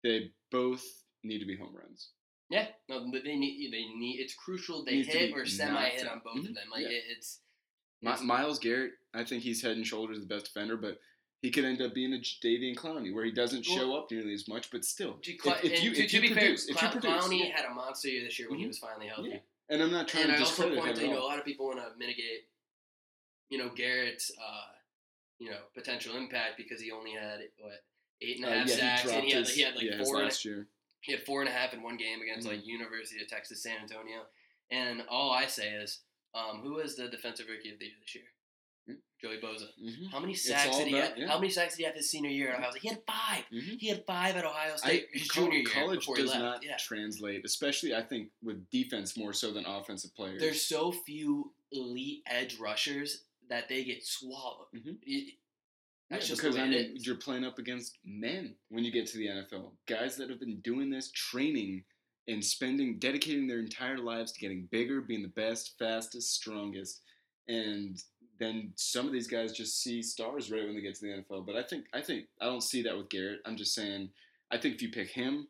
they 0.02 0.30
both 0.50 0.84
need 1.22 1.38
to 1.40 1.46
be 1.46 1.56
home 1.56 1.74
runs. 1.74 2.10
Yeah, 2.48 2.66
no, 2.88 3.10
they 3.12 3.36
need 3.36 3.72
they 3.72 3.84
need. 3.84 4.18
It's 4.20 4.34
crucial 4.34 4.84
they 4.84 4.96
Needs 4.96 5.08
hit 5.08 5.32
or 5.32 5.46
semi 5.46 5.84
hit 5.90 6.08
on 6.08 6.20
both 6.24 6.38
of 6.38 6.42
Mhm, 6.50 6.54
them. 6.54 6.64
Like 6.72 6.82
yeah. 6.82 6.88
it, 6.88 7.04
it's, 7.16 7.40
it's- 8.02 8.22
Myles 8.22 8.58
Garrett, 8.58 8.92
I 9.14 9.24
think 9.24 9.42
he's 9.42 9.62
head 9.62 9.76
and 9.76 9.86
shoulders 9.86 10.18
the 10.20 10.26
best 10.26 10.46
defender, 10.46 10.76
but 10.76 10.98
he 11.42 11.50
could 11.50 11.64
end 11.64 11.80
up 11.80 11.94
being 11.94 12.12
a 12.12 12.18
Davian 12.18 12.74
Clowney 12.74 13.14
where 13.14 13.24
he 13.24 13.30
doesn't 13.32 13.64
show 13.64 13.96
up 13.96 14.10
nearly 14.10 14.34
as 14.34 14.48
much, 14.48 14.70
but 14.70 14.84
still. 14.84 15.18
If, 15.22 15.64
if 15.64 15.82
you, 15.82 15.94
to, 15.94 16.04
if 16.04 16.10
to 16.10 16.20
be 16.20 16.28
produce, 16.30 16.66
fair, 16.66 16.74
if 16.76 16.82
you 16.82 16.88
Cl- 16.88 16.92
produce, 17.00 17.24
Clowney 17.24 17.48
yeah. 17.48 17.56
had 17.56 17.64
a 17.66 17.74
monster 17.74 18.08
year 18.08 18.24
this 18.24 18.38
year 18.38 18.50
when 18.50 18.58
he 18.58 18.64
Mhm. 18.64 18.68
was 18.68 18.78
finally 18.78 19.06
healthy. 19.06 19.28
Yeah. 19.30 19.38
and 19.70 19.82
I'm 19.82 19.90
not 19.92 20.08
trying 20.08 20.24
And 20.24 20.32
to 20.32 20.38
I 20.38 20.40
also 20.40 20.50
discredit 20.68 20.78
point 20.84 20.96
to 20.96 21.02
you 21.02 21.10
know 21.12 21.22
a 21.22 21.24
lot 21.24 21.38
of 21.38 21.44
people 21.44 21.66
want 21.66 21.78
to 21.78 21.96
mitigate, 21.98 22.48
you 23.48 23.58
know, 23.58 23.68
Garrett's 23.70 24.30
uh, 24.38 24.72
you 25.38 25.50
know 25.50 25.58
potential 25.74 26.16
impact 26.16 26.56
because 26.58 26.80
he 26.80 26.90
only 26.90 27.12
had 27.12 27.40
what 27.58 27.84
eight 28.22 28.36
and 28.36 28.44
a 28.46 28.48
Uh, 28.50 28.54
yeah, 28.54 28.66
sacks 28.66 29.02
he 29.10 29.16
and 29.16 29.24
he 29.24 29.30
had, 29.32 29.40
his, 29.46 29.54
he 29.54 29.62
had 29.62 29.74
like 29.74 29.84
yeah, 29.84 29.96
his 29.96 30.08
four 30.08 30.22
and 30.22 30.44
year. 30.44 30.66
he 31.00 31.12
had 31.12 31.24
four 31.24 31.40
and 31.40 31.48
a 31.48 31.52
half 31.52 31.72
in 31.72 31.82
one 31.82 31.96
game 31.96 32.20
against 32.22 32.46
Mhm. 32.46 32.50
like 32.52 32.66
University 32.66 33.22
of 33.22 33.28
Texas 33.28 33.62
San 33.62 33.78
Antonio. 33.80 34.26
And 34.70 35.02
all 35.08 35.30
I 35.32 35.46
say 35.46 35.72
is, 35.74 36.00
um, 36.34 36.60
who 36.60 36.74
was 36.74 36.96
the 36.96 37.08
defensive 37.08 37.48
rookie 37.48 37.70
of 37.72 37.78
the 37.78 37.86
year 37.86 37.94
this 38.00 38.14
year? 38.14 38.24
Hmm? 38.86 38.94
Joey 39.20 39.38
Bosa. 39.38 39.68
hmm 39.78 40.06
How 40.06 40.20
many 40.20 40.34
sacks 40.34 40.76
did 40.78 40.86
he 40.88 40.94
about- 40.96 41.08
have? 41.10 41.18
yeah. 41.18 41.26
How 41.28 41.38
many 41.38 41.50
sacks 41.50 41.74
did 41.74 41.80
he 41.80 41.84
have 41.86 41.94
his 41.94 42.08
senior 42.08 42.30
year 42.30 42.50
at 42.50 42.58
Ohio 42.58 42.70
State? 42.70 42.82
He 42.82 42.88
had 42.88 43.02
5 43.06 43.44
hmm 43.46 43.58
He 43.78 43.88
had 43.88 44.06
five 44.06 44.36
at 44.36 44.44
Ohio 44.44 44.72
I, 44.74 44.76
State 44.76 45.08
his 45.12 45.30
col- 45.30 45.44
junior 45.44 45.58
year 45.58 45.68
college 45.68 46.06
he 46.06 46.14
does 46.14 46.34
not 46.34 46.62
yeah. 46.62 46.76
translate, 46.76 47.44
especially 47.44 47.94
I 47.94 48.02
think 48.02 48.30
with 48.42 48.68
defense 48.70 49.16
more 49.16 49.32
so 49.32 49.50
than 49.52 49.66
offensive 49.66 50.14
players. 50.14 50.40
There's 50.40 50.62
so 50.62 50.92
few 50.92 51.52
elite 51.72 52.22
edge 52.26 52.58
rushers 52.58 53.24
that 53.48 53.68
they 53.68 53.82
get 53.84 54.04
swallowed. 54.04 54.68
Mhm. 54.72 54.98
Y- 55.06 55.32
Yeah, 56.10 56.18
just 56.18 56.42
because 56.42 56.56
I 56.56 56.66
mean, 56.66 56.96
you're 56.98 57.14
playing 57.16 57.44
up 57.44 57.58
against 57.58 57.98
men 58.04 58.54
when 58.68 58.84
you 58.84 58.90
get 58.90 59.06
to 59.08 59.18
the 59.18 59.28
NFL. 59.28 59.70
Guys 59.88 60.16
that 60.16 60.28
have 60.28 60.40
been 60.40 60.60
doing 60.60 60.90
this, 60.90 61.10
training 61.12 61.84
and 62.26 62.44
spending, 62.44 62.98
dedicating 62.98 63.46
their 63.46 63.60
entire 63.60 63.98
lives 63.98 64.32
to 64.32 64.40
getting 64.40 64.68
bigger, 64.70 65.00
being 65.00 65.22
the 65.22 65.28
best, 65.28 65.74
fastest, 65.78 66.34
strongest, 66.34 67.00
and 67.48 68.02
then 68.38 68.72
some 68.76 69.06
of 69.06 69.12
these 69.12 69.28
guys 69.28 69.52
just 69.52 69.82
see 69.82 70.02
stars 70.02 70.50
right 70.50 70.64
when 70.64 70.74
they 70.74 70.80
get 70.80 70.94
to 70.96 71.02
the 71.02 71.22
NFL. 71.22 71.46
But 71.46 71.56
I 71.56 71.62
think, 71.62 71.84
I 71.92 72.00
think, 72.00 72.24
I 72.40 72.46
don't 72.46 72.62
see 72.62 72.82
that 72.82 72.96
with 72.96 73.10
Garrett. 73.10 73.40
I'm 73.44 73.56
just 73.56 73.74
saying, 73.74 74.10
I 74.50 74.58
think 74.58 74.74
if 74.74 74.82
you 74.82 74.90
pick 74.90 75.10
him 75.10 75.46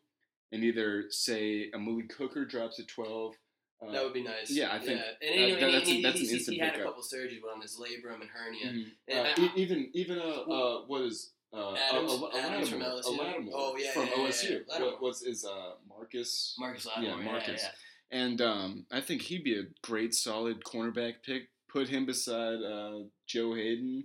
and 0.51 0.63
either 0.63 1.05
say 1.09 1.71
a 1.73 1.79
Malik 1.79 2.13
Hooker 2.13 2.45
drops 2.45 2.79
at 2.79 2.87
12. 2.87 3.33
Uh, 3.81 3.91
That 3.91 4.03
would 4.03 4.13
be 4.13 4.23
nice. 4.23 4.51
yeah, 4.51 4.73
I 4.73 4.79
think 4.79 4.91
And, 4.91 4.99
that- 4.99 5.21
you 5.21 5.47
know, 5.47 5.47
that- 5.55 5.63
and 5.63 5.73
that's 5.73 5.89
he, 5.89 5.99
a- 5.99 6.01
that's 6.03 6.19
he, 6.19 6.27
an 6.27 6.33
instant 6.35 6.53
he 6.55 6.59
had 6.59 6.69
a 6.69 6.71
pickup. 6.73 6.87
couple 6.89 7.03
surgeries 7.03 7.41
on 7.53 7.61
his 7.61 7.77
labrum 7.79 8.21
and 8.21 8.29
hernia. 8.29 8.67
mhm. 8.67 8.91
And 9.07 9.27
Uh, 9.27 9.33
I- 9.37 9.53
even 9.55 9.89
even 9.93 10.19
uh, 10.19 10.21
uh 10.23 10.85
what 10.85 11.01
is 11.01 11.33
uh, 11.53 11.73
Adams- 11.73 12.11
a, 12.11 12.15
a, 12.15 12.19
a 12.29 12.37
Adams 12.39 12.69
from 12.69 12.79
Lattimore, 12.79 12.99
a 12.99 13.03
LSU. 13.03 13.17
Lattimore 13.17 13.53
Oh, 13.57 13.77
yeah, 13.77 13.91
from 13.91 14.07
yeah, 14.07 14.15
yeah, 14.17 14.23
OSU. 14.27 14.65
yeah. 14.69 14.79
What 14.83 15.01
was 15.01 15.23
is 15.23 15.43
uh 15.45 15.73
Marcus? 15.87 16.55
Marcus 16.59 16.85
Lattimore. 16.85 17.17
Yeah, 17.17 17.25
Yeah, 17.25 17.31
Marcus. 17.31 17.61
Yeah, 17.63 17.71
And 18.11 18.41
um, 18.41 18.85
I 18.91 19.01
think 19.01 19.21
he'd 19.23 19.43
be 19.43 19.57
a 19.57 19.63
great, 19.81 20.13
solid 20.13 20.63
cornerback 20.63 21.23
pick. 21.23 21.49
Put 21.67 21.87
him 21.89 22.05
beside 22.05 22.61
uh, 22.61 22.99
Joe 23.25 23.53
Haden, 23.55 24.03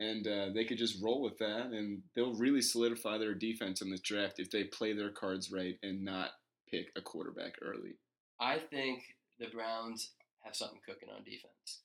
and 0.00 0.26
uh, 0.26 0.50
they 0.52 0.64
could 0.64 0.78
just 0.78 1.00
roll 1.02 1.22
with 1.22 1.38
that, 1.38 1.66
and 1.66 2.02
they'll 2.14 2.34
really 2.34 2.60
solidify 2.60 3.18
their 3.18 3.34
defense 3.34 3.80
in 3.80 3.90
this 3.90 4.00
draft 4.00 4.38
if 4.40 4.50
they 4.50 4.64
play 4.64 4.92
their 4.92 5.10
cards 5.10 5.50
right 5.52 5.78
and 5.84 6.04
not 6.04 6.32
pick 6.68 6.90
a 6.96 7.00
quarterback 7.00 7.54
early. 7.62 7.94
I 8.40 8.58
think 8.58 9.02
the 9.38 9.46
Browns 9.48 10.10
have 10.42 10.54
something 10.56 10.80
cooking 10.86 11.08
on 11.08 11.22
defense, 11.24 11.80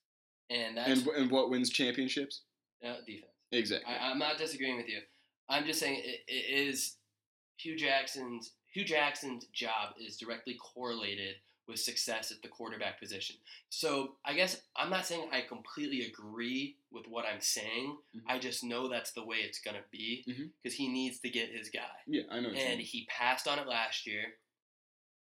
and 0.50 0.78
that's 0.78 0.90
And 1.02 1.08
and 1.10 1.32
what 1.32 1.50
wins 1.50 1.70
championships? 1.70 2.42
uh, 2.84 2.96
defense. 3.06 3.32
Exactly. 3.52 3.94
I, 3.94 4.10
I'm 4.12 4.20
not 4.20 4.38
disagreeing 4.38 4.78
with 4.78 4.88
you. 4.88 5.00
I'm 5.50 5.66
just 5.66 5.80
saying 5.80 6.02
it, 6.04 6.22
it 6.28 6.68
is 6.68 6.96
Hue 7.58 7.76
Jackson's 7.76 8.52
Hue 8.72 8.84
Jackson's 8.86 9.46
job 9.54 9.96
is 10.00 10.18
directly 10.18 10.54
correlated 10.56 11.36
with 11.68 11.80
success 11.80 12.32
at 12.32 12.42
the 12.42 12.48
quarterback 12.48 13.00
position. 13.00 13.36
So 13.70 14.16
I 14.26 14.34
guess 14.34 14.62
I'm 14.76 14.90
not 14.90 15.06
saying 15.06 15.30
I 15.32 15.42
completely 15.42 16.04
agree 16.06 16.78
with 16.92 17.06
what 17.08 17.26
I'm 17.26 17.42
saying. 17.42 17.98
Mhm. 18.16 18.22
I 18.28 18.40
just 18.40 18.64
know 18.64 18.88
that's 18.88 19.12
the 19.12 19.24
way 19.24 19.38
it's 19.38 19.60
gonna 19.60 19.84
be 19.92 20.24
because 20.64 20.76
he 20.78 20.88
needs 20.88 21.20
to 21.20 21.30
get 21.30 21.50
his 21.50 21.70
guy, 21.70 21.82
yeah, 22.08 22.24
I 22.30 22.40
know. 22.40 22.50
and 22.50 22.80
he 22.80 23.06
passed 23.06 23.48
on 23.48 23.58
it 23.60 23.68
last 23.68 24.06
year, 24.08 24.36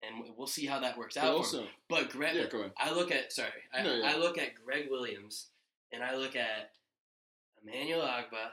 and 0.03 0.21
we- 0.23 0.31
we'll 0.37 0.47
see 0.47 0.67
how 0.67 0.81
that 0.81 0.97
works 0.99 1.17
out. 1.17 1.25
for 1.27 1.33
also, 1.33 1.63
him. 1.63 1.69
But 1.89 2.11
Gregg, 2.11 2.37
yeah. 2.37 2.69
I 2.77 2.93
look 2.93 3.11
at 3.11 3.33
sorry, 3.33 3.51
I, 3.73 3.83
No, 3.83 3.95
yeah. 3.97 4.13
I 4.13 4.17
look 4.17 4.39
at 4.39 4.55
Gregg 4.55 4.89
Williams, 4.91 5.49
and 5.93 6.03
I 6.03 6.17
look 6.17 6.35
at 6.37 6.73
Emmanuel 7.63 8.03
Ogbah, 8.03 8.51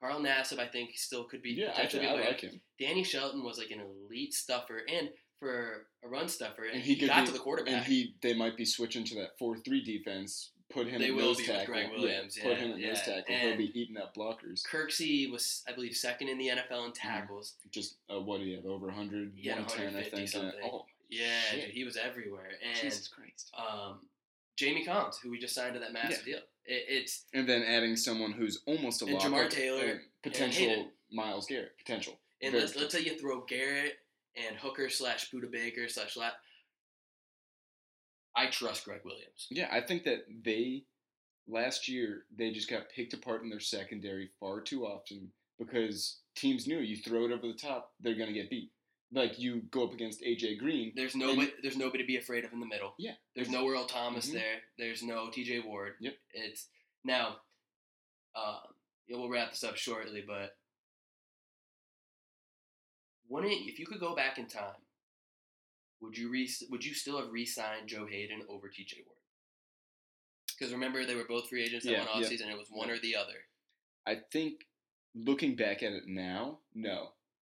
Carl 0.00 0.20
Nassib. 0.20 0.58
I 0.58 0.68
think 0.68 0.90
still 0.96 1.24
could 1.24 1.42
be 1.42 1.50
Yeah, 1.52 1.70
I, 1.70 1.86
potentially 1.86 2.06
I 2.06 2.16
be 2.16 2.24
like 2.26 2.40
him. 2.40 2.60
Danny 2.78 3.04
Shelton 3.04 3.42
was 3.44 3.58
like 3.58 3.70
an 3.70 3.80
elite 3.80 4.34
stuffer, 4.34 4.82
and 4.88 5.08
for 5.38 5.86
a 6.04 6.08
run 6.08 6.28
stuffer, 6.28 6.64
and, 6.64 6.74
And 6.76 6.82
he, 6.82 6.94
he 6.94 7.06
got 7.06 7.22
be- 7.22 7.26
to 7.26 7.32
the 7.32 7.38
quarterback. 7.38 7.74
And 7.74 7.84
he, 7.84 8.14
they 8.22 8.34
might 8.34 8.56
be 8.56 8.64
switching 8.64 9.04
to 9.06 9.14
that 9.16 9.38
four-three 9.38 9.82
defense. 9.82 10.52
Put 10.72 10.86
him 10.88 11.00
They 11.00 11.08
at 11.08 11.14
will 11.14 11.22
nose 11.26 11.36
be 11.38 11.44
tackle. 11.44 11.66
Gregg 11.74 11.88
Yeah, 11.92 11.98
Williams, 12.00 12.38
put 12.38 12.50
yeah, 12.52 12.56
him 12.56 12.70
at 12.72 12.78
nose 12.80 13.00
yeah. 13.06 13.20
And 13.28 13.48
He'll 13.48 13.56
be 13.58 13.80
eating 13.80 13.96
up 13.98 14.14
blockers. 14.14 14.62
Kirksey 14.66 15.30
was, 15.30 15.62
I 15.68 15.72
believe, 15.72 15.94
second 15.96 16.28
in 16.28 16.38
the 16.38 16.48
NFL 16.48 16.70
Mm-hmm. 16.70 16.86
in 16.86 16.92
tackles. 16.92 17.54
Just 17.70 17.96
uh, 18.10 18.20
what 18.20 18.38
do 18.40 18.44
you 18.46 18.56
have? 18.56 18.66
Over 18.66 18.86
100, 18.86 19.32
He 19.36 19.48
had 19.48 19.58
110, 19.58 19.80
I 19.80 20.02
150 20.02 20.16
think. 20.16 20.28
something. 20.28 20.52
Yeah. 20.62 20.68
Oh, 20.72 20.84
Yeah, 21.10 21.40
shit. 21.50 21.66
dude, 21.66 21.74
he 21.74 21.84
was 21.84 21.96
everywhere. 21.96 22.50
And 22.66 22.78
Jesus 22.80 23.08
Christ. 23.08 23.50
um, 23.58 24.00
Jamie 24.56 24.84
Collins, 24.84 25.18
who 25.22 25.30
we 25.30 25.38
just 25.38 25.54
signed 25.54 25.74
to 25.74 25.80
that 25.80 25.92
massive 25.92 26.24
deal. 26.24 26.38
It, 26.64 26.84
it's 26.88 27.24
And 27.34 27.48
then 27.48 27.62
adding 27.62 27.96
someone 27.96 28.32
who's 28.32 28.62
almost 28.66 29.02
a 29.02 29.06
And 29.06 29.14
lock 29.14 29.22
Jamar 29.24 29.50
Taylor 29.50 29.94
uh, 29.94 29.98
potential. 30.22 30.88
Myles 31.10 31.46
Garrett 31.46 31.76
potential. 31.78 32.18
and 32.40 32.54
let's, 32.54 32.74
let's 32.76 32.94
say 32.94 33.00
you 33.02 33.18
throw 33.18 33.42
Garrett 33.42 33.96
and 34.36 34.56
Hooker 34.56 34.88
slash 34.88 35.30
Budda 35.30 35.50
Baker 35.50 35.88
slash. 35.88 36.16
I 38.36 38.46
trust 38.48 38.84
Gregg 38.84 39.00
Williams. 39.04 39.46
Yeah, 39.50 39.68
I 39.70 39.80
think 39.80 40.04
that 40.04 40.24
they 40.44 40.84
last 41.48 41.88
year 41.88 42.24
they 42.36 42.50
just 42.50 42.70
got 42.70 42.88
picked 42.94 43.12
apart 43.14 43.42
in 43.42 43.50
their 43.50 43.60
secondary 43.60 44.30
far 44.40 44.60
too 44.60 44.84
often 44.86 45.30
because 45.58 46.20
teams 46.36 46.66
knew 46.66 46.78
you 46.78 46.96
throw 46.96 47.24
it 47.26 47.32
over 47.32 47.46
the 47.46 47.52
top, 47.54 47.92
they're 48.00 48.14
gonna 48.16 48.32
get 48.32 48.48
beat. 48.50 48.70
Like 49.14 49.38
you 49.38 49.62
go 49.70 49.84
up 49.84 49.92
against 49.92 50.22
AJ 50.22 50.58
Green. 50.58 50.92
There's 50.96 51.14
nobody. 51.14 51.52
there's 51.62 51.76
nobody 51.76 52.02
to 52.02 52.06
be 52.06 52.16
afraid 52.16 52.44
of 52.46 52.52
in 52.54 52.60
the 52.60 52.66
middle. 52.66 52.94
Yeah. 52.98 53.12
There's 53.36 53.50
no 53.50 53.68
Earl 53.68 53.84
Thomas 53.84 54.30
Mhm. 54.30 54.32
there. 54.34 54.62
There's 54.78 55.02
no 55.02 55.28
T.J. 55.28 55.60
Ward. 55.60 55.96
Yep. 56.00 56.16
It's 56.32 56.68
now. 57.04 57.36
Uh, 58.34 58.60
yeah, 59.06 59.18
we'll 59.18 59.28
wrap 59.28 59.50
this 59.50 59.62
up 59.64 59.76
shortly, 59.76 60.24
but 60.26 60.56
wouldn't 63.28 63.52
if 63.68 63.78
you 63.78 63.86
could 63.86 64.00
go 64.00 64.14
back 64.14 64.38
in 64.38 64.46
time, 64.46 64.76
would 66.02 66.18
you 66.18 66.28
re 66.28 66.50
would 66.68 66.84
you 66.84 66.92
still 66.94 67.18
have 67.18 67.30
re-signed 67.30 67.88
Joe 67.88 68.06
Haden 68.06 68.42
over 68.48 68.68
T.J. 68.68 68.98
Ward? 69.06 69.16
Because 70.58 70.72
remember, 70.72 71.06
they 71.06 71.14
were 71.14 71.24
both 71.24 71.48
free 71.48 71.62
agents 71.62 71.84
that 71.86 71.92
Yeah, 71.92 71.98
went 72.00 72.10
off 72.10 72.22
yeah. 72.22 72.28
season. 72.28 72.50
It 72.50 72.58
was 72.58 72.68
one 72.70 72.88
Yeah. 72.88 72.94
or 72.94 72.98
the 72.98 73.16
other. 73.16 73.46
I 74.06 74.16
think 74.32 74.66
looking 75.14 75.56
back 75.56 75.82
at 75.82 75.92
it 75.92 76.06
now, 76.06 76.58
no. 76.74 77.14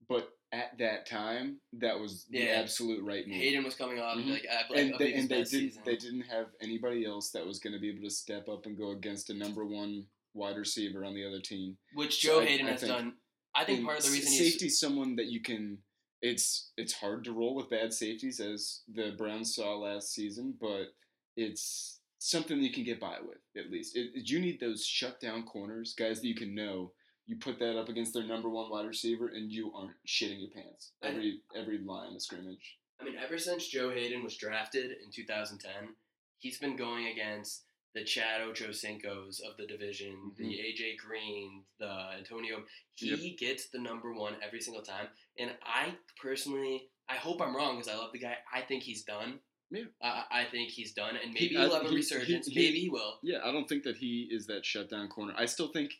But 0.08 0.30
at 0.52 0.78
that 0.78 1.06
time, 1.08 1.60
that 1.74 2.00
was 2.00 2.26
the 2.30 2.48
absolute 2.50 3.04
right 3.04 3.28
move. 3.28 3.38
Haden 3.38 3.64
was 3.64 3.76
coming 3.76 4.00
off 4.00 4.18
Mhm. 4.18 4.30
like 4.30 4.46
I 4.48 4.62
and 4.80 4.98
they, 5.00 5.14
and 5.14 5.28
they 5.28 5.38
didn't 5.44 5.48
season. 5.48 5.82
they 5.86 5.96
didn't 5.98 6.22
have 6.22 6.48
anybody 6.62 7.04
else 7.04 7.32
that 7.32 7.46
was 7.46 7.60
going 7.60 7.74
to 7.74 7.80
be 7.80 7.90
able 7.90 8.04
to 8.04 8.10
step 8.12 8.48
up 8.48 8.66
and 8.66 8.78
go 8.78 8.92
against 8.92 9.30
a 9.30 9.34
number 9.34 9.66
one 9.66 10.08
wide 10.34 10.58
receiver 10.58 11.04
on 11.04 11.14
the 11.16 11.26
other 11.26 11.42
team. 11.42 11.78
which 11.94 12.22
Joe 12.22 12.42
I- 12.42 12.46
Haden 12.46 12.68
I 12.68 12.72
has 12.72 12.82
think- 12.82 12.92
done. 12.92 13.18
I 13.58 13.64
think 13.64 13.86
part 13.86 14.00
of 14.00 14.04
the 14.06 14.12
reason 14.12 14.30
safety 14.32 14.50
safety's 14.52 14.80
someone 14.80 15.16
that 15.16 15.28
you 15.28 15.42
can. 15.42 15.82
It's 16.26 16.72
it's 16.76 16.94
hard 16.94 17.24
to 17.26 17.34
roll 17.34 17.54
with 17.56 17.70
bad 17.70 17.94
safeties 17.94 18.40
as 18.40 18.82
the 18.92 19.14
Browns 19.18 19.54
saw 19.56 19.76
last 19.78 20.12
season, 20.14 20.56
but 20.60 20.88
it's 21.38 22.00
something 22.18 22.60
you 22.60 22.72
can 22.72 22.84
get 22.84 23.00
by 23.00 23.18
with 23.22 23.38
at 23.56 23.72
least. 23.72 23.96
It, 23.96 24.12
it- 24.16 24.30
you 24.32 24.40
need 24.40 24.60
those 24.60 24.84
shut 24.86 25.20
down 25.20 25.44
corners, 25.44 25.94
guys 25.94 26.22
that 26.22 26.28
you 26.28 26.36
can 26.36 26.56
know. 26.56 26.92
You 27.28 27.36
put 27.38 27.60
that 27.60 27.78
up 27.78 27.90
against 27.90 28.14
their 28.14 28.24
number 28.28 28.50
one 28.50 28.70
wide 28.72 28.88
receiver, 28.88 29.28
and 29.28 29.52
you 29.52 29.72
aren't 29.76 29.98
shitting 30.08 30.40
your 30.42 30.50
pants 30.52 30.92
every 31.04 31.42
every 31.56 31.78
line 31.78 32.16
of 32.16 32.22
scrimmage. 32.22 32.78
I 33.00 33.04
mean, 33.04 33.16
ever 33.24 33.38
since 33.38 33.68
Joe 33.68 33.92
Haden 33.92 34.24
was 34.24 34.36
drafted 34.38 34.92
in 35.04 35.12
2010, 35.12 35.72
he's 36.40 36.58
been 36.58 36.76
going 36.76 37.08
against 37.08 37.65
the 37.96 38.04
Chad 38.04 38.42
Ochocinco's 38.42 39.40
of 39.40 39.56
the 39.58 39.66
division, 39.66 40.32
the 40.38 40.44
AJ 40.60 40.98
Green, 40.98 41.64
the 41.80 41.90
Antonio. 42.18 42.64
He 42.94 43.10
Yep. 43.16 43.38
gets 43.38 43.70
the 43.70 43.80
number 43.80 44.14
one 44.14 44.36
every 44.44 44.60
single 44.62 44.84
time. 44.84 45.08
And 45.40 45.52
I 45.64 45.96
personally, 46.22 46.90
I 47.10 47.16
hope 47.16 47.42
I'm 47.42 47.56
wrong 47.56 47.78
because 47.78 47.92
I 47.92 47.96
love 47.96 48.12
the 48.12 48.20
guy. 48.20 48.38
I 48.54 48.62
think 48.62 48.84
he's 48.84 49.04
done. 49.04 49.40
Yeah. 49.72 49.86
I, 50.02 50.26
I 50.30 50.46
think 50.46 50.70
he's 50.70 50.94
done, 50.94 51.16
and 51.16 51.34
maybe 51.34 51.58
I- 51.58 51.62
he'll 51.62 51.74
have 51.74 51.82
a 51.82 51.86
he- 51.86 51.90
he- 51.92 51.96
resurgence. 51.96 52.48
he- 52.48 52.56
maybe 52.60 52.80
he 52.82 52.90
will. 52.90 53.18
Yeah, 53.24 53.40
I 53.44 53.52
don't 53.52 53.68
think 53.68 53.84
that 53.84 53.98
he 53.98 54.28
is 54.30 54.46
that 54.48 54.66
shutdown 54.66 55.08
corner. 55.10 55.34
I 55.38 55.46
still 55.46 55.70
think 55.70 55.94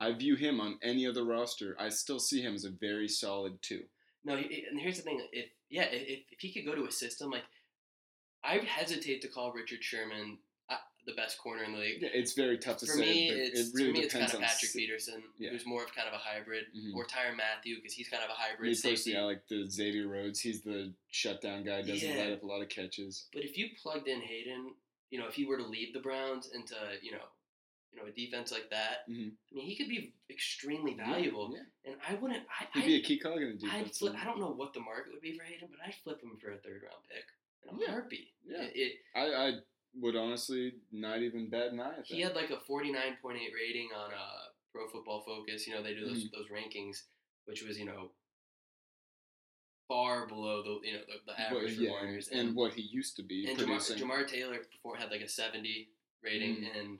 I 0.00 0.12
view 0.12 0.34
him 0.36 0.60
on 0.60 0.78
any 0.82 1.06
other 1.06 1.24
roster. 1.24 1.76
I 1.78 1.90
still 1.90 2.18
see 2.18 2.40
him 2.40 2.54
as 2.54 2.64
a 2.64 2.70
very 2.70 3.06
solid 3.08 3.62
two. 3.62 3.84
No, 4.24 4.34
and 4.36 4.80
here's 4.80 4.96
the 4.96 5.02
thing: 5.02 5.20
if 5.32 5.50
yeah, 5.68 5.84
if, 5.84 6.24
if 6.32 6.40
he 6.40 6.52
could 6.52 6.64
go 6.64 6.74
to 6.74 6.86
a 6.86 6.90
system 6.90 7.30
like, 7.30 7.44
I 8.42 8.56
hesitate 8.58 9.20
to 9.22 9.28
call 9.28 9.52
Richard 9.52 9.82
Sherman 9.84 10.38
uh, 10.42 10.43
the 11.06 11.12
best 11.14 11.38
corner 11.38 11.62
in 11.64 11.72
the 11.72 11.78
league. 11.78 12.02
Yeah, 12.02 12.08
it's 12.12 12.32
very 12.32 12.58
tough 12.58 12.78
to 12.78 12.86
for 12.86 12.92
say. 12.92 13.00
me, 13.00 13.28
it's 13.30 13.60
it 13.60 13.74
really 13.74 13.92
for 13.92 13.98
me, 13.98 14.04
it's 14.04 14.12
kind 14.14 14.26
depends 14.26 14.34
of 14.34 14.40
on 14.40 14.46
Patrick 14.46 14.70
si- 14.70 14.78
Peterson, 14.80 15.22
Yeah. 15.38 15.50
who's 15.50 15.66
more 15.66 15.82
of 15.84 15.94
kind 15.94 16.08
of 16.08 16.14
a 16.14 16.18
hybrid, 16.18 16.66
Mhm. 16.74 16.94
or 16.94 17.04
Tyrann 17.06 17.36
Mathieu 17.36 17.76
because 17.76 17.92
he's 17.92 18.08
kind 18.08 18.22
of 18.24 18.30
a 18.30 18.34
hybrid 18.34 18.68
Me 18.70 18.74
safety. 18.74 19.12
personally, 19.12 19.16
I 19.18 19.22
like 19.24 19.46
the 19.48 19.68
Xavier 19.70 20.08
Rhodes. 20.08 20.40
He's 20.40 20.62
the 20.62 20.92
shutdown 21.10 21.62
guy. 21.64 21.82
Doesn't 21.82 22.08
Yeah. 22.08 22.16
light 22.24 22.32
up 22.32 22.42
a 22.42 22.46
lot 22.46 22.62
of 22.62 22.68
catches. 22.68 23.28
But 23.32 23.44
if 23.44 23.56
you 23.58 23.70
plugged 23.80 24.08
in 24.08 24.20
Haden, 24.22 24.74
you 25.10 25.18
know, 25.18 25.26
if 25.28 25.34
he 25.34 25.44
were 25.44 25.56
to 25.58 25.62
lead 25.66 25.94
the 25.94 26.00
Browns 26.00 26.50
into 26.52 26.74
you 27.02 27.12
know, 27.12 27.28
you 27.92 28.00
know, 28.00 28.06
a 28.06 28.10
defense 28.10 28.50
like 28.50 28.70
that, 28.70 29.08
Mhm. 29.08 29.36
I 29.52 29.54
mean, 29.54 29.66
he 29.66 29.76
could 29.76 29.88
be 29.88 30.14
extremely 30.28 30.94
valuable. 30.94 31.54
Yeah, 31.54 31.92
And 31.92 32.00
I 32.02 32.14
wouldn't. 32.14 32.44
I, 32.50 32.66
he'd 32.74 32.82
I, 32.82 32.86
be 32.86 32.94
a 32.96 33.02
key 33.02 33.18
cog 33.20 33.36
in 33.40 33.48
a 33.48 33.50
I'd 33.52 33.58
defense. 33.60 33.98
flip. 33.98 34.14
I 34.16 34.24
don't 34.24 34.40
know 34.40 34.50
what 34.50 34.72
the 34.72 34.80
market 34.80 35.12
would 35.12 35.22
be 35.22 35.36
for 35.36 35.44
Haden, 35.44 35.68
but 35.70 35.78
I'd 35.86 35.94
flip 35.96 36.20
him 36.20 36.36
for 36.38 36.50
a 36.50 36.58
third 36.58 36.82
round 36.82 37.04
pick 37.08 37.24
in 37.62 37.68
a 37.76 37.80
Yeah. 37.80 37.90
heartbeat. 37.92 38.32
Yeah. 38.44 38.62
It, 38.62 38.72
it, 38.76 39.00
I, 39.14 39.32
I 39.32 39.60
would 40.00 40.16
honestly 40.16 40.74
not 40.92 41.22
even 41.22 41.48
bat 41.48 41.72
an 41.72 41.80
eye 41.80 41.94
he 42.04 42.20
had 42.20 42.34
like 42.34 42.50
a 42.50 42.56
49.8 42.70 43.34
rating 43.54 43.88
on 43.96 44.10
uh, 44.12 44.44
Pro 44.72 44.88
Football 44.88 45.22
Focus. 45.24 45.66
You 45.66 45.74
know, 45.74 45.82
they 45.82 45.94
do 45.94 46.06
those 46.06 46.24
Mm-hmm. 46.24 46.36
those 46.36 46.48
rankings, 46.50 47.02
which 47.46 47.62
was 47.62 47.78
you 47.78 47.84
know 47.86 48.10
far 49.88 50.26
below 50.26 50.62
the 50.62 50.86
you 50.88 50.94
know 50.94 51.00
the, 51.06 51.32
the 51.32 51.40
average 51.40 51.78
yeah, 51.78 51.90
for 51.90 51.98
corners. 51.98 52.28
and, 52.32 52.54
what 52.54 52.72
he 52.72 52.82
used 52.82 53.16
to 53.16 53.22
be 53.22 53.46
and 53.48 53.58
Jamar. 53.58 53.78
Jamar 53.96 54.26
Taylor 54.26 54.58
before 54.70 54.96
had 54.96 55.10
like 55.10 55.20
a 55.20 55.28
70 55.28 55.88
rating, 56.22 56.56
Mm. 56.56 56.78
and 56.80 56.98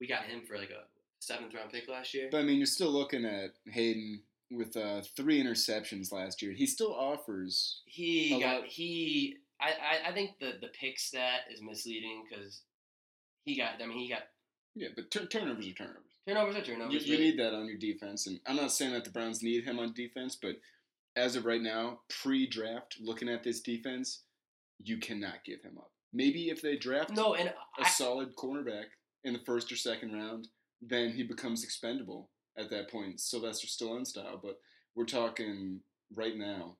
we 0.00 0.06
got 0.06 0.24
him 0.24 0.42
for 0.46 0.56
like 0.56 0.70
a 0.70 0.84
seventh 1.20 1.54
round 1.54 1.70
pick 1.70 1.88
last 1.88 2.14
year. 2.14 2.28
But 2.30 2.38
I 2.38 2.42
mean, 2.44 2.56
you're 2.56 2.66
still 2.66 2.90
looking 2.90 3.24
at 3.24 3.50
Haden 3.66 4.22
with 4.50 4.76
uh, 4.76 5.02
three 5.16 5.42
interceptions 5.42 6.12
last 6.12 6.40
year. 6.42 6.52
He 6.52 6.66
still 6.66 6.94
offers. 6.94 7.82
he 7.86 8.34
a 8.34 8.40
got 8.40 8.60
lot- 8.62 8.66
he. 8.68 9.36
I, 9.64 10.06
I, 10.06 10.10
I 10.10 10.14
think 10.14 10.38
the 10.40 10.52
the 10.60 10.68
pick 10.78 10.98
stat 10.98 11.40
is 11.52 11.62
misleading 11.62 12.24
because 12.28 12.62
he 13.44 13.56
got. 13.56 13.80
I 13.82 13.86
mean, 13.86 13.98
he 13.98 14.08
got 14.08 14.22
Yeah, 14.74 14.88
but 14.94 15.10
tur- 15.10 15.26
turnovers 15.26 15.66
are 15.68 15.72
turnovers. 15.72 16.02
turnovers 16.26 16.54
are 16.56 16.58
You, 16.58 16.64
turnovers. 16.64 17.06
you 17.06 17.16
but- 17.16 17.22
need 17.22 17.38
that 17.38 17.54
on 17.54 17.66
your 17.66 17.78
defense, 17.78 18.26
and 18.26 18.40
I'm 18.46 18.56
not 18.56 18.72
saying 18.72 18.92
that 18.92 19.04
the 19.04 19.10
Browns 19.10 19.42
need 19.42 19.64
him 19.64 19.78
on 19.78 19.92
defense, 19.92 20.36
but 20.40 20.56
as 21.16 21.36
of 21.36 21.44
right 21.44 21.62
now, 21.62 22.00
pre-draft, 22.22 22.96
looking 23.00 23.28
at 23.28 23.44
this 23.44 23.60
defense, 23.60 24.22
you 24.82 24.98
cannot 24.98 25.44
give 25.44 25.62
him 25.62 25.78
up. 25.78 25.92
Maybe 26.12 26.48
if 26.50 26.60
they 26.60 26.76
draft 26.76 27.10
no, 27.10 27.34
and 27.34 27.48
a 27.50 27.54
I, 27.78 27.88
solid 27.88 28.34
cornerback 28.36 28.86
in 29.22 29.32
the 29.32 29.38
first 29.46 29.70
or 29.70 29.76
second 29.76 30.12
round, 30.12 30.48
then 30.82 31.10
he 31.12 31.22
becomes 31.22 31.62
expendable 31.64 32.30
at 32.58 32.68
that 32.70 32.90
point, 32.90 33.20
Sylvester 33.20 33.66
Stallone 33.68 34.06
style. 34.06 34.40
But 34.42 34.58
we're 34.96 35.06
talking 35.06 35.80
right 36.14 36.36
now, 36.36 36.76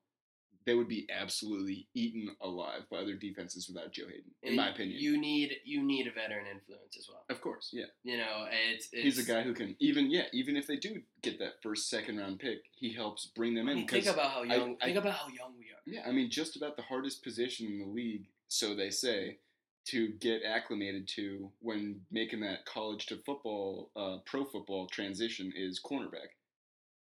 they 0.65 0.73
would 0.73 0.87
be 0.87 1.07
absolutely 1.15 1.87
eaten 1.93 2.35
alive 2.41 2.81
by 2.89 2.97
other 2.97 3.15
defenses 3.15 3.67
without 3.67 3.91
Joe 3.91 4.05
Haden, 4.07 4.31
in 4.43 4.47
and 4.49 4.57
my 4.57 4.69
opinion. 4.69 4.97
you 4.99 5.17
need 5.19 5.57
you 5.63 5.83
need 5.83 6.07
a 6.07 6.11
veteran 6.11 6.45
influence 6.51 6.97
as 6.97 7.07
well. 7.09 7.23
of 7.29 7.39
course, 7.41 7.69
yeah. 7.71 7.85
You 8.03 8.17
know, 8.17 8.47
it's, 8.73 8.89
it's 8.91 9.15
He's 9.15 9.19
a 9.29 9.31
guy 9.31 9.43
who 9.43 9.53
can 9.53 9.75
even 9.79 10.09
yeah, 10.09 10.23
even 10.33 10.57
if 10.57 10.67
they 10.67 10.77
do 10.77 11.01
get 11.21 11.39
that 11.39 11.61
first 11.61 11.89
second 11.89 12.17
round 12.17 12.39
pick, 12.39 12.59
he 12.75 12.93
helps 12.93 13.27
bring 13.35 13.53
them 13.55 13.67
I 13.67 13.71
in. 13.71 13.77
mean, 13.79 13.87
think 13.87 14.05
about 14.07 14.31
how 14.31 14.41
I- 14.41 14.45
young. 14.55 14.75
I- 14.81 14.85
think 14.85 14.97
about 14.97 15.13
how 15.13 15.27
young 15.27 15.53
we 15.57 15.65
are. 15.65 15.81
yeah, 15.85 16.07
I 16.07 16.11
mean, 16.11 16.29
just 16.29 16.55
about 16.55 16.75
the 16.75 16.83
hardest 16.83 17.23
position 17.23 17.67
in 17.67 17.79
the 17.79 17.85
league, 17.85 18.27
so 18.47 18.73
they 18.75 18.89
say, 18.89 19.37
to 19.85 20.07
get 20.19 20.41
acclimated 20.43 21.07
to 21.09 21.51
when 21.59 22.01
making 22.11 22.39
that 22.39 22.65
college 22.65 23.05
to 23.07 23.17
football, 23.23 23.91
uh, 23.95 24.17
pro 24.25 24.43
football 24.43 24.87
transition 24.87 25.53
is 25.55 25.79
cornerback. 25.79 26.33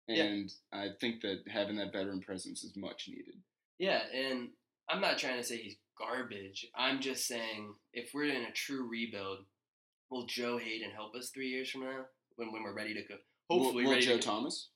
Yeah. 0.08 0.24
And 0.24 0.52
I 0.72 0.90
think 1.00 1.22
that 1.22 1.44
having 1.50 1.76
that 1.78 1.92
veteran 1.92 2.22
presence 2.22 2.64
is 2.64 2.76
much 2.78 3.08
needed. 3.10 3.36
Yeah, 3.78 4.02
and 4.14 4.50
I'm 4.90 5.02
not 5.02 5.18
trying 5.18 5.38
to 5.38 5.44
say 5.44 5.58
he's 5.58 5.76
garbage. 5.98 6.66
I'm 6.76 7.00
just 7.02 7.28
saying 7.28 7.74
if 7.94 8.12
we're 8.14 8.26
in 8.34 8.44
a 8.44 8.52
true 8.52 8.88
rebuild, 8.88 9.40
will 10.10 10.26
Joe 10.26 10.58
Haden 10.58 10.92
help 10.92 11.16
us 11.16 11.30
three 11.30 11.50
years 11.50 11.70
from 11.70 11.82
now 11.82 12.06
when, 12.38 12.52
when 12.52 12.64
we're 12.64 12.74
ready 12.74 12.94
to 12.94 13.02
go? 13.02 13.16
Hopefully, 13.50 13.84
will, 13.84 13.92
will 13.96 14.02
Joe 14.02 14.18
Thomas? 14.18 14.70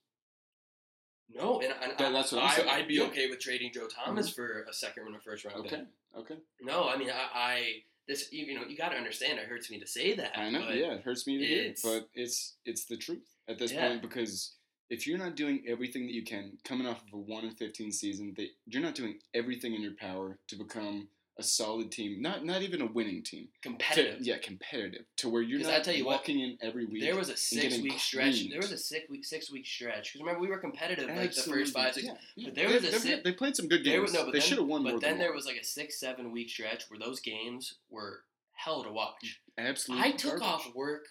No, 1.34 1.60
and, 1.60 1.72
and 1.82 1.92
That- 1.98 2.12
that's 2.12 2.32
what 2.32 2.42
I. 2.42 2.76
I'd 2.76 2.88
be 2.88 2.94
Yeah. 2.94 3.04
okay 3.04 3.28
with 3.30 3.40
trading 3.40 3.72
Joe 3.72 3.86
Thomas 3.88 4.30
mm-hmm. 4.30 4.34
for 4.34 4.62
a 4.68 4.72
second 4.72 5.06
and 5.06 5.16
a 5.16 5.20
first 5.20 5.44
round 5.44 5.58
Okay, 5.60 5.76
pick. 5.76 5.86
okay. 6.18 6.36
No, 6.60 6.88
I 6.88 6.96
mean 6.96 7.10
I, 7.10 7.28
I 7.34 7.72
this 8.06 8.30
you, 8.32 8.44
you 8.46 8.54
know 8.54 8.66
you 8.66 8.76
got 8.76 8.90
to 8.90 8.96
understand 8.96 9.38
it 9.38 9.46
hurts 9.46 9.70
me 9.70 9.80
to 9.80 9.86
say 9.86 10.14
that. 10.14 10.38
I 10.38 10.50
know, 10.50 10.68
yeah, 10.70 10.92
it 10.94 11.02
hurts 11.02 11.26
me 11.26 11.38
to 11.38 11.44
hear, 11.44 11.74
but 11.82 12.08
it's 12.14 12.56
it's 12.66 12.84
the 12.84 12.96
truth 12.98 13.26
at 13.48 13.58
this 13.58 13.72
Yeah. 13.72 13.88
point 13.88 14.02
because 14.02 14.56
if 14.92 15.06
you're 15.06 15.18
not 15.18 15.36
doing 15.36 15.62
everything 15.66 16.06
that 16.06 16.12
you 16.12 16.22
can, 16.22 16.52
coming 16.64 16.86
off 16.86 16.98
of 17.02 17.12
a 17.14 17.16
one 17.16 17.44
and 17.44 17.56
fifteen 17.56 17.90
season, 17.90 18.34
that 18.36 18.48
you're 18.66 18.82
not 18.82 18.94
doing 18.94 19.18
everything 19.34 19.74
in 19.74 19.80
your 19.82 19.94
power 19.94 20.38
to 20.48 20.56
become 20.56 21.08
a 21.38 21.42
solid 21.42 21.90
team, 21.90 22.20
not 22.20 22.44
not 22.44 22.60
even 22.60 22.82
a 22.82 22.86
winning 22.86 23.22
team, 23.22 23.48
to, 23.62 23.68
competitive. 23.70 24.20
yeah, 24.20 24.36
competitive, 24.36 25.06
to 25.16 25.30
where 25.30 25.40
you're 25.40 25.60
not 25.60 25.72
I 25.72 25.80
tell 25.80 25.94
you 25.94 26.04
what, 26.04 26.18
walking 26.18 26.40
in 26.40 26.58
every 26.60 26.84
week. 26.84 27.00
There 27.02 27.16
was 27.16 27.30
a 27.30 27.36
six 27.38 27.78
week 27.78 27.98
stretch. 27.98 28.48
There 28.50 28.58
was 28.58 28.70
a 28.70 28.76
six 28.76 29.08
week 29.08 29.24
six 29.24 29.50
week 29.50 29.66
stretch 29.66 30.12
because 30.12 30.20
remember 30.20 30.40
we 30.42 30.48
were 30.48 30.58
competitive 30.58 31.08
like 31.08 31.34
the 31.34 31.40
first 31.40 31.72
five 31.72 31.94
six. 31.94 32.06
yeah, 32.06 32.12
yeah. 32.36 32.48
But 32.48 32.54
there 32.54 32.68
they, 32.68 32.90
was 32.90 33.06
a 33.06 33.22
they- 33.22 33.32
played 33.32 33.56
some 33.56 33.68
good 33.68 33.82
games. 33.82 34.02
was 34.02 34.12
no, 34.12 34.24
but 34.26 34.34
they 34.34 34.40
should 34.40 34.58
have 34.58 34.66
won 34.66 34.84
But 34.84 35.00
then 35.00 35.18
there 35.18 35.28
one. 35.28 35.36
was 35.36 35.46
like 35.46 35.56
a 35.56 35.64
six 35.64 35.98
seven 35.98 36.32
week 36.32 36.50
stretch 36.50 36.84
where 36.90 37.00
those 37.00 37.20
games 37.20 37.76
were 37.88 38.24
hell 38.52 38.84
to 38.84 38.92
watch. 38.92 39.40
absolutely. 39.56 40.06
I 40.06 40.12
took 40.12 40.38
garbage. 40.40 40.66
off 40.66 40.74
work 40.74 41.06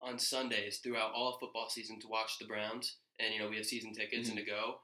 on 0.00 0.18
Sundays 0.18 0.78
throughout 0.78 1.12
all 1.14 1.34
of 1.34 1.40
football 1.40 1.68
season 1.68 2.00
to 2.00 2.08
watch 2.08 2.38
the 2.38 2.46
Browns, 2.46 2.96
and 3.18 3.34
you 3.34 3.40
know 3.40 3.48
we 3.48 3.56
have 3.56 3.66
season 3.66 3.92
tickets 3.92 4.28
and 4.28 4.38
to 4.38 4.44
go, 4.44 4.76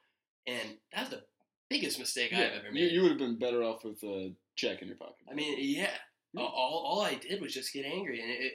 and 0.46 0.76
that's 0.94 1.10
the 1.10 1.22
biggest 1.70 1.98
mistake 1.98 2.30
Mm-hmm. 2.32 2.40
Yeah, 2.40 2.46
I've 2.48 2.64
ever 2.64 2.72
made. 2.72 2.92
you 2.92 3.02
would 3.02 3.10
have 3.12 3.18
been 3.18 3.38
better 3.38 3.62
off 3.62 3.84
with 3.84 4.02
a 4.02 4.32
check 4.56 4.82
in 4.82 4.88
your 4.88 4.96
pocket. 4.96 5.16
I 5.30 5.34
mean, 5.34 5.56
yeah, 5.58 5.90
Yeah. 6.32 6.42
all 6.42 6.84
all 6.86 7.00
I 7.02 7.14
did 7.14 7.40
was 7.40 7.52
just 7.54 7.72
get 7.72 7.84
angry, 7.86 8.20
and 8.20 8.30
it, 8.30 8.52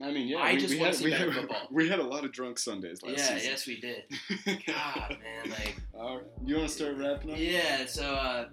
I 0.00 0.10
mean, 0.10 0.26
yeah, 0.26 0.38
I 0.38 0.54
we, 0.54 0.58
just 0.58 0.70
we 0.74 0.78
wanna 0.80 0.88
had, 0.90 0.96
see 0.96 1.04
we 1.04 1.10
better 1.12 1.30
had, 1.30 1.40
football. 1.42 1.68
We 1.70 1.88
had 1.88 2.00
a 2.00 2.02
lot 2.04 2.24
of 2.24 2.32
drunk 2.32 2.58
Sundays 2.58 3.02
last 3.02 3.18
yeah, 3.18 3.24
season. 3.36 3.50
yes, 3.50 3.66
we 3.66 3.80
did. 3.80 4.02
God, 4.66 5.16
man, 5.22 5.50
like. 5.50 5.76
All 5.94 6.16
right. 6.16 6.26
You 6.44 6.56
want 6.56 6.68
to 6.68 6.74
start 6.74 6.96
wrapping 6.96 7.30
up? 7.32 7.38
Yeah, 7.38 7.86
so 7.86 8.02
uh, 8.02 8.48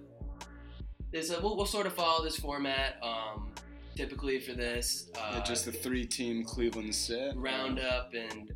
there's 1.11 1.31
a, 1.31 1.39
we'll, 1.41 1.57
we'll 1.57 1.65
sort 1.65 1.87
of 1.87 1.93
follow 1.93 2.23
this 2.23 2.35
format. 2.37 2.97
Um, 3.01 3.51
typically 3.95 4.39
for 4.39 4.53
this, 4.53 5.09
uh, 5.17 5.31
Yeah, 5.37 5.43
just 5.43 5.65
the 5.65 5.71
three-team 5.71 6.43
Cleveland 6.45 6.93
set. 6.93 7.35
roundup, 7.35 8.11
and 8.13 8.51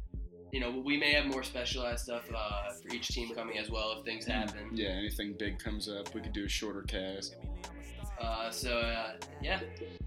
you 0.53 0.59
know 0.59 0.69
we 0.69 0.95
may 0.95 1.11
have 1.13 1.25
more 1.25 1.41
specialized 1.41 2.03
stuff 2.05 2.29
uh, 2.33 2.69
for 2.71 2.95
each 2.95 3.07
team 3.07 3.33
coming 3.33 3.57
as 3.57 3.71
well 3.71 3.95
if 3.97 4.05
things 4.05 4.25
happen. 4.25 4.69
Yeah, 4.71 4.89
anything 4.89 5.33
big 5.33 5.57
comes 5.57 5.89
up, 5.89 6.13
we 6.13 6.21
could 6.21 6.31
do 6.31 6.45
a 6.45 6.49
shorter 6.49 6.83
cast. 6.83 7.35
Uh, 8.21 8.51
so 8.51 8.77
uh, 8.77 9.13
yeah, 9.41 9.59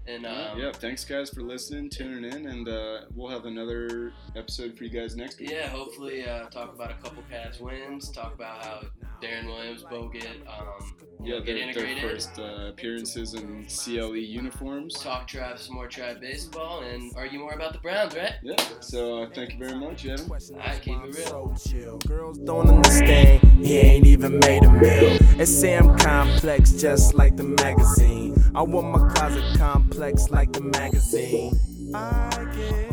and 0.07 0.25
um, 0.25 0.57
yeah, 0.57 0.71
thanks 0.71 1.03
guys 1.03 1.29
for 1.29 1.41
listening, 1.41 1.89
tuning 1.89 2.31
in, 2.31 2.47
and 2.47 2.69
uh, 2.69 3.01
we'll 3.13 3.29
have 3.29 3.45
another 3.45 4.13
episode 4.37 4.77
for 4.77 4.85
you 4.85 4.89
guys 4.89 5.17
next 5.17 5.37
week. 5.39 5.51
yeah, 5.51 5.67
hopefully 5.67 6.25
uh, 6.25 6.45
talk 6.45 6.73
about 6.73 6.91
a 6.91 6.95
couple 6.95 7.21
Cavs 7.29 7.59
wins. 7.59 8.09
Talk 8.09 8.33
about 8.33 8.63
how 8.63 8.81
Deron 9.21 9.45
Williams, 9.47 9.83
Bogut, 9.83 10.25
um, 10.47 10.93
Yeah, 11.23 11.39
get 11.39 11.73
their, 11.73 11.85
their 11.85 12.01
first 12.01 12.37
uh, 12.39 12.67
appearances 12.69 13.33
in 13.33 13.65
CLE 13.65 14.15
uniforms. 14.15 14.93
Talk 14.95 15.27
tribe, 15.27 15.57
some 15.57 15.75
more 15.75 15.87
tribe 15.87 16.21
baseball, 16.21 16.81
and 16.83 17.11
argue 17.15 17.39
more 17.39 17.53
about 17.53 17.73
the 17.73 17.79
Browns, 17.79 18.15
right? 18.15 18.33
Yeah, 18.43 18.55
so 18.79 19.23
uh, 19.23 19.29
thank 19.33 19.53
you 19.53 19.59
very 19.59 19.75
much, 19.75 20.05
Evan. 20.05 20.29
Alright, 20.29 20.81
keep 20.81 20.97
it 21.03 21.15
real. 21.15 21.55
So 21.55 21.69
chill. 21.69 21.97
Girls 21.99 22.37
don't 22.39 22.69
understand. 22.69 23.41
He 23.65 23.77
ain't 23.77 24.05
even 24.05 24.39
made 24.39 24.63
a 24.63 24.71
meal. 24.71 25.17
It 25.39 25.47
say 25.47 25.75
I'm 25.75 25.97
complex, 25.97 26.73
just 26.73 27.15
like 27.15 27.35
the 27.35 27.43
magazine. 27.43 28.35
I 28.53 28.61
want 28.61 28.87
my 28.87 29.13
closet 29.13 29.57
complex, 29.57 30.29
like 30.29 30.53
the 30.53 30.61
magazine. 30.61 31.59
I 31.93 32.86